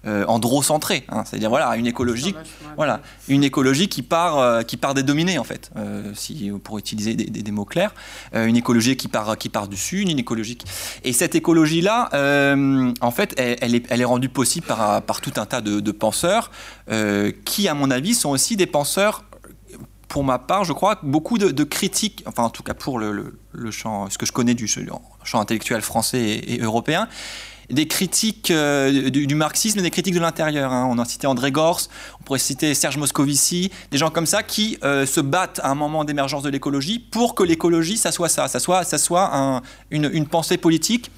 androcentrée. 0.04 1.04
Hein. 1.08 1.22
C'est-à-dire, 1.24 1.50
voilà, 1.50 1.76
une 1.76 1.86
écologie, 1.86 2.34
voilà, 2.76 3.02
une 3.28 3.44
écologie 3.44 3.86
qui 3.86 4.02
part, 4.02 4.64
qui 4.66 4.76
part 4.76 4.94
des 4.94 5.04
dominés, 5.04 5.38
en 5.38 5.44
fait, 5.44 5.70
si, 6.14 6.50
pour 6.64 6.78
utiliser 6.78 7.14
des, 7.14 7.26
des, 7.26 7.50
mots 7.52 7.64
clairs. 7.64 7.94
une 8.32 8.56
écologie 8.56 8.96
qui 8.96 9.06
part, 9.06 9.38
qui 9.38 9.48
part 9.48 9.68
du 9.68 9.76
sud, 9.76 10.08
une 10.08 10.18
écologie... 10.18 10.58
Et 11.04 11.12
cette 11.12 11.36
écologie-là, 11.36 12.08
en 13.00 13.10
fait, 13.12 13.34
elle, 13.36 13.43
est, 13.44 14.04
rendue 14.04 14.28
possible 14.28 14.66
par, 14.66 15.20
tout 15.20 15.32
un 15.36 15.46
tas 15.46 15.60
de, 15.60 15.90
penseurs 15.92 16.50
euh, 16.90 17.32
qui, 17.44 17.68
à 17.68 17.74
mon 17.74 17.90
avis, 17.90 18.14
sont 18.14 18.30
aussi 18.30 18.56
des 18.56 18.66
penseurs 18.66 19.24
pour 20.08 20.22
ma 20.22 20.38
part, 20.38 20.64
je 20.64 20.72
crois, 20.72 20.98
beaucoup 21.02 21.38
de, 21.38 21.64
critiques, 21.64 22.22
enfin 22.26 22.44
en 22.44 22.50
tout 22.50 22.62
cas 22.62 22.74
pour 22.74 22.98
le, 22.98 23.34
champ, 23.70 24.08
ce 24.10 24.18
que 24.18 24.26
je 24.26 24.32
connais 24.32 24.54
du 24.54 24.68
champ 24.68 25.40
intellectuel 25.40 25.82
français 25.82 26.40
et, 26.46 26.60
européen, 26.60 27.08
des 27.70 27.88
critiques 27.88 28.50
euh, 28.50 29.10
du, 29.10 29.34
marxisme 29.34 29.78
et 29.78 29.82
des 29.82 29.90
critiques 29.90 30.14
de 30.14 30.20
l'intérieur. 30.20 30.72
Hein. 30.72 30.86
On 30.88 30.98
a 30.98 31.04
cité 31.04 31.26
André 31.26 31.50
Gors, 31.50 31.80
on 32.20 32.22
pourrait 32.22 32.38
citer 32.38 32.74
Serge 32.74 32.96
Moscovici, 32.98 33.72
des 33.90 33.98
gens 33.98 34.10
comme 34.10 34.26
ça 34.26 34.42
qui 34.42 34.78
euh, 34.84 35.06
se 35.06 35.20
battent 35.20 35.60
à 35.64 35.70
un 35.70 35.74
moment 35.74 36.04
d'émergence 36.04 36.42
de 36.42 36.50
l'écologie 36.50 36.98
pour 36.98 37.34
que 37.34 37.42
l'écologie, 37.42 37.96
ça 37.96 38.12
soit 38.12 38.28
ça, 38.28 38.46
ça 38.46 38.60
soit, 38.60 38.84
ça 38.84 38.98
soit 38.98 39.62
une 39.90 40.26
pensée 40.26 40.58
politique 40.58 41.10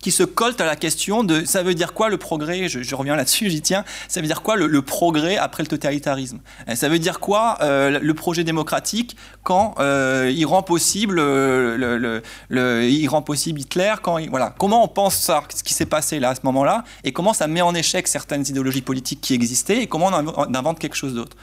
qui 0.00 0.10
se 0.10 0.22
colle 0.22 0.54
à 0.58 0.64
la 0.64 0.76
question 0.76 1.24
de 1.24 1.44
ça 1.44 1.62
veut 1.62 1.74
dire 1.74 1.92
quoi 1.92 2.08
le 2.08 2.16
progrès? 2.16 2.68
Je, 2.68 2.94
reviens 2.94 3.16
là-dessus, 3.16 3.50
j'y 3.50 3.60
tiens. 3.60 3.84
Ça 4.08 4.20
veut 4.20 4.26
dire 4.26 4.42
quoi 4.42 4.56
le, 4.56 4.82
progrès 4.82 5.36
après 5.36 5.62
le 5.62 5.68
totalitarisme? 5.68 6.40
Ça 6.74 6.88
veut 6.88 6.98
dire 6.98 7.20
quoi 7.20 7.58
euh, 7.60 7.98
le 8.00 8.14
projet 8.14 8.44
démocratique 8.44 9.16
quand 9.42 9.74
euh, 9.78 10.32
il 10.34 10.44
rend 10.46 10.62
possible 10.62 11.16
le, 11.16 12.22
il 12.50 13.08
rend 13.08 13.22
possible 13.22 13.60
Hitler 13.60 13.94
quand 14.02 14.18
voilà. 14.28 14.54
Comment 14.58 14.84
on 14.84 14.88
pense 14.88 15.16
ça 15.16 15.42
ce 15.54 15.62
qui 15.62 15.74
s'est 15.74 15.86
passé 15.86 16.20
là 16.20 16.30
à 16.30 16.34
ce 16.34 16.40
moment-là 16.44 16.84
et 17.04 17.12
comment 17.12 17.32
ça 17.32 17.46
met 17.46 17.62
en 17.62 17.74
échec 17.74 18.08
certaines 18.08 18.46
idéologies 18.46 18.82
politiques 18.82 19.20
qui 19.20 19.34
existaient 19.34 19.82
et 19.82 19.86
comment 19.86 20.10
on 20.12 20.54
invente 20.54 20.78
quelque 20.78 20.96
chose 20.96 21.14
d'autre? 21.14 21.36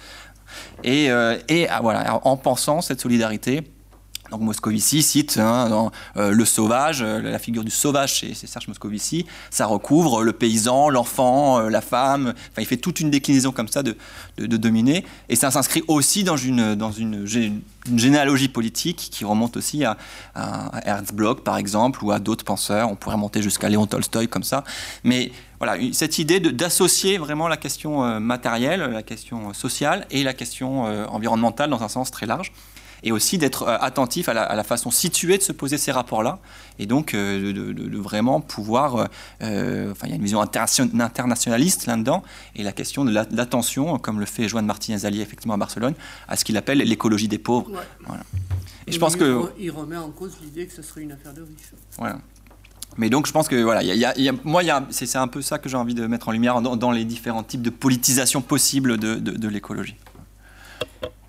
Et, 0.84 1.12
euh, 1.12 1.38
et 1.50 1.68
ah, 1.68 1.80
voilà 1.82 2.20
en 2.24 2.38
pensant 2.38 2.82
cette 2.82 3.02
solidarité 3.02 3.64
donc 4.32 4.42
Moscovici 4.42 5.02
cite 5.04 5.38
hein, 5.38 5.70
dans, 5.70 5.92
euh, 6.18 6.32
le 6.32 6.46
sauvage, 6.46 7.02
euh, 7.02 7.22
la 7.22 7.40
figure 7.40 7.64
du 7.64 7.72
sauvage, 7.72 8.20
c'est 8.20 8.48
Serge 8.48 8.68
Moscovici, 8.68 9.26
ça 9.50 9.66
recouvre 9.66 10.24
le 10.24 10.34
paysan, 10.34 10.90
l'enfant, 10.90 11.60
euh, 11.60 11.70
la 11.70 11.82
femme, 11.82 12.34
enfin 12.52 12.62
il 12.62 12.66
fait 12.66 12.78
toute 12.78 13.00
une 13.00 13.10
déclinaison 13.10 13.52
comme 13.52 13.68
ça 13.68 13.84
de, 13.84 13.96
de, 14.38 14.58
dominer, 14.58 15.06
et 15.30 15.36
ça 15.36 15.52
s'inscrit 15.52 15.84
aussi 15.88 16.24
dans 16.24 16.38
une, 16.38 16.76
dans 16.76 16.92
une, 16.92 17.26
généalogie 17.96 18.50
politique 18.50 18.98
qui 19.12 19.24
remonte 19.24 19.56
aussi 19.56 19.86
à, 19.86 19.98
Ernst 20.84 21.14
Bloch 21.14 21.42
par 21.42 21.56
exemple, 21.56 22.04
ou 22.04 22.12
à 22.12 22.20
d'autres 22.20 22.44
penseurs, 22.44 22.92
on 22.92 22.96
pourrait 22.96 23.16
monter 23.16 23.42
jusqu'à 23.42 23.70
Léon 23.70 23.88
Tolstoï 23.88 24.28
comme 24.28 24.44
ça, 24.44 24.66
mais 25.06 25.32
voilà, 25.60 25.78
cette 25.94 26.20
idée 26.20 26.40
d'associer 26.40 27.18
vraiment 27.18 27.48
la 27.48 27.58
question 27.58 28.20
matérielle, 28.20 28.82
la 28.82 29.04
question 29.04 29.54
sociale 29.54 30.06
et 30.12 30.24
la 30.24 30.34
question 30.34 30.84
environnementale 31.12 31.70
dans 31.70 31.82
un 31.82 31.88
sens 31.88 32.12
très 32.12 32.26
large 32.26 32.52
et 33.04 33.12
aussi 33.12 33.38
d'être 33.38 33.64
euh, 33.64 33.78
attentif 33.80 34.30
à 34.30 34.34
la, 34.34 34.64
façon 34.64 34.92
située 34.92 35.38
de 35.38 35.44
se 35.44 35.52
poser 35.52 35.78
ces 35.78 35.92
rapports-là, 35.92 36.40
et 36.80 36.86
donc 36.86 37.14
euh, 37.14 37.54
de, 37.54 37.98
vraiment 37.98 38.42
pouvoir, 38.42 39.08
euh, 39.42 39.92
enfin 39.92 40.08
il 40.08 40.10
y 40.10 40.14
a 40.14 40.16
une 40.16 40.22
vision 40.22 40.42
internationaliste 40.42 41.86
là-dedans, 41.86 42.24
et 42.56 42.64
la 42.64 42.72
question 42.72 43.06
de 43.06 43.12
l'attention, 43.12 43.98
comme 44.00 44.20
le 44.20 44.26
fait 44.26 44.48
Joan 44.48 44.66
Martinez 44.66 45.06
Allier 45.06 45.22
effectivement 45.22 45.54
à 45.54 45.58
Barcelone, 45.58 45.94
à 46.28 46.36
ce 46.36 46.46
qu'il 46.46 46.58
appelle 46.58 46.80
l'écologie 46.80 47.28
des 47.28 47.38
pauvres. 47.38 47.72
Voilà. 48.06 48.24
Et, 48.88 48.92
je 48.92 49.00
pense 49.00 49.14
il, 49.14 49.20
que 49.20 49.52
il 49.60 49.72
remet 49.72 49.98
en 49.98 50.10
cause 50.10 50.38
l'idée 50.42 50.66
que 50.66 50.74
ce 50.74 50.82
serait 50.82 51.02
une 51.02 51.12
affaire 51.12 51.34
de 51.34 51.42
riches. 51.42 51.72
Voilà. 51.98 52.20
Mais 52.98 53.10
donc 53.10 53.28
je 53.28 53.32
pense 53.32 53.48
que 53.48 53.56
voilà, 53.62 53.84
y 53.84 54.06
a, 54.06 54.32
moi 54.44 54.64
c'est 54.90 55.16
un 55.18 55.28
peu 55.28 55.42
ça 55.42 55.60
que 55.60 55.70
j'ai 55.70 55.78
envie 55.78 55.94
de 55.94 56.08
mettre 56.08 56.30
en 56.30 56.32
lumière 56.32 56.62
dans, 56.62 56.92
les 56.92 57.06
différents 57.06 57.44
types 57.44 57.62
de 57.62 57.70
politisation 57.70 58.42
possibles 58.42 58.98
de, 58.98 59.16
de 59.16 59.48
l'écologie. 59.48 59.96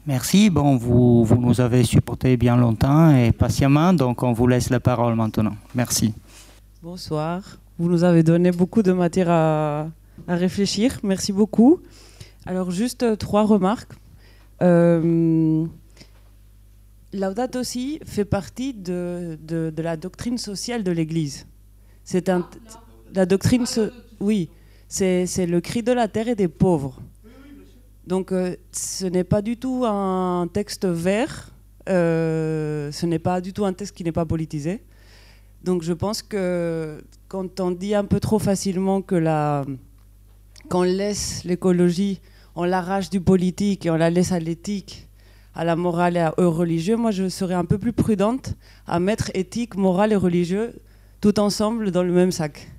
Merci. 0.08 0.48
Bon, 0.48 0.78
vous, 0.78 1.22
vous, 1.22 1.36
nous 1.36 1.60
avez 1.60 1.84
supporté 1.84 2.38
bien 2.38 2.56
longtemps 2.56 3.14
et 3.14 3.30
patiemment, 3.30 3.92
donc 3.92 4.22
on 4.22 4.32
vous 4.32 4.46
laisse 4.46 4.70
la 4.70 4.80
parole 4.80 5.14
maintenant. 5.14 5.54
Merci. 5.74 6.14
Bonsoir. 6.82 7.42
Vous 7.78 7.90
nous 7.90 8.04
avez 8.04 8.22
donné 8.22 8.50
beaucoup 8.50 8.82
de 8.82 8.92
matière 8.92 9.28
à, 9.28 9.88
réfléchir. 10.26 10.98
Merci 11.02 11.30
beaucoup. 11.30 11.80
Alors, 12.46 12.70
juste 12.70 13.02
euh, 13.02 13.16
trois 13.16 13.44
remarques. 13.44 13.92
Euh, 14.62 15.66
aussi 17.54 18.00
fait 18.06 18.24
partie 18.24 18.72
de, 18.72 19.38
la 19.76 19.98
doctrine 19.98 20.38
sociale 20.38 20.84
de 20.84 20.90
l'Église. 20.90 21.46
La 23.14 23.26
doctrine, 23.26 23.66
oui, 24.20 24.48
c'est 24.88 25.46
le 25.46 25.60
cri 25.60 25.82
de 25.82 25.92
la 25.92 26.08
terre 26.08 26.28
et 26.28 26.34
des 26.34 26.48
pauvres. 26.48 26.98
Donc 28.08 28.32
euh, 28.32 28.56
ce 28.72 29.04
n'est 29.04 29.22
pas 29.22 29.42
du 29.42 29.58
tout 29.58 29.84
un 29.84 30.48
texte 30.50 30.86
vert, 30.86 31.50
euh, 31.90 32.90
ce 32.90 33.04
n'est 33.04 33.18
pas 33.18 33.42
du 33.42 33.52
tout 33.52 33.66
un 33.66 33.74
texte 33.74 33.94
qui 33.94 34.02
n'est 34.02 34.12
pas 34.12 34.24
politisé. 34.24 34.82
Donc 35.62 35.82
je 35.82 35.92
pense 35.92 36.22
que 36.22 37.04
quand 37.28 37.60
on 37.60 37.70
dit 37.70 37.94
un 37.94 38.06
peu 38.06 38.18
trop 38.18 38.38
facilement 38.38 39.02
que 39.02 39.14
la, 39.14 39.66
qu'on 40.70 40.84
laisse 40.84 41.44
l'écologie, 41.44 42.22
on 42.56 42.64
l'arrache 42.64 43.10
du 43.10 43.20
politique 43.20 43.84
et 43.84 43.90
on 43.90 43.96
la 43.96 44.08
laisse 44.08 44.32
à 44.32 44.38
l'éthique, 44.38 45.06
à 45.54 45.66
la 45.66 45.76
morale 45.76 46.16
et 46.16 46.28
au 46.38 46.50
religieux, 46.50 46.96
moi 46.96 47.10
je 47.10 47.28
serais 47.28 47.52
un 47.52 47.66
peu 47.66 47.76
plus 47.76 47.92
prudente 47.92 48.54
à 48.86 49.00
mettre 49.00 49.30
éthique, 49.34 49.76
morale 49.76 50.12
et 50.12 50.16
religieux 50.16 50.72
tout 51.20 51.38
ensemble 51.38 51.90
dans 51.90 52.04
le 52.04 52.14
même 52.14 52.32
sac. 52.32 52.72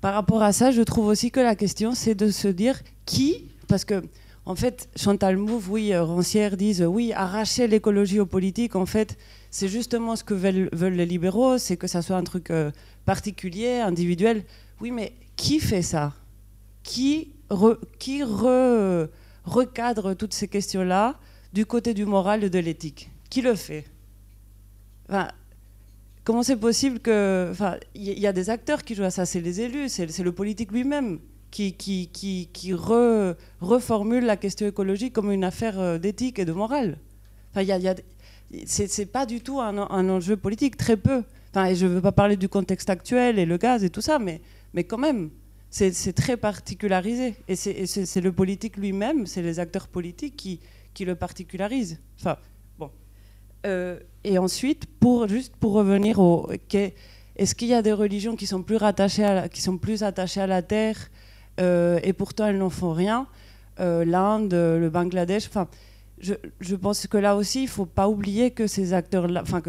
par 0.00 0.14
rapport 0.14 0.44
à 0.44 0.52
ça, 0.52 0.70
je 0.70 0.82
trouve 0.82 1.08
aussi 1.08 1.32
que 1.32 1.40
la 1.40 1.56
question 1.56 1.92
c'est 1.92 2.14
de 2.14 2.30
se 2.30 2.46
dire 2.46 2.80
qui 3.04 3.50
parce 3.68 3.84
que, 3.84 4.02
en 4.46 4.54
fait, 4.54 4.88
Chantal 4.96 5.36
Mouffe, 5.36 5.68
oui, 5.68 5.92
euh, 5.92 6.04
Rancière 6.04 6.56
disent 6.56 6.82
oui, 6.82 7.12
arracher 7.12 7.66
l'écologie 7.66 8.20
aux 8.20 8.26
politiques, 8.26 8.76
en 8.76 8.86
fait, 8.86 9.16
c'est 9.50 9.68
justement 9.68 10.16
ce 10.16 10.24
que 10.24 10.34
veulent, 10.34 10.68
les 10.72 11.06
libéraux, 11.06 11.58
c'est 11.58 11.76
que 11.76 11.86
ça 11.86 12.02
soit 12.02 12.16
un 12.16 12.24
truc 12.24 12.50
euh, 12.50 12.70
particulier, 13.04 13.80
individuel. 13.80 14.44
Oui, 14.80 14.90
mais 14.90 15.12
qui 15.36 15.60
fait 15.60 15.82
ça? 15.82 16.12
Qui, 16.82 17.32
qui 17.98 18.22
recadre 18.22 20.14
toutes 20.14 20.34
ces 20.34 20.48
questions-là 20.48 21.18
du 21.52 21.64
côté 21.64 21.94
du 21.94 22.04
moral 22.04 22.44
et 22.44 22.50
de 22.50 22.58
l'éthique? 22.58 23.10
Qui 23.30 23.40
le 23.40 23.54
fait? 23.54 23.84
Comment 26.24 26.42
c'est 26.42 26.56
possible 26.56 27.00
que. 27.00 27.48
Enfin, 27.50 27.76
il 27.94 28.18
y, 28.18 28.26
a 28.26 28.32
des 28.32 28.50
acteurs 28.50 28.82
qui 28.82 28.94
jouent 28.94 29.04
à 29.04 29.10
ça, 29.10 29.26
c'est 29.26 29.40
les 29.40 29.60
élus, 29.60 29.88
c'est 29.88 30.18
le 30.18 30.32
politique 30.32 30.72
lui-même 30.72 31.18
qui, 31.54 32.72
reformule 33.60 34.24
la 34.24 34.36
question 34.36 34.66
écologique 34.66 35.12
comme 35.12 35.30
une 35.30 35.44
affaire 35.44 35.78
euh, 35.78 35.98
d'éthique 35.98 36.38
et 36.38 36.44
de 36.44 36.52
morale. 36.52 36.98
Enfin, 37.50 37.62
y 37.62 37.66
y 37.66 37.88
a, 37.88 37.94
c'est 38.66 39.06
pas 39.06 39.26
du 39.26 39.40
tout 39.40 39.60
un, 39.60 39.78
enjeu 40.08 40.36
politique, 40.36 40.76
très 40.76 40.96
peu. 40.96 41.22
enfin, 41.50 41.72
je 41.74 41.86
ne 41.86 41.92
veux 41.92 42.00
pas 42.00 42.12
parler 42.12 42.36
du 42.36 42.48
contexte 42.48 42.90
actuel 42.90 43.38
et 43.38 43.46
le 43.46 43.56
gaz 43.56 43.84
et 43.84 43.90
tout 43.90 44.00
ça, 44.00 44.18
mais, 44.18 44.40
mais 44.72 44.84
quand 44.84 44.98
même, 44.98 45.30
c'est 45.70 46.12
très 46.12 46.36
particularisé. 46.36 47.34
Et 47.48 47.56
c'est 47.56 48.20
le 48.20 48.32
politique 48.32 48.76
lui-même, 48.76 49.26
c'est 49.26 49.42
les 49.42 49.60
acteurs 49.60 49.88
politiques 49.88 50.36
qui, 50.36 50.60
qui 50.92 51.04
le 51.04 51.14
particularisent. 51.14 52.00
Enfin, 52.18 52.36
bon. 52.78 52.90
Euh, 53.66 53.98
et 54.24 54.38
ensuite, 54.38 54.86
pour, 54.86 55.28
juste 55.28 55.54
pour 55.56 55.72
revenir 55.72 56.18
au... 56.18 56.50
Est-ce 57.36 57.56
qu'il 57.56 57.68
y 57.68 57.74
a 57.74 57.82
des 57.82 57.92
religions 57.92 58.36
qui 58.36 58.46
sont 58.46 58.62
plus, 58.62 58.76
rattachées 58.76 59.24
à 59.24 59.48
qui 59.48 59.60
sont 59.60 59.78
plus 59.78 60.04
attachées 60.04 60.40
à 60.40 60.46
la 60.46 60.62
terre 60.62 61.10
et 61.58 62.12
pourtant 62.12 62.46
elles 62.46 62.58
n'en 62.58 62.70
font 62.70 62.92
rien 62.92 63.26
euh, 63.80 64.04
L'Inde, 64.04 64.54
le 64.54 64.88
Bangladesh, 64.88 65.46
enfin, 65.48 65.68
je, 66.20 66.74
pense 66.76 67.06
que 67.06 67.18
là 67.18 67.36
aussi, 67.36 67.60
il 67.60 67.64
ne 67.64 67.70
faut 67.70 67.86
pas 67.86 68.08
oublier 68.08 68.52
que 68.52 68.66
ces 68.66 68.92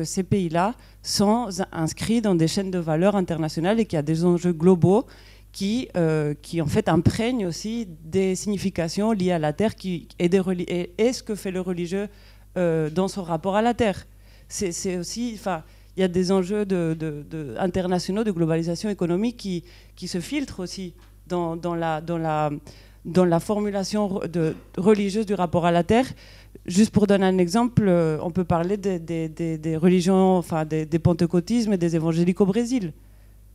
ces 0.04 0.24
pays-là 0.24 0.76
sont 1.02 1.50
inscrits 1.72 2.22
dans 2.22 2.36
des 2.36 2.48
chaînes 2.48 2.72
de 2.72 2.80
valeur 2.80 3.16
internationales 3.16 3.80
et 3.80 3.86
qu'il 3.86 3.98
y 3.98 4.00
a 4.00 4.04
des 4.04 4.24
enjeux 4.24 4.54
globaux 4.54 5.06
qui, 5.52 5.90
euh, 5.98 6.34
qui 6.42 6.62
en 6.62 6.68
fait 6.68 6.88
imprègnent 6.88 7.48
aussi 7.48 7.88
des 8.04 8.36
significations 8.36 9.12
liées 9.12 9.32
à 9.32 9.40
la 9.40 9.54
terre 9.54 9.76
qui, 9.76 10.08
et, 10.20 10.30
ce 10.30 11.24
que 11.24 11.34
fait 11.34 11.52
le 11.52 11.62
religieux 11.62 12.08
euh, 12.58 12.90
dans 12.90 13.08
son 13.08 13.24
rapport 13.24 13.56
à 13.56 13.62
la 13.62 13.74
terre. 13.74 14.06
C'est 14.48 14.98
aussi, 14.98 15.32
enfin, 15.34 15.64
il 15.98 16.02
y 16.02 16.04
a 16.04 16.08
des 16.08 16.32
enjeux 16.32 16.68
internationaux 17.58 18.24
de 18.24 18.32
globalisation 18.32 18.90
économique 18.90 19.38
qui, 19.38 19.64
qui 19.96 20.08
se 20.08 20.20
filtrent 20.20 20.60
aussi 20.60 20.94
dans, 21.28 21.76
la, 21.76 23.40
formulation 23.40 24.20
religieuse 24.78 25.26
du 25.26 25.34
rapport 25.34 25.66
à 25.66 25.72
la 25.72 25.84
terre. 25.84 26.08
Juste 26.66 26.92
pour 26.92 27.06
donner 27.06 27.26
un 27.26 27.38
exemple, 27.38 27.84
euh, 27.88 28.18
on 28.22 28.32
peut 28.32 28.46
parler 28.46 28.78
des, 28.78 29.78
religions, 29.78 30.38
enfin 30.38 30.66
des, 30.66 31.00
pentecôtismes 31.00 31.74
et 31.74 31.78
des 31.78 31.96
évangéliques 31.96 32.42
au 32.42 32.46
Brésil 32.46 32.94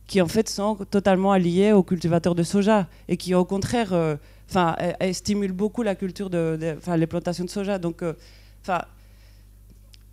qui 0.07 0.21
en 0.21 0.27
fait 0.27 0.49
sont 0.49 0.75
totalement 0.89 1.31
alliés 1.31 1.71
aux 1.71 1.83
cultivateurs 1.83 2.35
de 2.35 2.43
soja 2.43 2.89
et 3.07 3.15
qui 3.15 3.33
au 3.33 3.45
contraire 3.45 3.93
euh, 3.93 4.17
enfin, 4.49 4.75
stimulent 5.13 5.53
beaucoup 5.53 5.83
la 5.83 5.95
culture 5.95 6.29
de, 6.29 6.59
les 6.95 7.07
plantations 7.07 7.45
de 7.45 7.49
soja. 7.49 7.77
Donc, 7.79 8.03
euh, 8.03 8.13
enfin, 8.61 8.81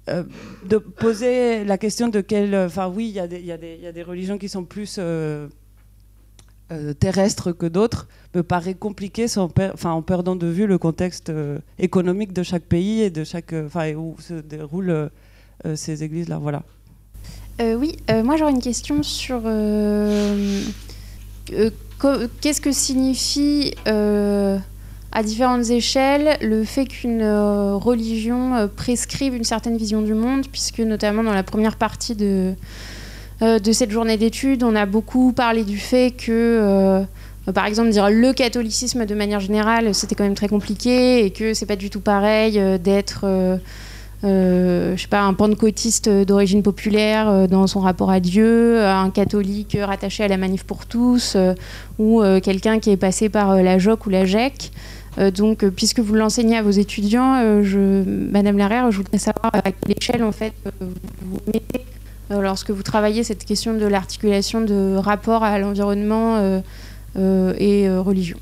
euh, 0.08 0.22
de 0.68 0.78
poser 0.78 1.64
la 1.64 1.78
question 1.78 2.08
de 2.08 2.20
quelle, 2.20 2.54
enfin 2.54 2.88
oui, 2.88 3.08
il 3.08 3.14
y, 3.14 3.52
a 3.52 3.92
des 3.92 4.02
religions 4.02 4.38
qui 4.38 4.48
sont 4.48 4.64
plus 4.64 5.00
terrestres 6.98 7.52
que 7.52 7.66
d'autres, 7.66 8.08
me 8.34 8.42
paraît 8.42 8.74
compliqué 8.74 9.26
sans 9.28 9.48
en 9.84 10.02
perdant 10.02 10.36
de 10.36 10.46
vue 10.46 10.66
le 10.66 10.78
contexte 10.78 11.32
économique 11.78 12.32
de 12.32 12.42
chaque 12.42 12.64
pays 12.64 13.02
et 13.02 13.10
de 13.10 13.24
chaque, 13.24 13.52
enfin, 13.52 13.94
où 13.94 14.16
se 14.20 14.34
déroulent 14.34 15.10
ces 15.74 16.04
églises-là. 16.04 16.38
Voilà. 16.38 16.62
Euh, 17.60 17.74
oui, 17.74 17.96
euh, 18.08 18.22
moi 18.22 18.36
j'aurais 18.36 18.52
une 18.52 18.62
question 18.62 19.02
sur 19.02 19.42
euh, 19.44 20.62
qu'est-ce 22.40 22.60
que 22.60 22.70
signifie 22.70 23.74
à 23.84 25.22
différentes 25.24 25.68
échelles 25.70 26.38
le 26.40 26.62
fait 26.64 26.86
qu'une 26.86 27.24
religion 27.24 28.70
prescrive 28.76 29.34
une 29.34 29.44
certaine 29.44 29.76
vision 29.76 30.02
du 30.02 30.14
monde, 30.14 30.46
puisque 30.46 30.80
notamment 30.80 31.24
dans 31.24 31.34
la 31.34 31.42
première 31.42 31.76
partie 31.76 32.14
de, 32.14 32.54
de 33.40 33.72
cette 33.72 33.90
journée 33.90 34.16
d'études, 34.16 34.64
on 34.64 34.74
a 34.74 34.86
beaucoup 34.86 35.32
parlé 35.32 35.64
du 35.64 35.78
fait 35.78 36.10
que 36.10 37.04
par 37.54 37.66
exemple, 37.66 37.90
dire 37.90 38.10
le 38.10 38.32
catholicisme 38.32 39.06
de 39.06 39.14
manière 39.14 39.40
générale, 39.40 39.94
c'était 39.94 40.14
quand 40.14 40.24
même 40.24 40.34
très 40.34 40.48
compliqué 40.48 41.24
et 41.24 41.30
que 41.30 41.54
c'est 41.54 41.66
pas 41.66 41.76
du 41.76 41.88
tout 41.88 42.00
pareil 42.00 42.60
d'être 42.80 43.24
euh, 44.24 44.96
je 44.96 45.02
sais 45.02 45.08
pas, 45.08 45.22
un 45.22 45.32
pentecôtiste 45.32 46.08
d'origine 46.08 46.62
populaire 46.62 47.28
euh, 47.28 47.46
dans 47.46 47.68
son 47.68 47.78
rapport 47.78 48.10
à 48.10 48.18
Dieu, 48.18 48.82
un 48.84 49.10
catholique 49.10 49.76
rattaché 49.80 50.24
à 50.24 50.28
la 50.28 50.36
manif 50.36 50.64
pour 50.64 50.86
tous, 50.86 51.34
euh, 51.36 51.54
ou 51.98 52.22
quelqu'un 52.42 52.80
qui 52.80 52.90
est 52.90 52.96
passé 52.96 53.28
par 53.28 53.62
la 53.62 53.78
JOC 53.78 54.06
ou 54.06 54.10
la 54.10 54.24
GEC. 54.24 54.70
donc, 55.34 55.68
puisque 55.70 55.98
vous 55.98 56.14
l'enseignez 56.14 56.56
à 56.56 56.62
vos 56.62 56.70
étudiants, 56.70 57.42
Madame 58.32 58.56
Larère, 58.56 58.90
je 58.92 58.98
voudrais 58.98 59.18
savoir 59.18 59.50
à 59.52 59.62
quelle 59.62 59.96
échelle 59.96 60.22
en 60.22 60.32
fait 60.32 60.52
vous 60.80 61.38
mettez 61.46 61.84
lorsque 62.30 62.70
vous 62.70 62.82
travaillez 62.82 63.24
cette 63.24 63.44
question 63.44 63.74
de 63.74 63.86
l'articulation 63.86 64.60
de 64.60 64.96
rapport 64.96 65.42
à 65.44 65.58
l'environnement 65.58 66.60
et 67.16 67.90
religion. 67.90 68.38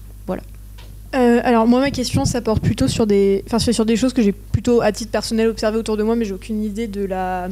Euh, 1.17 1.41
alors 1.45 1.67
moi 1.67 1.81
ma 1.81 1.91
question 1.91 2.25
ça 2.25 2.41
porte 2.41 2.63
plutôt 2.63 2.89
sur 2.89 3.07
des, 3.07 3.43
enfin 3.47 3.59
sur 3.59 3.87
des 3.87 3.97
choses 3.97 4.13
que 4.13 4.23
j'ai 4.23 4.33
plutôt 4.33 4.83
à 4.83 4.93
titre 4.93 5.11
personnel 5.11 5.49
observé 5.49 5.79
autour 5.79 5.97
de 5.97 6.03
moi, 6.03 6.17
mais 6.17 6.25
j'ai 6.25 6.35
aucune 6.35 6.63
idée 6.63 6.89
de 6.89 7.05
la 7.05 7.49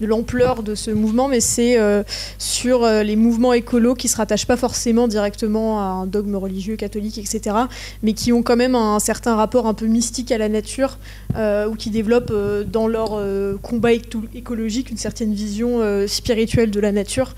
de 0.00 0.06
l'ampleur 0.06 0.62
de 0.62 0.74
ce 0.74 0.90
mouvement, 0.90 1.28
mais 1.28 1.40
c'est 1.40 1.78
euh, 1.78 2.02
sur 2.38 2.84
euh, 2.84 3.02
les 3.02 3.16
mouvements 3.16 3.52
écolos 3.52 3.94
qui 3.94 4.08
se 4.08 4.16
rattachent 4.16 4.46
pas 4.46 4.56
forcément 4.56 5.08
directement 5.08 5.80
à 5.80 5.84
un 5.84 6.06
dogme 6.06 6.36
religieux 6.36 6.76
catholique, 6.76 7.18
etc., 7.18 7.56
mais 8.02 8.12
qui 8.12 8.32
ont 8.32 8.42
quand 8.42 8.56
même 8.56 8.74
un, 8.74 8.98
certain 8.98 9.36
rapport 9.36 9.66
un 9.66 9.74
peu 9.74 9.86
mystique 9.86 10.32
à 10.32 10.38
la 10.38 10.48
nature, 10.48 10.98
ou 11.36 11.74
qui 11.74 11.90
développent 11.90 12.32
dans 12.70 12.86
leur 12.86 13.20
combat 13.60 13.92
écologique 13.92 14.90
une 14.90 14.96
certaine 14.96 15.34
vision 15.34 15.80
spirituelle 16.06 16.70
de 16.70 16.80
la 16.80 16.92
nature, 16.92 17.34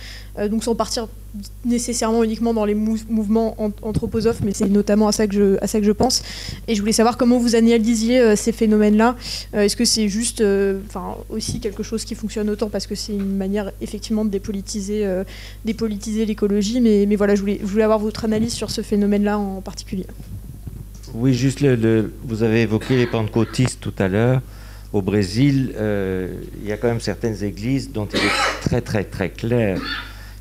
donc 0.50 0.64
sans 0.64 0.74
partir 0.74 1.08
nécessairement 1.64 2.22
uniquement 2.22 2.54
dans 2.54 2.64
les 2.64 2.74
mouvements 2.74 3.56
anthroposophes, 3.82 4.40
mais 4.44 4.52
c'est 4.52 4.68
notamment 4.68 5.08
à 5.08 5.12
ça, 5.12 5.26
que 5.26 5.34
je, 5.82 5.92
pense. 5.92 6.22
Et 6.68 6.74
je 6.74 6.80
voulais 6.80 6.92
savoir 6.92 7.16
comment 7.16 7.38
vous 7.38 7.56
analysiez 7.56 8.20
euh, 8.20 8.36
ces 8.36 8.52
phénomènes-là. 8.52 9.16
Euh, 9.54 9.62
est-ce 9.62 9.76
que 9.76 9.84
c'est 9.84 10.08
juste 10.08 10.40
euh, 10.40 10.78
aussi 11.28 11.60
quelque 11.60 11.82
chose 11.82 12.04
qui 12.04 12.14
fonctionne 12.14 12.48
autant 12.50 12.68
parce 12.68 12.86
que 12.86 12.94
c'est 12.94 13.12
une 13.12 13.36
manière 13.36 13.72
effectivement 13.80 14.24
de 14.24 14.30
dépolitiser, 14.30 15.06
l'écologie, 16.26 16.80
mais, 16.80 17.16
voilà, 17.16 17.34
je 17.34 17.42
voulais, 17.42 17.82
avoir 17.82 17.98
votre 17.98 18.24
analyse 18.24 18.52
sur 18.52 18.70
ce 18.70 18.82
phénomène-là 18.82 19.38
en 19.38 19.60
particulier. 19.60 20.06
Oui, 21.14 21.34
juste 21.34 21.64
vous 22.24 22.42
avez 22.42 22.62
évoqué 22.62 22.96
les 22.96 23.06
pentecôtistes 23.06 23.80
tout 23.80 23.94
à 23.98 24.08
l'heure. 24.08 24.40
Au 24.92 25.02
Brésil, 25.02 25.74
il 25.76 26.68
y 26.68 26.72
a 26.72 26.76
quand 26.76 26.88
même 26.88 27.00
certaines 27.00 27.42
églises 27.44 27.92
dont 27.92 28.08
il 28.12 28.18
est 28.18 28.62
très 28.62 28.80
très 28.80 29.04
très 29.04 29.30
clair 29.30 29.80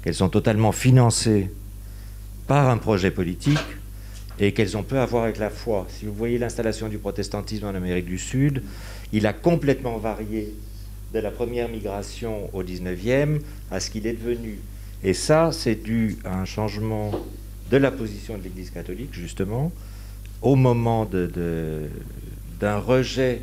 qu'elles 0.06 0.14
sont 0.14 0.30
totalement 0.30 0.72
financées 0.72 1.50
par 2.46 2.70
un 2.70 2.78
projet 2.78 3.10
politique 3.10 3.58
et 4.40 4.52
qu'elles 4.52 4.78
ont 4.78 4.84
peu 4.84 5.00
à 5.00 5.06
voir 5.08 5.24
avec 5.24 5.40
la 5.40 5.50
foi. 5.50 5.88
Si 5.90 6.06
vous 6.06 6.14
voyez 6.14 6.38
l'installation 6.38 6.90
du 6.90 7.00
protestantisme 7.00 7.66
en 7.66 7.74
Amérique 7.74 8.06
du 8.06 8.20
Sud, 8.20 8.62
il 9.12 9.26
a 9.26 9.34
complètement 9.34 9.98
varié 9.98 10.54
de 11.12 11.20
la 11.20 11.32
première 11.32 11.70
migration 11.70 12.54
au 12.54 12.62
19e 12.62 13.40
à 13.72 13.80
ce 13.80 13.90
qu'il 13.90 14.06
est 14.06 14.14
devenu. 14.14 14.60
Et 15.04 15.16
ça, 15.16 15.52
c'est 15.52 15.74
dû 15.74 16.18
à 16.24 16.40
un 16.40 16.46
changement 16.46 17.10
de 17.72 17.78
la 17.78 17.90
position 17.90 18.38
de 18.38 18.44
l'Église 18.44 18.70
catholique, 18.70 19.12
justement, 19.12 19.72
au 20.44 20.56
moment 20.56 21.10
d'un 22.60 22.78
rejet 22.78 23.42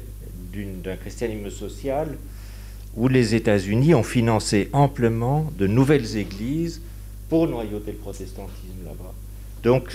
d'un 0.85 0.97
christianisme 0.97 1.51
social 1.51 2.17
où 2.97 3.09
les 3.09 3.35
États-Unis 3.35 3.95
ont 3.95 4.03
financé 4.03 4.69
amplement 4.73 5.51
de 5.59 5.67
nouvelles 5.67 6.17
églises 6.17 6.81
pour 7.29 7.49
noyauter 7.49 7.93
le 7.93 7.99
protestantisme 7.99 8.85
là-bas. 8.85 9.15
Donc, 9.63 9.93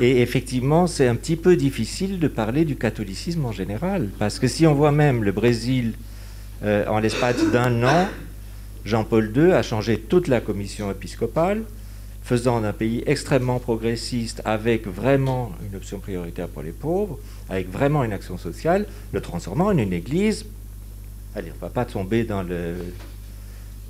et 0.00 0.20
effectivement, 0.20 0.86
c'est 0.86 1.06
un 1.06 1.14
petit 1.14 1.36
peu 1.36 1.56
difficile 1.56 2.18
de 2.18 2.28
parler 2.28 2.64
du 2.64 2.76
catholicisme 2.76 3.44
en 3.44 3.52
général, 3.52 4.08
parce 4.18 4.38
que 4.38 4.48
si 4.48 4.66
on 4.66 4.74
voit 4.74 4.92
même 4.92 5.22
le 5.22 5.32
Brésil, 5.32 5.94
euh, 6.62 6.84
en 6.88 6.98
l'espace 6.98 7.50
d'un 7.52 7.82
an, 7.84 8.08
Jean-Paul 8.84 9.32
II 9.34 9.52
a 9.52 9.62
changé 9.62 9.98
toute 9.98 10.28
la 10.28 10.40
commission 10.40 10.90
épiscopale, 10.90 11.62
faisant 12.22 12.60
d'un 12.60 12.72
pays 12.72 13.02
extrêmement 13.06 13.58
progressiste, 13.58 14.42
avec 14.44 14.86
vraiment 14.86 15.52
une 15.70 15.76
option 15.76 16.00
prioritaire 16.00 16.48
pour 16.48 16.62
les 16.62 16.72
pauvres, 16.72 17.18
avec 17.48 17.70
vraiment 17.70 18.02
une 18.02 18.12
action 18.12 18.38
sociale, 18.38 18.86
le 19.12 19.20
transformant 19.20 19.66
en 19.66 19.78
une 19.78 19.92
église 19.92 20.46
allez, 21.34 21.50
on 21.50 21.54
ne 21.54 21.60
va 21.60 21.68
pas 21.68 21.84
tomber 21.84 22.24
dans 22.24 22.42
le, 22.42 22.74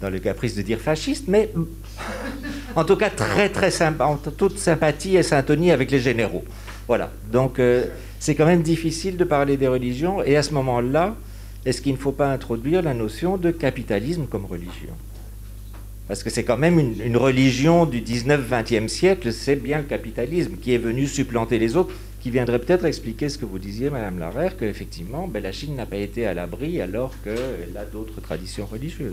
dans 0.01 0.11
le 0.11 0.19
caprice 0.19 0.55
de 0.55 0.63
dire 0.63 0.79
fasciste, 0.79 1.25
mais 1.29 1.51
en 2.77 2.85
tout 2.85 2.97
cas 2.97 3.11
très 3.11 3.49
très 3.49 3.71
sympa, 3.71 4.05
en 4.05 4.17
toute 4.17 4.59
sympathie 4.59 5.17
et 5.17 5.23
syntonie 5.23 5.71
avec 5.71 5.91
les 5.91 6.01
généraux. 6.01 6.45
Voilà, 6.87 7.11
donc 7.31 7.59
euh, 7.59 7.87
c'est 8.19 8.35
quand 8.35 8.47
même 8.47 8.63
difficile 8.63 9.17
de 9.17 9.25
parler 9.25 9.57
des 9.57 9.69
religions, 9.69 10.23
et 10.23 10.37
à 10.37 10.43
ce 10.43 10.53
moment-là, 10.55 11.15
est-ce 11.65 11.81
qu'il 11.81 11.93
ne 11.93 11.99
faut 11.99 12.13
pas 12.13 12.31
introduire 12.31 12.83
la 12.83 12.93
notion 12.93 13.37
de 13.37 13.51
capitalisme 13.51 14.27
comme 14.27 14.45
religion? 14.45 14.93
Parce 16.07 16.23
que 16.23 16.29
c'est 16.29 16.45
quand 16.45 16.59
même 16.59 16.79
une, 16.79 17.01
une 17.03 17.17
religion 17.17 17.87
du 17.87 18.03
19-20e 18.03 18.89
siècle, 18.89 19.33
c'est 19.33 19.57
bien 19.57 19.79
le 19.79 19.85
capitalisme 19.85 20.57
qui 20.61 20.75
est 20.75 20.79
venu 20.79 21.07
supplanter 21.07 21.59
les 21.59 21.77
autres 21.77 21.95
qui 22.25 22.31
viendrait 22.31 22.59
peut-être 22.59 22.87
expliquer 22.87 23.29
ce 23.29 23.37
que 23.37 23.45
vous 23.45 23.59
disiez, 23.59 23.91
Madame 23.91 24.19
Larère, 24.19 24.57
qu'effectivement, 24.57 25.29
ben, 25.29 25.43
la 25.43 25.53
Chine 25.53 25.77
n'a 25.77 25.85
pas 25.85 25.99
été 25.99 26.27
à 26.27 26.33
l'abri 26.33 26.81
alors 26.81 27.13
qu'elle 27.23 27.77
a 27.77 27.85
d'autres 27.85 28.23
traditions 28.23 28.65
religieuses. 28.65 29.13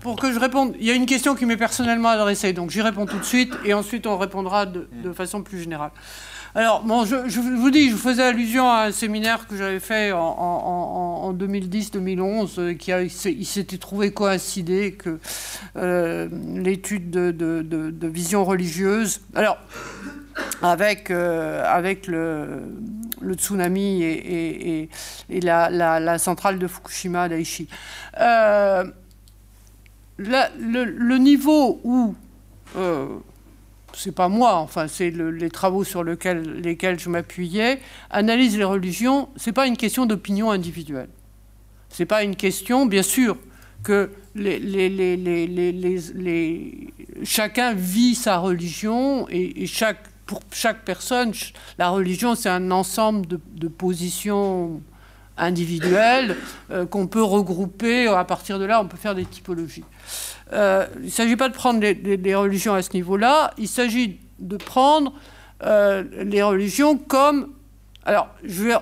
pour 0.00 0.16
que, 0.16 0.32
je 0.32 0.40
réponde, 0.40 0.74
il 0.80 0.86
y 0.86 0.90
a 0.90 0.94
une 0.94 1.06
question 1.06 1.36
qui 1.36 1.46
m'est 1.46 1.56
personnellement 1.56 2.08
adressée, 2.08 2.52
donc 2.52 2.70
j'y 2.70 2.82
réponds 2.82 3.06
tout 3.06 3.20
de 3.20 3.24
suite, 3.24 3.54
et 3.64 3.72
ensuite 3.72 4.04
on 4.08 4.18
répondra 4.18 4.66
de, 4.66 4.88
façon 5.14 5.44
plus 5.44 5.60
générale. 5.60 5.92
Alors, 6.54 6.84
je, 7.04 7.38
vous 7.40 7.70
dis, 7.70 7.90
je 7.90 7.96
faisais 7.96 8.24
allusion 8.24 8.68
à 8.68 8.86
un 8.86 8.92
séminaire 8.92 9.46
que 9.46 9.56
j'avais 9.56 9.78
fait 9.78 10.10
en, 10.12 11.32
2010-2011, 11.32 12.76
qui 12.76 12.90
il 12.90 13.46
s'était 13.46 13.78
trouvé 13.78 14.12
coïncider 14.12 14.92
que 14.92 15.20
euh, 15.76 16.28
l'étude 16.56 17.10
de, 17.10 18.06
vision 18.08 18.44
religieuse. 18.44 19.20
Alors, 19.36 19.58
avec, 20.60 21.12
euh, 21.12 21.62
le, 23.20 23.34
tsunami 23.34 24.02
et, 24.02 24.88
la, 25.30 26.18
centrale 26.18 26.58
de 26.58 26.66
Fukushima 26.66 27.28
d'Aichi. 27.28 27.68
Euh, 28.20 28.84
le, 30.18 31.16
niveau 31.18 31.80
où 31.84 32.16
c'est 34.00 34.12
pas 34.12 34.28
moi, 34.28 34.56
enfin 34.56 34.88
c'est 34.88 35.10
les 35.10 35.50
travaux 35.50 35.84
sur 35.84 36.02
lesquels 36.02 36.98
je 36.98 37.08
m'appuyais, 37.10 37.80
analyse 38.08 38.56
les 38.56 38.64
religions, 38.64 39.28
c'est 39.36 39.52
pas 39.52 39.66
une 39.66 39.76
question 39.76 40.06
d'opinion 40.06 40.50
individuelle. 40.50 41.10
C'est 41.90 42.06
pas 42.06 42.22
une 42.22 42.36
question, 42.36 42.86
bien 42.86 43.02
sûr, 43.02 43.36
que 43.82 44.10
chacun 47.24 47.74
vit 47.74 48.14
sa 48.14 48.38
religion 48.38 49.26
et, 49.28 49.66
pour 50.24 50.40
chaque 50.52 50.84
personne, 50.84 51.32
la 51.76 51.90
religion 51.90 52.34
c'est 52.34 52.48
un 52.48 52.70
ensemble 52.70 53.26
de, 53.26 53.68
positions 53.68 54.80
individuelles 55.36 56.36
euh, 56.70 56.86
qu'on 56.86 57.06
peut 57.06 57.22
regrouper. 57.22 58.06
À 58.06 58.24
partir 58.24 58.58
de 58.58 58.64
là, 58.64 58.80
on 58.80 58.86
peut 58.86 58.96
faire 58.96 59.14
des 59.14 59.24
typologies. 59.24 59.84
Euh, 60.52 60.86
il 60.98 61.06
ne 61.06 61.10
s'agit 61.10 61.36
pas 61.36 61.48
de 61.48 61.54
prendre 61.54 61.80
les, 61.80 62.34
religions 62.34 62.74
à 62.74 62.82
ce 62.82 62.92
niveau-là, 62.94 63.52
il 63.56 63.68
s'agit 63.68 64.18
de 64.38 64.56
prendre 64.56 65.12
euh, 65.62 66.04
les 66.24 66.42
religions 66.42 66.96
comme... 66.96 67.52
Alors, 68.04 68.28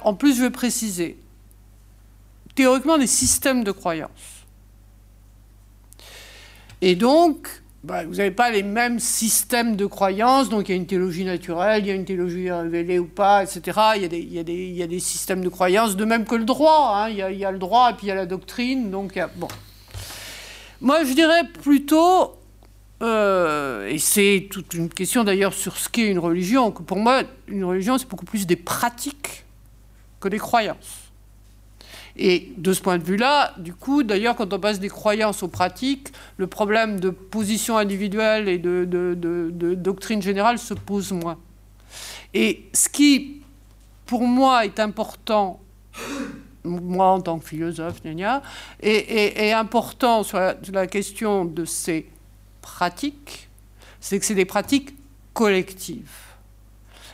en 0.04 0.14
plus, 0.14 0.36
je 0.36 0.42
vais 0.42 0.50
préciser, 0.50 1.18
théoriquement, 2.54 2.96
des 2.96 3.08
systèmes 3.08 3.64
de 3.64 3.72
croyance. 3.72 4.46
Et 6.80 6.94
donc, 6.94 7.48
bah, 7.82 8.04
vous 8.04 8.14
n'avez 8.14 8.30
pas 8.30 8.50
les 8.50 8.62
mêmes 8.62 9.00
systèmes 9.00 9.74
de 9.74 9.86
croyance, 9.86 10.48
donc 10.48 10.68
il 10.68 10.72
y 10.72 10.74
a 10.74 10.76
une 10.76 10.86
théologie 10.86 11.24
naturelle, 11.24 11.84
il 11.84 11.88
y 11.88 11.90
a 11.90 11.94
une 11.94 12.04
théologie 12.04 12.50
révélée 12.50 12.98
ou 12.98 13.06
pas, 13.06 13.42
etc. 13.42 13.78
Il 13.96 14.02
y 14.32 14.82
a 14.82 14.86
des, 14.86 15.00
systèmes 15.00 15.42
de 15.42 15.48
croyance, 15.48 15.96
de 15.96 16.04
même 16.04 16.24
que 16.24 16.36
le 16.36 16.44
droit. 16.44 16.92
Hein. 16.94 17.08
Il, 17.10 17.16
y 17.16 17.44
a, 17.44 17.50
le 17.50 17.58
droit 17.58 17.90
et 17.90 17.94
puis 17.94 18.06
il 18.06 18.08
y 18.08 18.12
a 18.12 18.14
la 18.14 18.26
doctrine. 18.26 18.90
Donc, 18.90 19.18
bon. 19.36 19.48
Moi, 20.80 21.02
je 21.04 21.12
dirais 21.12 21.42
plutôt, 21.62 22.36
euh, 23.02 23.88
et 23.88 23.98
c'est 23.98 24.46
toute 24.48 24.74
une 24.74 24.88
question 24.88 25.24
d'ailleurs 25.24 25.52
sur 25.52 25.76
ce 25.76 25.88
qu'est 25.88 26.06
une 26.06 26.20
religion, 26.20 26.70
que 26.70 26.82
pour 26.82 26.98
moi, 26.98 27.22
une 27.48 27.64
religion, 27.64 27.98
c'est 27.98 28.08
beaucoup 28.08 28.24
plus 28.24 28.46
des 28.46 28.54
pratiques 28.54 29.44
que 30.20 30.28
des 30.28 30.38
croyances. 30.38 31.10
Et 32.16 32.52
de 32.56 32.72
ce 32.72 32.80
point 32.80 32.98
de 32.98 33.04
vue-là, 33.04 33.54
du 33.58 33.74
coup, 33.74 34.04
d'ailleurs, 34.04 34.36
quand 34.36 34.52
on 34.52 34.58
passe 34.60 34.78
des 34.78 34.88
croyances 34.88 35.42
aux 35.42 35.48
pratiques, 35.48 36.12
le 36.36 36.46
problème 36.46 37.00
de 37.00 37.10
position 37.10 37.76
individuelle 37.76 38.48
et 38.48 38.58
de, 38.58 38.84
de 38.84 39.74
doctrine 39.74 40.22
générale 40.22 40.58
se 40.58 40.74
pose 40.74 41.12
moins. 41.12 41.38
Et 42.34 42.68
ce 42.72 42.88
qui, 42.88 43.42
pour 44.06 44.22
moi, 44.22 44.64
est 44.64 44.78
important 44.80 45.60
moi 46.68 47.06
en 47.06 47.20
tant 47.20 47.38
que 47.38 47.46
philosophe, 47.46 48.00
est, 48.82 49.52
important 49.52 50.22
sur 50.22 50.38
la, 50.38 50.86
question 50.86 51.44
de 51.44 51.64
ces 51.64 52.08
pratiques, 52.62 53.48
c'est 54.00 54.18
que 54.18 54.24
c'est 54.24 54.34
des 54.34 54.44
pratiques 54.44 54.94
collectives. 55.32 56.10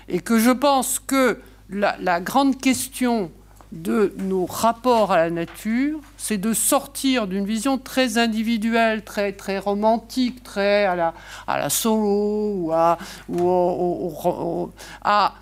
Et 0.08 0.20
que 0.20 0.38
je 0.38 0.50
pense 0.50 0.98
que 0.98 1.40
la, 1.70 2.20
grande 2.20 2.60
question 2.60 3.30
de 3.72 4.14
nos 4.18 4.46
rapports 4.46 5.10
à 5.10 5.16
la 5.16 5.30
nature, 5.30 5.98
c'est 6.16 6.38
de 6.38 6.52
sortir 6.52 7.26
d'une 7.26 7.44
vision 7.44 7.78
très 7.78 8.18
individuelle, 8.18 9.02
très, 9.02 9.32
très 9.32 9.58
romantique, 9.58 10.42
très 10.42 10.84
à 10.84 10.94
la, 10.94 11.14
à 11.46 11.58
la 11.58 11.70
solo 11.70 12.54
ou 12.56 12.72
à, 12.72 12.98
ou 13.28 14.70
à 15.02 15.34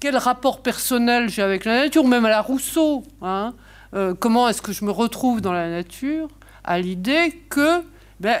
quel 0.00 0.16
rapport 0.16 0.60
personnel 0.60 1.28
j'ai 1.28 1.42
avec 1.42 1.64
la 1.64 1.82
nature, 1.84 2.06
même 2.06 2.24
à 2.24 2.30
la 2.30 2.40
Rousseau. 2.40 3.04
Hein, 3.20 3.54
euh, 3.94 4.14
comment 4.18 4.48
est-ce 4.48 4.62
que 4.62 4.72
je 4.72 4.84
me 4.84 4.90
retrouve 4.90 5.40
dans 5.40 5.52
la 5.52 5.68
nature 5.68 6.28
À 6.64 6.78
l'idée 6.78 7.42
que, 7.48 7.82
ben, 8.20 8.40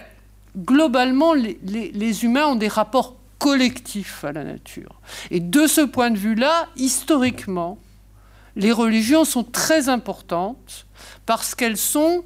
globalement, 0.56 1.34
les, 1.34 2.24
humains 2.24 2.46
ont 2.46 2.56
des 2.56 2.68
rapports 2.68 3.16
collectifs 3.38 4.24
à 4.24 4.32
la 4.32 4.44
nature. 4.44 5.00
Et 5.30 5.40
de 5.40 5.66
ce 5.66 5.80
point 5.80 6.10
de 6.10 6.18
vue-là, 6.18 6.68
historiquement, 6.76 7.78
les 8.54 8.72
religions 8.72 9.24
sont 9.24 9.44
très 9.44 9.88
importantes 9.88 10.86
parce 11.26 11.54
qu'elles 11.54 11.76
sont 11.76 12.24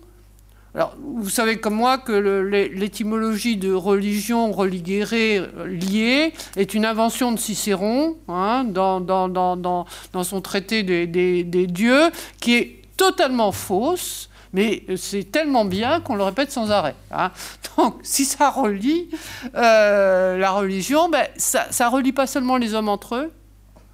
alors, 0.77 0.95
vous 1.03 1.31
savez 1.31 1.57
comme 1.57 1.75
moi 1.75 1.97
que 1.97 2.13
l'étymologie 2.13 3.57
de 3.57 3.73
religion 3.73 4.53
religérée 4.53 5.41
liée 5.65 6.35
est 6.55 6.75
une 6.75 6.85
invention 6.85 7.33
de 7.33 7.39
Cicéron 7.39 8.19
hein, 8.29 8.63
dans, 8.65 9.01
dans, 9.01 9.31
dans, 9.31 9.57
dans, 9.57 9.87
son 10.23 10.43
traité 10.43 10.83
des, 10.83 11.07
des, 11.07 11.67
dieux, 11.67 12.11
qui 12.43 12.57
est 12.57 12.83
totalement 12.99 13.53
fausse, 13.53 14.29
mais 14.53 14.83
c'est 14.99 15.33
tellement 15.33 15.65
bien 15.65 16.01
qu'on 16.01 16.15
le 16.15 16.25
répète 16.25 16.53
sans 16.53 16.71
arrêt. 16.71 16.95
Hein. 17.11 17.31
Donc, 17.79 17.97
si 18.03 18.27
ça 18.27 18.51
relie 18.51 19.09
euh, 19.55 20.37
la 20.37 20.51
religion, 20.51 21.09
ben, 21.09 21.27
ça 21.39 21.69
ne 21.71 21.91
relie 21.91 22.13
pas 22.13 22.27
seulement 22.27 22.59
les 22.59 22.75
hommes 22.75 22.91
entre 22.91 23.15
eux, 23.15 23.33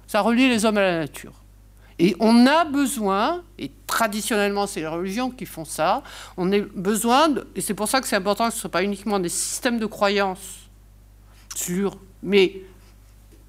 ça 0.05 0.19
relie 0.19 0.49
les 0.49 0.65
hommes 0.65 0.77
à 0.77 0.81
la 0.81 0.97
nature. 0.99 1.42
Et 1.99 2.15
on 2.19 2.47
a 2.47 2.65
besoin, 2.65 3.43
et 3.59 3.71
traditionnellement 3.87 4.67
c'est 4.67 4.79
les 4.79 4.87
religions 4.87 5.29
qui 5.29 5.45
font 5.45 5.65
ça, 5.65 6.03
on 6.37 6.51
a 6.51 6.59
besoin, 6.59 7.29
et 7.55 7.61
c'est 7.61 7.73
pour 7.73 7.87
ça 7.87 8.01
que 8.01 8.07
c'est 8.07 8.15
important 8.15 8.45
que 8.45 8.51
ce 8.51 8.57
ne 8.57 8.61
soit 8.61 8.71
pas 8.71 8.83
uniquement 8.83 9.19
des 9.19 9.29
systèmes 9.29 9.79
de 9.79 9.85
croyances 9.85 10.69
sur, 11.55 11.97
mais 12.23 12.61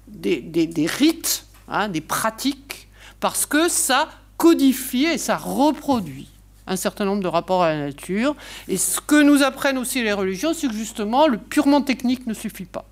des, 0.07 0.41
des, 0.41 0.85
rites, 0.85 1.45
hein, 1.67 1.89
des 1.89 2.01
pratiques, 2.01 2.87
parce 3.19 3.45
que 3.45 3.69
ça 3.69 4.09
codifie 4.37 5.05
et 5.05 5.17
ça 5.17 5.37
reproduit 5.37 6.29
un 6.67 6.75
certain 6.75 7.05
nombre 7.05 7.21
de 7.21 7.27
rapports 7.27 7.63
à 7.63 7.69
la 7.69 7.85
nature. 7.85 8.35
Et 8.67 8.77
ce 8.77 8.99
que 8.99 9.21
nous 9.21 9.43
apprennent 9.43 9.77
aussi 9.77 10.03
les 10.03 10.13
religions, 10.13 10.53
c'est 10.53 10.67
que 10.67 10.73
justement, 10.73 11.27
le 11.27 11.37
purement 11.37 11.81
technique 11.81 12.25
ne 12.27 12.33
suffit 12.33 12.65
pas. 12.65 12.85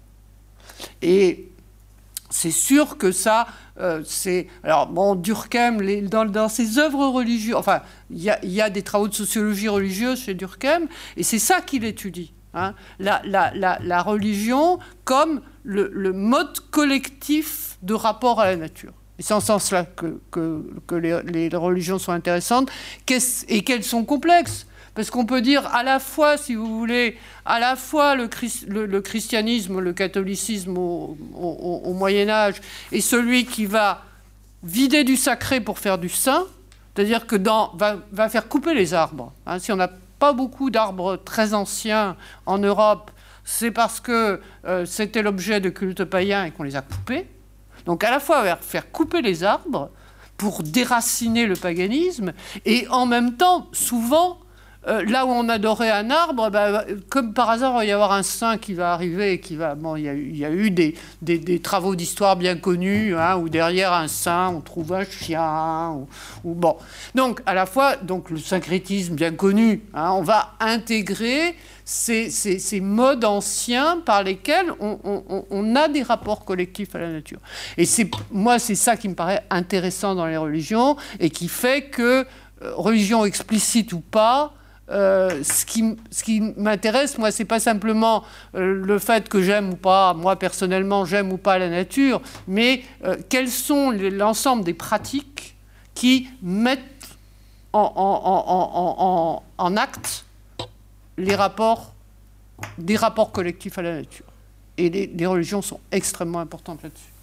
Et 1.02 1.50
c'est 2.30 2.52
sûr 2.52 2.98
que 2.98 3.12
ça, 3.12 3.48
euh. 3.80 4.04
Alors, 4.64 5.16
Durkheim, 5.16 5.78
dans, 6.08 6.50
ses 6.50 6.78
œuvres 6.78 7.08
religieuses, 7.08 7.56
enfin, 7.56 7.82
il 8.10 8.22
y, 8.22 8.62
a, 8.62 8.70
des 8.70 8.84
travaux 8.84 9.08
de 9.08 9.14
sociologie 9.14 9.68
religieuse 9.68 10.22
chez 10.22 10.34
Durkheim, 10.34 10.88
et 11.18 11.24
c'est 11.24 11.40
ça 11.40 11.62
qu'il 11.62 11.84
étudie. 11.84 12.34
Hein, 12.56 12.76
la, 13.00 14.04
religion 14.04 14.78
comme 15.06 15.42
le, 15.64 16.14
mode 16.14 16.60
collectif 16.70 17.78
de 17.82 17.96
rapport 17.96 18.40
à 18.40 18.46
la 18.46 18.56
nature. 18.58 18.94
C'est 19.18 19.34
en 19.34 19.40
ce 19.40 19.48
sens-là 19.48 19.86
que, 19.86 20.20
les, 20.92 21.50
religions 21.56 21.98
sont 21.98 22.12
intéressantes 22.12 22.70
et 23.48 23.64
qu'elles 23.64 23.84
sont 23.84 24.06
complexes. 24.06 24.68
Parce 24.96 25.10
qu'on 25.10 25.26
peut 25.26 25.42
dire 25.42 25.66
à 25.74 25.84
la 25.84 26.00
fois, 26.00 26.38
si 26.38 26.54
vous 26.54 26.78
voulez, 26.78 27.18
à 27.46 27.60
la 27.60 27.76
fois 27.76 28.16
le, 28.16 28.28
christianisme, 28.28 29.80
le 29.80 29.94
catholicisme 29.94 30.78
au, 30.78 31.94
Moyen 31.94 32.30
Âge 32.30 32.56
est 32.92 33.02
celui 33.02 33.46
qui 33.46 33.66
va 33.66 34.04
vider 34.64 35.04
du 35.04 35.18
sacré 35.18 35.62
pour 35.62 35.80
faire 35.80 35.98
du 35.98 36.10
saint, 36.10 36.46
c'est-à-dire 36.96 37.26
que 37.26 37.36
dans, 37.36 37.74
va, 37.76 38.30
faire 38.30 38.48
couper 38.48 38.74
les 38.74 38.94
arbres. 38.94 39.34
Hein. 39.46 39.60
si 39.60 39.72
on 39.72 39.76
n'a 39.76 39.90
pas 40.20 40.34
beaucoup 40.34 40.70
d'arbres 40.70 41.18
très 41.18 41.54
anciens 41.54 42.16
en 42.46 42.60
Europe, 42.60 43.12
c'est 43.44 43.72
parce 43.72 44.00
que 44.00 44.40
euh, 44.66 44.86
c'était 44.86 45.22
l'objet 45.22 45.60
de 45.60 45.70
culte 45.70 46.06
païen 46.06 46.46
et 46.46 46.52
qu'on 46.52 46.64
les 46.64 46.76
a 46.76 46.82
coupés. 46.82 47.28
Donc 47.86 48.04
à 48.04 48.12
la 48.12 48.20
fois 48.20 48.56
faire 48.58 48.92
couper 48.92 49.22
les 49.22 49.44
arbres 49.44 49.90
pour 50.38 50.64
déraciner 50.64 51.46
le 51.46 51.56
paganisme 51.56 52.32
et 52.66 52.88
en 52.90 53.06
même 53.06 53.36
temps, 53.36 53.68
souvent, 53.74 54.40
euh, 54.88 55.04
là 55.06 55.26
où 55.26 55.30
on 55.30 55.48
adorait 55.48 55.92
un 55.92 56.10
arbre, 56.10 56.50
bah, 56.50 56.84
comme 57.10 57.34
par 57.34 57.50
hasard, 57.50 57.72
il 57.72 57.76
va 57.76 57.86
y 57.86 57.92
avoir 57.92 58.12
un 58.12 58.24
saint 58.24 58.58
qui 58.58 58.74
va 58.74 58.92
arriver, 58.94 59.40
qui 59.40 59.56
va. 59.56 59.76
Bon, 59.76 59.96
il 59.96 60.04
y 60.04 60.46
a, 60.46 60.52
eu 60.52 60.72
des, 60.72 61.60
travaux 61.60 61.96
d'histoire 61.96 62.36
bien 62.36 62.58
connus, 62.58 63.16
hein, 63.16 63.38
où 63.38 63.48
derrière 63.48 63.94
un 63.94 64.10
saint, 64.10 64.50
on 64.50 64.62
trouve 64.62 64.94
un 64.94 65.06
chien, 65.06 66.06
ou, 66.44 66.54
bon. 66.54 66.76
Donc, 67.16 67.42
à 67.46 67.54
la 67.54 67.66
fois, 67.66 67.96
donc 67.96 68.30
le 68.30 68.38
syncrétisme 68.38 69.16
bien 69.16 69.32
connu, 69.32 69.84
hein, 69.94 70.12
on 70.12 70.22
va 70.22 70.54
intégrer 70.60 71.56
ces, 71.86 72.80
modes 72.82 73.26
anciens 73.26 74.02
par 74.06 74.24
lesquels 74.24 74.72
on, 74.80 75.76
a 75.76 75.88
des 75.88 76.04
rapports 76.04 76.44
collectifs 76.46 76.94
à 76.96 77.00
la 77.00 77.10
nature. 77.10 77.40
Et 77.78 77.86
c'est 77.86 78.10
moi, 78.32 78.60
c'est 78.60 78.76
ça 78.76 78.98
qui 78.98 79.08
me 79.08 79.16
paraît 79.16 79.44
intéressant 79.50 80.16
dans 80.16 80.26
les 80.26 80.38
religions 80.38 80.98
et 81.20 81.30
qui 81.30 81.48
fait 81.48 81.90
que, 81.90 82.26
euh, 82.62 82.74
religion 82.76 83.26
explicite 83.26 83.94
ou 83.94 84.00
pas, 84.00 84.54
ce 84.94 85.66
qui, 85.66 85.98
ce 86.12 86.24
qui 86.24 86.42
m'intéresse, 86.58 87.18
moi, 87.18 87.32
c'est 87.32 87.46
pas 87.46 87.60
simplement 87.60 88.24
euh, 88.56 88.82
le 88.86 89.00
fait 89.00 89.28
que 89.28 89.42
j'aime 89.42 89.72
ou 89.72 89.76
pas, 89.76 90.14
moi 90.14 90.36
personnellement, 90.36 91.06
j'aime 91.06 91.34
ou 91.34 91.38
pas 91.38 91.58
la 91.58 91.70
nature, 91.70 92.22
mais 92.48 92.84
euh, 93.04 93.16
quels 93.30 93.50
sont 93.50 93.92
l'ensemble 93.92 94.64
des 94.64 94.74
pratiques 94.74 95.56
qui 95.96 96.28
mettent 96.42 96.80
en, 97.72 99.42
en, 99.58 99.78
acte 99.78 100.26
les 101.18 101.36
rapports, 101.36 101.94
des 102.78 102.96
rapports 102.96 103.32
collectifs 103.32 103.78
à 103.80 103.82
la 103.82 103.96
nature? 103.96 104.28
Et 104.78 104.90
les, 104.90 105.08
les 105.08 105.26
religions 105.26 105.62
sont 105.62 105.80
extrêmement 105.92 106.40
importantes 106.40 106.84
là-dessus. 106.84 107.14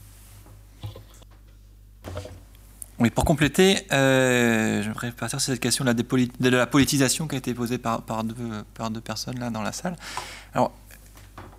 Pour 3.08 3.24
compléter, 3.24 3.78
euh, 3.92 4.82
j'aimerais 4.82 5.10
partir 5.12 5.40
sur 5.40 5.52
cette 5.52 5.60
question 5.60 5.86
de 5.86 6.48
la, 6.50 6.66
politisation 6.66 7.26
qui 7.26 7.34
a 7.34 7.38
été 7.38 7.54
posée 7.54 7.78
par, 7.78 8.02
deux, 8.24 9.00
personnes 9.00 9.38
là 9.38 9.48
dans 9.48 9.62
la 9.62 9.72
salle. 9.72 9.96
Alors, 10.52 10.72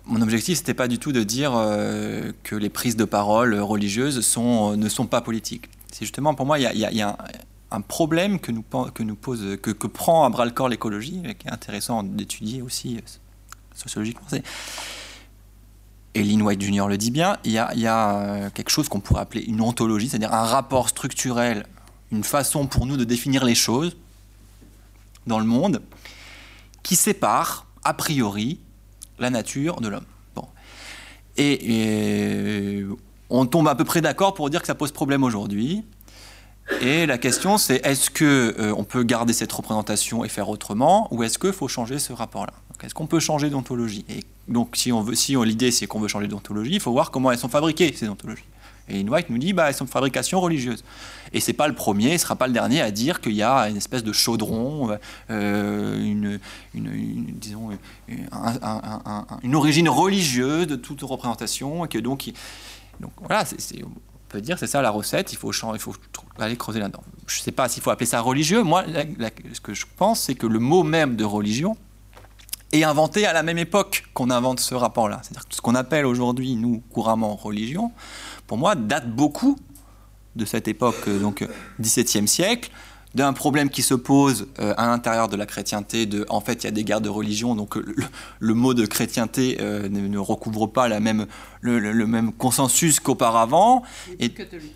mon 0.04 0.22
objectif, 0.22 0.58
c'était 0.58 0.74
pas 0.74 0.86
du 0.86 1.00
tout 1.00 1.10
de 1.10 1.24
dire 1.24 1.52
euh, 1.56 2.30
que 2.44 2.54
les 2.54 2.68
prises 2.68 2.94
de 2.94 3.04
parole 3.04 3.54
religieuses 3.58 4.24
sont, 4.24 4.76
ne 4.76 4.88
sont 4.88 5.06
pas 5.06 5.20
politiques. 5.20 5.68
C'est 5.90 6.04
justement, 6.04 6.34
pour 6.34 6.46
moi, 6.46 6.60
il 6.60 6.78
y 6.78 7.02
a, 7.02 7.18
un, 7.72 7.80
problème 7.80 8.38
que 8.38 8.52
nous, 8.52 8.64
que 8.94 9.02
nous 9.02 9.16
pose, 9.16 9.56
que 9.60 9.86
prend 9.88 10.24
à 10.24 10.30
bras 10.30 10.44
le 10.44 10.52
corps 10.52 10.68
l'écologie, 10.68 11.22
qui 11.40 11.48
est 11.48 11.52
intéressant 11.52 12.04
d'étudier 12.04 12.62
aussi 12.62 12.98
euh, 12.98 13.00
sociologiquement 13.74 14.28
et 16.14 16.22
Lynn 16.22 16.42
White 16.42 16.60
Jr. 16.60 16.86
le 16.88 16.98
dit 16.98 17.10
bien, 17.10 17.38
il 17.44 17.52
y 17.52 17.58
a, 17.58 17.70
euh, 17.70 18.50
quelque 18.50 18.70
chose 18.70 18.88
qu'on 18.88 19.00
pourrait 19.00 19.22
appeler 19.22 19.44
une 19.44 19.60
ontologie, 19.60 20.08
c'est-à-dire 20.08 20.32
un 20.32 20.44
rapport 20.44 20.88
structurel, 20.88 21.66
une 22.10 22.24
façon 22.24 22.66
pour 22.66 22.86
nous 22.86 22.96
de 22.96 23.04
définir 23.04 23.44
les 23.44 23.54
choses 23.54 23.96
dans 25.26 25.38
le 25.38 25.46
monde, 25.46 25.82
qui 26.82 26.96
sépare, 26.96 27.66
a 27.84 27.94
priori, 27.94 28.58
la 29.18 29.30
nature 29.30 29.80
de 29.80 29.88
l'homme. 29.88 30.04
Et, 31.38 32.84
on 33.30 33.46
tombe 33.46 33.66
à 33.66 33.74
peu 33.74 33.84
près 33.84 34.02
d'accord 34.02 34.34
pour 34.34 34.50
dire 34.50 34.60
que 34.60 34.66
ça 34.66 34.74
pose 34.74 34.92
problème 34.92 35.24
aujourd'hui. 35.24 35.82
Et 36.82 37.06
la 37.06 37.16
question, 37.16 37.56
c'est 37.56 37.76
est-ce 37.86 38.10
que 38.10 38.54
euh, 38.58 38.74
on 38.76 38.84
peut 38.84 39.02
garder 39.02 39.32
cette 39.32 39.50
représentation 39.50 40.22
et 40.22 40.28
faire 40.28 40.50
autrement, 40.50 41.08
ou 41.10 41.22
est-ce 41.22 41.38
qu'il 41.38 41.52
faut 41.52 41.68
changer 41.68 41.98
ce 41.98 42.12
rapport-là? 42.12 42.52
Est-ce 42.82 42.94
qu'on 42.94 43.06
peut 43.06 43.20
changer 43.20 43.50
d'ontologie 43.50 44.04
donc 44.48 44.76
si 44.76 44.92
on 44.92 45.02
veut, 45.02 45.14
si 45.14 45.36
l'idée 45.36 45.70
c'est 45.70 45.86
qu'on 45.86 46.00
veut 46.00 46.08
changer 46.08 46.26
d'ontologie, 46.26 46.74
il 46.74 46.80
faut 46.80 46.92
voir 46.92 47.10
comment 47.10 47.30
elles 47.30 47.38
sont 47.38 47.48
fabriquées 47.48 47.92
ces 47.94 48.08
ontologies. 48.08 48.44
Et 48.88 49.00
In 49.00 49.06
White 49.06 49.30
nous 49.30 49.38
dit 49.38 49.52
bah 49.52 49.68
elles 49.68 49.74
sont 49.74 49.84
de 49.84 49.90
fabrication 49.90 50.40
religieuse. 50.40 50.82
Et 51.32 51.38
c'est 51.38 51.52
pas 51.52 51.68
le 51.68 51.74
premier, 51.74 52.18
ce 52.18 52.24
sera 52.24 52.34
pas 52.34 52.48
le 52.48 52.52
dernier 52.52 52.80
à 52.80 52.90
dire 52.90 53.20
qu'il 53.20 53.32
y 53.32 53.42
a 53.42 53.68
une 53.68 53.76
espèce 53.76 54.02
de 54.02 54.12
chaudron, 54.12 54.98
euh, 55.30 56.04
une, 56.04 56.40
disons 56.74 57.70
une 59.42 59.54
origine 59.54 59.88
religieuse 59.88 60.66
de 60.66 60.76
toute 60.76 61.02
représentation 61.02 61.84
et 61.84 61.88
que 61.88 61.98
donc, 61.98 62.30
donc 62.98 63.12
voilà, 63.20 63.44
on 63.84 63.88
peut 64.28 64.40
dire 64.40 64.58
c'est 64.58 64.66
ça 64.66 64.82
la 64.82 64.90
recette. 64.90 65.32
Il 65.32 65.36
faut 65.36 65.52
il 65.52 65.78
faut 65.78 65.94
aller 66.38 66.56
creuser 66.56 66.80
là-dedans. 66.80 67.04
Je 67.28 67.38
sais 67.38 67.52
pas 67.52 67.68
s'il 67.68 67.82
faut 67.82 67.90
appeler 67.90 68.06
ça 68.06 68.20
religieux. 68.20 68.64
Moi, 68.64 68.84
ce 69.52 69.60
que 69.60 69.72
je 69.72 69.86
pense, 69.96 70.22
c'est 70.22 70.34
que 70.34 70.48
le 70.48 70.58
mot 70.58 70.82
même 70.82 71.14
de 71.14 71.24
religion 71.24 71.76
et 72.72 72.84
inventé 72.84 73.26
à 73.26 73.32
la 73.32 73.42
même 73.42 73.58
époque 73.58 74.04
qu'on 74.14 74.30
invente 74.30 74.60
ce 74.60 74.74
rapport-là. 74.74 75.20
C'est-à-dire 75.22 75.46
que 75.46 75.54
ce 75.54 75.60
qu'on 75.60 75.74
appelle 75.74 76.06
aujourd'hui, 76.06 76.56
nous, 76.56 76.82
couramment 76.90 77.36
religion, 77.36 77.92
pour 78.46 78.58
moi, 78.58 78.74
date 78.74 79.14
beaucoup 79.14 79.56
de 80.36 80.44
cette 80.44 80.68
époque, 80.68 80.96
euh, 81.08 81.18
donc 81.18 81.46
XVIIe 81.80 82.26
siècle, 82.26 82.70
d'un 83.14 83.34
problème 83.34 83.68
qui 83.68 83.82
se 83.82 83.92
pose 83.92 84.48
euh, 84.58 84.72
à 84.78 84.86
l'intérieur 84.86 85.28
de 85.28 85.36
la 85.36 85.44
chrétienté, 85.44 86.06
de, 86.06 86.24
en 86.30 86.40
fait, 86.40 86.62
il 86.62 86.64
y 86.64 86.68
a 86.68 86.70
des 86.70 86.82
guerres 86.82 87.02
de 87.02 87.10
religion, 87.10 87.54
donc 87.54 87.76
euh, 87.76 87.94
le, 88.38 88.54
mot 88.54 88.72
de 88.72 88.86
chrétienté 88.86 89.58
ne, 89.60 90.18
recouvre 90.18 90.66
pas 90.66 90.88
la 90.88 91.00
même, 91.00 91.26
le, 91.60 92.06
même 92.06 92.32
consensus 92.32 93.00
qu'auparavant. 93.00 93.82
Et, 94.18 94.30
catholique. 94.30 94.74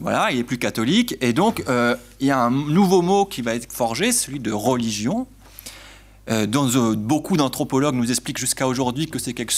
Voilà, 0.00 0.32
il 0.32 0.38
est 0.38 0.44
plus 0.44 0.58
catholique, 0.58 1.16
et 1.20 1.32
donc 1.32 1.62
il 2.20 2.26
y 2.26 2.30
a 2.32 2.40
un 2.40 2.50
nouveau 2.50 3.00
mot 3.00 3.26
qui 3.26 3.42
va 3.42 3.54
être 3.54 3.72
forgé, 3.72 4.10
celui 4.10 4.40
de 4.40 4.50
religion, 4.50 5.28
euh, 6.30 6.46
dont 6.46 6.68
euh, 6.74 6.94
beaucoup 6.94 7.36
d'anthropologues 7.36 7.94
nous 7.94 8.10
expliquent 8.10 8.38
jusqu'à 8.38 8.66
aujourd'hui 8.66 9.06
que 9.06 9.18
c'est 9.18 9.32
quelque, 9.32 9.52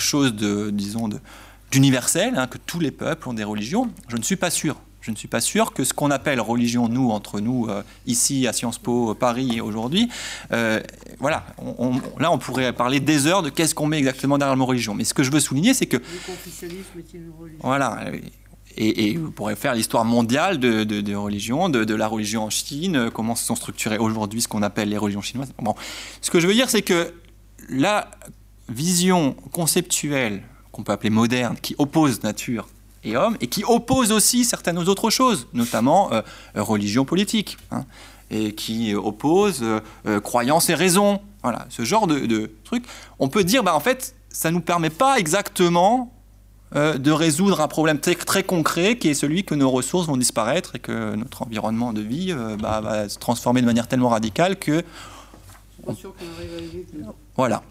chose 0.00 0.34
de, 0.34 0.70
disons, 0.70 1.08
d'universel, 1.70 2.34
hein, 2.36 2.46
que 2.46 2.58
tous 2.58 2.80
les 2.80 2.90
peuples 2.90 3.28
ont 3.28 3.34
des 3.34 3.44
religions. 3.44 3.90
Je 4.08 4.16
ne 4.16 4.22
suis 4.22 4.36
pas 4.36 4.50
sûr. 4.50 4.76
Je 5.00 5.10
ne 5.10 5.16
suis 5.16 5.26
pas 5.26 5.40
sûr 5.40 5.72
que 5.72 5.82
ce 5.82 5.92
qu'on 5.92 6.12
appelle 6.12 6.40
religion, 6.40 6.88
nous, 6.88 7.10
entre 7.10 7.40
nous, 7.40 7.66
euh, 7.68 7.82
ici 8.06 8.46
à 8.46 8.52
Sciences 8.52 8.78
Po 8.78 9.14
Paris 9.14 9.60
aujourd'hui, 9.60 10.08
voilà, 11.18 11.44
là 12.20 12.30
on 12.30 12.38
pourrait 12.38 12.72
parler 12.72 13.00
des 13.00 13.26
heures 13.26 13.42
de 13.42 13.50
qu'est-ce 13.50 13.74
qu'on 13.74 13.86
met 13.86 13.98
exactement 13.98 14.38
derrière 14.38 14.54
le 14.54 14.58
mot 14.60 14.66
religion. 14.66 14.94
Mais 14.94 15.02
ce 15.02 15.14
que 15.14 15.24
je 15.24 15.32
veux 15.32 15.40
souligner, 15.40 15.74
c'est 15.74 15.86
que. 15.86 15.96
Le 15.96 16.02
confucianisme 16.24 16.98
est 16.98 17.14
une 17.14 17.32
religion. 17.36 17.58
Voilà, 17.62 17.98
et, 18.76 19.16
vous 19.16 19.30
pourrez 19.30 19.56
faire 19.56 19.74
l'histoire 19.74 20.04
mondiale 20.04 20.58
de, 20.58 20.84
de, 20.84 21.14
religion, 21.14 21.68
de, 21.68 21.94
la 21.94 22.06
religion 22.06 22.44
en 22.44 22.50
Chine, 22.50 22.96
euh, 22.96 23.10
comment 23.10 23.34
se 23.34 23.44
sont 23.44 23.56
structurées 23.56 23.98
aujourd'hui 23.98 24.42
ce 24.42 24.48
qu'on 24.48 24.62
appelle 24.62 24.88
les 24.88 24.98
religions 24.98 25.22
chinoises. 25.22 25.52
Bon. 25.58 25.74
Ce 26.20 26.30
que 26.30 26.40
je 26.40 26.46
veux 26.46 26.54
dire, 26.54 26.70
c'est 26.70 26.82
que 26.82 27.12
la 27.68 28.10
vision 28.68 29.34
conceptuelle, 29.52 30.42
qu'on 30.70 30.82
peut 30.82 30.92
appeler 30.92 31.10
moderne, 31.10 31.56
qui 31.60 31.74
oppose 31.78 32.22
nature 32.22 32.68
et 33.04 33.16
homme, 33.16 33.36
et 33.40 33.46
qui 33.46 33.64
oppose 33.64 34.12
aussi 34.12 34.44
certaines 34.44 34.78
autres 34.78 35.10
choses, 35.10 35.48
notamment 35.52 36.12
euh, 36.12 36.22
religion 36.54 37.04
politique, 37.04 37.58
hein, 37.70 37.84
et 38.30 38.54
qui 38.54 38.94
oppose 38.94 39.62
euh, 39.62 40.20
croyance 40.20 40.70
et 40.70 40.74
raison. 40.74 41.20
Voilà, 41.42 41.66
ce 41.68 41.84
genre 41.84 42.06
de, 42.06 42.20
de 42.20 42.50
truc. 42.64 42.84
On 43.18 43.28
peut 43.28 43.44
dire, 43.44 43.62
bah, 43.62 43.74
en 43.74 43.80
fait, 43.80 44.14
ça 44.30 44.50
ne 44.50 44.54
nous 44.54 44.60
permet 44.60 44.90
pas 44.90 45.18
exactement 45.18 46.12
euh, 46.74 46.96
de 46.96 47.10
résoudre 47.10 47.60
un 47.60 47.68
problème 47.68 48.00
très, 48.00 48.14
très, 48.14 48.42
concret 48.42 48.96
qui 48.96 49.08
est 49.08 49.14
celui 49.14 49.44
que 49.44 49.54
nos 49.54 49.70
ressources 49.70 50.06
vont 50.06 50.16
disparaître 50.16 50.76
et 50.76 50.78
que 50.78 51.14
notre 51.16 51.42
environnement 51.42 51.92
de 51.92 52.00
vie 52.00 52.32
euh, 52.32 52.56
bah, 52.56 52.80
va 52.80 53.08
se 53.10 53.18
transformer 53.18 53.60
de 53.60 53.66
manière 53.66 53.88
tellement 53.88 54.08
radicale 54.08 54.58
que... 54.58 54.82
Voilà. 57.36 57.62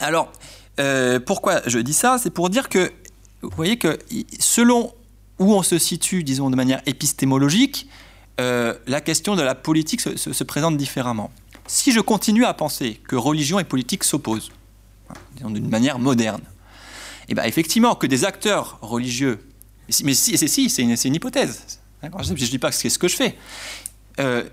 Alors, 0.00 0.32
euh, 0.80 1.20
pourquoi 1.20 1.60
je 1.66 1.78
dis 1.78 1.92
ça? 1.92 2.18
C'est 2.20 2.30
pour 2.30 2.50
dire 2.50 2.68
que, 2.68 2.90
vous 3.42 3.50
voyez 3.54 3.76
que 3.76 3.96
selon 4.40 4.92
où 5.38 5.54
on 5.54 5.62
se 5.62 5.78
situe, 5.78 6.24
disons 6.24 6.50
de 6.50 6.56
manière 6.56 6.82
épistémologique, 6.86 7.88
la 8.38 9.00
question 9.00 9.36
de 9.36 9.42
la 9.42 9.54
politique 9.54 10.00
se, 10.00 10.16
se, 10.16 10.44
présente 10.44 10.76
différemment. 10.76 11.30
Si 11.68 11.92
je 11.92 12.00
continue 12.00 12.44
à 12.44 12.54
penser 12.54 13.00
que 13.06 13.14
religion 13.14 13.60
et 13.60 13.64
politique 13.64 14.02
s'opposent, 14.02 14.50
disons 15.36 15.50
d'une 15.50 15.68
manière 15.68 15.98
moderne, 15.98 16.42
eh 17.28 17.34
bien 17.34 17.44
effectivement, 17.44 17.94
que 17.94 18.06
des 18.06 18.24
acteurs 18.24 18.78
religieux, 18.82 19.38
mais 20.02 20.14
si, 20.14 20.36
c'est 20.36 20.82
une, 20.82 20.96
une, 21.04 21.14
hypothèse. 21.14 21.80
Je 22.02 22.08
ne 22.32 22.34
dis 22.34 22.58
pas 22.58 22.70
que 22.70 22.76
c'est 22.76 22.90
ce 22.90 22.98
que 22.98 23.08
je 23.08 23.16
fais. 23.16 23.36
Euh, 24.18 24.44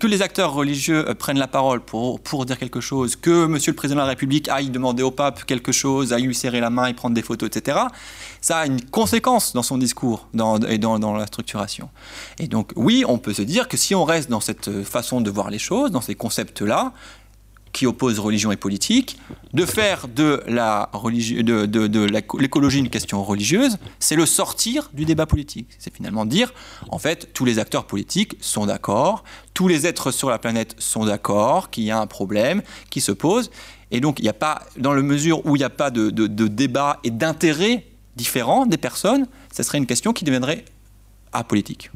que 0.00 0.06
les 0.08 0.20
acteurs 0.20 0.52
religieux 0.52 1.08
euh, 1.08 1.14
prennent 1.14 1.38
la 1.38 1.46
parole 1.46 1.80
pour, 1.80 2.18
pour 2.18 2.44
dire 2.44 2.58
quelque 2.58 2.80
chose, 2.80 3.14
que 3.14 3.46
Monsieur 3.46 3.70
le 3.70 3.76
Président 3.76 4.00
de 4.00 4.04
la 4.04 4.08
République 4.08 4.48
aille 4.48 4.70
demander 4.70 5.04
au 5.04 5.12
pape 5.12 5.44
quelque 5.44 5.70
chose, 5.70 6.12
aille 6.12 6.24
lui 6.24 6.34
serrer 6.34 6.58
la 6.58 6.70
main 6.70 6.86
et 6.86 6.94
prendre 6.94 7.14
des 7.14 7.22
photos, 7.22 7.46
etc., 7.46 7.78
ça 8.40 8.58
a 8.58 8.66
une 8.66 8.82
conséquence 8.82 9.52
dans 9.52 9.62
son 9.62 9.78
discours 9.78 10.26
et 10.68 10.78
dans, 10.78 10.98
dans, 10.98 11.14
la 11.14 11.26
structuration. 11.26 11.88
Et 12.40 12.48
donc 12.48 12.72
oui, 12.74 13.04
on 13.06 13.18
peut 13.18 13.32
se 13.32 13.42
dire 13.42 13.68
que 13.68 13.76
si 13.76 13.94
on 13.94 14.04
reste 14.04 14.28
dans 14.28 14.40
cette 14.40 14.82
façon 14.82 15.20
de 15.20 15.30
voir 15.30 15.50
les 15.50 15.60
choses, 15.60 15.92
dans 15.92 16.00
ces 16.00 16.16
concepts-là, 16.16 16.92
qui 17.72 17.86
oppose 17.86 18.18
religion 18.18 18.50
et 18.52 18.56
politique, 18.56 19.18
de 19.52 19.64
faire 19.64 20.08
de 20.08 20.42
la 20.46 20.90
de, 20.92 21.66
de, 21.66 22.00
l'écologie 22.38 22.78
une 22.78 22.90
question 22.90 23.22
religieuse, 23.22 23.78
c'est 23.98 24.16
le 24.16 24.26
sortir 24.26 24.90
du 24.92 25.04
débat 25.04 25.26
politique. 25.26 25.68
C'est 25.78 25.94
finalement 25.94 26.26
dire, 26.26 26.52
en 26.88 26.98
fait, 26.98 27.32
tous 27.32 27.44
les 27.44 27.58
acteurs 27.58 27.86
politiques 27.86 28.34
sont 28.40 28.66
d'accord, 28.66 29.24
tous 29.54 29.68
les 29.68 29.86
êtres 29.86 30.10
sur 30.10 30.30
la 30.30 30.38
planète 30.38 30.74
sont 30.78 31.04
d'accord, 31.04 31.70
qu'il 31.70 31.84
y 31.84 31.90
a 31.90 32.00
un 32.00 32.06
problème 32.06 32.62
qui 32.90 33.00
se 33.00 33.12
pose, 33.12 33.50
et 33.90 34.00
donc 34.00 34.18
il 34.18 34.22
n'y 34.22 34.28
a 34.28 34.34
pas, 34.34 34.62
dans 34.76 34.92
la 34.92 35.02
mesure 35.02 35.44
où 35.46 35.56
il 35.56 35.60
n'y 35.60 35.64
a 35.64 35.70
pas 35.70 35.90
de, 35.90 36.10
débat 36.26 36.98
et 37.04 37.10
d'intérêt 37.10 37.86
différents 38.16 38.66
des 38.66 38.76
personnes, 38.76 39.26
ce 39.54 39.62
serait 39.62 39.78
une 39.78 39.86
question 39.86 40.12
qui 40.12 40.24
deviendrait 40.24 40.64
apolitique. 41.32 41.90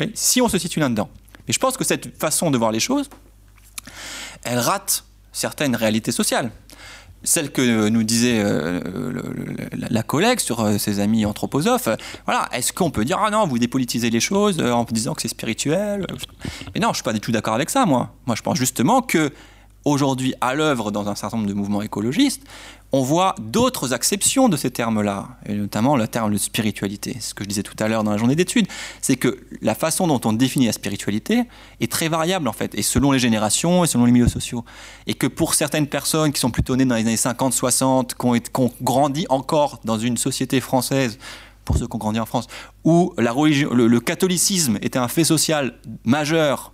Oui, 0.00 0.10
si 0.14 0.40
on 0.40 0.48
se 0.48 0.58
situe 0.58 0.80
là-dedans. 0.80 1.08
Mais 1.46 1.52
je 1.52 1.58
pense 1.58 1.76
que 1.76 1.84
cette 1.84 2.18
façon 2.18 2.50
de 2.50 2.58
voir 2.58 2.72
les 2.72 2.80
choses, 2.80 3.08
elle 4.46 4.58
rate 4.58 5.04
certaines 5.32 5.76
réalités 5.76 6.12
sociales. 6.12 6.50
Celle 7.22 7.50
que 7.50 7.88
nous 7.88 8.04
disait 8.04 8.40
euh, 8.40 8.80
la 9.72 10.02
collègue 10.02 10.38
sur 10.38 10.60
euh, 10.60 10.78
ses 10.78 11.00
amis 11.00 11.26
anthroposophes, 11.26 11.88
voilà, 12.24 12.48
est-ce 12.52 12.72
qu'on 12.72 12.90
peut 12.90 13.04
dire 13.04 13.18
ah 13.20 13.30
non, 13.30 13.46
vous 13.46 13.58
dépolitisez 13.58 14.10
les 14.10 14.20
choses 14.20 14.58
euh, 14.60 14.70
en 14.70 14.84
disant 14.84 15.14
que 15.14 15.22
c'est 15.22 15.28
spirituel? 15.28 16.06
Mais 16.74 16.80
non, 16.80 16.90
je 16.90 16.96
suis 16.96 17.02
pas 17.02 17.12
du 17.12 17.20
tout 17.20 17.32
d'accord 17.32 17.54
avec 17.54 17.70
ça, 17.70 17.84
moi. 17.84 18.14
Moi, 18.26 18.36
je 18.36 18.42
pense 18.42 18.58
justement 18.58 19.02
que 19.02 19.32
aujourd'hui 19.86 20.34
à 20.40 20.54
l'œuvre 20.54 20.90
dans 20.90 21.08
un 21.08 21.14
certain 21.14 21.38
nombre 21.38 21.48
de 21.48 21.54
mouvements 21.54 21.80
écologistes, 21.80 22.42
on 22.92 23.02
voit 23.02 23.34
d'autres 23.38 23.92
acceptions 23.92 24.48
de 24.48 24.56
ces 24.56 24.70
termes-là, 24.70 25.28
et 25.46 25.54
notamment 25.54 25.96
le 25.96 26.08
terme 26.08 26.32
de 26.32 26.38
spiritualité. 26.38 27.16
Ce 27.20 27.34
que 27.34 27.44
je 27.44 27.48
disais 27.48 27.62
tout 27.62 27.74
à 27.78 27.88
l'heure 27.88 28.02
dans 28.02 28.10
la 28.10 28.16
journée 28.16 28.34
d'études, 28.34 28.66
c'est 29.00 29.16
que 29.16 29.38
la 29.62 29.74
façon 29.74 30.06
dont 30.06 30.20
on 30.24 30.32
définit 30.32 30.66
la 30.66 30.72
spiritualité 30.72 31.44
est 31.80 31.90
très 31.90 32.08
variable 32.08 32.48
en 32.48 32.52
fait, 32.52 32.74
et 32.74 32.82
selon 32.82 33.12
les 33.12 33.18
générations 33.20 33.84
et 33.84 33.86
selon 33.86 34.04
les 34.06 34.12
milieux 34.12 34.28
sociaux. 34.28 34.64
Et 35.06 35.14
que 35.14 35.28
pour 35.28 35.54
certaines 35.54 35.86
personnes 35.86 36.32
qui 36.32 36.40
sont 36.40 36.50
plutôt 36.50 36.74
nées 36.74 36.84
dans 36.84 36.96
les 36.96 37.02
années 37.02 37.16
50, 37.16 37.52
60, 37.52 38.14
qui 38.14 38.26
ont, 38.60 38.70
grandi 38.82 39.26
encore 39.28 39.80
dans 39.84 39.98
une 39.98 40.16
société 40.16 40.60
française, 40.60 41.18
pour 41.64 41.76
ceux 41.76 41.86
qui 41.86 41.94
ont 41.94 41.98
grandi 41.98 42.18
en 42.18 42.26
France, 42.26 42.46
où 42.84 43.14
la 43.18 43.32
religion, 43.32 43.72
le, 43.72 44.00
catholicisme 44.00 44.78
était 44.82 44.98
un 44.98 45.08
fait 45.08 45.24
social 45.24 45.74
majeur 46.04 46.72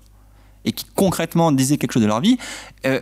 et 0.65 0.73
qui 0.73 0.85
concrètement 0.95 1.53
disait 1.53 1.77
quelque 1.77 1.93
chose 1.93 2.03
de 2.03 2.09
leur 2.09 2.21
vie, 2.21 2.39
euh, 2.87 3.01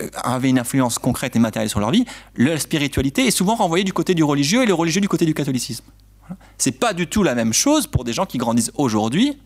euh, 0.00 0.08
avaient 0.22 0.50
une 0.50 0.58
influence 0.58 0.98
concrète 0.98 1.36
et 1.36 1.38
matérielle 1.38 1.70
sur 1.70 1.80
leur 1.80 1.90
vie, 1.90 2.04
la 2.36 2.58
spiritualité 2.58 3.26
est 3.26 3.30
souvent 3.30 3.54
renvoyée 3.54 3.84
du 3.84 3.92
côté 3.92 4.14
du 4.14 4.24
religieux 4.24 4.62
et 4.62 4.66
le 4.66 4.74
religieux 4.74 5.00
du 5.00 5.08
côté 5.08 5.24
du 5.24 5.34
catholicisme. 5.34 5.84
C'est 6.58 6.72
pas 6.72 6.92
du 6.92 7.06
tout 7.06 7.22
la 7.22 7.34
même 7.34 7.52
chose 7.52 7.86
pour 7.86 8.02
des 8.02 8.12
gens 8.12 8.26
qui 8.26 8.36
grandissent 8.36 8.72
aujourd'hui 8.74 9.38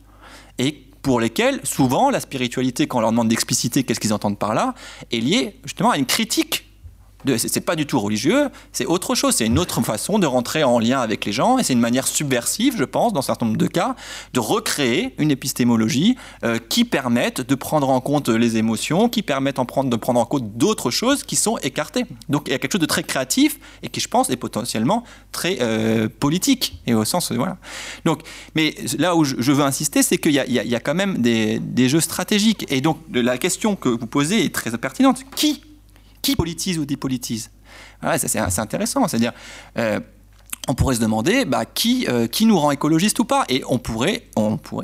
et 0.58 0.86
pour 1.02 1.20
lesquels 1.20 1.60
souvent 1.64 2.10
la 2.10 2.20
spiritualité, 2.20 2.86
quand 2.86 2.98
on 2.98 3.00
leur 3.02 3.10
demande 3.10 3.28
d'expliciter 3.28 3.84
qu'est-ce 3.84 4.00
qu'ils 4.00 4.12
entendent 4.12 4.38
par 4.38 4.54
là, 4.54 4.74
est 5.12 5.20
liée 5.20 5.56
justement 5.64 5.90
à 5.90 5.98
une 5.98 6.06
critique 6.06 6.69
c'est 7.36 7.60
pas 7.60 7.76
du 7.76 7.86
tout 7.86 8.00
religieux, 8.00 8.48
c'est 8.72 8.86
autre 8.86 9.14
chose, 9.14 9.34
c'est 9.34 9.46
une 9.46 9.58
autre 9.58 9.80
façon 9.82 10.18
de 10.18 10.26
rentrer 10.26 10.64
en 10.64 10.78
lien 10.78 11.00
avec 11.00 11.24
les 11.24 11.32
gens, 11.32 11.58
et 11.58 11.62
c'est 11.62 11.72
une 11.72 11.80
manière 11.80 12.06
subversive, 12.06 12.76
je 12.76 12.84
pense, 12.84 13.12
dans 13.12 13.20
un 13.20 13.22
certain 13.22 13.46
nombre 13.46 13.58
de 13.58 13.66
cas, 13.66 13.96
de 14.32 14.40
recréer 14.40 15.14
une 15.18 15.30
épistémologie 15.30 16.16
euh, 16.44 16.58
qui 16.68 16.84
permette 16.84 17.40
de 17.40 17.54
prendre 17.54 17.90
en 17.90 18.00
compte 18.00 18.28
les 18.28 18.56
émotions, 18.56 19.08
qui 19.08 19.22
permette 19.22 19.58
en 19.58 19.64
prendre, 19.64 19.90
de 19.90 19.96
prendre 19.96 20.20
en 20.20 20.24
compte 20.24 20.56
d'autres 20.56 20.90
choses 20.90 21.22
qui 21.22 21.36
sont 21.36 21.58
écartées. 21.58 22.04
Donc 22.28 22.44
il 22.46 22.52
y 22.52 22.54
a 22.54 22.58
quelque 22.58 22.72
chose 22.72 22.80
de 22.80 22.86
très 22.86 23.02
créatif 23.02 23.58
et 23.82 23.88
qui, 23.88 24.00
je 24.00 24.08
pense, 24.08 24.30
est 24.30 24.36
potentiellement 24.36 25.04
très 25.32 25.58
euh, 25.60 26.08
politique, 26.08 26.80
et 26.86 26.94
au 26.94 27.04
sens, 27.04 27.32
voilà. 27.32 27.58
Donc, 28.04 28.22
mais 28.54 28.74
là 28.98 29.16
où 29.16 29.24
je, 29.24 29.52
veux 29.52 29.64
insister, 29.64 30.02
c'est 30.02 30.18
qu'il 30.18 30.32
y, 30.32 30.38
a 30.74 30.80
quand 30.80 30.94
même 30.94 31.18
des 31.18 31.88
jeux 31.88 32.00
stratégiques, 32.00 32.66
et 32.70 32.80
donc 32.80 32.98
la 33.12 33.38
question 33.38 33.76
que 33.76 33.88
vous 33.88 34.06
posez 34.06 34.44
est 34.44 34.54
très 34.54 34.70
pertinente. 34.78 35.24
Qui 35.34 35.62
qui 36.22 36.36
politise 36.36 36.78
ou 36.78 36.84
dépolitise 36.84 37.50
C'est 38.16 38.58
intéressant. 38.58 39.06
C'est-à-dire, 39.08 39.32
euh, 39.78 40.00
on 40.68 40.74
pourrait 40.74 40.94
se 40.94 41.00
demander 41.00 41.44
bah, 41.44 41.64
qui, 41.64 42.06
euh, 42.08 42.26
qui 42.26 42.46
nous 42.46 42.58
rend 42.58 42.70
écologistes 42.70 43.18
ou 43.18 43.24
pas? 43.24 43.44
Et 43.48 43.62
on 43.68 43.78
pourrait, 43.78 44.28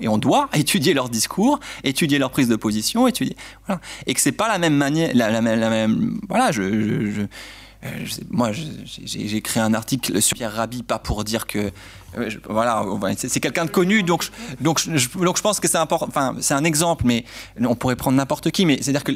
et 0.00 0.08
on 0.08 0.18
doit 0.18 0.48
étudier 0.54 0.94
leur 0.94 1.08
discours, 1.08 1.60
étudier 1.84 2.18
leur 2.18 2.30
prise 2.30 2.48
de 2.48 2.56
position, 2.56 3.06
étudier. 3.06 3.36
Et 4.06 4.14
que 4.14 4.20
c'est 4.20 4.32
pas 4.32 4.48
la 4.48 4.58
même 4.58 4.76
manière. 4.76 5.10
La, 5.14 5.40
même, 5.40 6.20
voilà, 6.28 6.52
je, 6.52 6.62
euh, 6.62 7.88
moi, 8.30 8.50
j'ai 8.52 9.36
écrit 9.36 9.60
un 9.60 9.74
article 9.74 10.20
sur 10.22 10.36
Pierre 10.36 10.54
Rabhi, 10.54 10.82
pas 10.82 10.98
pour 10.98 11.24
dire 11.24 11.46
que. 11.46 11.70
Voilà, 12.48 12.84
c'est 13.16 13.40
quelqu'un 13.40 13.64
de 13.64 13.70
connu, 13.70 14.02
donc, 14.02 14.28
donc, 14.60 14.80
je, 14.80 15.18
donc 15.18 15.36
je 15.36 15.42
pense 15.42 15.60
que 15.60 15.68
c'est 15.68 15.78
important. 15.78 16.06
Enfin, 16.08 16.34
c'est 16.40 16.54
un 16.54 16.64
exemple, 16.64 17.04
mais 17.06 17.24
on 17.60 17.74
pourrait 17.74 17.96
prendre 17.96 18.16
n'importe 18.16 18.50
qui. 18.50 18.66
Mais 18.66 18.78
c'est-à-dire 18.80 19.04
que 19.04 19.12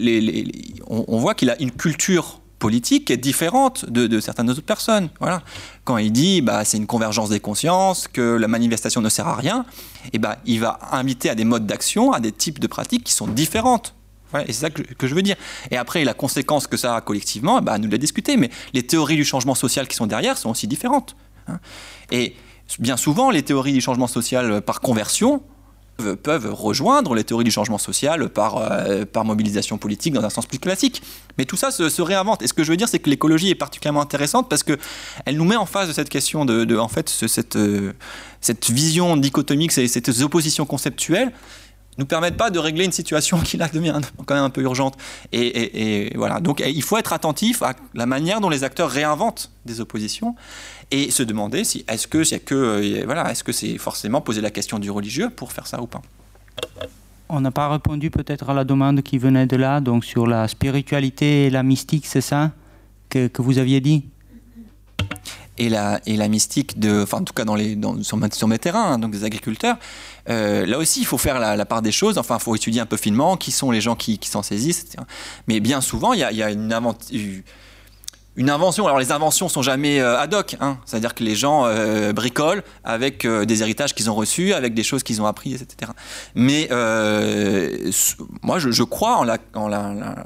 on, 0.86 1.18
voit 1.18 1.35
qu'il 1.35 1.51
a 1.51 1.60
une 1.60 1.70
culture 1.70 2.40
politique 2.59 3.06
qui 3.06 3.12
est 3.12 3.16
différente 3.16 3.89
de, 3.89 4.20
certaines 4.20 4.51
autres 4.51 4.62
personnes. 4.62 5.09
Voilà. 5.18 5.43
Quand 5.85 5.97
il 5.97 6.12
dit 6.12 6.43
bah, 6.43 6.64
c'est 6.64 6.77
une 6.77 6.86
convergence 6.86 7.31
des 7.31 7.40
consciences, 7.40 8.06
que 8.06 8.36
la 8.36 8.48
manifestation 8.48 9.01
ne 9.01 9.09
sert 9.09 9.28
à 9.28 9.36
rien, 9.36 9.64
et 10.12 10.18
bah, 10.18 10.39
il 10.44 10.60
va 10.60 10.78
inviter 10.93 11.31
à 11.31 11.35
des 11.35 11.44
modes 11.44 11.66
d'action, 11.66 12.12
à 12.12 12.20
des 12.20 12.32
types 12.32 12.59
de 12.59 12.66
pratiques 12.66 13.05
qui 13.05 13.12
sont 13.12 13.27
différentes 13.27 13.94
et 14.39 14.52
c'est 14.52 14.60
ça 14.60 14.70
que, 14.70 15.06
je 15.06 15.14
veux 15.14 15.22
dire. 15.22 15.36
Et 15.70 15.77
après, 15.77 16.05
la 16.05 16.14
conséquence 16.14 16.66
que 16.66 16.77
ça 16.77 16.97
a 16.97 17.01
collectivement, 17.01 17.60
bah, 17.60 17.78
nous 17.78 17.90
l'a 17.90 17.98
discuté, 17.98 18.36
mais 18.36 18.51
les 18.72 18.85
théories 18.85 19.16
du 19.16 19.24
changement 19.24 19.55
social 19.55 19.89
qui 19.89 19.97
sont 19.97 20.06
derrière 20.06 20.39
sont 20.39 20.51
aussi 20.51 20.66
différentes. 20.66 21.16
Hein. 21.48 21.59
Et 22.10 22.35
bien 22.78 22.97
souvent, 22.97 23.30
les 23.30 23.42
théories 23.42 23.72
du 23.72 23.80
changement 23.80 24.06
social 24.06 24.62
par 24.62 24.80
conversion 24.80 25.42
peuvent 26.01 26.52
rejoindre 26.52 27.14
les 27.14 27.24
théories 27.24 27.44
du 27.44 27.51
changement 27.51 27.78
social 27.78 28.28
par, 28.28 28.56
euh, 28.56 29.05
par 29.05 29.24
mobilisation 29.24 29.78
politique 29.78 30.14
dans 30.14 30.24
un 30.24 30.30
sens 30.30 30.47
plus 30.47 30.59
classique. 30.59 31.02
Mais 31.38 31.44
tout 31.44 31.56
ça 31.56 31.70
se, 31.70 32.02
réinvente. 32.02 32.42
Et 32.42 32.47
ce 32.47 32.52
que 32.52 32.64
je 32.64 32.70
veux 32.70 32.76
dire, 32.76 32.88
c'est 32.88 32.98
que 32.98 33.10
l'écologie 33.10 33.51
est 33.51 33.55
particulièrement 33.55 34.01
intéressante 34.01 34.48
parce 34.48 34.62
qu'elle 34.62 34.78
nous 35.36 35.44
met 35.44 35.56
en 35.56 35.66
face 35.66 35.88
de 35.88 35.92
cette 35.92 36.09
question 36.09 36.44
de, 36.44 36.78
en 36.78 36.88
fait, 36.88 37.09
cette, 37.09 37.56
euh, 37.56 37.92
cette 38.40 38.70
vision 38.70 39.16
dichotomique, 39.16 39.72
cette 39.72 40.09
opposition 40.22 40.66
conceptuelle 40.66 41.32
nous 41.98 42.06
permettent 42.06 42.36
pas 42.36 42.51
de 42.51 42.59
régler 42.59 42.84
une 42.84 42.92
situation 42.92 43.38
qui 43.44 43.56
là 43.56 43.68
devient 43.68 44.01
quand 44.26 44.34
même 44.34 44.44
un 44.44 44.51
peu 44.51 44.62
urgente. 44.62 44.97
Et, 45.32 46.12
voilà. 46.16 46.40
Donc 46.40 46.62
il 46.66 46.82
faut 46.82 46.97
être 46.97 47.12
attentif 47.12 47.62
à 47.62 47.74
la 47.94 48.06
manière 48.06 48.40
dont 48.40 48.48
les 48.48 48.64
acteurs 48.64 48.90
réinventent 48.90 49.51
des 49.66 49.80
oppositions 49.80 50.34
et 50.90 51.10
se 51.10 51.22
demander 51.22 51.64
si 51.64 51.84
est-ce 51.88 52.06
que 52.06 52.24
c'est 52.24 52.40
que 52.40 52.54
euh, 52.54 53.02
voilà 53.04 53.30
est-ce 53.30 53.44
que 53.44 53.52
c'est 53.52 53.78
forcément 53.78 54.20
poser 54.20 54.40
la 54.40 54.50
question 54.50 54.78
du 54.78 54.90
religieux 54.90 55.30
pour 55.30 55.52
faire 55.52 55.66
ça 55.66 55.80
ou 55.80 55.86
pas? 55.86 56.02
On 57.28 57.40
n'a 57.40 57.52
pas 57.52 57.68
répondu 57.68 58.10
peut-être 58.10 58.50
à 58.50 58.54
la 58.54 58.64
demande 58.64 59.02
qui 59.02 59.16
venait 59.16 59.46
de 59.46 59.56
là, 59.56 59.80
donc 59.80 60.04
sur 60.04 60.26
la 60.26 60.48
spiritualité 60.48 61.46
et 61.46 61.50
la 61.50 61.62
mystique, 61.62 62.06
c'est 62.06 62.20
ça 62.20 62.50
que, 63.08 63.28
que 63.28 63.40
vous 63.40 63.58
aviez 63.58 63.80
dit? 63.80 64.04
Et 65.58 65.68
la, 65.68 66.00
et 66.06 66.16
la 66.16 66.28
mystique, 66.28 66.80
de, 66.80 67.02
enfin 67.02 67.18
en 67.18 67.24
tout 67.24 67.34
cas 67.34 67.44
dans 67.44 67.54
les, 67.54 67.76
dans, 67.76 68.02
sur, 68.02 68.16
mes 68.16 68.58
terrains, 68.58 68.92
hein, 68.92 68.98
donc 68.98 69.12
des 69.12 69.24
agriculteurs, 69.24 69.76
euh, 70.28 70.66
là 70.66 70.78
aussi 70.78 71.00
il 71.00 71.06
faut 71.06 71.18
faire 71.18 71.38
la, 71.38 71.66
part 71.66 71.82
des 71.82 71.92
choses, 71.92 72.18
enfin 72.18 72.38
il 72.40 72.42
faut 72.42 72.56
étudier 72.56 72.80
un 72.80 72.86
peu 72.86 72.96
finement 72.96 73.36
qui 73.36 73.52
sont 73.52 73.70
les 73.70 73.80
gens 73.80 73.94
qui, 73.94 74.18
qui 74.18 74.28
s'en 74.28 74.42
saisissent, 74.42 74.80
etc. 74.80 75.04
Mais 75.46 75.60
bien 75.60 75.80
souvent 75.80 76.14
il 76.14 76.20
y 76.20 76.24
a, 76.24 76.32
y 76.32 76.42
a 76.42 76.50
une, 76.50 76.72
une 78.36 78.51
invention. 78.51 78.86
Alors 78.86 78.98
les 78.98 79.12
inventions 79.12 79.48
sont 79.48 79.62
jamais 79.62 80.01
euh, 80.01 80.19
ad 80.19 80.32
hoc, 80.35 80.57
hein. 80.61 80.78
c'est-à-dire 80.85 81.15
que 81.15 81.24
les 81.24 81.35
gens 81.35 81.66
euh, 81.66 82.12
bricolent 82.12 82.62
avec 82.85 83.27
des 83.27 83.62
héritages 83.62 83.94
qu'ils 83.94 84.11
ont 84.11 84.15
reçus, 84.15 84.52
avec 84.52 84.74
des 84.74 84.82
choses 84.82 85.02
qu'ils 85.02 85.20
ont 85.20 85.27
appris, 85.27 85.55
etc. 85.55 85.93
Mais 86.35 86.69
moi 88.43 88.59
je, 88.59 88.82
crois 88.82 89.16
en 89.16 89.24
la, 89.24 89.39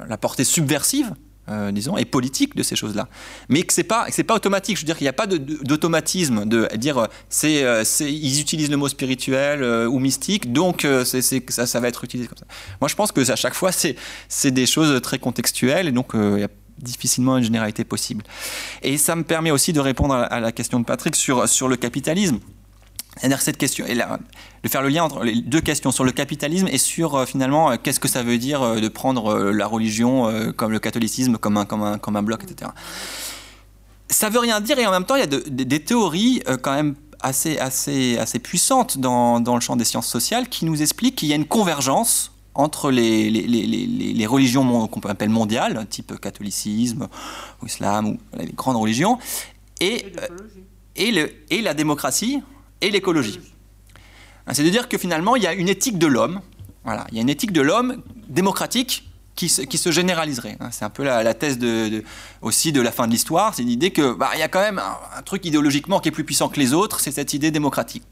la, 0.08 0.16
portée 0.18 0.44
subversive 0.44 1.12
euh, 1.50 1.72
disons, 1.72 1.98
et 1.98 2.06
politique 2.06 2.56
de 2.56 2.62
ces 2.62 2.74
choses-là. 2.74 3.06
Mais 3.50 3.64
que 3.64 3.74
c'est 3.74 3.84
pas, 3.84 4.06
pas 4.26 4.34
automatique. 4.34 4.78
Je 4.78 4.80
veux 4.80 4.86
dire 4.86 4.96
qu'il 4.96 5.04
n'y 5.04 5.10
a 5.10 5.12
pas 5.12 5.26
d'automatisme 5.26 6.46
de, 6.46 6.66
dire 6.76 6.96
euh, 6.96 7.06
euh, 7.44 7.82
c'est, 7.84 8.10
ils 8.10 8.40
utilisent 8.40 8.70
le 8.70 8.78
mot 8.78 8.88
spirituel 8.88 9.62
ou 9.62 9.98
mystique, 9.98 10.54
donc 10.54 10.86
ça, 11.04 11.80
va 11.80 11.88
être 11.88 12.02
utilisé 12.04 12.28
comme 12.28 12.38
ça. 12.38 12.46
Moi, 12.80 12.88
je 12.88 12.94
pense 12.94 13.12
que 13.12 13.30
à 13.30 13.36
chaque 13.36 13.52
fois, 13.52 13.72
c'est, 13.72 14.50
des 14.52 14.64
choses 14.64 15.02
très 15.02 15.18
contextuelles 15.18 15.86
et 15.86 15.92
donc 15.92 16.12
il 16.14 16.40
y 16.40 16.44
a 16.44 16.48
difficilement 16.78 17.38
une 17.38 17.44
généralité 17.44 17.84
possible. 17.84 18.24
Et 18.82 18.98
ça 18.98 19.16
me 19.16 19.24
permet 19.24 19.50
aussi 19.50 19.72
de 19.72 19.80
répondre 19.80 20.14
à 20.14 20.40
la 20.40 20.52
question 20.52 20.80
de 20.80 20.84
Patrick 20.84 21.16
sur, 21.16 21.48
sur 21.48 21.68
le 21.68 21.76
capitalisme. 21.76 22.38
C'est-à-dire 23.16 23.40
cette 23.40 23.58
question, 23.58 23.86
et 23.86 23.94
de 23.94 24.68
faire 24.68 24.82
le 24.82 24.88
lien 24.88 25.04
entre 25.04 25.22
les 25.22 25.40
deux 25.40 25.60
questions 25.60 25.92
sur 25.92 26.04
le 26.04 26.10
capitalisme 26.10 26.66
et 26.68 26.78
sur 26.78 27.14
euh, 27.14 27.26
finalement 27.26 27.70
euh, 27.70 27.76
qu'est-ce 27.80 28.00
que 28.00 28.08
ça 28.08 28.24
veut 28.24 28.38
dire 28.38 28.62
euh, 28.62 28.80
de 28.80 28.88
prendre 28.88 29.50
la 29.50 29.66
religion 29.66 30.52
comme 30.56 30.72
le 30.72 30.80
catholicisme 30.80 31.38
comme 31.38 31.56
un, 31.56 31.64
comme 31.64 31.82
un, 31.82 31.98
comme 31.98 32.16
un 32.16 32.22
bloc, 32.22 32.42
etc. 32.42 32.72
Ça 34.08 34.30
veut 34.30 34.40
rien 34.40 34.60
dire 34.60 34.78
et 34.78 34.86
en 34.86 34.90
même 34.90 35.04
temps 35.04 35.14
il 35.16 35.20
y 35.20 35.22
a 35.22 35.26
des 35.26 35.84
théories 35.84 36.42
quand 36.62 36.74
même 36.74 36.94
assez, 37.20 37.58
assez, 37.58 38.18
assez 38.18 38.38
puissantes 38.38 38.98
dans, 38.98 39.40
dans, 39.40 39.54
le 39.54 39.60
champ 39.60 39.76
des 39.76 39.84
sciences 39.84 40.08
sociales 40.08 40.48
qui 40.48 40.64
nous 40.64 40.82
expliquent 40.82 41.16
qu'il 41.16 41.28
y 41.28 41.32
a 41.32 41.36
une 41.36 41.46
convergence 41.46 42.32
entre 42.54 42.90
les, 42.90 43.30
les, 43.30 43.46
les, 43.46 43.86
les 43.86 44.26
religions 44.26 44.86
qu'on 44.88 45.00
appelle 45.00 45.28
mondiales, 45.28 45.86
type 45.88 46.18
catholicisme, 46.20 47.08
ou 47.62 47.66
islam, 47.66 48.06
ou 48.06 48.18
les 48.38 48.52
grandes 48.52 48.76
religions, 48.76 49.18
et, 49.80 50.06
et, 50.96 51.10
le, 51.10 51.30
et 51.50 51.62
la 51.62 51.74
démocratie, 51.74 52.42
et 52.80 52.90
l'écologie. 52.90 53.40
C'est-à-dire 54.52 54.88
que 54.88 54.98
finalement, 54.98 55.36
il 55.36 55.42
y 55.42 55.46
a 55.46 55.54
une 55.54 55.68
éthique 55.68 55.98
de 55.98 56.06
l'homme, 56.06 56.40
voilà, 56.84 57.06
il 57.10 57.16
y 57.16 57.18
a 57.18 57.22
une 57.22 57.30
éthique 57.30 57.52
de 57.52 57.62
l'homme 57.62 58.02
démocratique 58.28 59.08
qui 59.34 59.48
se, 59.48 59.62
qui 59.62 59.78
se 59.78 59.90
généraliserait. 59.90 60.56
Hein. 60.60 60.68
C'est 60.70 60.84
un 60.84 60.90
peu 60.90 61.04
la, 61.04 61.34
thèse 61.34 61.58
de, 61.58 62.04
aussi 62.40 62.72
de 62.72 62.80
la 62.80 62.92
fin 62.92 63.06
de 63.06 63.12
l'histoire, 63.12 63.54
c'est 63.54 63.62
l'idée 63.62 63.90
que 63.90 64.14
bah, 64.14 64.30
il 64.34 64.40
y 64.40 64.42
a 64.42 64.48
quand 64.48 64.60
même 64.60 64.78
un, 64.78 65.22
truc 65.22 65.44
idéologiquement 65.44 66.00
qui 66.00 66.08
est 66.08 66.12
plus 66.12 66.24
puissant 66.24 66.48
que 66.48 66.60
les 66.60 66.72
autres, 66.72 67.00
c'est 67.00 67.10
cette 67.10 67.34
idée 67.34 67.50
démocratique. 67.50 68.04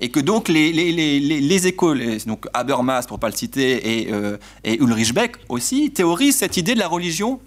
Et 0.00 0.10
que 0.10 0.20
donc 0.20 0.48
les, 0.48 0.72
les, 0.72 0.92
les, 0.92 1.20
les 1.20 1.66
écoles, 1.66 2.02
donc 2.26 2.46
Habermas 2.52 3.06
pour 3.06 3.18
pas 3.18 3.28
le 3.28 3.36
citer, 3.36 4.02
et, 4.02 4.12
euh, 4.12 4.36
et 4.64 4.80
Ulrich 4.80 5.14
Beck 5.14 5.36
aussi, 5.48 5.90
théorisent 5.90 6.36
cette 6.36 6.56
idée 6.56 6.74
de 6.74 6.80
la 6.80 6.88
religion, 6.88 7.40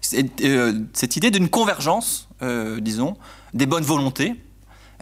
cette, 0.00 0.40
euh, 0.40 0.72
idée 1.16 1.30
d'une 1.30 1.48
convergence, 1.48 2.28
euh, 2.42 2.80
disons, 2.80 3.16
des 3.54 3.66
bonnes 3.66 3.84
volontés, 3.84 4.34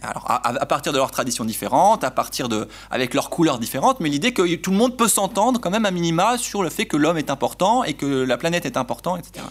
alors, 0.01 0.25
à, 0.27 0.65
partir 0.65 0.93
de 0.93 0.97
leurs 0.97 1.11
traditions 1.11 1.45
différentes, 1.45 2.03
à 2.03 2.11
partir 2.11 2.47
de, 2.47 2.67
avec 2.89 3.13
leurs 3.13 3.29
couleurs 3.29 3.59
différentes, 3.59 3.99
mais 3.99 4.09
l'idée 4.09 4.33
que 4.33 4.55
tout 4.55 4.71
le 4.71 4.77
monde 4.77 4.97
peut 4.97 5.07
s'entendre 5.07 5.59
quand 5.59 5.69
même 5.69 5.85
à 5.85 5.91
minima 5.91 6.37
sur 6.37 6.63
le 6.63 6.69
fait 6.69 6.85
que 6.85 6.97
l'homme 6.97 7.17
est 7.17 7.29
important 7.29 7.83
et 7.83 7.93
que 7.93 8.05
la 8.05 8.37
planète 8.37 8.65
est 8.65 8.77
importante, 8.77 9.19
etc. 9.19 9.45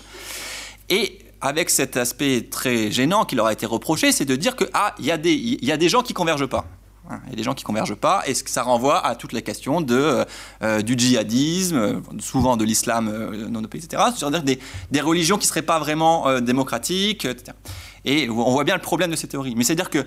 Et 0.89 1.19
avec 1.41 1.71
cet 1.71 1.97
aspect 1.97 2.49
très 2.51 2.91
gênant 2.91 3.25
qui 3.25 3.37
leur 3.37 3.47
a 3.47 3.53
été 3.53 3.67
reproché, 3.67 4.11
c'est 4.13 4.25
de 4.25 4.37
dire 4.37 4.57
que 4.57 4.65
ah, 4.73 4.95
il 4.99 5.05
y, 5.05 5.13
a 5.13 5.19
des, 5.19 5.35
y 5.35 5.73
a 5.73 5.77
des 5.77 5.89
gens 5.89 6.03
qui 6.03 6.15
convergent 6.15 6.47
pas. 6.49 6.67
Hein, 7.11 7.21
Il 7.27 7.31
y 7.31 7.33
a 7.35 7.37
des 7.37 7.43
gens 7.43 7.55
qui 7.55 7.65
convergent 7.65 7.95
pas, 7.95 8.23
et 8.27 8.35
ça 8.35 8.63
renvoie 8.63 9.05
à 9.07 9.15
toutes 9.15 9.33
les 9.33 9.43
questions 9.43 9.81
de, 9.81 10.25
euh, 10.63 10.83
du 10.83 10.95
djihadisme, 10.97 12.03
souvent 12.19 12.57
de 12.57 12.65
l'islam 12.65 13.09
euh, 13.09 13.49
non 13.49 13.63
pays, 13.63 13.83
etc. 13.83 14.03
C'est-à-dire 14.17 14.43
des, 14.43 14.59
des 14.91 15.01
religions 15.01 15.37
qui 15.37 15.47
ne 15.47 15.49
seraient 15.49 15.63
pas 15.63 15.79
vraiment 15.79 16.29
euh, 16.29 16.41
démocratiques, 16.41 17.25
etc. 17.25 17.57
Et 18.05 18.29
on 18.29 18.51
voit 18.51 18.65
bien 18.65 18.75
le 18.75 18.83
problème 18.83 19.11
de 19.11 19.17
ces 19.17 19.29
théories. 19.29 19.55
Mais 19.57 19.65
c'est-à-dire 19.65 19.91
que 19.91 20.07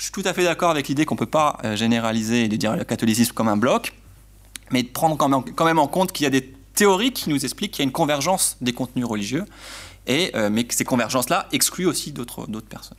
je 0.00 0.04
suis 0.04 0.12
tout 0.12 0.22
à 0.24 0.32
fait 0.32 0.44
d'accord 0.44 0.70
avec 0.70 0.88
l'idée 0.88 1.04
qu'on 1.04 1.14
ne 1.14 1.18
peut 1.18 1.26
pas 1.26 1.58
euh, 1.62 1.76
généraliser 1.76 2.44
et 2.44 2.48
de 2.48 2.56
dire 2.56 2.74
le 2.74 2.84
catholicisme 2.84 3.34
comme 3.34 3.48
un 3.48 3.58
bloc, 3.58 3.92
mais 4.70 4.82
de 4.82 4.88
prendre 4.88 5.18
quand 5.18 5.64
même, 5.64 5.78
en 5.78 5.86
compte 5.88 6.10
qu'il 6.12 6.24
y 6.24 6.26
a 6.26 6.30
des 6.30 6.54
théories 6.74 7.12
qui 7.12 7.28
nous 7.28 7.44
expliquent 7.44 7.72
qu'il 7.72 7.82
y 7.82 7.86
a 7.86 7.88
une 7.88 7.92
convergence 7.92 8.56
des 8.62 8.72
contenus 8.72 9.04
religieux, 9.04 9.44
et, 10.06 10.30
euh, 10.34 10.48
mais 10.50 10.64
que 10.64 10.74
ces 10.74 10.84
convergences-là 10.84 11.48
excluent 11.52 11.84
aussi 11.86 12.12
d'autres 12.12 12.46
personnes. 12.62 12.96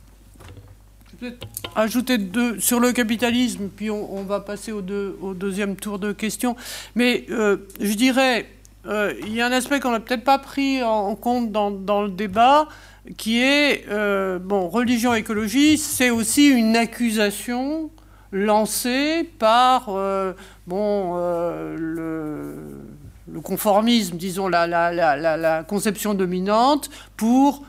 peut-être 1.18 1.44
ajouter 1.74 2.18
deux, 2.18 2.60
sur 2.60 2.78
le 2.78 2.92
capitalisme, 2.92 3.68
puis 3.74 3.90
on, 3.90 4.22
va 4.22 4.38
passer 4.38 4.70
au, 4.70 4.80
deux- 4.80 5.18
au 5.20 5.34
deuxième 5.34 5.74
tour 5.74 5.98
de 5.98 6.12
questions. 6.12 6.54
Mais 6.94 7.26
euh, 7.30 7.56
je 7.80 7.94
dirais, 7.94 8.48
il 8.86 9.32
y 9.32 9.40
a 9.40 9.46
un 9.46 9.52
aspect 9.52 9.80
qu'on 9.80 9.90
n'a 9.90 10.00
peut-être 10.00 10.24
pas 10.24 10.38
pris 10.38 10.84
en, 10.84 11.16
compte 11.16 11.50
dans 11.50 12.02
le 12.02 12.10
débat, 12.10 12.68
qui 13.16 13.40
est, 13.42 13.84
euh, 13.90 14.38
bon, 14.38 14.68
religion, 14.68 15.14
écologie, 15.14 15.76
c'est 15.78 16.10
aussi 16.10 16.48
une 16.48 16.76
accusation 16.76 17.90
lancée 18.30 19.28
par, 19.38 19.86
euh, 19.88 20.32
bon, 20.66 21.14
euh, 21.16 21.76
le, 21.78 23.40
conformisme, 23.40 24.16
disons, 24.16 24.48
la, 24.48 24.66
la, 24.66 24.92
la, 25.36 25.62
conception 25.64 26.14
dominante 26.14 26.90
pour 27.16 27.64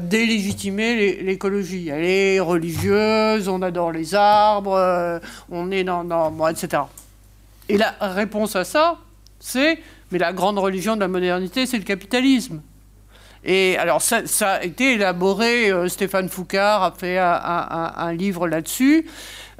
délégitimer 0.00 0.96
l'é- 0.96 1.22
l'écologie. 1.22 1.88
Elle 1.88 2.04
est 2.04 2.40
religieuse, 2.40 3.48
on 3.48 3.60
adore 3.60 3.92
les 3.92 4.14
arbres, 4.14 5.20
on 5.50 5.70
est 5.70 5.84
dans, 5.84 6.04
dans 6.04 6.30
bon, 6.30 6.46
etc. 6.48 6.82
Et 7.68 7.76
la 7.76 7.94
réponse 8.00 8.56
à 8.56 8.64
ça, 8.64 8.96
c'est 9.40 9.78
mais 10.10 10.18
la 10.18 10.32
grande 10.32 10.58
religion 10.58 10.94
de 10.94 11.00
la 11.00 11.08
modernité, 11.08 11.66
c'est 11.66 11.76
le 11.76 11.84
capitalisme. 11.84 12.62
Et 13.44 13.76
alors 13.78 14.02
ça, 14.02 14.22
a 14.40 14.62
été 14.64 14.94
élaboré, 14.94 15.70
euh, 15.70 15.88
Stéphane 15.88 16.28
Foucard 16.28 16.82
a 16.82 16.92
fait 16.92 17.18
un 17.18 18.12
livre 18.12 18.48
là-dessus. 18.48 19.06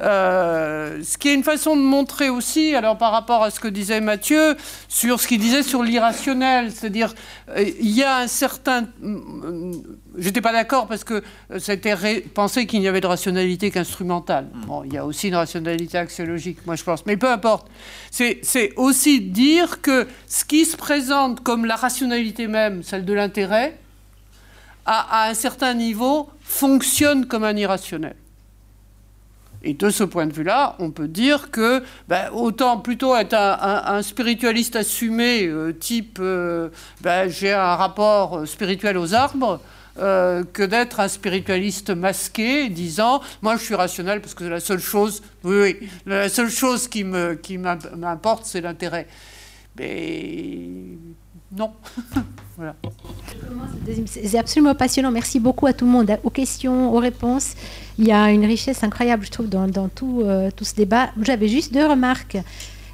Euh, 0.01 1.03
ce 1.03 1.19
qui 1.19 1.29
est 1.29 1.35
une 1.35 1.43
façon 1.43 1.77
de 1.77 1.83
montrer 1.83 2.29
aussi, 2.29 2.73
alors 2.77 2.97
par 2.99 3.11
rapport 3.11 3.43
à 3.43 3.51
ce 3.51 3.59
que 3.59 3.67
disait 3.67 4.01
Mathieu, 4.01 4.57
sur 4.89 5.21
ce 5.21 5.27
qu'il 5.27 5.41
disait 5.41 5.65
sur 5.65 5.83
l'irrationnel, 5.83 6.71
c'est-à-dire 6.71 7.15
euh, 7.51 7.65
il 7.81 7.91
y 7.91 8.05
a 8.05 8.19
un 8.19 8.29
certain, 8.29 8.87
j'étais 10.17 10.41
pas 10.41 10.53
d'accord 10.53 10.87
parce 10.87 11.03
que 11.03 11.25
ré- 11.85 12.21
pensé 12.21 12.67
qu'il 12.67 12.79
n'y 12.79 12.87
avait 12.87 13.01
de 13.01 13.09
rationalité 13.09 13.73
qu'instrumentale. 13.73 14.47
Bon, 14.69 14.85
il 14.85 14.93
y 14.93 14.99
a 14.99 15.05
aussi 15.05 15.29
une 15.29 15.35
rationalité 15.35 15.99
axiologique, 15.99 16.65
moi 16.65 16.77
je 16.77 16.85
pense, 16.85 17.05
mais 17.05 17.17
peu 17.17 17.29
importe. 17.31 17.67
C'est 18.13 18.39
c'est 18.43 18.73
aussi 18.77 19.21
dire 19.21 19.83
que 19.83 20.07
ce 20.29 20.45
qui 20.45 20.65
se 20.65 20.77
présente 20.77 21.41
comme 21.43 21.65
la 21.65 21.75
rationalité 21.75 22.47
même, 22.47 22.85
celle 22.85 23.05
de 23.05 23.13
l'intérêt, 23.15 23.77
à, 24.87 25.25
à 25.25 25.31
un 25.31 25.35
certain 25.35 25.75
niveau, 25.75 26.31
fonctionne 26.41 27.27
comme 27.27 27.43
un 27.43 27.57
irrationnel. 27.57 28.15
Et 29.63 29.75
de 29.75 29.91
ce 29.91 30.05
point 30.05 30.27
de 30.27 30.33
vue-là, 30.33 30.77
on 30.79 30.91
peut 30.91 31.09
dire 31.09 31.51
que 31.51 31.83
ben, 32.07 32.31
autant 32.33 32.79
plutôt 32.79 33.17
être 33.17 33.35
un, 33.35 34.03
spiritualiste 34.03 34.77
assumé, 34.77 35.47
euh, 35.47 35.73
type 35.73 36.19
euh, 36.21 36.69
ben, 37.01 37.29
j'ai 37.29 37.53
un 37.53 37.75
rapport 37.75 38.47
spirituel 38.47 38.97
aux 38.97 39.15
arbres, 39.15 39.61
euh, 39.99 40.45
que 40.53 40.63
d'être 40.63 41.01
un 41.01 41.09
spiritualiste 41.09 41.91
masqué, 41.91 42.69
disant 42.69 43.21
moi 43.43 43.57
je 43.57 43.65
suis 43.65 43.75
rationnel 43.75 44.21
parce 44.21 44.35
que 44.35 44.45
la 44.45 44.61
seule 44.61 44.79
chose, 44.79 45.23
oui, 45.43 45.77
la 46.07 46.29
seule 46.29 46.51
chose 46.51 46.87
qui 46.87 47.03
me 47.03 47.35
qui 47.35 47.59
m'importe 47.59 48.45
c'est 48.47 48.61
l'intérêt. 48.61 49.09
Mais 49.77 50.69
non, 51.57 51.73
voilà. 52.57 52.75
C'est 54.07 54.39
absolument 54.39 54.75
passionnant. 54.75 55.11
Merci 55.11 55.41
beaucoup 55.41 55.67
à 55.67 55.73
tout 55.73 55.87
le 55.87 55.91
monde, 55.91 56.19
aux 56.23 56.31
questions, 56.31 56.93
aux 56.93 56.99
réponses. 56.99 57.55
Il 57.99 58.07
y 58.07 58.13
a 58.13 58.31
une 58.31 58.45
richesse 58.45 58.85
incroyable, 58.85 59.25
je 59.25 59.31
trouve, 59.31 59.49
dans, 59.49 59.89
tout, 59.89 60.23
euh, 60.25 60.51
tout 60.55 60.65
ce 60.65 60.75
débat. 60.75 61.11
J'avais 61.23 61.49
juste 61.49 61.73
deux 61.73 61.87
remarques. 61.87 62.37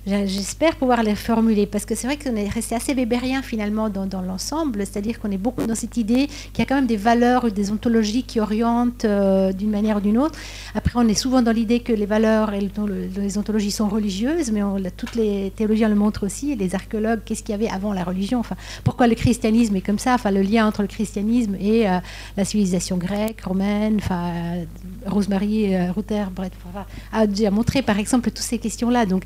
J'espère 0.07 0.77
pouvoir 0.77 1.03
les 1.03 1.15
formuler 1.15 1.65
parce 1.65 1.87
que 1.87 1.95
c'est 1.95 2.07
vrai 2.07 2.19
qu'on 2.19 2.37
est 2.37 2.49
resté 2.49 2.75
assez 2.75 2.95
bébérien 2.95 3.41
finalement 3.41 3.89
dans, 3.89 4.21
l'ensemble, 4.21 4.81
c'est-à-dire 4.81 5.19
qu'on 5.19 5.31
est 5.31 5.39
beaucoup 5.39 5.67
dans 5.67 5.75
cette 5.75 5.97
idée 5.97 6.27
qu'il 6.53 6.59
y 6.59 6.63
a 6.63 6.67
quand 6.67 6.75
même 6.75 6.87
des 6.87 6.99
valeurs 6.99 7.45
ou 7.45 7.51
des 7.51 7.71
ontologies 7.71 8.23
qui 8.23 8.39
orientent 8.39 9.07
euh, 9.07 9.53
d'une 9.53 9.71
manière 9.71 9.97
ou 9.97 10.01
d'une 10.01 10.19
autre. 10.19 10.39
Après, 10.75 10.93
on 10.97 11.09
est 11.09 11.15
souvent 11.15 11.41
dans 11.41 11.53
l'idée 11.53 11.81
que 11.81 11.93
les 11.95 12.05
valeurs 12.05 12.53
et 12.53 12.61
le- 12.61 13.09
les 13.17 13.39
ontologies 13.39 13.71
sont 13.71 13.89
religieuses, 13.89 14.51
mais 14.53 14.61
toutes 14.95 15.15
les 15.15 15.51
théologiens 15.57 15.89
le 15.89 15.95
montrent 15.95 16.27
aussi, 16.27 16.55
les 16.55 16.75
archéologues, 16.75 17.21
qu'est-ce 17.25 17.43
qu'il 17.43 17.53
y 17.53 17.55
avait 17.55 17.71
avant 17.71 17.95
la 17.95 18.05
religion 18.05 18.41
Enfin, 18.41 18.57
pourquoi 18.85 19.07
le 19.07 19.15
christianisme 19.15 19.75
est 19.77 19.81
comme 19.81 19.99
ça 19.99 20.15
Enfin, 20.15 20.31
le 20.33 20.43
lien 20.43 20.67
entre 20.67 20.83
le 20.83 20.89
christianisme 20.89 21.55
et 21.59 21.89
euh, 21.89 21.99
la 22.37 22.45
civilisation 22.45 22.99
grecque, 22.99 23.41
romaine, 23.41 23.97
enfin, 24.01 24.33
euh, 24.35 24.65
Rosemary 25.07 25.75
euh, 25.75 25.93
Ruther, 25.93 26.27
a 27.15 27.51
montré 27.51 27.81
par 27.81 27.99
exemple 27.99 28.31
toutes 28.31 28.39
ces 28.41 28.59
questions-là. 28.59 29.07
Donc, 29.07 29.23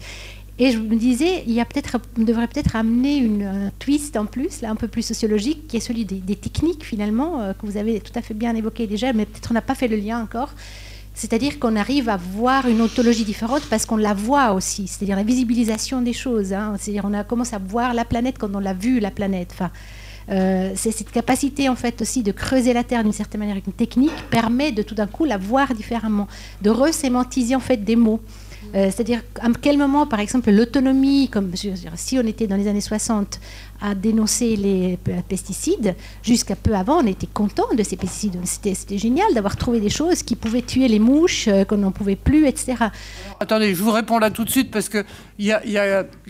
et 0.59 0.73
je 0.73 0.79
me 0.79 0.97
disais, 0.97 1.45
il 1.47 1.53
y 1.53 1.61
a 1.61 1.65
peut-être, 1.65 1.99
devrait 2.17 2.49
peut-être 2.49 2.75
amener 2.75 3.17
une, 3.17 3.45
un 3.45 3.71
twist 3.79 4.17
en 4.17 4.27
plus, 4.27 4.61
là 4.61 4.71
un 4.71 4.75
peu 4.75 4.89
plus 4.89 5.03
sociologique, 5.03 5.69
qui 5.69 5.77
est 5.77 5.81
celui 5.81 6.05
des, 6.05 6.37
techniques 6.37 6.85
finalement 6.85 7.41
euh, 7.41 7.53
que 7.53 7.65
vous 7.65 7.77
avez 7.77 8.01
tout 8.01 8.13
à 8.17 8.23
fait 8.23 8.35
bien 8.35 8.55
évoqué 8.57 8.87
déjà, 8.87 9.13
mais 9.13 9.25
peut-être 9.25 9.51
on 9.51 9.55
n'a 9.55 9.63
pas 9.63 9.77
fait 9.77 9.89
le 9.89 9.97
lien 9.97 10.21
encore. 10.21 10.53
C'est-à-dire 11.15 11.59
qu'on 11.59 11.75
arrive 11.75 12.09
à 12.09 12.17
voir 12.17 12.69
une 12.69 12.81
ontologie 12.81 13.25
différente 13.25 13.63
parce 13.69 13.87
qu'on 13.87 13.97
la 13.97 14.15
voit 14.15 14.53
aussi, 14.53 14.87
c'est-à-dire 14.87 15.17
la 15.17 15.25
visibilisation 15.25 16.01
des 16.01 16.13
choses. 16.13 16.53
hein. 16.53 16.75
C'est-à-dire 16.79 17.05
on 17.07 17.13
a 17.13 17.25
commencé 17.25 17.55
à 17.55 17.59
voir 17.59 17.95
la 17.95 18.05
planète 18.05 18.37
quand 18.39 18.55
on 18.55 18.61
l'a 18.61 18.75
vue 18.75 19.01
la 19.01 19.11
planète. 19.11 19.51
Enfin, 19.53 19.71
euh, 20.31 20.73
cette 20.75 21.11
capacité 21.11 21.69
en 21.69 21.77
fait 21.77 22.03
aussi 22.03 22.23
de 22.23 22.33
creuser 22.33 22.73
la 22.73 22.85
Terre 22.85 23.03
d'une 23.03 23.13
certaine 23.13 23.41
manière 23.41 23.55
avec 23.55 23.67
une 23.67 23.73
technique 23.73 24.13
permet 24.31 24.73
de 24.73 24.83
tout 24.83 24.95
d'un 24.95 25.07
coup 25.07 25.25
la 25.25 25.39
voir 25.39 25.75
différemment, 25.75 26.29
de 26.63 26.71
resémantiser 26.71 27.55
en 27.55 27.61
fait 27.61 27.79
des 27.79 27.97
mots. 27.97 28.21
Euh, 28.75 28.91
C'est-à-dire 28.91 29.23
à 29.41 29.49
quel 29.61 29.79
moment, 29.79 30.07
par 30.07 30.21
exemple, 30.21 30.51
l'autonomie, 30.51 31.29
comme 31.29 31.53
si 31.55 32.19
on 32.19 32.27
était 32.27 32.47
dans 32.47 32.57
les 32.57 32.69
années 32.69 32.81
60 32.81 33.41
à 33.81 33.95
dénoncer 33.95 34.57
les 34.57 34.99
pesticides, 35.29 35.95
jusqu'à 36.23 36.57
peu 36.57 36.75
avant, 36.75 37.03
on 37.03 37.07
était 37.07 37.29
content 37.29 37.73
de 37.77 37.83
ces 37.83 37.97
pesticides. 37.97 38.39
C'était 38.45 38.99
génial 38.99 39.33
d'avoir 39.35 39.57
trouvé 39.57 39.81
des 39.81 39.91
choses 39.91 40.23
qui 40.23 40.37
pouvaient 40.37 40.63
tuer 40.63 40.89
les 40.89 40.99
mouches, 40.99 41.49
euh, 41.49 41.65
qu'on 41.65 41.79
n'en 41.79 41.93
pouvait 41.93 42.17
plus, 42.17 42.47
etc. 42.47 42.75
Attendez, 43.41 43.75
je 43.75 43.83
vous 43.83 43.93
réponds 43.93 44.19
là 44.19 44.31
tout 44.31 44.45
de 44.45 44.51
suite 44.51 44.71
parce 44.71 44.89
que 44.89 45.05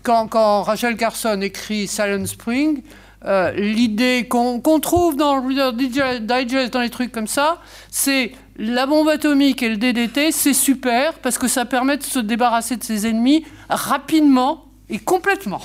quand 0.02 0.62
Rachel 0.62 0.97
Carson 0.97 1.40
écrit 1.40 1.86
Silent 1.86 2.27
Spring, 2.27 2.82
euh, 3.24 3.51
l'idée 3.53 4.28
qu'on 4.28 4.61
trouve 4.81 5.16
dans 5.16 5.39
le 5.39 5.73
Digest, 5.73 6.73
dans 6.73 6.81
les 6.81 6.90
trucs 6.90 7.11
comme 7.11 7.27
ça, 7.27 7.61
c'est 7.90 8.32
la 8.57 8.86
bombe 8.86 9.09
atomique 9.09 9.62
et 9.62 9.69
le 9.69 9.77
DDT, 9.77 10.31
c'est 10.32 10.55
super 10.55 11.15
parce 11.15 11.39
que 11.39 11.49
ça 11.49 11.65
permet 11.65 11.97
de 11.97 12.03
se 12.03 12.19
débarrasser 12.19 12.77
de 12.77 12.85
ses 12.85 13.07
ennemis 13.07 13.45
rapidement 13.69 14.68
et 14.90 14.98
complètement. 14.98 15.60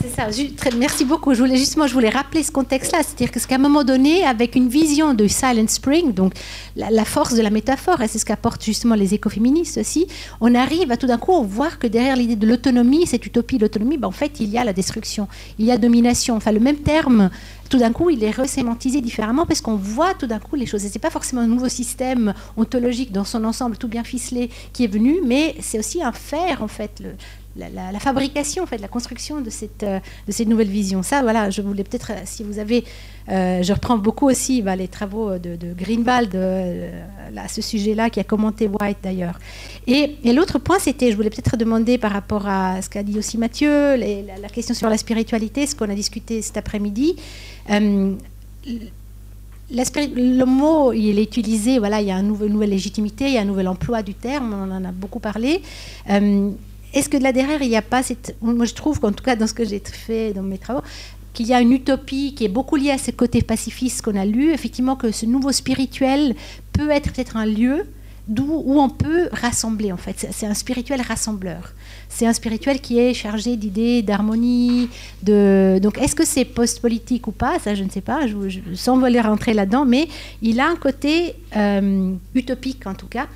C'est 0.00 0.10
ça, 0.10 0.28
merci 0.76 1.04
beaucoup. 1.04 1.32
Je 1.34 1.40
voulais 1.40 1.56
justement, 1.56 1.86
je 1.86 1.94
voulais 1.94 2.10
rappeler 2.10 2.42
ce 2.42 2.52
contexte-là, 2.52 2.98
c'est-à-dire 3.02 3.30
qu'à 3.30 3.54
un 3.54 3.58
moment 3.58 3.82
donné, 3.82 4.24
avec 4.24 4.54
une 4.54 4.68
vision 4.68 5.14
de 5.14 5.26
Silent 5.26 5.68
Spring, 5.68 6.12
donc 6.12 6.34
la, 6.76 7.04
force 7.04 7.34
de 7.34 7.42
la 7.42 7.50
métaphore, 7.50 8.02
et 8.02 8.08
c'est 8.08 8.18
ce 8.18 8.24
qu'apportent 8.26 8.62
justement 8.62 8.94
les 8.94 9.14
écoféministes 9.14 9.78
aussi, 9.78 10.06
on 10.40 10.54
arrive 10.54 10.92
à 10.92 10.96
tout 10.96 11.06
d'un 11.06 11.18
coup 11.18 11.42
voir 11.44 11.78
que 11.78 11.86
derrière 11.86 12.16
l'idée 12.16 12.36
de 12.36 12.46
l'autonomie, 12.46 13.06
cette 13.06 13.24
utopie 13.24 13.56
de 13.56 13.62
l'autonomie, 13.62 13.96
ben, 13.96 14.08
en 14.08 14.12
fait, 14.12 14.40
il 14.40 14.50
y 14.50 14.58
a 14.58 14.64
la 14.64 14.72
destruction, 14.72 15.28
il 15.58 15.64
y 15.64 15.72
a 15.72 15.78
domination. 15.78 16.36
Enfin, 16.36 16.52
le 16.52 16.60
même 16.60 16.76
terme, 16.76 17.30
tout 17.68 17.78
d'un 17.78 17.92
coup, 17.92 18.10
il 18.10 18.22
est 18.22 18.30
resémantisé 18.30 19.00
différemment 19.00 19.46
parce 19.46 19.60
qu'on 19.60 19.76
voit 19.76 20.14
tout 20.14 20.26
d'un 20.26 20.38
coup 20.38 20.56
les 20.56 20.66
choses. 20.66 20.84
Et 20.84 20.88
c'est 20.88 20.98
pas 20.98 21.10
forcément 21.10 21.42
un 21.42 21.46
nouveau 21.46 21.68
système 21.68 22.34
ontologique 22.56 23.12
dans 23.12 23.24
son 23.24 23.44
ensemble 23.44 23.76
tout 23.78 23.88
bien 23.88 24.04
ficelé 24.04 24.50
qui 24.72 24.84
est 24.84 24.88
venu, 24.88 25.16
mais 25.24 25.54
c'est 25.60 25.78
aussi 25.78 26.02
un 26.02 26.12
faire 26.12 26.62
en 26.62 26.68
fait. 26.68 27.02
La, 27.56 27.98
fabrication, 27.98 28.62
en 28.62 28.66
fait, 28.66 28.78
la 28.78 28.88
construction 28.88 29.40
de 29.40 29.50
cette, 29.50 29.82
euh, 29.82 29.98
de 30.26 30.32
cette 30.32 30.48
nouvelle 30.48 30.68
vision. 30.68 31.02
Ça, 31.02 31.22
voilà, 31.22 31.50
je 31.50 31.62
voulais 31.62 31.84
peut-être, 31.84 32.12
euh, 32.12 32.20
si 32.24 32.44
vous 32.44 32.58
avez, 32.58 32.84
euh, 33.28 33.62
je 33.62 33.72
reprends 33.72 33.98
beaucoup 33.98 34.28
aussi 34.28 34.62
bah, 34.62 34.76
les 34.76 34.88
travaux 34.88 35.38
de, 35.38 35.58
Greenwald 35.76 36.34
à 37.36 37.48
ce 37.48 37.60
sujet-là, 37.62 38.10
qui 38.10 38.20
a 38.20 38.24
commenté 38.24 38.68
White 38.68 38.98
d'ailleurs. 39.02 39.38
Et, 39.86 40.16
l'autre 40.32 40.58
point, 40.58 40.78
c'était, 40.78 41.10
je 41.10 41.16
voulais 41.16 41.30
peut-être 41.30 41.56
demander 41.56 41.98
par 41.98 42.12
rapport 42.12 42.46
à 42.46 42.80
ce 42.82 42.88
qu'a 42.88 43.02
dit 43.02 43.18
aussi 43.18 43.38
Mathieu, 43.38 43.96
la, 43.96 44.48
question 44.48 44.74
sur 44.74 44.88
la 44.88 44.96
spiritualité, 44.96 45.66
ce 45.66 45.74
qu'on 45.74 45.90
a 45.90 45.94
discuté 45.94 46.42
cet 46.42 46.56
après-midi. 46.56 47.16
Le 49.70 50.44
mot, 50.44 50.92
il 50.92 51.18
est 51.18 51.36
utilisé, 51.36 51.78
voilà, 51.78 52.00
il 52.00 52.08
y 52.08 52.10
a 52.10 52.16
une 52.16 52.28
nouvelle 52.28 52.70
légitimité, 52.70 53.26
il 53.26 53.34
y 53.34 53.38
a 53.38 53.42
un 53.42 53.44
nouvel 53.44 53.68
emploi 53.68 54.02
du 54.02 54.14
terme, 54.14 54.54
on 54.54 54.70
en 54.70 54.84
a 54.84 54.92
beaucoup 54.92 55.20
parlé. 55.20 55.60
Est-ce 56.94 57.08
que 57.08 57.16
là 57.16 57.32
derrière, 57.32 57.62
il 57.62 57.68
n'y 57.68 57.76
a 57.76 57.82
pas 57.82 58.02
cette... 58.02 58.36
Moi, 58.40 58.64
je 58.64 58.74
trouve 58.74 59.00
qu'en 59.00 59.12
tout 59.12 59.24
cas, 59.24 59.36
dans 59.36 59.46
ce 59.46 59.54
que 59.54 59.64
j'ai 59.64 59.80
fait 59.80 60.32
dans 60.32 60.42
mes 60.42 60.58
travaux, 60.58 60.82
qu'il 61.34 61.46
y 61.46 61.54
a 61.54 61.60
une 61.60 61.72
utopie 61.72 62.34
qui 62.34 62.44
est 62.44 62.48
beaucoup 62.48 62.76
liée 62.76 62.90
à 62.90 62.98
ce 62.98 63.10
côté 63.10 63.42
pacifiste 63.42 64.02
qu'on 64.02 64.16
a 64.16 64.24
lu, 64.24 64.52
effectivement 64.52 64.96
que 64.96 65.12
ce 65.12 65.26
nouveau 65.26 65.52
spirituel 65.52 66.34
peut 66.72 66.90
être 66.90 67.36
un 67.36 67.46
lieu, 67.46 67.86
d'où 68.26 68.62
où 68.66 68.80
on 68.80 68.90
peut 68.90 69.28
rassembler 69.32 69.90
en 69.90 69.96
fait. 69.96 70.28
C'est 70.30 70.46
un 70.46 70.54
spirituel 70.54 71.00
rassembleur. 71.00 71.72
C'est 72.08 72.26
un 72.26 72.32
spirituel 72.32 72.80
qui 72.80 72.98
est 72.98 73.14
chargé 73.14 73.56
d'idées, 73.56 74.02
d'harmonie. 74.02 74.88
De... 75.22 75.78
Donc 75.82 75.98
est-ce 75.98 76.14
que 76.14 76.26
c'est 76.26 76.44
post-politique 76.44 77.26
ou 77.26 77.32
pas? 77.32 77.58
Ça, 77.58 77.74
je 77.74 77.84
ne 77.84 77.90
sais 77.90 78.00
pas. 78.00 78.26
Je, 78.26 78.48
je, 78.48 78.60
sans 78.74 78.98
voler 78.98 79.20
rentrer 79.20 79.54
là-dedans, 79.54 79.84
mais 79.84 80.08
il 80.42 80.60
a 80.60 80.68
un 80.68 80.76
côté 80.76 81.34
euh, 81.56 82.12
utopique 82.34 82.86
en 82.86 82.94
tout 82.94 83.08
cas. 83.08 83.26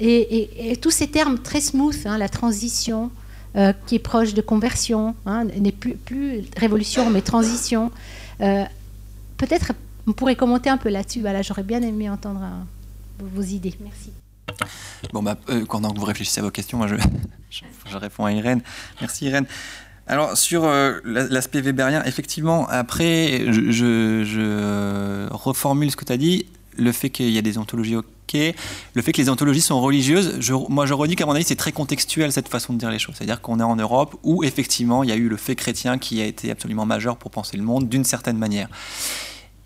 Et, 0.00 0.38
et, 0.38 0.72
et, 0.72 0.76
tous 0.76 0.90
ces 0.90 1.08
termes 1.08 1.38
très 1.38 1.60
smooth, 1.60 2.06
hein, 2.06 2.18
la 2.18 2.28
transition, 2.28 3.10
euh, 3.56 3.72
qui 3.86 3.96
est 3.96 4.00
proche 4.00 4.34
de 4.34 4.40
conversion, 4.40 5.14
hein, 5.26 5.44
n'est 5.44 5.72
plus, 5.72 5.94
plus 5.94 6.42
révolution 6.56 7.10
mais 7.10 7.20
transition. 7.20 7.90
Euh, 8.40 8.64
Peut-être 9.36 9.72
on 10.06 10.12
pourrait 10.12 10.36
commenter 10.36 10.68
un 10.68 10.76
peu 10.76 10.90
là-dessus. 10.90 11.20
Voilà, 11.20 11.40
j'aurais 11.40 11.62
bien 11.62 11.80
aimé 11.82 12.10
entendre 12.10 12.42
euh, 12.42 13.24
vos 13.34 13.42
idées. 13.42 13.74
Merci. 13.80 14.12
Bon, 15.12 15.22
bah, 15.22 15.38
euh, 15.48 15.64
pendant 15.64 15.92
que 15.92 15.98
vous 15.98 16.04
réfléchissez 16.04 16.40
à 16.40 16.42
vos 16.42 16.50
questions, 16.50 16.76
moi 16.76 16.88
je, 16.88 16.96
je, 17.50 17.62
je 17.86 17.96
réponds 17.96 18.26
à 18.26 18.32
Irène. 18.32 18.60
Merci 19.00 19.26
Irène. 19.26 19.46
Alors 20.06 20.36
sur 20.36 20.64
euh, 20.64 20.98
l'aspect 21.04 21.60
weberien, 21.60 22.02
effectivement, 22.04 22.66
après, 22.68 23.44
je, 23.52 23.70
je, 23.70 24.24
je 24.24 25.32
reformule 25.32 25.90
ce 25.90 25.96
que 25.96 26.04
tu 26.04 26.12
as 26.12 26.16
dit. 26.18 26.46
Le 26.80 26.92
fait 26.92 27.10
qu'il 27.10 27.30
y 27.30 27.38
a 27.38 27.42
des 27.42 27.58
ontologies 27.58 27.96
ok, 27.96 28.54
le 28.94 29.02
fait 29.02 29.12
que 29.12 29.20
les 29.20 29.28
ontologies 29.28 29.60
sont 29.60 29.80
religieuses, 29.80 30.38
moi 30.68 30.86
je 30.86 30.94
redis 30.94 31.16
qu'à 31.16 31.26
mon 31.26 31.32
avis 31.32 31.44
c'est 31.44 31.56
très 31.56 31.72
contextuel 31.72 32.32
cette 32.32 32.48
façon 32.48 32.72
de 32.72 32.78
dire 32.78 32.90
les 32.90 32.98
choses. 32.98 33.16
C'est-à-dire 33.16 33.40
qu'on 33.40 33.60
est 33.60 33.64
en 33.64 33.76
Europe 33.76 34.16
où 34.22 34.44
effectivement 34.44 35.02
il 35.02 35.10
y 35.10 35.12
a 35.12 35.16
eu 35.16 35.28
le 35.28 35.36
fait 35.36 35.54
chrétien 35.54 35.98
qui 35.98 36.20
a 36.20 36.24
été 36.24 36.50
absolument 36.50 36.86
majeur 36.86 37.16
pour 37.16 37.30
penser 37.30 37.56
le 37.56 37.62
monde 37.62 37.88
d'une 37.88 38.04
certaine 38.04 38.38
manière. 38.38 38.68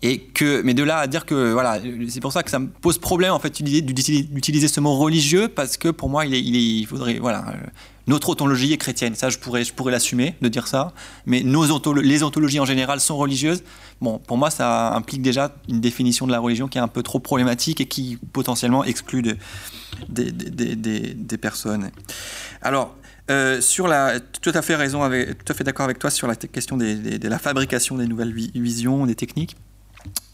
Et 0.01 0.19
que, 0.19 0.61
mais 0.61 0.73
de 0.73 0.83
là 0.83 0.99
à 0.99 1.07
dire 1.07 1.25
que 1.25 1.53
voilà, 1.53 1.79
c'est 2.09 2.19
pour 2.19 2.31
ça 2.31 2.43
que 2.43 2.51
ça 2.51 2.59
me 2.59 2.67
pose 2.67 2.97
problème 2.97 3.31
en 3.31 3.39
fait 3.39 3.61
d'utiliser 3.61 4.67
ce 4.67 4.79
mot 4.79 4.95
religieux 4.95 5.47
parce 5.47 5.77
que 5.77 5.87
pour 5.87 6.09
moi 6.09 6.25
il, 6.25 6.35
est, 6.35 6.41
il, 6.41 6.85
faudrait 6.85 7.17
voilà 7.19 7.45
notre 8.07 8.29
ontologie 8.29 8.71
est 8.73 8.77
chrétienne, 8.77 9.15
ça 9.15 9.29
je 9.29 9.37
pourrais, 9.37 9.63
je 9.63 9.73
pourrais 9.73 9.91
l'assumer 9.91 10.35
de 10.41 10.47
dire 10.47 10.67
ça, 10.67 10.93
mais 11.25 11.41
les 11.41 12.23
ontologies 12.23 12.59
en 12.59 12.65
général 12.65 12.99
sont 12.99 13.17
religieuses. 13.17 13.63
Bon, 14.01 14.19
pour 14.19 14.37
moi 14.37 14.49
ça 14.49 14.93
implique 14.93 15.21
déjà 15.21 15.55
une 15.67 15.81
définition 15.81 16.27
de 16.27 16.31
la 16.31 16.39
religion 16.39 16.67
qui 16.67 16.77
est 16.77 16.81
un 16.81 16.87
peu 16.87 17.03
trop 17.03 17.19
problématique 17.19 17.81
et 17.81 17.87
qui 17.87 18.17
potentiellement 18.33 18.83
exclut 18.83 19.21
de, 19.21 19.37
des, 20.09 21.37
personnes. 21.37 21.91
Alors, 22.61 22.95
euh, 23.31 23.59
sur 23.59 23.87
la, 23.87 24.19
tout 24.19 24.51
à 24.53 24.61
fait 24.61 24.75
raison, 24.75 24.99
tout 24.99 25.51
à 25.51 25.53
fait 25.53 25.63
d'accord 25.63 25.85
avec 25.85 25.99
toi 25.99 26.09
sur 26.09 26.27
la 26.27 26.35
question 26.35 26.77
de 26.77 27.27
la 27.27 27.39
fabrication 27.39 27.97
des 27.97 28.07
nouvelles 28.07 28.33
visions, 28.33 29.05
des 29.05 29.15
techniques. 29.15 29.55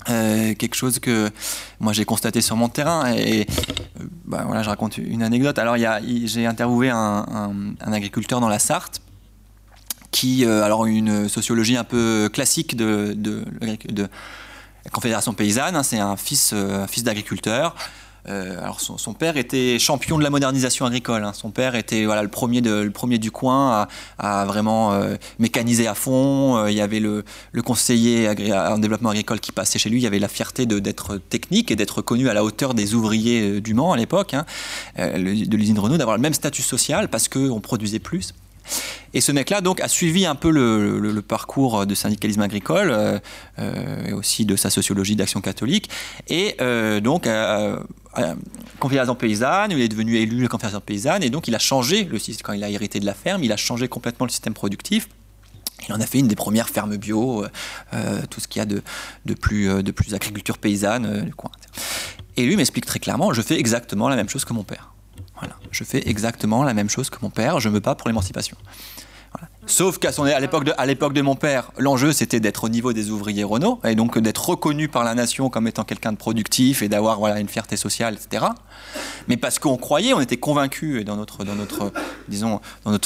Euh, 0.09 0.55
quelque 0.55 0.73
chose 0.75 0.97
que 0.97 1.29
moi 1.79 1.93
j'ai 1.93 2.05
constaté 2.05 2.41
sur 2.41 2.55
mon 2.55 2.69
terrain 2.69 3.13
et, 3.13 3.41
et 3.41 3.47
bah, 4.25 4.43
voilà 4.47 4.63
je 4.63 4.69
raconte 4.69 4.97
une 4.97 5.21
anecdote. 5.21 5.59
Alors 5.59 5.77
j'ai 5.77 6.45
interviewé 6.45 6.89
un, 6.89 6.97
un, 7.31 7.51
un, 7.79 7.93
agriculteur 7.93 8.39
dans 8.39 8.49
la 8.49 8.57
Sarthe 8.57 9.01
qui 10.09 10.43
euh, 10.43 10.63
alors 10.63 10.87
une 10.87 11.29
sociologie 11.29 11.77
un 11.77 11.83
peu 11.83 12.29
classique 12.33 12.75
de, 12.75 13.15
la 13.61 14.89
Confédération 14.91 15.33
paysanne 15.33 15.75
hein, 15.75 15.83
c'est 15.83 15.99
un 15.99 16.17
fils 16.17 16.51
euh, 16.53 16.87
fils 16.87 17.03
d'agriculteur 17.03 17.75
euh, 18.27 18.59
alors 18.61 18.79
son, 18.79 19.13
père 19.13 19.37
était 19.37 19.79
champion 19.79 20.17
de 20.17 20.23
la 20.23 20.29
modernisation 20.29 20.85
agricole. 20.85 21.23
Hein. 21.23 21.33
Son 21.33 21.51
père 21.51 21.75
était 21.75 22.05
voilà, 22.05 22.21
le, 22.21 22.29
premier 22.29 22.61
premier 22.91 23.17
du 23.17 23.31
coin 23.31 23.87
à, 24.19 24.45
vraiment 24.45 24.93
euh, 24.93 25.15
mécaniser 25.39 25.87
à 25.87 25.95
fond. 25.95 26.57
Euh, 26.57 26.71
il 26.71 26.77
y 26.77 26.81
avait 26.81 26.99
le, 26.99 27.23
le 27.51 27.61
conseiller 27.61 28.29
en 28.29 28.77
développement 28.77 29.09
agricole 29.09 29.39
qui 29.39 29.51
passait 29.51 29.79
chez 29.79 29.89
lui. 29.89 29.99
Il 29.99 30.03
y 30.03 30.07
avait 30.07 30.19
la 30.19 30.27
fierté 30.27 30.65
d'être 30.65 31.17
technique 31.17 31.71
et 31.71 31.75
d'être 31.75 31.97
reconnu 31.97 32.29
à 32.29 32.33
la 32.33 32.43
hauteur 32.43 32.73
des 32.73 32.93
ouvriers 32.93 33.61
du 33.61 33.73
Mans 33.73 33.93
à 33.93 33.97
l'époque, 33.97 34.33
hein, 34.33 34.45
de 34.97 35.57
l'usine 35.57 35.79
Renault, 35.79 35.97
d'avoir 35.97 36.17
le 36.17 36.21
même 36.21 36.33
statut 36.33 36.61
social 36.61 37.09
parce 37.09 37.27
qu'on 37.27 37.59
produisait 37.59 37.99
plus. 37.99 38.33
Et 39.13 39.21
ce 39.21 39.31
mec-là 39.31 39.61
donc 39.61 39.81
a 39.81 39.87
suivi 39.87 40.25
un 40.25 40.35
peu 40.35 40.49
le, 40.49 41.21
parcours 41.21 41.85
de 41.85 41.95
syndicalisme 41.95 42.41
agricole 42.41 42.91
euh, 42.91 43.19
euh, 43.59 44.05
et 44.05 44.13
aussi 44.13 44.45
de 44.45 44.55
sa 44.55 44.69
sociologie 44.69 45.15
d'action 45.15 45.41
catholique. 45.41 45.89
Et 46.27 46.55
euh, 46.61 46.99
donc 46.99 47.27
Confédération 48.79 49.15
paysanne, 49.15 49.71
il 49.71 49.81
est 49.81 49.87
devenu 49.87 50.15
élu 50.15 50.47
Confédération 50.47 50.81
paysanne 50.81 51.23
et 51.23 51.29
donc 51.29 51.47
il 51.47 51.55
a 51.55 51.59
changé 51.59 52.05
le 52.05 52.19
système 52.19 52.43
quand 52.43 52.53
il 52.53 52.63
a 52.63 52.69
hérité 52.69 52.99
de 52.99 53.05
la 53.05 53.13
ferme, 53.13 53.43
il 53.43 53.51
a 53.51 53.57
changé 53.57 53.87
complètement 53.87 54.25
le 54.25 54.31
système 54.31 54.53
productif. 54.53 55.07
Il 55.87 55.93
en 55.93 55.99
a 55.99 56.05
fait 56.05 56.19
une 56.19 56.27
des 56.27 56.35
premières 56.35 56.69
fermes 56.69 56.95
bio, 56.95 57.43
tout 58.29 58.39
ce 58.39 58.47
qu'il 58.47 58.59
y 58.59 58.63
a 58.63 58.65
de, 58.65 58.83
plus, 59.33 59.83
de 59.83 59.91
plus 59.91 60.13
agriculture 60.13 60.59
paysanne. 60.59 61.31
Et 62.37 62.45
lui 62.45 62.55
m'explique 62.55 62.85
très 62.85 62.99
clairement, 62.99 63.33
je 63.33 63.41
fais 63.41 63.59
exactement 63.59 64.07
la 64.07 64.15
même 64.15 64.29
chose 64.29 64.45
que 64.45 64.53
mon 64.53 64.63
père. 64.63 64.90
Je 65.71 65.83
fais 65.83 66.07
exactement 66.07 66.63
la 66.63 66.73
même 66.73 66.89
chose 66.89 67.09
que 67.09 67.17
mon 67.21 67.29
père, 67.29 67.59
je 67.59 67.69
me 67.69 67.79
bats 67.79 67.95
pour 67.95 68.07
l'émancipation. 68.07 68.57
Sauf 69.67 69.99
qu'à 69.99 70.11
l'époque 70.39 71.13
de, 71.13 71.21
mon 71.21 71.35
père, 71.35 71.71
l'enjeu 71.77 72.11
c'était 72.11 72.39
d'être 72.39 72.65
au 72.65 72.69
niveau 72.69 72.93
des 72.93 73.11
ouvriers 73.11 73.43
Renault 73.43 73.79
et 73.85 73.95
donc 73.95 74.17
d'être 74.17 74.49
reconnu 74.49 74.87
par 74.87 75.03
la 75.03 75.13
nation 75.13 75.49
comme 75.49 75.67
étant 75.67 75.83
quelqu'un 75.83 76.11
de 76.11 76.17
productif 76.17 76.81
et 76.81 76.89
d'avoir 76.89 77.19
voilà 77.19 77.39
une 77.39 77.47
fierté 77.47 77.77
sociale, 77.77 78.15
etc. 78.15 78.47
Mais 79.27 79.37
parce 79.37 79.59
qu'on 79.59 79.77
croyait, 79.77 80.13
on 80.13 80.19
était 80.19 80.37
convaincus 80.37 81.05
dans 81.05 81.15
notre, 81.15 81.45
dans 81.45 81.55
notre, 81.55 81.91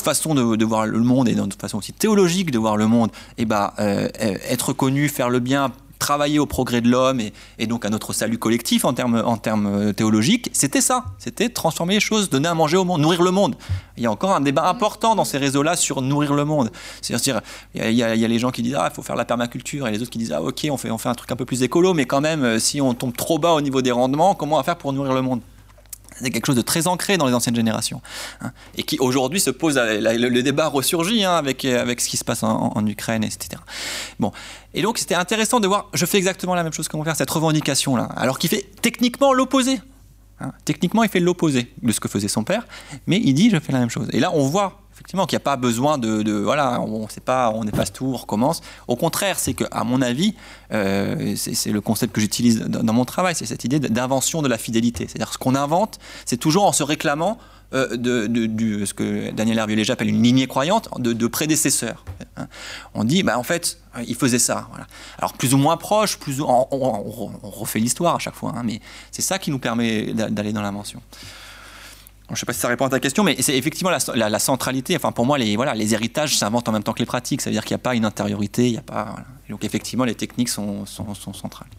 façon 0.01 0.33
de, 0.33 0.65
voir 0.65 0.87
le 0.87 0.99
monde 0.99 1.27
et 1.27 1.35
dans 1.35 1.43
notre 1.43 1.59
façon 1.59 1.77
aussi 1.77 1.93
théologique 1.93 2.51
de 2.51 2.57
voir 2.57 2.77
le 2.77 2.87
monde, 2.87 3.11
et 3.37 3.45
ben 3.45 3.71
euh, 3.79 4.07
être 4.17 4.69
reconnu, 4.69 5.09
faire 5.09 5.29
le 5.29 5.39
bien, 5.39 5.71
travailler 5.99 6.39
au 6.39 6.45
progrès 6.45 6.81
de 6.81 6.89
l'homme 6.89 7.19
et, 7.19 7.33
et, 7.59 7.67
donc 7.67 7.85
à 7.85 7.89
notre 7.89 8.13
salut 8.13 8.37
collectif 8.37 8.85
en 8.85 8.93
termes, 8.93 9.21
en 9.25 9.37
termes 9.37 9.93
théologiques, 9.93 10.49
c'était 10.53 10.81
ça. 10.81 11.05
C'était 11.17 11.49
transformer 11.49 11.95
les 11.95 11.99
choses, 11.99 12.29
donner 12.29 12.47
à 12.47 12.53
manger 12.53 12.77
au 12.77 12.85
monde, 12.85 13.01
nourrir 13.01 13.21
le 13.21 13.31
monde. 13.31 13.55
Il 13.97 14.03
y 14.03 14.05
a 14.05 14.11
encore 14.11 14.35
un 14.35 14.41
débat 14.41 14.67
important 14.67 15.15
dans 15.15 15.25
ces 15.25 15.37
réseaux-là 15.37 15.75
sur 15.75 16.01
nourrir 16.01 16.33
le 16.33 16.45
monde. 16.45 16.71
C'est-à-dire, 17.01 17.41
il, 17.73 17.83
il, 17.83 17.95
y 17.95 18.03
a 18.03 18.27
les 18.27 18.39
gens 18.39 18.51
qui 18.51 18.61
disent 18.61 18.75
Ah, 18.77 18.89
il 18.91 18.95
faut 18.95 19.03
faire 19.03 19.15
la 19.15 19.25
permaculture, 19.25 19.87
et 19.87 19.91
les 19.91 20.01
autres 20.01 20.11
qui 20.11 20.17
disent 20.17 20.33
Ah, 20.33 20.41
ok, 20.41 20.67
on 20.69 20.77
fait, 20.77 20.91
on 20.91 20.97
fait 20.97 21.09
un 21.09 21.15
truc 21.15 21.31
un 21.31 21.35
peu 21.35 21.45
plus 21.45 21.63
écolo, 21.63 21.93
mais 21.93 22.05
quand 22.05 22.21
même, 22.21 22.59
si 22.59 22.81
on 22.81 22.93
tombe 22.93 23.15
trop 23.15 23.39
bas 23.39 23.53
au 23.53 23.61
niveau 23.61 23.81
des 23.81 23.91
rendements, 23.91 24.35
comment 24.35 24.55
on 24.55 24.59
va 24.59 24.63
faire 24.63 24.77
pour 24.77 24.93
nourrir 24.93 25.13
le 25.13 25.21
monde? 25.21 25.41
C'est 26.21 26.29
quelque 26.29 26.45
chose 26.45 26.55
de 26.55 26.61
très 26.61 26.87
ancré 26.87 27.17
dans 27.17 27.25
les 27.27 27.33
anciennes 27.33 27.55
générations 27.55 28.01
hein, 28.41 28.51
et 28.77 28.83
qui 28.83 28.97
aujourd'hui 28.99 29.39
se 29.39 29.49
pose 29.49 29.77
le, 29.77 30.41
débat 30.41 30.67
ressurgit 30.67 31.23
hein, 31.23 31.35
avec 31.35 31.61
ce 31.61 32.07
qui 32.07 32.17
se 32.17 32.23
passe 32.23 32.43
en, 32.43 32.85
Ukraine 32.85 33.23
etc 33.23 33.61
bon. 34.19 34.31
Et 34.73 34.81
donc 34.81 34.97
c'était 34.97 35.15
intéressant 35.15 35.59
de 35.59 35.67
voir 35.67 35.89
je 35.93 36.05
fais 36.05 36.17
exactement 36.17 36.55
la 36.55 36.63
même 36.63 36.73
chose 36.73 36.87
que 36.87 36.97
mon 36.97 37.03
père 37.03 37.15
cette 37.15 37.31
revendication 37.31 37.95
là 37.95 38.09
alors 38.15 38.39
qu'il 38.39 38.49
fait 38.49 38.69
techniquement 38.81 39.33
l'opposé 39.33 39.81
hein, 40.39 40.51
techniquement 40.65 41.03
il 41.03 41.09
fait 41.09 41.19
l'opposé 41.19 41.73
de 41.81 41.91
ce 41.91 41.99
que 41.99 42.07
faisait 42.07 42.27
son 42.27 42.43
père 42.43 42.67
mais 43.07 43.19
il 43.23 43.33
dit 43.33 43.49
je 43.49 43.59
fais 43.59 43.71
la 43.71 43.79
même 43.79 43.89
chose. 43.89 44.07
Et 44.11 44.19
là 44.19 44.31
on 44.33 44.47
voit 44.47 44.84
effectivement 44.95 45.25
qu'il 45.25 45.35
n'y 45.35 45.41
a 45.41 45.43
pas 45.43 45.57
besoin 45.57 45.97
de, 45.97 46.31
voilà 46.31 46.81
on 46.81 47.07
sait 47.09 47.21
pas 47.21 47.51
on 47.53 47.67
efface 47.67 47.91
tout 47.91 48.05
on 48.05 48.15
recommence 48.15 48.61
au 48.87 48.95
contraire 48.95 49.37
c'est 49.37 49.53
que 49.53 49.65
à 49.71 49.83
mon 49.83 50.01
avis 50.01 50.35
euh, 50.71 51.35
c'est 51.35 51.71
le 51.71 51.81
concept 51.81 52.15
que 52.15 52.21
j'utilise 52.21 52.61
dans, 52.61 52.93
mon 52.93 53.03
travail 53.05 53.35
c'est 53.35 53.45
cette 53.45 53.65
idée 53.65 53.79
d'invention 53.79 54.41
de 54.41 54.47
la 54.47 54.57
fidélité 54.57 55.07
c'est 55.09 55.17
à 55.17 55.19
dire 55.19 55.33
ce 55.33 55.37
qu'on 55.37 55.53
invente 55.53 55.99
c'est 56.25 56.37
toujours 56.37 56.63
en 56.63 56.71
se 56.71 56.83
réclamant 56.83 57.37
euh, 57.73 57.97
de, 57.97 58.85
ce 58.85 58.93
que 58.93 59.31
Daniel 59.31 59.57
Hervieux 59.57 59.91
appelle 59.91 60.07
une 60.07 60.21
lignée 60.21 60.47
croyante 60.47 60.87
de, 61.01 61.27
prédécesseurs. 61.27 62.05
Hein. 62.37 62.47
On 62.93 63.03
dit, 63.03 63.23
bah, 63.23 63.39
en 63.39 63.43
fait, 63.43 63.79
il 64.07 64.15
faisait 64.15 64.39
ça. 64.39 64.69
Alors, 65.17 65.33
plus 65.33 65.55
ou 65.55 65.57
moins 65.57 65.75
proche, 65.75 66.17
plus 66.17 66.41
ou, 66.41 66.45
on, 66.45 66.67
on, 66.71 67.31
on 67.41 67.49
refait 67.49 67.79
l'histoire 67.79 68.15
à 68.15 68.19
chaque 68.19 68.35
fois, 68.35 68.53
hein, 68.55 68.61
mais 68.63 68.81
c'est 69.11 69.23
ça 69.23 69.39
qui 69.39 69.49
nous 69.49 69.57
permet 69.57 70.13
d'aller 70.13 70.53
dans 70.53 70.61
l'invention. 70.61 71.01
Je 72.27 72.33
ne 72.33 72.37
sais 72.37 72.45
pas 72.45 72.53
si 72.53 72.59
ça 72.59 72.67
répond 72.67 72.85
à 72.85 72.89
ta 72.89 72.99
question, 72.99 73.23
mais 73.23 73.35
c'est 73.39 73.55
effectivement 73.55 73.91
la, 73.91 74.39
centralité. 74.39 74.95
Enfin, 74.95 75.11
pour 75.11 75.27
moi, 75.27 75.37
les, 75.37 75.55
voilà, 75.55 75.75
les 75.75 75.93
héritages 75.93 76.35
s'inventent 76.35 76.67
en 76.67 76.71
même 76.71 76.81
temps 76.81 76.93
que 76.93 76.99
les 76.99 77.05
pratiques. 77.05 77.41
Ça 77.41 77.51
veut 77.51 77.53
dire 77.53 77.63
qu'il 77.63 77.75
n'y 77.75 77.81
a 77.81 77.83
pas 77.83 77.93
une 77.93 78.05
intériorité. 78.05 78.69
Il 78.69 78.77
a 78.77 78.81
pas. 78.81 79.15
Donc, 79.47 79.63
effectivement, 79.63 80.05
les 80.05 80.15
techniques 80.15 80.49
sont, 80.49 80.87
sont, 80.87 81.13
sont 81.13 81.33
centrales. 81.33 81.69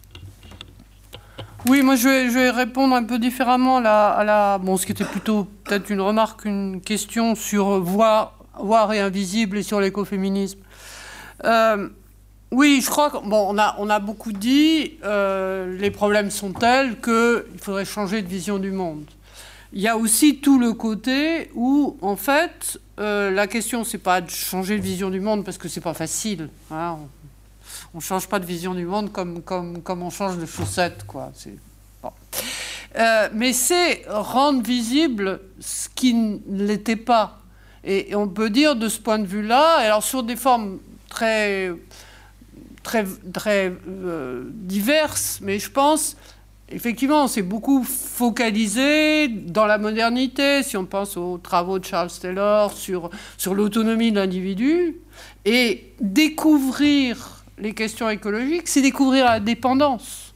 Oui, 1.67 1.81
moi 1.81 1.95
je 1.95 2.07
vais, 2.07 2.29
je 2.29 2.33
vais, 2.33 2.49
répondre 2.49 2.95
un 2.95 3.03
peu 3.03 3.19
différemment 3.19 3.77
à 3.77 4.23
la, 4.23 4.57
bon, 4.59 4.77
ce 4.77 4.85
qui 4.85 4.93
était 4.93 5.03
plutôt 5.03 5.47
peut-être 5.65 5.89
une 5.89 5.99
remarque, 5.99 6.45
une 6.45 6.79
question 6.79 7.35
sur 7.35 7.81
voir, 7.81 8.35
voir 8.57 8.93
et 8.93 9.01
invisible 9.01 9.57
et 9.57 9.63
sur 9.63 9.81
l'écoféminisme. 9.81 10.59
Euh, 11.43 11.89
oui, 12.51 12.79
je 12.81 12.89
crois 12.89 13.09
qu'on 13.09 13.57
a, 13.57 13.75
on 13.79 13.89
a 13.89 13.99
beaucoup 13.99 14.31
dit, 14.31 14.93
euh, 15.03 15.77
les 15.77 15.91
problèmes 15.91 16.31
sont 16.31 16.53
tels 16.53 17.01
qu'il 17.01 17.59
faudrait 17.59 17.83
changer 17.83 18.21
de 18.21 18.27
vision 18.27 18.59
du 18.59 18.71
monde. 18.71 19.03
Il 19.73 19.81
y 19.81 19.87
a 19.87 19.97
aussi 19.97 20.39
tout 20.39 20.59
le 20.59 20.73
côté 20.73 21.51
où, 21.53 21.97
en 22.01 22.15
fait, 22.15 22.79
euh, 22.99 23.31
la 23.31 23.47
question, 23.47 23.83
c'est 23.83 23.97
pas 23.97 24.21
de 24.21 24.29
changer 24.29 24.77
de 24.77 24.81
vision 24.81 25.09
du 25.09 25.19
monde 25.19 25.43
parce 25.43 25.57
que 25.57 25.67
c'est 25.67 25.81
pas 25.81 25.93
facile. 25.93 26.49
Hein, 26.71 26.97
on 27.93 27.97
ne 27.97 28.01
change 28.01 28.27
pas 28.27 28.39
de 28.39 28.45
vision 28.45 28.73
du 28.73 28.85
monde 28.85 29.11
comme, 29.11 29.41
comme, 29.41 29.81
comme 29.81 30.03
on 30.03 30.09
change 30.09 30.37
de 30.37 30.45
chaussettes. 30.45 31.05
Quoi. 31.05 31.31
Bon. 32.01 32.11
Euh, 32.97 33.29
mais 33.33 33.53
c'est 33.53 34.05
rendre 34.07 34.63
visible 34.63 35.41
ce 35.59 35.89
qui 35.89 36.13
ne 36.13 36.39
l'était 36.47 36.95
pas. 36.95 37.39
Et, 37.83 38.15
on 38.15 38.27
peut 38.27 38.49
dire 38.49 38.75
de 38.75 38.89
ce 38.89 38.99
point 38.99 39.19
de 39.19 39.25
vue-là, 39.25 39.77
alors 39.77 40.03
sur 40.03 40.23
des 40.23 40.35
formes 40.35 40.79
très, 41.09 41.71
très, 42.83 43.05
très 43.33 43.73
euh, 43.87 44.45
diverses, 44.51 45.39
mais 45.41 45.59
je 45.59 45.69
pense 45.69 46.17
effectivement, 46.69 47.23
on 47.23 47.27
s'est 47.27 47.41
beaucoup 47.41 47.83
focalisé 47.83 49.27
dans 49.27 49.65
la 49.65 49.77
modernité, 49.77 50.63
si 50.63 50.77
on 50.77 50.85
pense 50.85 51.17
aux 51.17 51.37
travaux 51.37 51.79
de 51.79 51.85
Charles 51.85 52.11
Taylor 52.21 52.71
sur, 52.73 53.09
sur 53.37 53.53
l'autonomie 53.53 54.11
de 54.11 54.19
l'individu, 54.19 54.97
et 55.45 55.93
découvrir 55.99 57.45
les 57.57 57.73
questions 57.73 58.09
écologiques, 58.09 58.67
c'est 58.67 58.81
découvrir 58.81 59.25
la 59.25 59.39
dépendance. 59.39 60.26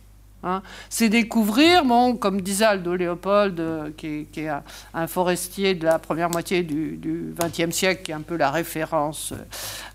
Hein. 0.43 0.61
C'est 0.89 1.09
découvrir, 1.09 1.85
bon, 1.85 2.15
comme 2.15 2.41
disait 2.41 2.65
Aldo 2.65 2.95
Léopold, 2.95 3.59
euh, 3.59 3.89
qui 3.95 4.27
est, 4.35 4.49
un, 4.93 5.07
forestier 5.07 5.76
de 5.76 5.85
la 5.85 5.99
première 5.99 6.30
moitié 6.30 6.63
du 6.63 7.34
XXe 7.39 7.76
siècle, 7.76 8.03
qui 8.03 8.11
est 8.11 8.15
un 8.15 8.22
peu 8.22 8.38
la 8.38 8.51
référence, 8.51 9.34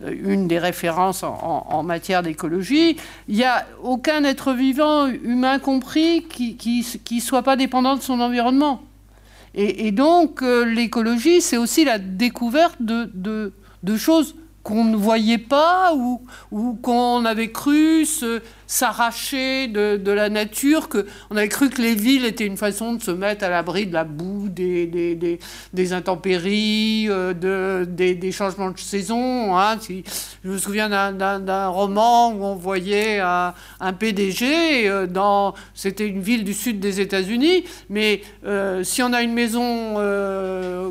euh, 0.03 0.13
une 0.13 0.49
des 0.49 0.59
références 0.59 1.23
en, 1.23 1.83
matière 1.83 2.23
d'écologie, 2.23 2.97
il 3.29 3.37
n'y 3.37 3.45
a 3.45 3.67
aucun 3.83 4.25
être 4.25 4.53
vivant, 4.53 5.07
humain 5.07 5.59
compris, 5.59 6.25
qui 6.25 6.85
ne 7.11 7.21
soit 7.21 7.43
pas 7.43 7.57
dépendant 7.57 7.97
de 7.97 8.03
son 8.03 8.21
environnement. 8.21 8.83
Et, 9.59 9.91
donc, 9.91 10.43
euh, 10.43 10.67
l'écologie, 10.67 11.41
c'est 11.41 11.57
aussi 11.57 11.87
la 11.87 11.99
découverte 11.99 12.77
de, 12.81 13.53
choses 13.97 14.35
qu'on 14.63 14.85
ne 14.85 14.97
voyait 14.97 15.39
pas 15.39 15.95
ou, 15.95 16.21
ou 16.51 16.75
qu'on 16.75 17.25
avait 17.25 17.51
cru 17.51 18.05
se, 18.05 18.43
s'arracher 18.67 19.69
de, 19.69 20.11
la 20.11 20.29
nature, 20.29 20.89
qu'on 20.89 21.37
avait 21.37 21.49
cru 21.49 21.71
que 21.71 21.81
les 21.81 21.95
villes 21.95 22.25
étaient 22.25 22.47
une 22.47 22.57
façon 22.57 22.95
de 22.95 23.03
se 23.03 23.11
mettre 23.11 23.45
à 23.45 23.49
l'abri 23.49 23.87
de 23.87 23.93
la 23.93 24.05
boue, 24.05 24.49
des, 24.49 24.87
des, 24.87 25.39
des, 25.73 25.93
intempéries, 25.93 27.07
euh, 27.09 27.33
de, 27.35 27.85
des, 27.85 28.33
changements 28.33 28.71
de 28.71 28.79
saison. 28.79 29.57
Hein. 29.57 29.79
Je 29.89 30.49
me 30.49 30.59
souviens 30.59 30.89
d'un 30.89 31.69
roman 31.69 32.33
où 32.33 32.45
on 32.45 32.55
voyait 32.55 33.21
un, 33.21 33.53
PDG, 33.99 34.89
euh, 34.89 35.07
dans, 35.07 35.55
c'était 35.75 36.07
une 36.07 36.21
ville 36.21 36.45
du 36.45 36.55
sud 36.55 36.81
des 36.81 37.01
États-Unis, 37.01 37.65
mais 37.89 38.23
euh, 38.45 38.83
si 38.83 39.03
on 39.03 39.13
a 39.13 39.23
une 39.23 39.33
maison 39.33 39.95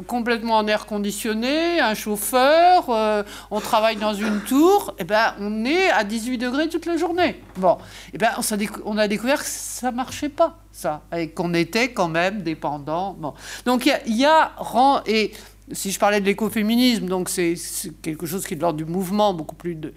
complètement 0.07 0.57
en 0.57 0.67
air 0.67 0.85
conditionné, 0.85 1.79
un 1.79 1.93
chauffeur, 1.93 3.25
on 3.51 3.59
travaille 3.59 3.97
dans 3.97 4.13
une 4.13 4.41
tour, 4.41 4.93
et 4.97 5.01
eh 5.01 5.03
ben, 5.03 5.33
on 5.39 5.65
est 5.65 5.89
à 5.89 6.03
18 6.03 6.37
degrés 6.37 6.69
toute 6.69 6.85
la 6.85 6.97
journée. 6.97 7.35
Eh 8.13 8.17
ben, 8.17 8.29
on, 8.85 8.97
a 8.97 9.07
découvert 9.07 9.39
que 9.39 9.47
ça 9.47 9.91
marchait 9.91 10.29
pas, 10.29 10.59
ça, 10.71 11.03
et 11.15 11.29
qu'on 11.29 11.53
était 11.53 11.91
quand 11.91 12.07
même 12.07 12.41
dépendant. 12.41 13.17
Donc 13.65 13.85
il 13.85 14.15
y 14.15 14.25
a, 14.25 14.51
et 15.05 15.31
si 15.71 15.91
je 15.91 15.99
parlais 15.99 16.21
de 16.21 16.25
l'écoféminisme, 16.25 17.07
donc 17.07 17.29
c'est 17.29 17.55
quelque 18.01 18.25
chose 18.25 18.45
qui 18.45 18.53
est 18.53 18.57
de 18.57 18.61
l'ordre 18.61 18.77
du 18.77 18.85
mouvement, 18.85 19.33
beaucoup 19.33 19.55
plus 19.55 19.75
de, 19.75 19.93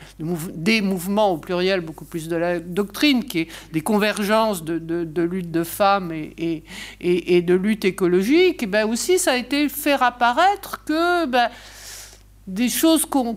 des 0.54 0.80
mouvements 0.80 1.32
au 1.32 1.38
pluriel, 1.38 1.80
beaucoup 1.80 2.06
plus 2.06 2.28
de 2.28 2.36
la 2.36 2.58
doctrine, 2.58 3.24
qui 3.24 3.40
est 3.40 3.48
des 3.72 3.82
convergences 3.82 4.64
de, 4.64 4.78
de, 4.78 5.22
lutte 5.22 5.50
de 5.50 5.64
femmes 5.64 6.12
et, 6.12 6.64
et, 7.00 7.42
de 7.42 7.54
lutte 7.54 7.84
écologique. 7.84 8.62
Et 8.62 8.66
ben 8.66 8.88
aussi, 8.88 9.18
ça 9.18 9.32
a 9.32 9.36
été 9.36 9.68
faire 9.68 10.02
apparaître 10.02 10.84
que 10.84 11.26
ben, 11.26 11.50
des 12.48 12.70
choses 12.70 13.04
qu'on, 13.04 13.36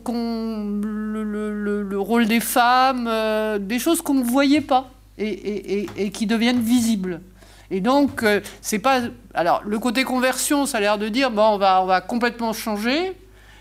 le, 0.83 1.99
rôle 1.99 2.25
des 2.27 2.39
femmes, 2.39 3.07
euh, 3.07 3.59
des 3.59 3.77
choses 3.77 4.01
qu'on 4.01 4.13
ne 4.13 4.23
voyait 4.23 4.61
pas 4.61 4.89
et, 5.17 6.11
qui 6.13 6.25
deviennent 6.25 6.61
visibles. 6.61 7.21
Et 7.69 7.81
donc, 7.81 8.23
euh, 8.23 8.39
c'est 8.61 8.79
pas. 8.79 9.01
Alors, 9.33 9.61
le 9.65 9.79
côté 9.79 10.03
conversion, 10.03 10.65
ça 10.65 10.77
a 10.77 10.81
l'air 10.81 10.97
de 10.97 11.09
dire, 11.09 11.29
bon, 11.29 11.53
on 11.53 11.57
va, 11.57 11.83
on 11.83 11.85
va 11.85 12.01
complètement 12.01 12.53
changer. 12.53 13.13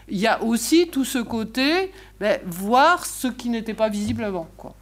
Il 0.08 0.18
y 0.18 0.26
a 0.26 0.42
aussi 0.42 0.88
tout 0.88 1.04
ce 1.04 1.18
côté, 1.18 1.92
ben, 2.18 2.40
voir 2.46 3.06
ce 3.06 3.28
qui 3.28 3.50
n'était 3.50 3.74
pas 3.74 3.88
visible 3.88 4.24
avant. 4.24 4.48
Quoi. 4.56 4.74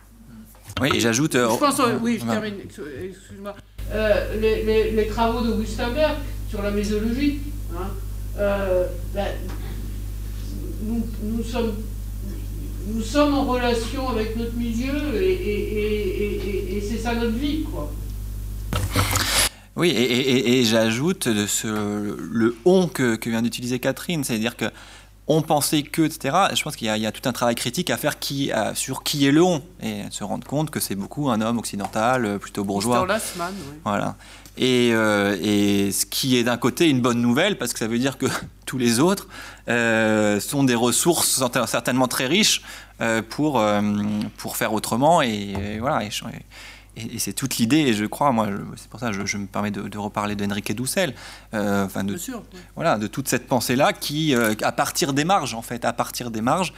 Oui, 0.80 0.90
et 0.94 1.00
j'ajoute. 1.00 1.34
Euh, 1.34 1.50
je 1.50 1.58
pense, 1.58 1.80
oui, 2.00 2.18
je 2.20 2.26
termine, 2.26 2.54
excuse-moi. 2.60 3.54
Les, 4.40 5.06
travaux 5.08 5.40
d'Augustin 5.40 5.90
Berg 5.90 6.16
sur 6.48 6.62
la 6.62 6.70
mésologie, 6.70 7.40
hein, 7.74 7.88
ben, 9.14 9.28
nous, 10.82 11.42
sommes, 11.42 11.74
nous 12.86 13.02
sommes 13.02 13.34
en 13.34 13.44
relation 13.44 14.09
avec 14.09 14.36
notre 14.36 14.55
milieu 14.55 15.14
et, 15.14 16.82
c'est 16.88 16.98
ça 16.98 17.14
notre 17.14 17.36
vie, 17.36 17.64
quoi. 17.64 17.92
Oui, 19.76 19.90
et, 19.90 20.64
j'ajoute 20.64 21.26
le 21.26 22.56
on 22.64 22.88
que, 22.88 23.18
vient 23.28 23.42
d'utiliser 23.42 23.78
Catherine, 23.78 24.24
c'est-à-dire 24.24 24.56
que 24.56 24.66
on 25.30 25.42
pensait 25.42 25.82
que, 25.82 26.02
etc. 26.02 26.34
Je 26.55 26.62
pense 26.62 26.74
qu'il 26.74 26.86
y, 26.88 27.06
a 27.06 27.12
tout 27.12 27.28
un 27.28 27.32
travail 27.32 27.55
critique 27.55 27.90
à 27.90 27.98
faire 27.98 28.18
qui, 28.18 28.50
sur 28.74 29.02
qui 29.02 29.26
est 29.26 29.30
le 29.30 29.42
on 29.42 29.62
et 29.82 30.05
se 30.10 30.24
rendre 30.24 30.46
compte 30.46 30.70
que 30.70 30.80
c'est 30.80 30.94
beaucoup 30.94 31.28
un 31.28 31.42
homme 31.42 31.59
occidental, 31.59 32.38
plutôt 32.38 32.64
bourgeois. 32.64 33.06
Voilà. 33.84 34.16
Euh, 34.60 35.36
et, 35.40 35.93
ce 35.93 36.06
qui 36.06 36.36
est 36.36 36.44
d'un 36.44 36.56
côté 36.56 36.89
une 36.89 37.01
bonne 37.01 37.20
nouvelle, 37.20 37.59
parce 37.59 37.72
que 37.72 37.78
ça 37.78 37.86
veut 37.86 37.98
dire 37.98 38.18
que 38.18 38.26
tous 38.66 38.78
les 38.78 39.01
autres 39.01 39.28
euh, 39.68 40.40
sont 40.40 40.64
des 40.64 40.74
ressources 40.74 41.43
certainement 41.66 42.09
très 42.09 42.26
riches 42.26 42.62
euh, 43.01 43.22
pour, 43.22 43.62
pour 44.36 44.56
faire 44.56 44.72
autrement. 44.72 45.22
Et, 45.22 45.78
voilà. 45.80 46.05
Et, 46.05 46.10
c'est 47.18 47.32
toute 47.32 47.59
l'idée, 47.59 47.76
et 47.76 47.94
je 47.94 48.06
crois, 48.06 48.32
moi, 48.32 48.48
c'est 48.74 48.89
pour 48.89 48.98
ça 48.98 49.12
que 49.12 49.24
je, 49.24 49.36
me 49.36 49.47
permets 49.47 49.70
de, 49.70 49.98
reparler 49.98 50.35
d'Enrique 50.35 50.74
Doucel, 50.74 51.14
enfin 51.52 52.02
de, 52.02 52.18
voilà, 52.74 52.98
de 52.98 53.06
toute 53.06 53.28
cette 53.28 53.47
pensée-là 53.47 53.93
qui, 53.93 54.35
à 54.35 54.72
partir 54.72 55.12
des 55.12 55.24
marges, 55.24 55.55
en 55.55 55.62
fait, 55.62 55.85
à 55.85 55.93
partir 55.93 56.32
des 56.32 56.40
marges, 56.40 56.72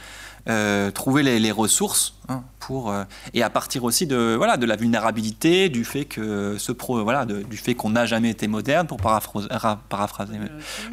euh, 0.49 0.91
trouver 0.91 1.23
les, 1.23 1.51
ressources 1.51 2.15
hein, 2.29 2.43
pour 2.59 2.91
euh, 2.91 3.03
et 3.33 3.43
à 3.43 3.49
partir 3.49 3.83
aussi 3.83 4.07
de 4.07 4.35
voilà 4.37 4.57
de 4.57 4.65
la 4.65 4.75
vulnérabilité 4.75 5.69
du 5.69 5.83
fait 5.83 6.05
que 6.05 6.57
ce 6.57 6.71
pro 6.71 7.03
voilà 7.03 7.25
du 7.25 7.57
fait 7.57 7.75
qu'on 7.75 7.91
n'a 7.91 8.05
jamais 8.05 8.29
été 8.29 8.47
moderne 8.47 8.87
pour 8.87 8.97
paraphraser, 8.97 9.47
paraphraser 9.89 10.33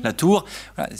la 0.02 0.12
tour. 0.12 0.44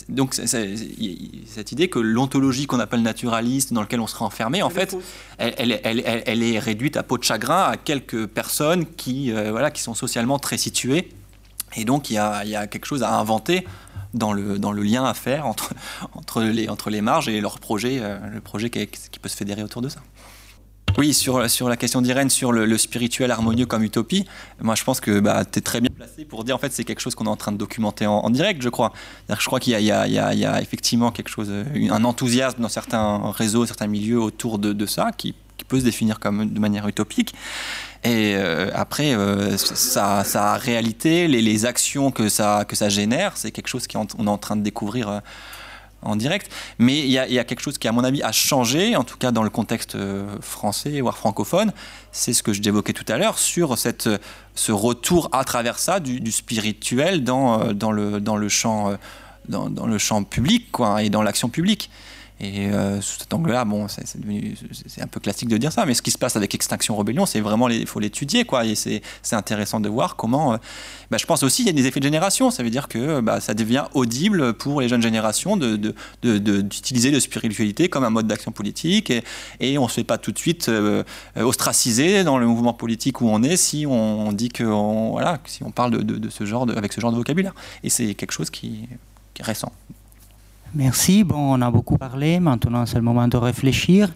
donc 0.09 0.35
cette 0.35 1.73
idée 1.73 1.89
que 1.89 1.99
l'ontologie 1.99 2.67
qu'on 2.67 2.81
appelle 2.81 3.03
naturaliste 3.03 3.73
dans 3.73 3.81
laquelle 3.81 4.01
on 4.01 4.07
serait 4.07 4.25
enfermé 4.25 4.63
en 4.63 4.71
fait 4.71 4.97
elle, 5.39 5.81
elle, 5.85 6.03
elle, 6.05 6.43
est 6.43 6.59
réduite 6.59 6.97
à 6.97 7.03
peau 7.03 7.19
de 7.19 7.25
chagrin 7.25 7.63
à 7.63 7.77
quelques 7.77 8.27
personnes 8.27 8.87
qui 8.87 9.33
euh, 9.33 9.51
voilà 9.51 9.71
qui 9.71 9.83
sont 9.83 9.95
socialement 9.95 10.39
très 10.39 10.59
situées. 10.59 11.11
Et 11.77 11.85
donc 11.85 12.11
il 12.11 12.15
y 12.15 12.19
a, 12.19 12.45
il 12.45 12.51
y 12.51 12.57
a 12.57 12.67
quelque 12.67 12.87
chose 12.87 13.03
à 13.03 13.15
inventer 13.15 13.67
dans 14.15 14.33
le, 14.33 14.59
dans 14.59 14.73
le 14.73 14.83
lien 14.83 15.05
à 15.05 15.15
faire 15.15 15.47
entre, 15.47 15.75
entre, 16.15 16.43
les, 16.43 16.69
entre 16.69 16.91
les 16.91 17.01
marges 17.01 17.29
et 17.29 17.41
leur 17.41 17.59
projet, 17.59 17.99
euh, 18.01 18.19
le 18.33 18.41
projet 18.41 18.71
qui, 18.71 18.87
peut 19.21 19.29
se 19.29 19.37
fédérer 19.37 19.63
autour 19.63 19.83
de 19.83 19.89
ça. 19.89 20.01
Oui, 20.97 21.15
sur, 21.15 21.49
sur 21.49 21.69
la 21.69 21.77
question 21.77 22.01
d'Irène, 22.01 22.31
sur 22.31 22.51
le, 22.51 22.79
spirituel 22.79 23.31
harmonieux 23.31 23.67
comme 23.67 23.85
utopie, 23.85 24.25
moi 24.61 24.75
je 24.75 24.83
pense 24.83 25.01
que 25.01 25.21
bah, 25.21 25.45
tu 25.45 25.59
es 25.59 25.63
très 25.63 25.81
bien 25.81 25.91
placé 25.95 26.25
pour 26.25 26.43
dire 26.45 26.57
en 26.57 26.59
fait 26.59 26.73
c'est 26.73 26.83
quelque 26.85 27.01
chose 27.01 27.15
qu'on 27.15 27.27
est 27.27 27.31
en 27.31 27.37
train 27.37 27.53
de 27.53 27.57
documenter 27.57 28.07
en, 28.07 28.31
direct, 28.31 28.63
je 28.63 28.69
crois. 28.69 28.93
Je 29.29 29.47
crois 29.47 29.61
qu'il 29.61 29.79
y, 29.79 29.93
a 29.93 30.63
effectivement 30.63 31.13
quelque 31.13 31.29
chose, 31.29 31.51
un 31.51 32.05
enthousiasme 32.05 32.63
dans 32.63 32.69
certains 32.69 33.31
réseaux, 33.31 33.67
certains 33.67 33.87
milieux 33.87 34.21
autour 34.21 34.59
de, 34.59 34.73
de 34.73 34.87
ça 34.87 35.13
qui 35.17 35.35
peut 35.69 35.79
se 35.79 35.85
définir 35.85 36.19
comme 36.19 36.51
de 36.51 36.59
manière 36.59 36.89
utopique. 36.89 37.35
Et 38.05 38.35
euh, 38.37 38.71
après, 38.75 39.15
euh, 39.15 39.57
sa, 39.57 40.55
réalité, 40.57 41.27
les, 41.27 41.67
actions 41.67 42.11
que 42.11 42.29
ça, 42.29 42.65
que 42.67 42.77
ça 42.77 42.89
génère, 42.89 43.37
c'est 43.37 43.51
quelque 43.51 43.69
chose 43.69 43.87
qu'on 43.89 44.05
est 44.05 44.29
en 44.29 44.39
train 44.39 44.57
de 44.57 44.63
découvrir 44.63 45.09
euh, 45.09 45.21
en 46.03 46.15
direct. 46.15 46.51
Mais 46.79 47.01
il 47.01 47.11
y, 47.11 47.19
a 47.19 47.45
quelque 47.45 47.61
chose 47.61 47.77
qui, 47.77 47.89
à 47.89 47.93
mon 47.93 48.05
avis, 48.05 48.23
a 48.23 48.31
changé, 48.31 48.95
en 48.95 49.03
tout 49.03 49.17
cas 49.17 49.33
dans 49.33 49.43
le 49.43 49.51
contexte 49.51 49.97
français, 50.41 51.01
voire 51.01 51.19
francophone. 51.19 51.73
C'est 52.13 52.33
ce 52.33 52.45
que 52.45 52.53
je 52.53 52.63
dévoquais 52.63 52.93
tout 52.93 53.05
à 53.09 53.19
l'heure 53.19 53.37
sur 53.37 53.77
cette, 53.77 54.09
ce 54.55 54.71
retour 54.71 55.29
à 55.33 55.45
travers 55.45 55.81
ça 55.81 55.99
du, 55.99 56.31
spirituel 56.31 57.25
dans, 57.25 57.73
dans, 57.75 57.91
le, 57.91 58.21
dans, 58.21 58.37
le 58.37 58.49
champ, 58.49 58.97
dans, 59.49 59.87
le 59.87 59.99
champ 59.99 60.23
public 60.23 60.71
quoi, 60.71 61.03
et 61.03 61.11
dans 61.11 61.23
l'action 61.23 61.49
publique. 61.49 61.91
Et 62.41 62.67
euh, 62.67 63.01
sous 63.01 63.19
cet 63.19 63.35
angle-là, 63.35 63.65
bon, 63.65 63.89
c'est 63.89 65.03
un 65.03 65.07
peu 65.09 65.19
classique 65.19 65.49
de 65.49 65.57
dire 65.57 65.73
ça, 65.73 65.85
mais 65.87 65.95
ce 65.95 66.03
qui 66.03 66.13
se 66.13 66.19
passe 66.19 66.37
avec 66.37 66.55
Extinction 66.55 66.95
Rebellion, 66.97 67.27
c'est 67.27 67.41
vraiment, 67.41 67.69
il 67.69 67.87
faut 67.87 67.99
l'étudier, 67.99 68.45
quoi. 68.45 68.65
Et 68.65 68.75
c'est 68.77 69.03
intéressant 69.33 69.81
de 69.81 69.89
voir 69.89 70.15
comment. 70.15 70.55
Euh, 70.55 70.57
bah, 71.11 71.17
je 71.19 71.27
pense 71.27 71.43
aussi 71.43 71.65
qu'il 71.65 71.67
y 71.67 71.79
a 71.79 71.83
des 71.83 71.89
effets 71.89 72.01
de 72.01 72.05
génération. 72.05 72.51
Ça 72.51 72.63
veut 72.63 72.71
dire 72.71 72.87
que 72.87 73.21
bah, 73.21 73.41
ça 73.41 73.55
devient 73.55 73.87
audible 73.95 74.53
pour 74.55 74.81
les 74.81 74.89
jeunes 74.89 75.03
générations 75.03 75.57
d'utiliser 75.57 77.09
de, 77.09 77.15
de, 77.15 77.17
de, 77.17 77.21
spiritualité 77.21 77.89
comme 77.89 78.05
un 78.05 78.11
mode 78.11 78.29
d'action 78.29 78.53
politique. 78.53 79.13
Et, 79.61 79.79
on 79.79 79.85
ne 79.85 79.89
se 79.89 79.95
fait 79.95 80.05
pas 80.05 80.19
tout 80.19 80.33
de 80.33 80.39
suite 80.39 80.69
euh, 80.69 81.03
ostraciser 81.37 82.25
dans 82.25 82.39
le 82.39 82.47
mouvement 82.47 82.73
politique 82.73 83.21
où 83.21 83.29
on 83.29 83.43
est 83.43 83.57
si 83.57 83.87
on, 83.87 84.33
dit 84.33 84.49
que 84.49 84.65
voilà, 84.65 85.39
si 85.45 85.63
on 85.63 85.71
parle 85.71 86.05
de, 86.05 86.31
ce 86.31 86.45
genre 86.45 86.67
avec 86.77 86.93
ce 86.93 87.01
genre 87.01 87.11
de 87.11 87.17
vocabulaire. 87.17 87.55
Et 87.83 87.91
c'est 87.91 88.15
quelque 88.15 88.33
chose 88.33 88.51
qui, 88.51 88.89
qui 89.35 89.43
est 89.43 89.45
récent. 89.45 89.73
Merci. 90.75 91.25
Bon, 91.25 91.55
on 91.55 91.63
a 91.63 91.71
beaucoup 91.71 91.97
parlé. 91.97 92.41
Maintenant, 92.41 92.87
c'est 92.87 92.97
le 92.97 93.03
moment 93.03 93.29
de 93.29 93.37
réfléchir. 93.37 94.09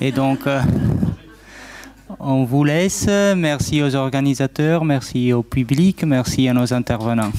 Et 0.00 0.12
donc, 0.12 0.46
euh, 0.46 0.60
on 2.18 2.44
vous 2.44 2.64
laisse. 2.64 3.06
Merci 3.36 3.82
aux 3.82 3.94
organisateurs, 3.94 4.84
merci 4.84 5.32
au 5.32 5.42
public, 5.42 6.04
merci 6.04 6.48
à 6.48 6.54
nos 6.54 6.72
intervenants. 6.72 7.32